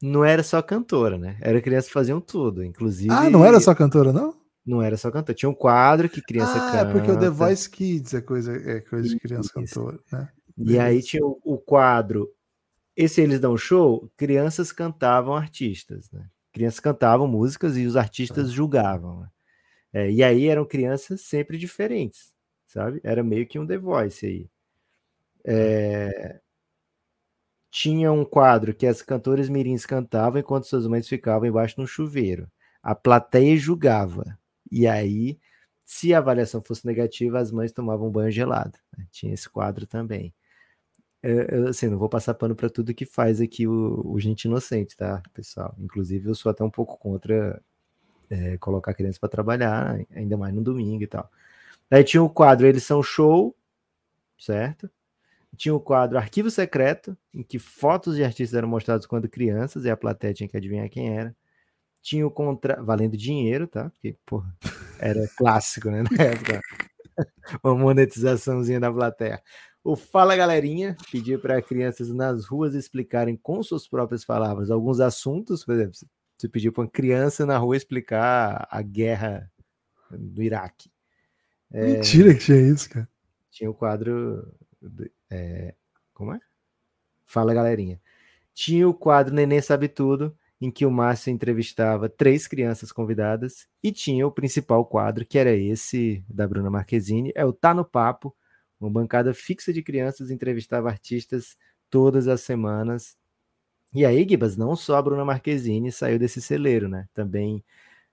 Não 0.00 0.24
era 0.24 0.42
só 0.42 0.60
cantora, 0.60 1.18
né? 1.18 1.36
Era 1.40 1.60
crianças 1.60 1.86
que 1.86 1.94
faziam 1.94 2.20
tudo, 2.20 2.62
inclusive. 2.62 3.10
Ah, 3.12 3.30
não 3.30 3.44
era 3.44 3.58
só 3.58 3.74
cantora, 3.74 4.12
não? 4.12 4.34
Não 4.64 4.80
era 4.80 4.96
só 4.96 5.10
cantora. 5.10 5.34
Tinha 5.34 5.48
um 5.48 5.54
quadro 5.54 6.08
que 6.08 6.22
criança 6.22 6.56
ah, 6.56 6.72
canta. 6.72 6.90
é 6.90 6.92
porque 6.92 7.10
o 7.10 7.18
The 7.18 7.30
Voice 7.30 7.68
Kids 7.68 8.14
é 8.14 8.20
coisa, 8.20 8.52
é 8.54 8.80
coisa 8.80 9.08
de 9.08 9.18
criança 9.18 9.50
Isso. 9.60 9.74
cantora, 9.74 9.98
né? 10.12 10.28
E 10.56 10.78
aí 10.78 10.88
Beleza. 10.90 11.06
tinha 11.06 11.24
o, 11.24 11.40
o 11.44 11.58
quadro. 11.58 12.28
Esse 12.96 13.20
eles 13.20 13.40
dão 13.40 13.56
show, 13.56 14.10
crianças 14.16 14.70
cantavam 14.70 15.34
artistas, 15.34 16.10
né? 16.12 16.26
Crianças 16.52 16.78
cantavam 16.78 17.26
músicas 17.26 17.76
e 17.76 17.84
os 17.84 17.96
artistas 17.96 18.52
julgavam. 18.52 19.20
né? 19.20 19.28
É, 19.94 20.10
e 20.12 20.24
aí 20.24 20.48
eram 20.48 20.66
crianças 20.66 21.22
sempre 21.22 21.58
diferentes, 21.58 22.34
sabe? 22.68 23.00
Era 23.04 23.24
meio 23.24 23.46
que 23.48 23.58
um 23.60 23.66
The 23.68 23.78
Voice 23.78 24.26
aí. 24.26 24.50
É, 25.44 26.40
Tinha 27.70 28.12
um 28.12 28.24
quadro 28.24 28.72
que 28.74 28.86
as 28.86 29.02
cantoras 29.02 29.48
mirins 29.48 29.84
cantavam 29.84 30.40
enquanto 30.40 30.64
suas 30.66 30.86
mães 30.86 31.08
ficavam 31.08 31.48
embaixo 31.48 31.74
de 31.76 31.82
um 31.82 31.86
chuveiro. 31.86 32.48
A 32.82 32.94
plateia 32.94 33.56
julgava. 33.56 34.38
E 34.70 34.86
aí, 34.86 35.38
se 35.84 36.14
a 36.14 36.18
avaliação 36.18 36.62
fosse 36.62 36.86
negativa, 36.86 37.38
as 37.40 37.50
mães 37.50 37.72
tomavam 37.72 38.10
banho 38.10 38.30
gelado. 38.30 38.78
né? 38.96 39.06
Tinha 39.10 39.34
esse 39.34 39.48
quadro 39.50 39.86
também. 39.86 40.32
Eu, 41.22 41.42
eu, 41.46 41.68
assim, 41.68 41.88
não 41.88 41.98
vou 41.98 42.08
passar 42.08 42.34
pano 42.34 42.56
para 42.56 42.70
tudo 42.70 42.94
que 42.94 43.06
faz 43.06 43.40
aqui 43.40 43.66
o, 43.68 44.02
o 44.06 44.20
Gente 44.20 44.44
Inocente, 44.46 44.96
tá, 44.96 45.22
pessoal? 45.34 45.74
Inclusive, 45.78 46.28
eu 46.28 46.34
sou 46.34 46.50
até 46.50 46.64
um 46.64 46.70
pouco 46.70 46.98
contra 46.98 47.62
é, 48.34 48.58
colocar 48.58 48.94
criança 48.94 49.18
para 49.20 49.28
trabalhar, 49.28 49.98
ainda 50.14 50.36
mais 50.36 50.52
no 50.52 50.62
domingo 50.62 51.02
e 51.02 51.06
tal. 51.06 51.30
Aí 51.90 52.02
tinha 52.02 52.22
o 52.22 52.28
quadro 52.28 52.66
Eles 52.66 52.82
São 52.82 53.02
Show, 53.02 53.54
certo? 54.38 54.90
Tinha 55.56 55.74
o 55.74 55.80
quadro 55.80 56.18
Arquivo 56.18 56.50
Secreto, 56.50 57.16
em 57.32 57.42
que 57.42 57.58
fotos 57.58 58.16
de 58.16 58.24
artistas 58.24 58.56
eram 58.56 58.68
mostrados 58.68 59.06
quando 59.06 59.28
crianças 59.28 59.84
e 59.84 59.90
a 59.90 59.96
plateia 59.96 60.34
tinha 60.34 60.48
que 60.48 60.56
adivinhar 60.56 60.88
quem 60.88 61.16
era. 61.16 61.34
Tinha 62.02 62.26
o 62.26 62.30
contra... 62.30 62.82
valendo 62.82 63.16
dinheiro, 63.16 63.68
tá? 63.68 63.88
Porque, 63.90 64.16
porra, 64.26 64.52
era 64.98 65.20
clássico, 65.38 65.90
né? 65.90 66.02
Na 66.02 66.24
época. 66.24 66.60
Uma 67.62 67.76
monetizaçãozinha 67.76 68.80
da 68.80 68.92
plateia. 68.92 69.40
O 69.84 69.94
Fala 69.94 70.34
Galerinha 70.34 70.96
pediu 71.12 71.38
para 71.38 71.62
crianças 71.62 72.08
nas 72.08 72.46
ruas 72.46 72.74
explicarem 72.74 73.36
com 73.36 73.62
suas 73.62 73.86
próprias 73.86 74.24
palavras 74.24 74.70
alguns 74.70 74.98
assuntos. 74.98 75.64
Por 75.64 75.74
exemplo, 75.74 75.94
você 76.44 76.48
pediu 76.48 76.72
para 76.72 76.82
uma 76.82 76.90
criança 76.90 77.46
na 77.46 77.56
rua 77.56 77.76
explicar 77.76 78.68
a 78.70 78.82
guerra 78.82 79.50
do 80.10 80.42
Iraque. 80.42 80.90
É, 81.72 81.94
Mentira 81.94 82.34
que 82.34 82.40
tinha 82.40 82.60
isso, 82.60 82.90
cara. 82.90 83.08
tinha 83.50 83.70
o 83.70 83.74
quadro. 83.74 84.54
é, 85.30 85.74
como 86.12 86.34
é? 86.34 86.40
Fala 87.24 87.54
Galerinha. 87.54 88.00
Tinha 88.52 88.86
o 88.86 88.94
quadro 88.94 89.34
Neném 89.34 89.60
Sabe 89.60 89.88
Tudo, 89.88 90.36
em 90.60 90.70
que 90.70 90.86
o 90.86 90.90
Márcio 90.90 91.32
entrevistava 91.32 92.08
três 92.08 92.46
crianças 92.46 92.92
convidadas, 92.92 93.66
e 93.82 93.90
tinha 93.90 94.26
o 94.26 94.30
principal 94.30 94.84
quadro, 94.84 95.26
que 95.26 95.38
era 95.38 95.52
esse 95.52 96.24
da 96.28 96.46
Bruna 96.46 96.70
Marquezine, 96.70 97.32
é 97.34 97.44
o 97.44 97.52
Tá 97.52 97.74
no 97.74 97.84
Papo, 97.84 98.36
uma 98.78 98.90
bancada 98.90 99.32
fixa 99.32 99.72
de 99.72 99.82
crianças 99.82 100.30
entrevistava 100.30 100.88
artistas 100.90 101.56
todas 101.88 102.28
as 102.28 102.42
semanas. 102.42 103.16
E 103.94 104.04
aí, 104.04 104.26
Gibas, 104.28 104.56
não 104.56 104.74
só 104.74 104.96
a 104.96 105.02
Bruna 105.02 105.24
Marquezine 105.24 105.92
saiu 105.92 106.18
desse 106.18 106.42
celeiro, 106.42 106.88
né? 106.88 107.06
Também 107.14 107.62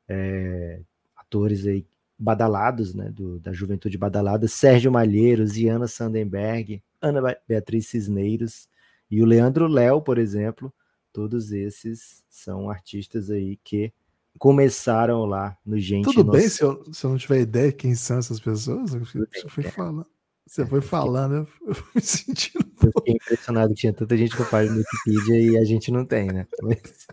é, 0.07 0.79
atores 1.15 1.65
aí 1.65 1.85
badalados, 2.17 2.93
né? 2.93 3.09
Do, 3.09 3.39
da 3.39 3.51
juventude 3.51 3.97
badalada, 3.97 4.47
Sérgio 4.47 4.91
Malheiros, 4.91 5.57
Iana 5.57 5.87
Sandenberg, 5.87 6.83
Ana 7.01 7.35
Beatriz 7.47 7.87
Cisneiros 7.87 8.69
e 9.09 9.23
o 9.23 9.25
Leandro 9.25 9.67
Léo, 9.67 10.01
por 10.01 10.17
exemplo. 10.17 10.71
Todos 11.11 11.51
esses 11.51 12.23
são 12.29 12.69
artistas 12.69 13.29
aí 13.29 13.57
que 13.63 13.91
começaram 14.37 15.25
lá 15.25 15.57
no 15.65 15.77
Gente 15.77 16.05
Tudo 16.05 16.23
bem 16.23 16.47
se 16.47 16.63
eu, 16.63 16.85
se 16.93 17.05
eu 17.05 17.09
não 17.09 17.17
tiver 17.17 17.41
ideia 17.41 17.71
quem 17.71 17.95
são 17.95 18.19
essas 18.19 18.39
pessoas? 18.39 18.91
Você 18.91 19.19
bem, 19.19 19.49
foi 19.49 19.65
é. 19.65 19.71
falando. 19.71 20.05
Você 20.47 20.63
É, 20.63 20.65
foi 20.65 20.81
fiquei- 20.81 20.89
falando, 20.89 21.35
eu 21.35 21.47
me 21.95 22.01
sentindo. 22.01 22.65
Eu 22.83 22.91
fiquei 22.97 23.13
impressionado 23.15 23.73
que 23.73 23.81
tinha 23.81 23.93
tanta 23.93 24.17
gente 24.17 24.35
página 24.49 24.75
no 24.75 24.79
Wikipedia 24.79 25.39
e 25.51 25.57
a 25.57 25.63
gente 25.63 25.91
não 25.91 26.05
tem, 26.05 26.27
né? 26.27 26.47
Mas, 26.61 27.07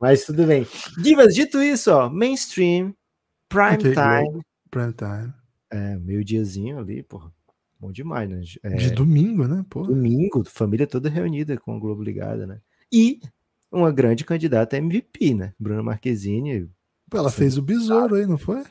mas 0.00 0.24
tudo 0.24 0.46
bem. 0.46 0.66
Divas, 1.02 1.34
dito 1.34 1.62
isso, 1.62 1.90
ó, 1.92 2.08
mainstream, 2.08 2.94
prime 3.48 3.74
Ok, 3.74 3.92
time, 3.94 4.42
Prime 4.70 4.92
time. 4.92 5.32
é, 5.70 5.96
meio 5.98 6.24
diazinho 6.24 6.78
ali, 6.78 7.02
porra, 7.02 7.32
bom 7.78 7.92
demais, 7.92 8.28
né? 8.28 8.40
É, 8.62 8.76
De 8.76 8.90
domingo, 8.90 9.46
né? 9.46 9.64
Pô. 9.68 9.82
domingo, 9.82 10.42
família 10.48 10.86
toda 10.86 11.08
reunida 11.08 11.56
com 11.58 11.76
o 11.76 11.80
Globo 11.80 12.02
ligada, 12.02 12.46
né? 12.46 12.60
E 12.92 13.20
uma 13.70 13.92
grande 13.92 14.24
candidata 14.24 14.76
a 14.76 14.78
MVP, 14.78 15.34
né? 15.34 15.52
Bruna 15.58 15.82
Marquezine 15.82 16.68
Pô, 17.10 17.18
Ela 17.18 17.30
fez 17.30 17.58
o 17.58 17.62
besouro 17.62 18.14
aí, 18.14 18.26
não 18.26 18.38
foi? 18.38 18.64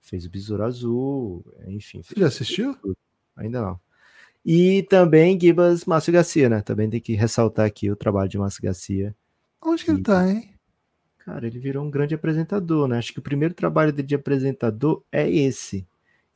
Fez 0.00 0.26
o 0.26 0.30
Besouro 0.30 0.64
Azul, 0.64 1.44
enfim. 1.66 2.02
Você 2.02 2.14
já 2.18 2.26
assistiu? 2.26 2.76
Ainda 3.36 3.60
não. 3.62 3.80
E 4.44 4.82
também 4.84 5.38
Gibas 5.38 5.84
Márcio 5.84 6.12
Garcia, 6.12 6.48
né? 6.48 6.62
Também 6.62 6.88
tem 6.88 7.00
que 7.00 7.14
ressaltar 7.14 7.66
aqui 7.66 7.90
o 7.90 7.96
trabalho 7.96 8.28
de 8.28 8.38
Márcio 8.38 8.62
Garcia. 8.62 9.14
Onde 9.62 9.84
que 9.84 9.90
ele 9.90 10.02
tá, 10.02 10.28
hein? 10.28 10.54
Cara, 11.18 11.46
ele 11.46 11.58
virou 11.58 11.84
um 11.84 11.90
grande 11.90 12.14
apresentador, 12.14 12.88
né? 12.88 12.98
Acho 12.98 13.12
que 13.12 13.18
o 13.18 13.22
primeiro 13.22 13.52
trabalho 13.52 13.92
dele 13.92 14.08
de 14.08 14.14
apresentador 14.14 15.02
é 15.12 15.30
esse. 15.30 15.86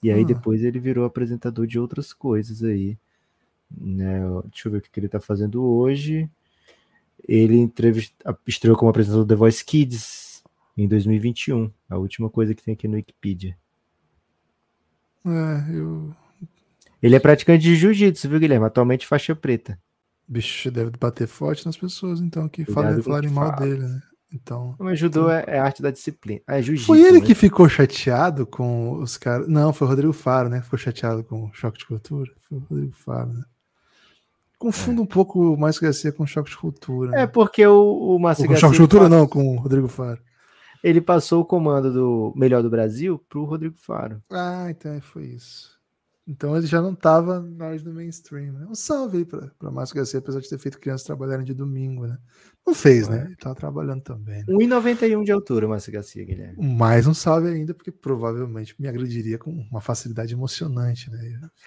E 0.03 0.11
aí 0.11 0.21
Ah. 0.21 0.27
depois 0.27 0.63
ele 0.63 0.79
virou 0.79 1.07
apresentador 1.07 1.67
de 1.67 1.79
outras 1.79 2.13
coisas 2.13 2.63
aí. 2.63 2.99
Né? 3.71 4.21
Deixa 4.51 4.69
eu 4.69 4.73
ver 4.73 4.79
o 4.79 4.81
que 4.83 4.91
que 4.91 5.01
ele 5.01 5.09
tá 5.09 5.19
fazendo 5.19 5.65
hoje. 5.65 6.29
Ele 7.27 7.57
entrevist... 7.57 8.15
estreou 8.47 8.77
como 8.77 8.91
apresentador 8.91 9.25
do 9.25 9.29
The 9.29 9.35
Voice 9.35 9.65
Kids 9.65 10.24
em 10.77 10.89
2021. 10.89 11.71
A 11.89 11.97
última 11.97 12.29
coisa 12.29 12.55
que 12.55 12.63
tem 12.63 12.75
aqui 12.75 12.89
no 12.89 12.95
Wikipedia. 12.95 13.57
É, 15.27 15.77
eu. 15.77 16.15
Ele 17.03 17.17
é 17.17 17.21
praticante 17.21 17.63
de 17.63 17.77
jiu-jitsu, 17.77 18.29
viu, 18.29 18.41
Guilherme? 18.41 18.67
Atualmente 18.67 19.07
faixa 19.07 19.35
preta. 19.35 19.79
Bicho, 20.27 20.71
deve 20.71 20.91
bater 20.99 21.27
forte 21.27 21.67
nas 21.67 21.77
pessoas, 21.77 22.21
então, 22.21 22.49
que 22.49 22.65
com 22.65 22.73
falarem 22.73 23.03
que 23.03 23.35
mal 23.35 23.51
fala. 23.51 23.67
dele, 23.67 23.87
né? 23.87 24.01
Então. 24.33 24.75
Mas 24.79 24.99
judô 24.99 25.31
é, 25.31 25.45
é 25.47 25.59
arte 25.59 25.83
da 25.83 25.91
disciplina. 25.91 26.41
É. 26.49 26.63
Foi 26.79 27.01
ele 27.01 27.21
né? 27.21 27.27
que 27.27 27.35
ficou 27.35 27.69
chateado 27.69 28.47
com 28.47 28.99
os 29.01 29.17
caras. 29.17 29.47
Não, 29.47 29.73
foi 29.73 29.87
o 29.87 29.91
Rodrigo 29.91 30.13
Faro, 30.13 30.49
né? 30.49 30.61
Ficou 30.63 30.79
chateado 30.79 31.23
com 31.23 31.45
o 31.45 31.53
choque 31.53 31.79
de 31.79 31.87
cultura. 31.87 32.33
Foi 32.49 32.59
o 32.59 32.61
Rodrigo 32.63 32.95
Faro, 32.97 33.33
né? 33.33 33.45
confundo 34.65 35.03
um 35.03 35.07
pouco 35.07 35.53
o 35.53 35.59
Márcio 35.59 35.83
Garcia 35.83 36.11
com 36.11 36.23
o 36.23 36.27
Choque 36.27 36.51
de 36.51 36.57
Cultura. 36.57 37.13
É 37.13 37.21
né? 37.21 37.27
porque 37.27 37.67
o, 37.67 38.17
o 38.17 38.19
Márcio 38.19 38.45
com 38.45 38.51
o 38.51 38.55
Garcia. 38.55 38.67
Choque 38.67 38.73
de 38.73 38.81
Cultura 38.81 39.05
passa- 39.05 39.15
não, 39.15 39.27
com 39.27 39.57
o 39.57 39.59
Rodrigo 39.59 39.89
Faro. 39.89 40.19
Ele 40.85 41.01
passou 41.01 41.41
o 41.41 41.47
comando 41.47 41.91
do 41.91 42.35
Melhor 42.37 42.63
do 42.63 42.69
Brasil 42.69 43.19
pro 43.27 43.45
Rodrigo 43.45 43.75
Faro. 43.75 44.23
Ah, 44.31 44.67
então 44.69 45.01
foi 45.01 45.29
isso. 45.29 45.81
Então 46.27 46.57
ele 46.57 46.67
já 46.67 46.81
não 46.81 46.95
tava 46.95 47.39
na 47.41 47.67
hora 47.67 47.79
do 47.79 47.93
mainstream, 47.93 48.53
né? 48.55 48.67
Um 48.69 48.75
salve 48.75 49.19
aí 49.19 49.25
pra 49.27 49.71
Márcio 49.71 49.95
Garcia, 49.97 50.19
apesar 50.19 50.41
de 50.41 50.49
ter 50.49 50.59
feito 50.59 50.81
crianças 50.81 51.07
trabalharem 51.07 51.45
de 51.45 51.53
domingo, 51.53 52.07
né? 52.07 52.17
Não 52.67 52.73
fez, 52.73 53.09
né? 53.09 53.25
Ele 53.27 53.37
tava 53.37 53.55
trabalhando 53.55 54.01
também. 54.01 54.39
Né? 54.39 54.45
1,91 54.49 55.23
de 55.23 55.31
altura, 55.31 55.67
o 55.67 55.69
Márcio 55.69 55.93
Garcia, 55.93 56.25
Guilherme. 56.25 56.57
Mais 56.67 57.07
um 57.07 57.13
salve 57.13 57.49
ainda, 57.49 57.75
porque 57.75 57.93
provavelmente 57.93 58.75
me 58.81 58.89
agrediria 58.89 59.37
com 59.37 59.51
uma 59.51 59.83
facilidade 59.83 60.33
emocionante, 60.33 61.11
né? 61.11 61.19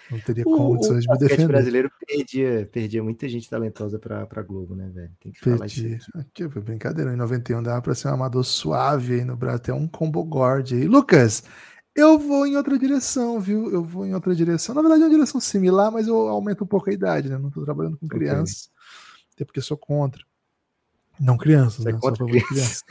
Eu 0.10 0.18
não 0.18 0.20
teria 0.24 0.44
O, 0.48 0.54
o 0.54 0.58
condições 0.58 1.04
de 1.04 1.10
me 1.12 1.18
defender. 1.20 1.48
brasileiro 1.48 1.92
perdia, 2.08 2.68
perdia 2.72 3.04
muita 3.04 3.30
gente 3.30 3.48
talentosa 3.48 4.00
pra 4.00 4.42
Globo, 4.42 4.76
né, 4.76 4.90
velho? 4.92 5.12
Tem 5.20 5.32
que 5.32 5.40
falar 5.40 5.68
isso. 5.68 5.84
Perdi. 5.84 5.96
aqui. 6.16 6.44
Aqui 6.44 6.50
foi 6.50 6.62
brincadeira. 6.64 7.14
Em 7.14 7.18
91 7.18 7.62
dava 7.62 7.80
pra 7.80 7.94
ser 7.94 8.08
um 8.08 8.14
amador 8.16 8.44
suave 8.44 9.20
aí 9.20 9.24
no 9.24 9.38
Brasil, 9.38 9.58
até 9.58 9.74
um 9.74 9.88
combo 9.88 10.24
guard 10.24 10.72
aí. 10.74 10.88
Lucas, 10.88 11.44
eu 11.98 12.20
vou 12.20 12.46
em 12.46 12.56
outra 12.56 12.78
direção, 12.78 13.40
viu? 13.40 13.72
Eu 13.72 13.84
vou 13.84 14.06
em 14.06 14.14
outra 14.14 14.36
direção. 14.36 14.76
Na 14.76 14.82
verdade, 14.82 15.02
é 15.02 15.06
uma 15.06 15.12
direção 15.12 15.42
similar, 15.42 15.92
mas 15.92 16.08
eu 16.08 16.16
aumento 16.28 16.64
um 16.64 16.68
pouco 16.68 16.90
a 16.90 16.94
idade, 16.94 17.28
né? 17.28 17.38
Não 17.40 17.50
tô 17.50 17.66
trabalhando 17.66 17.98
com 17.98 18.08
crianças, 18.08 18.70
até 19.34 19.44
porque 19.44 19.60
sou 19.62 19.76
contra. 19.76 20.24
Não 21.20 21.36
crianças, 21.36 21.84
Você 21.84 21.90
é 21.90 21.94
né? 21.94 22.00
contra 22.00 22.18
sou 22.24 22.28
crianças. 22.28 22.84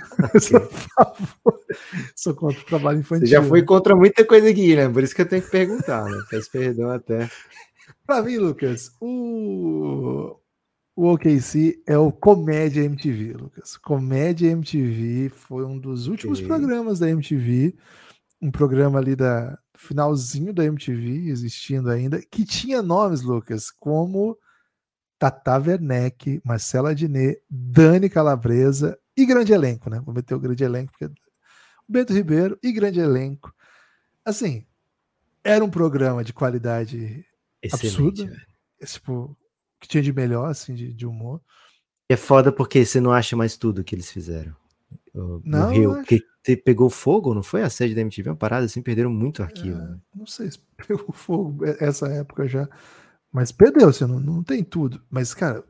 sou, 2.17 2.35
contra 2.35 2.61
o 2.61 2.65
trabalho 2.65 2.99
infantil. 2.99 3.29
Você 3.29 3.33
já 3.33 3.43
foi 3.43 3.63
contra 3.63 3.95
muita 3.95 4.25
coisa 4.25 4.51
aqui, 4.51 4.75
né? 4.75 4.89
Por 4.89 5.05
isso 5.05 5.15
que 5.15 5.23
eu 5.23 5.29
tenho 5.29 5.43
que 5.43 5.51
perguntar, 5.51 6.05
né? 6.05 6.19
Peço 6.29 6.51
perdão 6.51 6.91
até. 6.91 7.31
Pra 8.05 8.23
mim, 8.23 8.39
Lucas, 8.39 8.91
o, 9.01 10.37
o 10.97 11.13
OKC 11.13 11.81
é 11.87 11.97
o 11.97 12.11
Comédia 12.11 12.83
MTV, 12.83 13.35
Lucas. 13.35 13.77
Comédia 13.77 14.51
MTV 14.51 15.29
foi 15.29 15.65
um 15.65 15.79
dos 15.79 16.09
últimos 16.09 16.41
Ok. 16.41 16.49
programas 16.49 16.99
da 16.99 17.09
MTV, 17.09 17.77
um 18.41 18.51
programa 18.51 18.99
ali 18.99 19.17
da 19.17 19.59
finalzinho 19.77 20.53
da 20.53 20.65
MTV, 20.65 21.29
existindo 21.29 21.91
ainda, 21.91 22.21
que 22.21 22.45
tinha 22.45 22.83
nomes, 22.83 23.23
Lucas, 23.23 23.71
como 23.71 24.39
Tata 25.19 25.59
Werneck, 25.59 26.41
Marcela 26.45 26.95
Diné, 26.95 27.37
Dani 27.49 28.09
Calabresa 28.09 28.99
e 29.17 29.25
grande 29.25 29.53
elenco, 29.53 29.89
né? 29.89 30.01
Vou 30.01 30.15
meter 30.15 30.35
o 30.35 30.41
grande 30.41 30.65
elenco, 30.65 30.93
porque 30.93 31.13
Bento 31.89 32.13
Ribeiro 32.13 32.59
e 32.63 32.73
grande 32.73 33.01
elenco. 33.01 33.55
Assim, 34.25 34.67
era 35.43 35.65
um 35.65 35.71
programa 35.71 36.25
de 36.25 36.33
qualidade 36.33 37.25
Excelente, 37.63 37.87
Absurdo. 37.87 38.27
velho. 38.27 38.47
tipo, 38.85 39.13
o 39.13 39.37
que 39.81 39.89
tinha 39.89 40.03
de 40.03 40.13
melhor, 40.13 40.51
assim, 40.51 40.75
de, 40.75 40.93
de 40.93 41.07
humor. 41.07 41.41
E 42.11 42.15
é 42.15 42.17
foda 42.17 42.53
porque 42.53 42.85
você 42.85 43.01
não 43.01 43.13
acha 43.13 43.37
mais 43.37 43.57
tudo 43.57 43.85
que 43.85 43.95
eles 43.95 44.11
fizeram. 44.11 44.55
Não, 45.45 45.69
no 45.69 45.73
Rio. 45.73 45.83
eu 45.85 45.93
acho. 45.93 46.01
Porque 46.07 46.57
pegou 46.65 46.89
fogo, 46.89 47.35
não 47.35 47.43
foi? 47.43 47.63
A 47.63 47.71
sede 47.71 47.95
da 47.95 48.01
MTV, 48.03 48.31
uma 48.31 48.37
parada 48.37 48.67
assim, 48.67 48.81
perderam 48.83 49.11
muito 49.11 49.43
arquivo. 49.43 49.79
É, 49.79 49.83
né? 49.83 49.99
não 50.15 50.27
sei 50.27 50.51
se 50.51 50.59
pegou 50.87 51.13
fogo 51.13 51.65
essa 51.65 52.07
época 52.09 52.47
já, 52.47 52.69
mas 53.33 53.51
perdeu, 53.51 53.93
você 53.93 54.07
não, 54.07 54.21
não 54.21 54.43
tem 54.45 54.63
tudo. 54.63 55.03
Mas, 55.11 55.35
cara, 55.35 55.65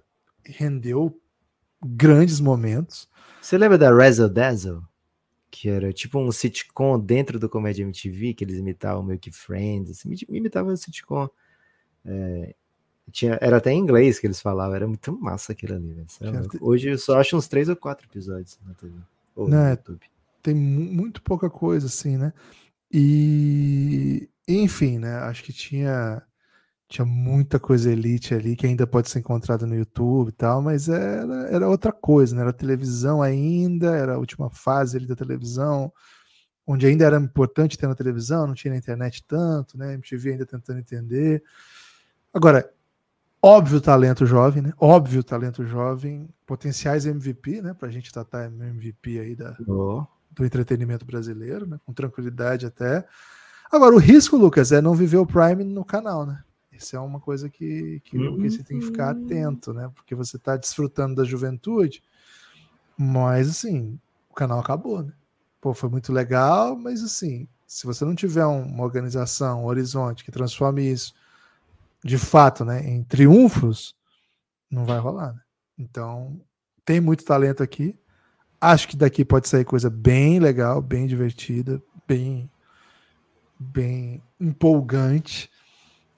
rendeu 0.44 1.18
grandes 1.84 2.40
momentos. 2.40 3.08
Você 3.40 3.56
lembra 3.56 3.78
da 3.78 3.90
Razzle 3.90 4.28
Dazzle? 4.28 4.82
Que 5.50 5.68
era 5.70 5.92
tipo 5.92 6.18
um 6.18 6.30
sitcom 6.30 6.98
dentro 6.98 7.38
do 7.38 7.48
Comédia 7.48 7.82
MTV, 7.82 8.34
que 8.34 8.44
eles 8.44 8.58
imitavam 8.58 9.02
meio 9.02 9.18
que 9.18 9.30
Friends, 9.30 9.90
assim, 9.90 10.08
imi- 10.10 10.26
imitavam 10.28 10.72
o 10.74 10.76
sitcom. 10.76 11.28
É, 12.04 12.54
tinha, 13.10 13.38
era 13.40 13.56
até 13.56 13.72
em 13.72 13.78
inglês 13.78 14.18
que 14.18 14.26
eles 14.26 14.40
falavam, 14.40 14.74
era 14.74 14.86
muito 14.86 15.12
massa 15.18 15.52
aquilo 15.52 15.74
ali, 15.76 16.04
é 16.20 16.42
Hoje 16.60 16.90
eu 16.90 16.98
só 16.98 17.18
acho 17.18 17.36
uns 17.36 17.48
três 17.48 17.68
ou 17.68 17.76
quatro 17.76 18.06
episódios 18.06 18.58
na 18.66 18.74
TV. 18.74 18.92
Ou 19.36 19.48
Não, 19.48 19.62
no 19.64 19.70
YouTube. 19.70 20.00
Tem 20.42 20.54
mu- 20.54 20.92
muito 20.92 21.22
pouca 21.22 21.50
coisa, 21.50 21.86
assim, 21.86 22.16
né? 22.16 22.32
E, 22.92 24.28
enfim, 24.48 24.98
né? 24.98 25.16
Acho 25.20 25.44
que 25.44 25.52
tinha, 25.52 26.22
tinha 26.88 27.04
muita 27.04 27.58
coisa 27.60 27.92
elite 27.92 28.34
ali 28.34 28.56
que 28.56 28.66
ainda 28.66 28.86
pode 28.86 29.10
ser 29.10 29.20
encontrada 29.20 29.66
no 29.66 29.76
YouTube 29.76 30.28
e 30.30 30.32
tal, 30.32 30.62
mas 30.62 30.88
era, 30.88 31.48
era 31.50 31.68
outra 31.68 31.92
coisa, 31.92 32.34
né? 32.36 32.42
Era 32.42 32.52
televisão 32.52 33.22
ainda, 33.22 33.96
era 33.96 34.14
a 34.14 34.18
última 34.18 34.50
fase 34.50 34.96
ali 34.98 35.06
da 35.06 35.16
televisão, 35.16 35.92
onde 36.66 36.86
ainda 36.86 37.04
era 37.06 37.18
importante 37.18 37.78
ter 37.78 37.86
na 37.88 37.94
televisão, 37.94 38.46
não 38.46 38.54
tinha 38.54 38.72
na 38.72 38.78
internet 38.78 39.24
tanto, 39.26 39.78
né? 39.78 39.94
MTV 39.94 40.32
ainda 40.32 40.46
tentando 40.46 40.80
entender. 40.80 41.42
Agora, 42.32 42.70
óbvio 43.42 43.80
talento 43.80 44.26
jovem, 44.26 44.62
né? 44.62 44.72
Óbvio 44.78 45.22
talento 45.22 45.64
jovem, 45.64 46.28
potenciais 46.46 47.06
MVP, 47.06 47.62
né? 47.62 47.74
Pra 47.74 47.88
gente 47.90 48.12
tratar 48.12 48.46
MVP 48.46 49.18
aí 49.20 49.34
da, 49.36 49.56
Ó, 49.68 50.04
do 50.30 50.44
entretenimento 50.44 51.04
brasileiro, 51.04 51.66
né? 51.66 51.78
Com 51.84 51.92
tranquilidade 51.92 52.66
até. 52.66 53.06
Agora, 53.70 53.94
o 53.94 53.98
risco, 53.98 54.36
Lucas, 54.36 54.72
é 54.72 54.80
não 54.80 54.94
viver 54.94 55.16
o 55.18 55.26
Prime 55.26 55.64
no 55.64 55.84
canal, 55.84 56.24
né? 56.26 56.42
Isso 56.70 56.94
é 56.94 57.00
uma 57.00 57.18
coisa 57.20 57.48
que, 57.48 58.00
que, 58.04 58.18
Hum. 58.18 58.36
que 58.40 58.50
você 58.50 58.62
tem 58.62 58.78
que 58.78 58.84
ficar 58.86 59.10
atento, 59.10 59.72
né? 59.72 59.90
Porque 59.94 60.14
você 60.14 60.36
está 60.36 60.56
desfrutando 60.56 61.14
da 61.16 61.24
juventude, 61.24 62.02
mas 62.98 63.48
assim, 63.48 63.98
o 64.30 64.34
canal 64.34 64.60
acabou, 64.60 65.02
né? 65.02 65.12
Pô, 65.60 65.72
foi 65.74 65.88
muito 65.88 66.12
legal, 66.12 66.76
mas 66.76 67.02
assim, 67.02 67.48
se 67.66 67.86
você 67.86 68.04
não 68.04 68.14
tiver 68.14 68.46
um- 68.46 68.62
uma 68.66 68.84
organização, 68.84 69.62
um 69.62 69.66
horizonte 69.66 70.22
que 70.24 70.30
transforme 70.30 70.82
isso 70.90 71.14
de 72.06 72.18
fato, 72.18 72.64
né, 72.64 72.88
em 72.88 73.02
triunfos, 73.02 73.94
não 74.70 74.84
vai 74.84 74.98
rolar, 74.98 75.32
né? 75.32 75.40
Então, 75.78 76.40
tem 76.84 77.00
muito 77.00 77.24
talento 77.24 77.62
aqui. 77.62 77.98
Acho 78.60 78.88
que 78.88 78.96
daqui 78.96 79.24
pode 79.24 79.48
sair 79.48 79.64
coisa 79.64 79.90
bem 79.90 80.38
legal, 80.38 80.80
bem 80.80 81.06
divertida, 81.06 81.82
bem 82.06 82.50
bem 83.58 84.22
empolgante. 84.40 85.50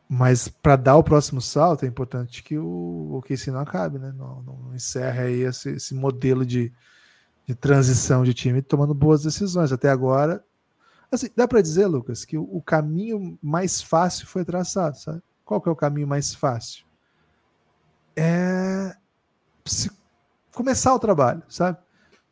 Mas 0.08 0.48
para 0.48 0.76
dar 0.76 0.96
o 0.96 1.04
próximo 1.04 1.40
salto 1.40 1.84
é 1.84 1.88
importante 1.88 2.42
que 2.42 2.56
o 2.56 3.14
OKC 3.14 3.50
não 3.50 3.60
acabe, 3.60 3.98
né? 3.98 4.12
Não, 4.16 4.42
não, 4.42 4.56
não 4.56 4.74
encerre 4.74 5.20
aí 5.20 5.40
esse, 5.42 5.70
esse 5.70 5.94
modelo 5.94 6.46
de, 6.46 6.72
de 7.46 7.54
transição 7.54 8.24
de 8.24 8.32
time 8.32 8.62
tomando 8.62 8.94
boas 8.94 9.22
decisões. 9.22 9.70
Até 9.70 9.90
agora, 9.90 10.42
assim, 11.12 11.28
dá 11.36 11.46
para 11.46 11.60
dizer, 11.60 11.86
Lucas, 11.86 12.24
que 12.24 12.38
o, 12.38 12.42
o 12.42 12.62
caminho 12.62 13.38
mais 13.42 13.82
fácil 13.82 14.26
foi 14.26 14.44
traçado, 14.44 14.98
sabe? 14.98 15.22
Qual 15.48 15.62
que 15.62 15.68
é 15.70 15.72
o 15.72 15.76
caminho 15.76 16.06
mais 16.06 16.34
fácil? 16.34 16.84
É 18.14 18.94
começar 20.52 20.94
o 20.94 20.98
trabalho, 20.98 21.42
sabe? 21.48 21.78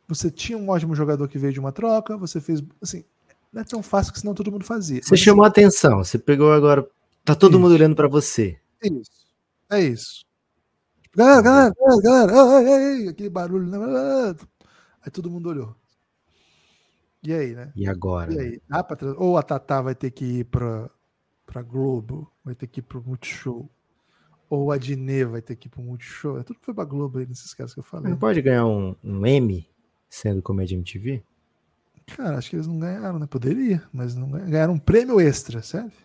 Você 0.07 0.29
tinha 0.29 0.55
um 0.55 0.69
ótimo 0.69 0.93
jogador 0.93 1.27
que 1.27 1.39
veio 1.39 1.51
de 1.51 1.59
uma 1.59 1.71
troca, 1.71 2.15
você 2.15 2.39
fez, 2.39 2.61
assim, 2.79 3.03
não 3.51 3.63
é 3.63 3.65
tão 3.65 3.81
fácil 3.81 4.13
que 4.13 4.19
senão 4.19 4.35
todo 4.35 4.51
mundo 4.51 4.65
fazia. 4.65 5.01
Você 5.01 5.09
Mas, 5.09 5.19
chamou 5.19 5.43
a 5.43 5.47
atenção, 5.47 5.97
você 5.97 6.19
pegou 6.19 6.53
agora. 6.53 6.87
Tá 7.25 7.33
todo 7.33 7.53
Isso. 7.53 7.59
mundo 7.59 7.71
olhando 7.73 7.95
pra 7.95 8.07
você. 8.07 8.59
É 8.83 8.87
isso. 8.87 9.11
É 9.71 9.79
isso. 9.81 10.25
Galera, 11.15 11.41
galera, 11.41 11.73
galera, 12.03 12.31
galera, 12.31 12.61
ei, 12.61 12.67
ei, 12.69 13.01
ei, 13.01 13.07
aquele 13.09 13.29
barulho. 13.31 13.65
né? 13.67 14.35
Aí 15.01 15.09
todo 15.11 15.31
mundo 15.31 15.49
olhou. 15.49 15.75
E 17.23 17.33
aí, 17.33 17.55
né? 17.55 17.71
E 17.75 17.87
agora? 17.87 18.31
E 18.31 18.39
aí? 18.39 18.61
Dá 18.69 18.83
pra 18.83 18.95
Ou 19.17 19.37
a 19.39 19.41
Tatá 19.41 19.81
vai 19.81 19.95
ter 19.95 20.11
que 20.11 20.23
ir 20.23 20.43
pra, 20.45 20.87
pra 21.47 21.61
Globo, 21.63 22.31
vai 22.43 22.53
ter 22.53 22.67
que 22.67 22.81
ir 22.81 22.83
pro 22.83 23.01
Multishow. 23.01 23.67
Ou 24.49 24.71
a 24.71 24.77
Dinê 24.77 25.25
vai 25.25 25.41
ter 25.41 25.55
que 25.55 25.67
ir 25.67 25.71
pro 25.71 25.81
Multishow. 25.81 26.37
É 26.37 26.43
tudo 26.43 26.59
que 26.59 26.65
foi 26.65 26.73
pra 26.73 26.85
Globo 26.85 27.17
aí 27.17 27.25
nesses 27.25 27.53
casos 27.53 27.73
que 27.73 27.79
eu 27.79 27.83
falei. 27.83 28.11
Não 28.11 28.17
pode 28.17 28.41
ganhar 28.41 28.65
um, 28.65 28.95
um 29.03 29.25
M 29.25 29.67
sendo 30.09 30.41
comédia 30.41 30.75
MTV? 30.75 31.23
Cara, 32.15 32.37
acho 32.37 32.49
que 32.49 32.55
eles 32.55 32.67
não 32.67 32.79
ganharam, 32.79 33.19
né? 33.19 33.25
Poderia, 33.25 33.83
mas 33.91 34.15
não 34.15 34.29
ganharam. 34.29 34.51
Ganharam 34.51 34.73
um 34.73 34.79
prêmio 34.79 35.19
extra, 35.19 35.61
serve? 35.61 35.95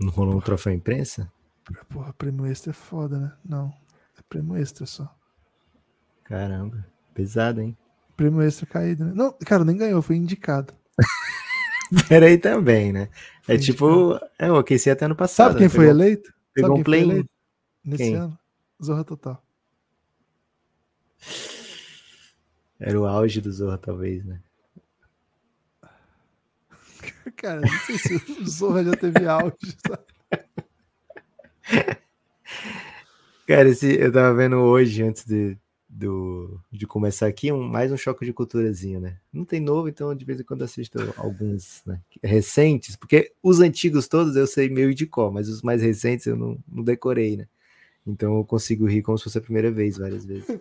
Não 0.00 0.10
rolou 0.10 0.36
um 0.36 0.40
troféu 0.40 0.72
imprensa? 0.72 1.30
Porra, 1.88 2.12
prêmio 2.12 2.44
extra 2.46 2.70
é 2.70 2.74
foda, 2.74 3.18
né? 3.18 3.32
Não. 3.44 3.72
É 4.18 4.22
prêmio 4.28 4.56
extra 4.56 4.84
só. 4.84 5.14
Caramba, 6.24 6.84
pesado, 7.14 7.60
hein? 7.60 7.76
Prêmio 8.16 8.42
extra 8.42 8.66
caído, 8.66 9.04
né? 9.04 9.12
Não, 9.14 9.32
cara, 9.46 9.64
nem 9.64 9.76
ganhou, 9.76 10.02
foi 10.02 10.16
indicado. 10.16 10.74
Peraí 12.08 12.38
também, 12.38 12.92
né? 12.92 13.08
É 13.46 13.58
tipo, 13.58 14.18
é 14.38 14.50
o 14.50 14.56
aqueci 14.56 14.88
até 14.90 15.04
ano 15.04 15.16
passado. 15.16 15.48
Sabe 15.48 15.58
quem 15.58 15.68
né? 15.68 15.74
foi 15.74 15.88
eleito? 15.88 16.32
Pegou 16.54 16.70
Sabe 16.70 16.80
um 16.80 16.84
play. 16.84 17.02
eleito 17.02 17.30
nesse 17.84 18.04
Quem? 18.04 18.14
ano? 18.14 18.38
Zorra 18.82 19.04
Total. 19.04 19.42
Era 22.78 23.00
o 23.00 23.06
auge 23.06 23.40
do 23.40 23.52
Zorra, 23.52 23.78
talvez, 23.78 24.24
né? 24.24 24.40
Cara, 27.36 27.60
não 27.60 27.68
sei 27.68 27.98
se 27.98 28.14
o 28.40 28.48
Zorra 28.48 28.84
já 28.84 28.92
teve 28.92 29.26
auge, 29.26 29.76
sabe? 29.86 30.04
Cara, 33.46 33.68
esse, 33.68 34.00
eu 34.00 34.12
tava 34.12 34.34
vendo 34.34 34.56
hoje, 34.56 35.02
antes 35.02 35.24
de, 35.24 35.56
do, 35.94 36.58
de 36.72 36.86
começar 36.86 37.26
aqui, 37.26 37.52
um, 37.52 37.68
mais 37.68 37.92
um 37.92 37.98
choque 37.98 38.24
de 38.24 38.32
culturazinho, 38.32 38.98
né? 38.98 39.18
Não 39.30 39.44
tem 39.44 39.60
novo, 39.60 39.88
então 39.88 40.14
de 40.14 40.24
vez 40.24 40.40
em 40.40 40.42
quando 40.42 40.64
assisto 40.64 40.98
alguns 41.18 41.82
né, 41.84 42.00
recentes, 42.22 42.96
porque 42.96 43.32
os 43.42 43.60
antigos 43.60 44.08
todos 44.08 44.34
eu 44.34 44.46
sei 44.46 44.70
meio 44.70 44.94
de 44.94 45.06
cor, 45.06 45.30
mas 45.30 45.50
os 45.50 45.60
mais 45.60 45.82
recentes 45.82 46.26
eu 46.26 46.34
não, 46.34 46.58
não 46.66 46.82
decorei, 46.82 47.36
né? 47.36 47.46
Então 48.06 48.38
eu 48.38 48.44
consigo 48.44 48.86
rir 48.86 49.02
como 49.02 49.18
se 49.18 49.24
fosse 49.24 49.36
a 49.36 49.42
primeira 49.42 49.70
vez, 49.70 49.98
várias 49.98 50.24
vezes. 50.24 50.58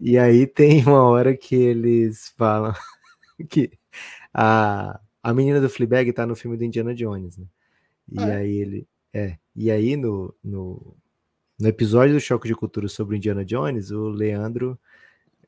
E 0.00 0.18
aí 0.18 0.46
tem 0.48 0.82
uma 0.82 1.04
hora 1.04 1.36
que 1.36 1.54
eles 1.54 2.34
falam 2.36 2.74
que 3.48 3.70
a, 4.34 5.00
a 5.22 5.32
menina 5.32 5.60
do 5.60 5.70
Fleabag 5.70 6.12
tá 6.12 6.26
no 6.26 6.34
filme 6.34 6.56
do 6.56 6.64
Indiana 6.64 6.92
Jones, 6.92 7.38
né? 7.38 7.46
E 8.10 8.18
ah, 8.18 8.28
é? 8.28 8.36
aí 8.36 8.56
ele. 8.56 8.88
É. 9.12 9.38
E 9.54 9.70
aí 9.70 9.96
no, 9.96 10.34
no, 10.42 10.96
no, 11.58 11.68
episódio 11.68 12.14
do 12.14 12.20
Choque 12.20 12.48
de 12.48 12.54
Cultura 12.54 12.88
sobre 12.88 13.16
Indiana 13.16 13.44
Jones, 13.44 13.90
o 13.90 14.08
Leandro. 14.08 14.78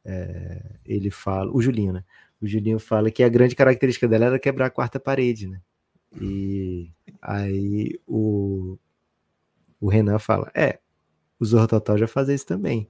É, 0.04 0.76
ele 0.84 1.10
fala. 1.10 1.50
O 1.52 1.60
Julinho, 1.60 1.92
né? 1.92 2.04
O 2.40 2.46
Julinho 2.46 2.78
fala 2.78 3.10
que 3.10 3.22
a 3.22 3.28
grande 3.28 3.54
característica 3.56 4.08
dela 4.08 4.26
era 4.26 4.38
quebrar 4.38 4.66
a 4.66 4.70
quarta 4.70 5.00
parede, 5.00 5.48
né? 5.48 5.60
E 6.20 6.90
aí 7.20 8.00
o, 8.06 8.78
o 9.80 9.88
Renan 9.88 10.18
fala: 10.18 10.50
É, 10.54 10.78
o 11.38 11.44
Zorro 11.44 11.68
Total 11.68 11.98
já 11.98 12.08
fazia 12.08 12.34
isso 12.34 12.46
também. 12.46 12.88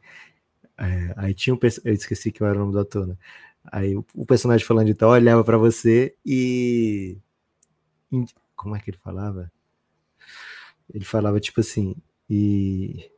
É, 0.79 1.15
aí 1.17 1.35
tinha 1.35 1.55
um. 1.55 1.59
Eu 1.85 1.93
esqueci 1.93 2.31
que 2.31 2.43
era 2.43 2.55
o 2.55 2.59
nome 2.59 2.73
do 2.73 2.81
ator, 2.81 3.07
né? 3.07 3.17
Aí 3.65 3.97
o, 3.97 4.05
o 4.15 4.25
personagem 4.25 4.67
falando 4.67 4.87
de 4.87 4.95
tal 4.95 5.11
olhava 5.11 5.45
para 5.45 5.59
você 5.59 6.15
e. 6.25 7.19
Como 8.55 8.77
é 8.77 8.81
que 8.81 8.91
ele 8.91 8.99
falava? 8.99 9.51
Ele 10.93 11.05
falava 11.05 11.41
tipo 11.41 11.61
assim. 11.61 11.97
E 12.29 13.11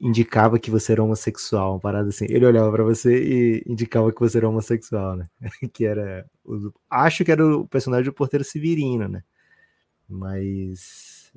indicava 0.00 0.58
que 0.58 0.70
você 0.70 0.92
era 0.92 1.02
homossexual, 1.02 1.72
uma 1.72 1.80
parada 1.80 2.08
assim. 2.08 2.26
Ele 2.28 2.46
olhava 2.46 2.70
para 2.70 2.84
você 2.84 3.22
e 3.22 3.64
indicava 3.66 4.12
que 4.12 4.20
você 4.20 4.38
era 4.38 4.48
homossexual, 4.48 5.16
né? 5.16 5.28
que 5.72 5.84
era. 5.84 6.28
Acho 6.88 7.24
que 7.24 7.32
era 7.32 7.44
o 7.44 7.66
personagem 7.66 8.06
do 8.06 8.12
Porteiro 8.12 8.44
Severino, 8.44 9.08
né? 9.08 9.22
Mas. 10.08 11.32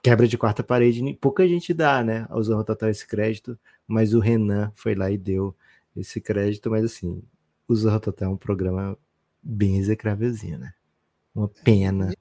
Quebra 0.00 0.28
de 0.28 0.38
quarta 0.38 0.62
parede, 0.62 1.02
pouca 1.20 1.46
gente 1.46 1.74
dá, 1.74 2.04
né? 2.04 2.24
Ao 2.30 2.42
Zorro 2.42 2.64
Total 2.64 2.88
esse 2.88 3.06
crédito, 3.06 3.58
mas 3.86 4.14
o 4.14 4.20
Renan 4.20 4.72
foi 4.76 4.94
lá 4.94 5.10
e 5.10 5.18
deu 5.18 5.54
esse 5.96 6.20
crédito, 6.20 6.70
mas 6.70 6.84
assim, 6.84 7.20
o 7.66 7.74
Zorro 7.74 7.98
Total 7.98 8.30
é 8.30 8.32
um 8.32 8.36
programa 8.36 8.96
bem 9.42 9.76
execrávelzinho, 9.76 10.56
né? 10.56 10.72
Uma 11.34 11.48
pena. 11.48 12.14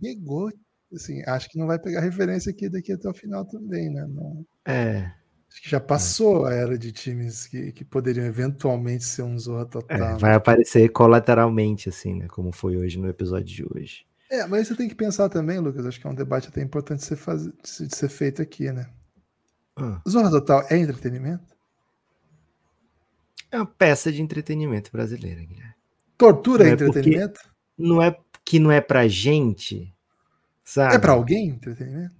Pegou, 0.00 0.52
assim, 0.92 1.22
acho 1.26 1.48
que 1.48 1.58
não 1.58 1.66
vai 1.66 1.78
pegar 1.78 2.00
referência 2.00 2.50
aqui 2.50 2.68
daqui 2.68 2.92
até 2.92 3.08
o 3.08 3.14
final 3.14 3.44
também, 3.44 3.90
né? 3.90 4.06
Não... 4.08 4.46
É. 4.66 5.10
Acho 5.50 5.62
que 5.62 5.70
já 5.70 5.80
passou 5.80 6.48
é. 6.48 6.52
a 6.52 6.56
era 6.56 6.78
de 6.78 6.92
times 6.92 7.46
que, 7.46 7.72
que 7.72 7.84
poderiam 7.84 8.26
eventualmente 8.26 9.04
ser 9.04 9.22
um 9.22 9.38
Zorra 9.38 9.66
Total. 9.66 10.16
É, 10.16 10.18
vai 10.18 10.34
aparecer 10.34 10.88
colateralmente, 10.90 11.88
assim, 11.88 12.14
né? 12.14 12.26
Como 12.28 12.52
foi 12.52 12.76
hoje 12.76 12.98
no 12.98 13.08
episódio 13.08 13.46
de 13.46 13.64
hoje. 13.64 14.06
É, 14.30 14.46
mas 14.46 14.68
você 14.68 14.76
tem 14.76 14.88
que 14.88 14.94
pensar 14.94 15.28
também, 15.30 15.58
Lucas, 15.58 15.86
acho 15.86 15.98
que 15.98 16.06
é 16.06 16.10
um 16.10 16.14
debate 16.14 16.48
até 16.48 16.60
importante 16.60 17.00
de 17.00 17.06
ser, 17.06 17.16
faz... 17.16 17.44
de 17.44 17.96
ser 17.96 18.08
feito 18.10 18.42
aqui, 18.42 18.70
né? 18.70 18.86
Ah. 19.74 20.02
Zorra 20.06 20.30
Total 20.30 20.66
é 20.68 20.76
entretenimento? 20.76 21.56
É 23.50 23.56
uma 23.56 23.66
peça 23.66 24.12
de 24.12 24.20
entretenimento 24.20 24.92
brasileira, 24.92 25.40
Guilherme. 25.40 25.74
Tortura 26.18 26.64
não 26.64 26.70
é 26.70 26.74
entretenimento? 26.74 27.40
Não 27.78 28.02
é 28.02 28.18
que 28.44 28.58
não 28.58 28.70
é 28.70 28.80
pra 28.80 29.08
gente, 29.08 29.94
sabe? 30.68 30.96
É 30.96 30.98
pra 30.98 31.12
alguém 31.12 31.48
entretenimento? 31.48 32.14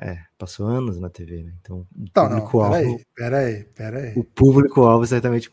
É, 0.00 0.18
passou 0.38 0.66
anos 0.66 0.98
na 1.00 1.10
TV, 1.10 1.42
né? 1.42 1.52
Então, 1.60 1.80
o 1.80 1.86
então, 2.02 2.28
público-alvo. 2.28 3.00
Peraí, 3.14 3.64
peraí, 3.64 4.12
O 4.16 4.24
público-alvo 4.24 5.06
certamente 5.06 5.50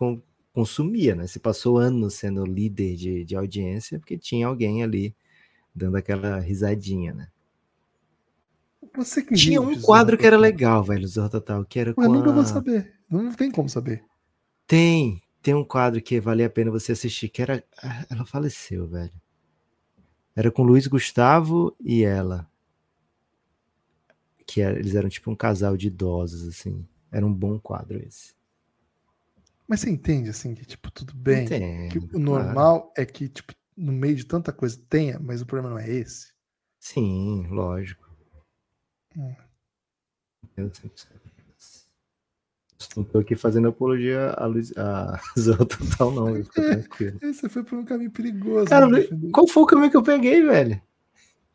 consumia, 0.53 1.15
né? 1.15 1.27
Se 1.27 1.39
passou 1.39 1.77
anos 1.77 2.15
sendo 2.15 2.45
líder 2.45 2.95
de, 2.95 3.25
de 3.25 3.35
audiência, 3.35 3.99
porque 3.99 4.17
tinha 4.17 4.47
alguém 4.47 4.83
ali 4.83 5.15
dando 5.73 5.97
aquela 5.97 6.39
risadinha, 6.39 7.13
né? 7.13 7.27
Você 8.95 9.21
que 9.21 9.35
Tinha 9.35 9.61
um 9.61 9.79
quadro 9.79 10.17
que 10.17 10.25
era 10.25 10.37
legal, 10.37 10.83
velho, 10.83 11.07
Zorro 11.07 11.29
Total, 11.29 11.63
que 11.65 11.79
era 11.79 11.93
Mas 11.95 12.07
com 12.07 12.13
nunca 12.13 12.29
a... 12.29 12.33
vou 12.33 12.45
saber. 12.45 12.93
Não 13.09 13.31
tem 13.31 13.49
como 13.49 13.69
saber. 13.69 14.03
Tem, 14.67 15.21
tem 15.41 15.53
um 15.53 15.63
quadro 15.63 16.01
que 16.01 16.19
vale 16.19 16.43
a 16.43 16.49
pena 16.49 16.71
você 16.71 16.91
assistir, 16.91 17.29
que 17.29 17.41
era. 17.41 17.63
Ah, 17.81 18.05
ela 18.09 18.25
faleceu, 18.25 18.87
velho. 18.87 19.13
Era 20.35 20.51
com 20.51 20.63
Luiz 20.63 20.87
Gustavo 20.87 21.75
e 21.79 22.03
ela. 22.03 22.49
Que 24.45 24.61
era, 24.61 24.77
eles 24.77 24.95
eram 24.95 25.09
tipo 25.09 25.29
um 25.31 25.35
casal 25.35 25.75
de 25.77 25.87
idosos, 25.87 26.47
assim. 26.47 26.85
Era 27.11 27.25
um 27.25 27.33
bom 27.33 27.59
quadro 27.59 27.97
esse. 27.99 28.33
Mas 29.67 29.81
você 29.81 29.89
entende, 29.89 30.29
assim, 30.29 30.53
que, 30.53 30.65
tipo, 30.65 30.91
tudo 30.91 31.13
bem. 31.13 31.45
Entendo, 31.45 32.09
o 32.13 32.19
normal 32.19 32.81
claro. 32.81 32.93
é 32.97 33.05
que, 33.05 33.29
tipo, 33.29 33.53
no 33.75 33.91
meio 33.91 34.15
de 34.15 34.25
tanta 34.25 34.51
coisa 34.51 34.77
tenha, 34.89 35.17
mas 35.19 35.41
o 35.41 35.45
problema 35.45 35.69
não 35.69 35.79
é 35.79 35.89
esse. 35.89 36.33
Sim, 36.79 37.47
lógico. 37.47 38.09
Hum. 39.15 39.35
Eu 40.57 40.69
100%. 40.69 41.20
Não 42.95 43.03
tô 43.03 43.19
aqui 43.19 43.35
fazendo 43.35 43.67
apologia 43.67 44.31
a, 44.31 44.45
Luiz, 44.45 44.75
a 44.77 45.19
Zorro 45.39 45.65
Total, 45.65 46.11
não. 46.11 46.35
É, 46.35 46.43
você 47.33 47.49
foi 47.49 47.63
por 47.63 47.77
um 47.79 47.85
caminho 47.85 48.11
perigoso. 48.11 48.65
Cara, 48.65 48.87
né, 48.87 49.07
qual 49.31 49.47
foi 49.47 49.63
o 49.63 49.65
caminho 49.65 49.91
que 49.91 49.97
eu 49.97 50.03
peguei, 50.03 50.41
velho? 50.43 50.81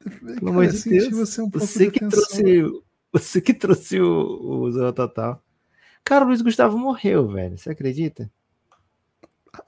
Pelo 0.00 0.50
amor 0.50 0.66
de 0.66 0.82
Deus. 0.82 1.08
Você, 1.10 1.42
um 1.42 1.50
você 1.50 1.90
que 1.90 2.00
trouxe, 2.00 2.64
você 3.12 3.40
que 3.40 3.54
trouxe 3.54 4.00
o, 4.00 4.62
o 4.62 4.70
Zorro 4.70 4.92
Total. 4.92 5.42
Cara, 6.04 6.24
o 6.24 6.28
Luiz 6.28 6.40
Gustavo 6.40 6.78
morreu, 6.78 7.28
velho. 7.28 7.58
Você 7.58 7.70
acredita? 7.70 8.30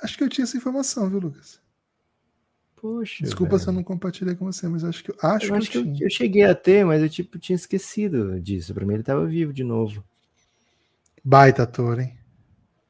Acho 0.03 0.17
que 0.17 0.25
eu 0.25 0.29
tinha 0.29 0.45
essa 0.45 0.57
informação, 0.57 1.09
viu, 1.09 1.19
Lucas? 1.19 1.61
Poxa. 2.81 3.25
Desculpa 3.25 3.53
velho. 3.53 3.63
se 3.63 3.69
eu 3.69 3.73
não 3.73 3.83
compartilhei 3.83 4.35
com 4.37 4.45
você, 4.45 4.69
mas 4.69 4.85
acho 4.85 5.03
que 5.03 5.13
acho 5.21 5.47
eu 5.47 5.51
que, 5.51 5.57
acho 5.57 5.79
eu, 5.79 5.85
que 5.85 6.03
eu, 6.03 6.07
eu, 6.07 6.11
cheguei 6.11 6.45
a 6.45 6.55
ter, 6.55 6.85
mas 6.85 7.03
eu 7.03 7.09
tipo 7.09 7.39
tinha 7.39 7.57
esquecido 7.57 8.41
disso. 8.41 8.73
Para 8.73 8.87
mim 8.87 8.95
ele 8.95 9.03
tava 9.03 9.27
vivo 9.27 9.53
de 9.53 9.65
novo. 9.65 10.05
Baita 11.29 11.65
ator, 11.65 12.01
hein? 12.01 12.17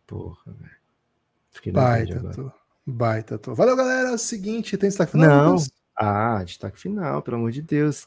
Porra, 0.07 0.39
velho. 0.47 1.73
Baita 1.75 2.21
ator. 2.21 2.55
Baita 2.87 3.35
ator. 3.35 3.57
Valeu, 3.57 3.75
galera. 3.75 4.11
É 4.11 4.13
o 4.13 4.19
seguinte, 4.19 4.79
tem 4.79 4.89
destaque 4.89 5.11
final? 5.11 5.55
Não. 5.55 5.57
Ah, 5.97 6.41
destaque 6.45 6.79
final, 6.79 7.21
pelo 7.21 7.39
amor 7.39 7.51
de 7.51 7.61
Deus. 7.63 8.07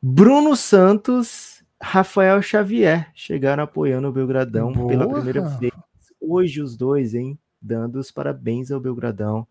Bruno 0.00 0.54
Santos, 0.54 1.64
Rafael 1.82 2.40
Xavier 2.40 3.10
chegaram 3.16 3.64
apoiando 3.64 4.06
o 4.06 4.12
Belgradão 4.12 4.70
Boa, 4.70 4.90
pela 4.90 5.12
primeira 5.12 5.42
vez. 5.48 5.72
Hoje 6.20 6.62
os 6.62 6.76
dois, 6.76 7.12
hein? 7.12 7.36
Dando 7.60 7.98
os 7.98 8.12
parabéns 8.12 8.70
ao 8.70 8.78
Belgradão. 8.78 9.44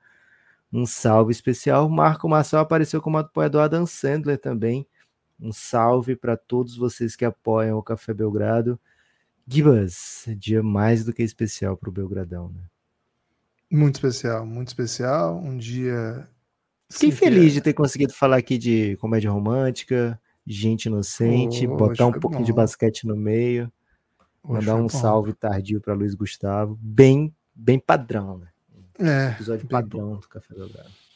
Um 0.71 0.85
salve 0.85 1.33
especial. 1.33 1.89
Marco 1.89 2.29
Marçal 2.29 2.61
apareceu 2.61 3.01
como 3.01 3.17
apoiador 3.17 3.61
Adam 3.61 3.85
Sandler 3.85 4.37
também. 4.37 4.87
Um 5.37 5.51
salve 5.51 6.15
para 6.15 6.37
todos 6.37 6.77
vocês 6.77 7.13
que 7.13 7.25
apoiam 7.25 7.77
o 7.77 7.83
Café 7.83 8.13
Belgrado. 8.13 8.79
Gibas, 9.47 10.25
dia 10.37 10.61
mais 10.61 11.05
do 11.05 11.13
que 11.13 11.23
especial 11.23 11.77
para 11.77 11.89
o 11.89 11.91
Belgradão, 11.91 12.49
né? 12.49 12.61
Muito 13.71 13.95
especial, 13.95 14.45
muito 14.45 14.67
especial. 14.67 15.37
Um 15.37 15.57
dia. 15.57 16.27
Fiquei 16.89 17.11
feliz 17.11 17.51
é... 17.51 17.55
de 17.55 17.61
ter 17.61 17.73
conseguido 17.73 18.13
falar 18.13 18.37
aqui 18.37 18.57
de 18.57 18.97
comédia 18.97 19.31
romântica, 19.31 20.19
gente 20.45 20.85
inocente, 20.85 21.65
oh, 21.65 21.77
botar 21.77 22.05
um 22.07 22.11
pouquinho 22.11 22.41
bom. 22.41 22.45
de 22.45 22.53
basquete 22.53 23.07
no 23.07 23.15
meio, 23.15 23.71
mandar 24.43 24.75
um 24.75 24.83
bom. 24.83 24.89
salve 24.89 25.33
tardio 25.33 25.79
para 25.79 25.93
Luiz 25.93 26.13
Gustavo, 26.13 26.77
bem, 26.81 27.33
bem 27.55 27.79
padrão, 27.79 28.37
né? 28.37 28.47
É, 28.99 29.31
episódio 29.31 29.67
padrão 29.67 30.13
bom. 30.13 30.19
do 30.19 30.27
Café 30.27 30.53
Belgrado. 30.55 31.06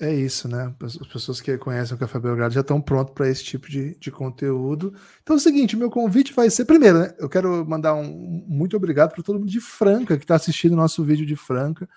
É 0.00 0.12
isso, 0.12 0.48
né? 0.48 0.74
As 0.82 0.96
pessoas 0.96 1.40
que 1.40 1.56
conhecem 1.56 1.94
o 1.94 1.98
Café 1.98 2.18
Belgrado 2.18 2.52
já 2.52 2.62
estão 2.62 2.80
prontos 2.80 3.14
para 3.14 3.28
esse 3.28 3.44
tipo 3.44 3.70
de, 3.70 3.96
de 3.96 4.10
conteúdo. 4.10 4.92
Então 5.22 5.36
é 5.36 5.38
o 5.38 5.40
seguinte, 5.40 5.76
meu 5.76 5.88
convite 5.88 6.32
vai 6.32 6.50
ser. 6.50 6.64
Primeiro, 6.64 6.98
né? 6.98 7.14
Eu 7.16 7.28
quero 7.28 7.64
mandar 7.64 7.94
um 7.94 8.44
muito 8.46 8.76
obrigado 8.76 9.12
para 9.12 9.22
todo 9.22 9.38
mundo 9.38 9.50
de 9.50 9.60
Franca 9.60 10.16
que 10.16 10.24
está 10.24 10.34
assistindo 10.34 10.72
o 10.72 10.76
nosso 10.76 11.04
vídeo 11.04 11.24
de 11.24 11.36
Franca. 11.36 11.88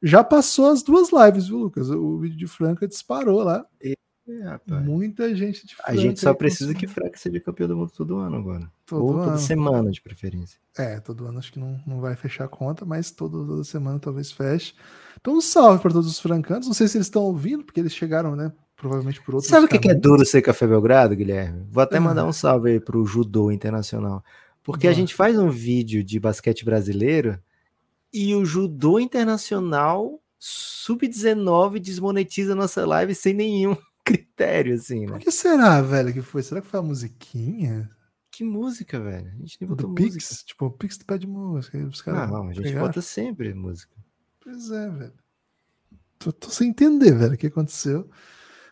Já 0.00 0.22
passou 0.22 0.70
as 0.70 0.82
duas 0.82 1.10
lives, 1.12 1.48
viu, 1.48 1.58
Lucas? 1.58 1.90
O 1.90 2.18
vídeo 2.20 2.38
de 2.38 2.46
Franca 2.46 2.86
disparou 2.86 3.42
lá. 3.42 3.66
E 3.82 3.96
é, 4.26 4.80
Muita 4.80 5.34
gente 5.34 5.66
de 5.66 5.74
Franca. 5.74 5.92
A 5.92 5.96
gente 5.96 6.18
só 6.18 6.32
precisa 6.32 6.74
que 6.74 6.86
Franca 6.86 7.18
seja 7.18 7.38
campeão 7.40 7.68
do 7.68 7.76
mundo 7.76 7.92
todo 7.92 8.16
ano 8.16 8.36
agora. 8.36 8.70
Todo 8.86 9.04
Ou 9.04 9.12
ano. 9.12 9.24
toda 9.24 9.38
semana, 9.38 9.90
de 9.90 10.00
preferência. 10.00 10.58
É, 10.76 10.98
todo 10.98 11.26
ano 11.26 11.38
acho 11.38 11.52
que 11.52 11.58
não, 11.58 11.78
não 11.86 12.00
vai 12.00 12.16
fechar 12.16 12.44
a 12.44 12.48
conta, 12.48 12.86
mas 12.86 13.10
toda, 13.10 13.36
toda 13.36 13.64
semana 13.64 13.98
talvez 13.98 14.32
feche. 14.32 14.74
Então, 15.20 15.36
um 15.36 15.40
salve 15.40 15.82
para 15.82 15.92
todos 15.92 16.08
os 16.08 16.18
francanos. 16.18 16.66
Não 16.66 16.74
sei 16.74 16.88
se 16.88 16.96
eles 16.96 17.06
estão 17.06 17.22
ouvindo, 17.22 17.64
porque 17.64 17.80
eles 17.80 17.94
chegaram, 17.94 18.34
né? 18.34 18.50
Provavelmente 18.76 19.20
por 19.22 19.34
outros. 19.34 19.50
Sabe 19.50 19.66
o 19.66 19.68
que, 19.68 19.88
é 19.88 19.94
duro 19.94 20.24
ser 20.24 20.42
Café 20.42 20.66
Belgrado, 20.66 21.14
Guilherme? 21.14 21.66
Vou 21.70 21.82
até 21.82 22.00
mandar 22.00 22.24
um 22.24 22.32
salve 22.32 22.70
aí 22.70 22.80
pro 22.80 23.04
Judô 23.04 23.50
Internacional. 23.50 24.24
Porque 24.62 24.86
Boa. 24.86 24.92
a 24.92 24.94
gente 24.94 25.14
faz 25.14 25.38
um 25.38 25.50
vídeo 25.50 26.02
de 26.02 26.18
basquete 26.18 26.64
brasileiro 26.64 27.38
e 28.12 28.34
o 28.34 28.44
Judô 28.44 28.98
Internacional 28.98 30.18
Sub-19 30.38 31.78
desmonetiza 31.78 32.54
nossa 32.54 32.86
live 32.86 33.14
sem 33.14 33.34
nenhum 33.34 33.76
critério, 34.04 34.74
assim, 34.74 35.06
né? 35.06 35.12
Por 35.12 35.20
que 35.20 35.30
será, 35.30 35.80
velho, 35.80 36.12
que 36.12 36.22
foi? 36.22 36.42
Será 36.42 36.60
que 36.60 36.66
foi 36.66 36.80
a 36.80 36.82
musiquinha? 36.82 37.88
Que 38.30 38.44
música, 38.44 39.00
velho? 39.00 39.28
A 39.28 39.36
gente 39.36 39.58
nem 39.60 39.68
botou 39.68 39.88
Do 39.88 40.02
música. 40.02 40.18
Pix? 40.18 40.42
Tipo, 40.44 40.66
o 40.66 40.70
Pix 40.70 40.98
pede 40.98 41.26
música. 41.26 41.78
Os 41.78 42.02
caras 42.02 42.30
não, 42.30 42.48
a 42.48 42.52
gente 42.52 42.64
pegaram. 42.64 42.86
bota 42.86 43.00
sempre 43.00 43.54
música. 43.54 43.94
Pois 44.42 44.70
é, 44.70 44.90
velho. 44.90 45.14
Tô, 46.18 46.32
tô, 46.32 46.50
sem 46.50 46.70
entender, 46.70 47.12
velho, 47.12 47.34
o 47.34 47.36
que 47.36 47.46
aconteceu. 47.46 48.10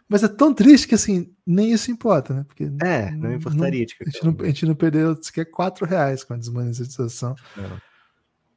Mas 0.09 0.23
é 0.23 0.29
tão 0.29 0.53
triste 0.53 0.89
que 0.89 0.95
assim, 0.95 1.35
nem 1.47 1.73
isso 1.73 1.91
importa, 1.91 2.35
né? 2.35 2.45
Porque 2.45 2.65
é, 2.83 3.11
não 3.13 3.33
importaria. 3.33 3.87
Não, 4.01 4.07
a, 4.07 4.11
gente 4.11 4.25
não, 4.25 4.37
a 4.39 4.47
gente 4.47 4.67
não 4.67 4.75
perdeu 4.75 5.23
sequer 5.23 5.47
4 5.47 5.87
reais 5.87 6.25
com 6.25 6.35
a 6.35 6.37
desmonetização. 6.37 7.35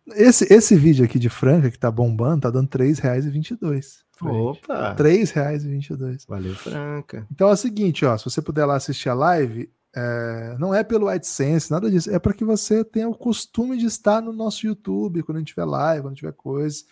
Esse, 0.07 0.52
esse 0.53 0.76
vídeo 0.76 1.06
aqui 1.06 1.18
de 1.18 1.30
Franca, 1.30 1.72
que 1.72 1.80
tá 1.80 1.89
bombando, 1.89 2.41
tá 2.41 2.49
dando 2.49 2.68
R$ 2.68 2.85
3,22. 2.85 4.05
Opa! 4.21 4.91
R$ 4.91 4.95
3,22. 4.95 6.25
Valeu, 6.27 6.55
Franca. 6.55 7.27
Então 7.31 7.49
é 7.49 7.53
o 7.53 7.57
seguinte, 7.57 8.05
ó, 8.05 8.17
se 8.17 8.25
você 8.25 8.41
puder 8.41 8.65
lá 8.65 8.75
assistir 8.75 9.09
a 9.09 9.13
live, 9.13 9.69
é, 9.95 10.55
não 10.59 10.73
é 10.73 10.83
pelo 10.83 11.07
AdSense, 11.07 11.71
nada 11.71 11.89
disso, 11.89 12.11
é 12.11 12.19
para 12.19 12.33
que 12.33 12.43
você 12.43 12.83
tenha 12.83 13.07
o 13.07 13.17
costume 13.17 13.77
de 13.77 13.85
estar 13.85 14.21
no 14.21 14.33
nosso 14.33 14.65
YouTube, 14.65 15.23
quando 15.23 15.37
a 15.37 15.39
gente 15.39 15.49
tiver 15.49 15.65
live, 15.65 16.03
quando 16.03 16.15
tiver 16.15 16.33
coisa. 16.33 16.83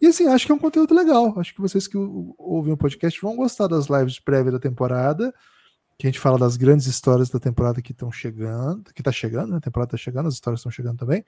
E 0.00 0.06
assim, 0.06 0.28
acho 0.28 0.46
que 0.46 0.52
é 0.52 0.54
um 0.54 0.58
conteúdo 0.58 0.94
legal. 0.94 1.38
Acho 1.38 1.54
que 1.54 1.60
vocês 1.60 1.86
que 1.86 1.96
ouvem 1.96 2.72
o 2.72 2.76
podcast 2.76 3.20
vão 3.20 3.36
gostar 3.36 3.66
das 3.66 3.86
lives 3.86 4.18
prévias 4.18 4.52
da 4.52 4.60
temporada, 4.60 5.34
que 5.98 6.06
a 6.06 6.10
gente 6.10 6.20
fala 6.20 6.38
das 6.38 6.56
grandes 6.56 6.86
histórias 6.86 7.28
da 7.28 7.40
temporada 7.40 7.82
que 7.82 7.92
estão 7.92 8.10
chegando, 8.10 8.92
que 8.94 9.00
está 9.00 9.10
chegando, 9.10 9.50
né? 9.50 9.56
A 9.56 9.60
temporada 9.60 9.96
está 9.96 9.98
chegando, 10.02 10.28
as 10.28 10.34
histórias 10.34 10.60
estão 10.60 10.70
chegando 10.70 10.98
também. 10.98 11.24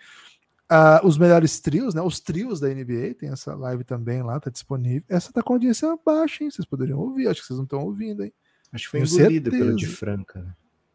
Uh, 0.71 1.05
os 1.05 1.19
melhores 1.19 1.59
trios, 1.59 1.95
né? 1.95 2.01
Os 2.01 2.21
trios 2.21 2.61
da 2.61 2.69
NBA, 2.69 3.15
tem 3.19 3.31
essa 3.31 3.57
live 3.57 3.83
também 3.83 4.23
lá, 4.23 4.39
tá 4.39 4.51
disponível. 4.51 5.03
Essa 5.09 5.33
tá 5.33 5.43
com 5.43 5.55
audiência 5.55 5.99
baixa, 6.07 6.45
hein? 6.45 6.51
Vocês 6.51 6.65
poderiam 6.65 7.01
ouvir, 7.01 7.27
acho 7.27 7.41
que 7.41 7.49
vocês 7.49 7.57
não 7.57 7.65
estão 7.65 7.81
ouvindo, 7.81 8.23
hein? 8.23 8.33
Acho 8.73 8.85
que 8.85 8.91
foi 8.91 9.01
engolido 9.01 9.51
pelo 9.51 9.75
de 9.75 9.87
Franca. 9.87 10.41
Né? 10.41 10.55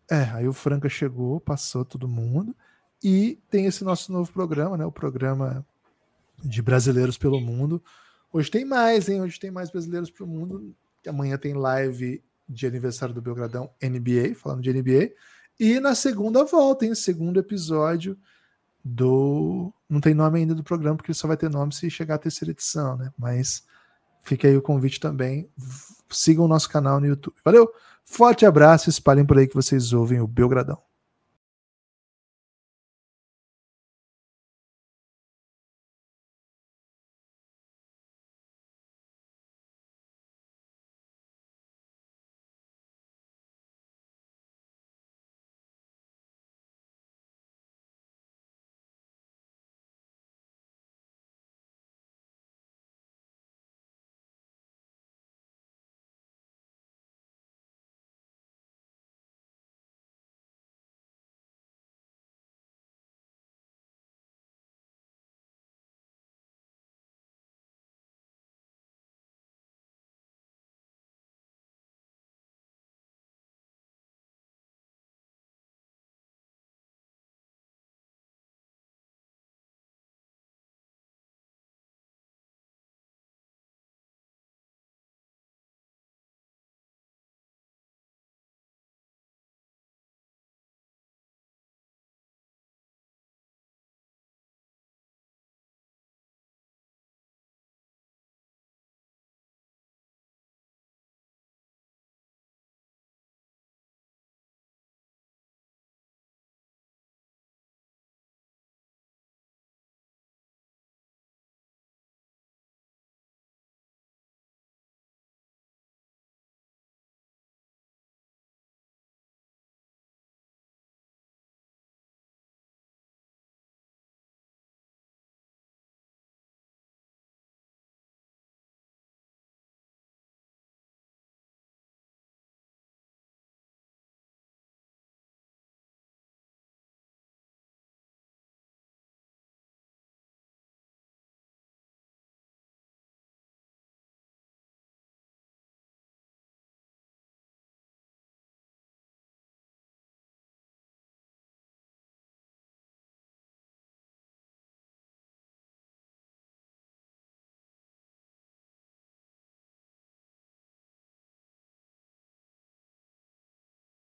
É, 0.09 0.23
aí 0.31 0.47
o 0.47 0.53
Franca 0.53 0.87
chegou, 0.87 1.41
passou 1.41 1.83
todo 1.83 2.07
mundo. 2.07 2.55
E 3.03 3.37
tem 3.49 3.65
esse 3.65 3.83
nosso 3.83 4.13
novo 4.13 4.31
programa, 4.31 4.77
né? 4.77 4.85
O 4.85 4.91
programa 4.93 5.65
de 6.41 6.61
brasileiros 6.61 7.17
pelo 7.17 7.41
mundo. 7.41 7.83
Hoje 8.31 8.49
tem 8.49 8.63
mais, 8.63 9.09
hein? 9.09 9.21
Hoje 9.21 9.37
tem 9.37 9.51
mais 9.51 9.69
brasileiros 9.69 10.09
pelo 10.09 10.29
mundo. 10.29 10.73
Amanhã 11.05 11.37
tem 11.37 11.53
live 11.53 12.23
de 12.47 12.65
aniversário 12.65 13.13
do 13.13 13.21
Belgradão 13.21 13.69
NBA, 13.83 14.35
falando 14.35 14.61
de 14.61 14.71
NBA. 14.71 15.11
E 15.59 15.81
na 15.81 15.95
segunda 15.95 16.45
volta, 16.45 16.85
hein? 16.85 16.95
Segundo 16.95 17.41
episódio 17.41 18.17
do. 18.85 19.73
Não 19.89 19.99
tem 19.99 20.13
nome 20.13 20.39
ainda 20.39 20.53
do 20.53 20.63
programa, 20.63 20.95
porque 20.95 21.13
só 21.13 21.27
vai 21.27 21.35
ter 21.35 21.49
nome 21.49 21.73
se 21.73 21.89
chegar 21.89 22.15
a 22.15 22.19
terceira 22.19 22.51
edição, 22.51 22.95
né? 22.95 23.11
Mas 23.17 23.63
fica 24.23 24.47
aí 24.47 24.55
o 24.55 24.61
convite 24.61 24.99
também. 24.99 25.49
Sigam 26.09 26.45
o 26.45 26.47
nosso 26.47 26.69
canal 26.69 26.99
no 26.99 27.07
YouTube. 27.07 27.35
Valeu! 27.43 27.73
Forte 28.05 28.45
abraço, 28.45 28.87
espalhem 28.87 29.25
por 29.25 29.39
aí 29.39 29.47
que 29.47 29.55
vocês 29.55 29.91
ouvem 29.91 30.21
o 30.21 30.27
Belgradão. 30.27 30.77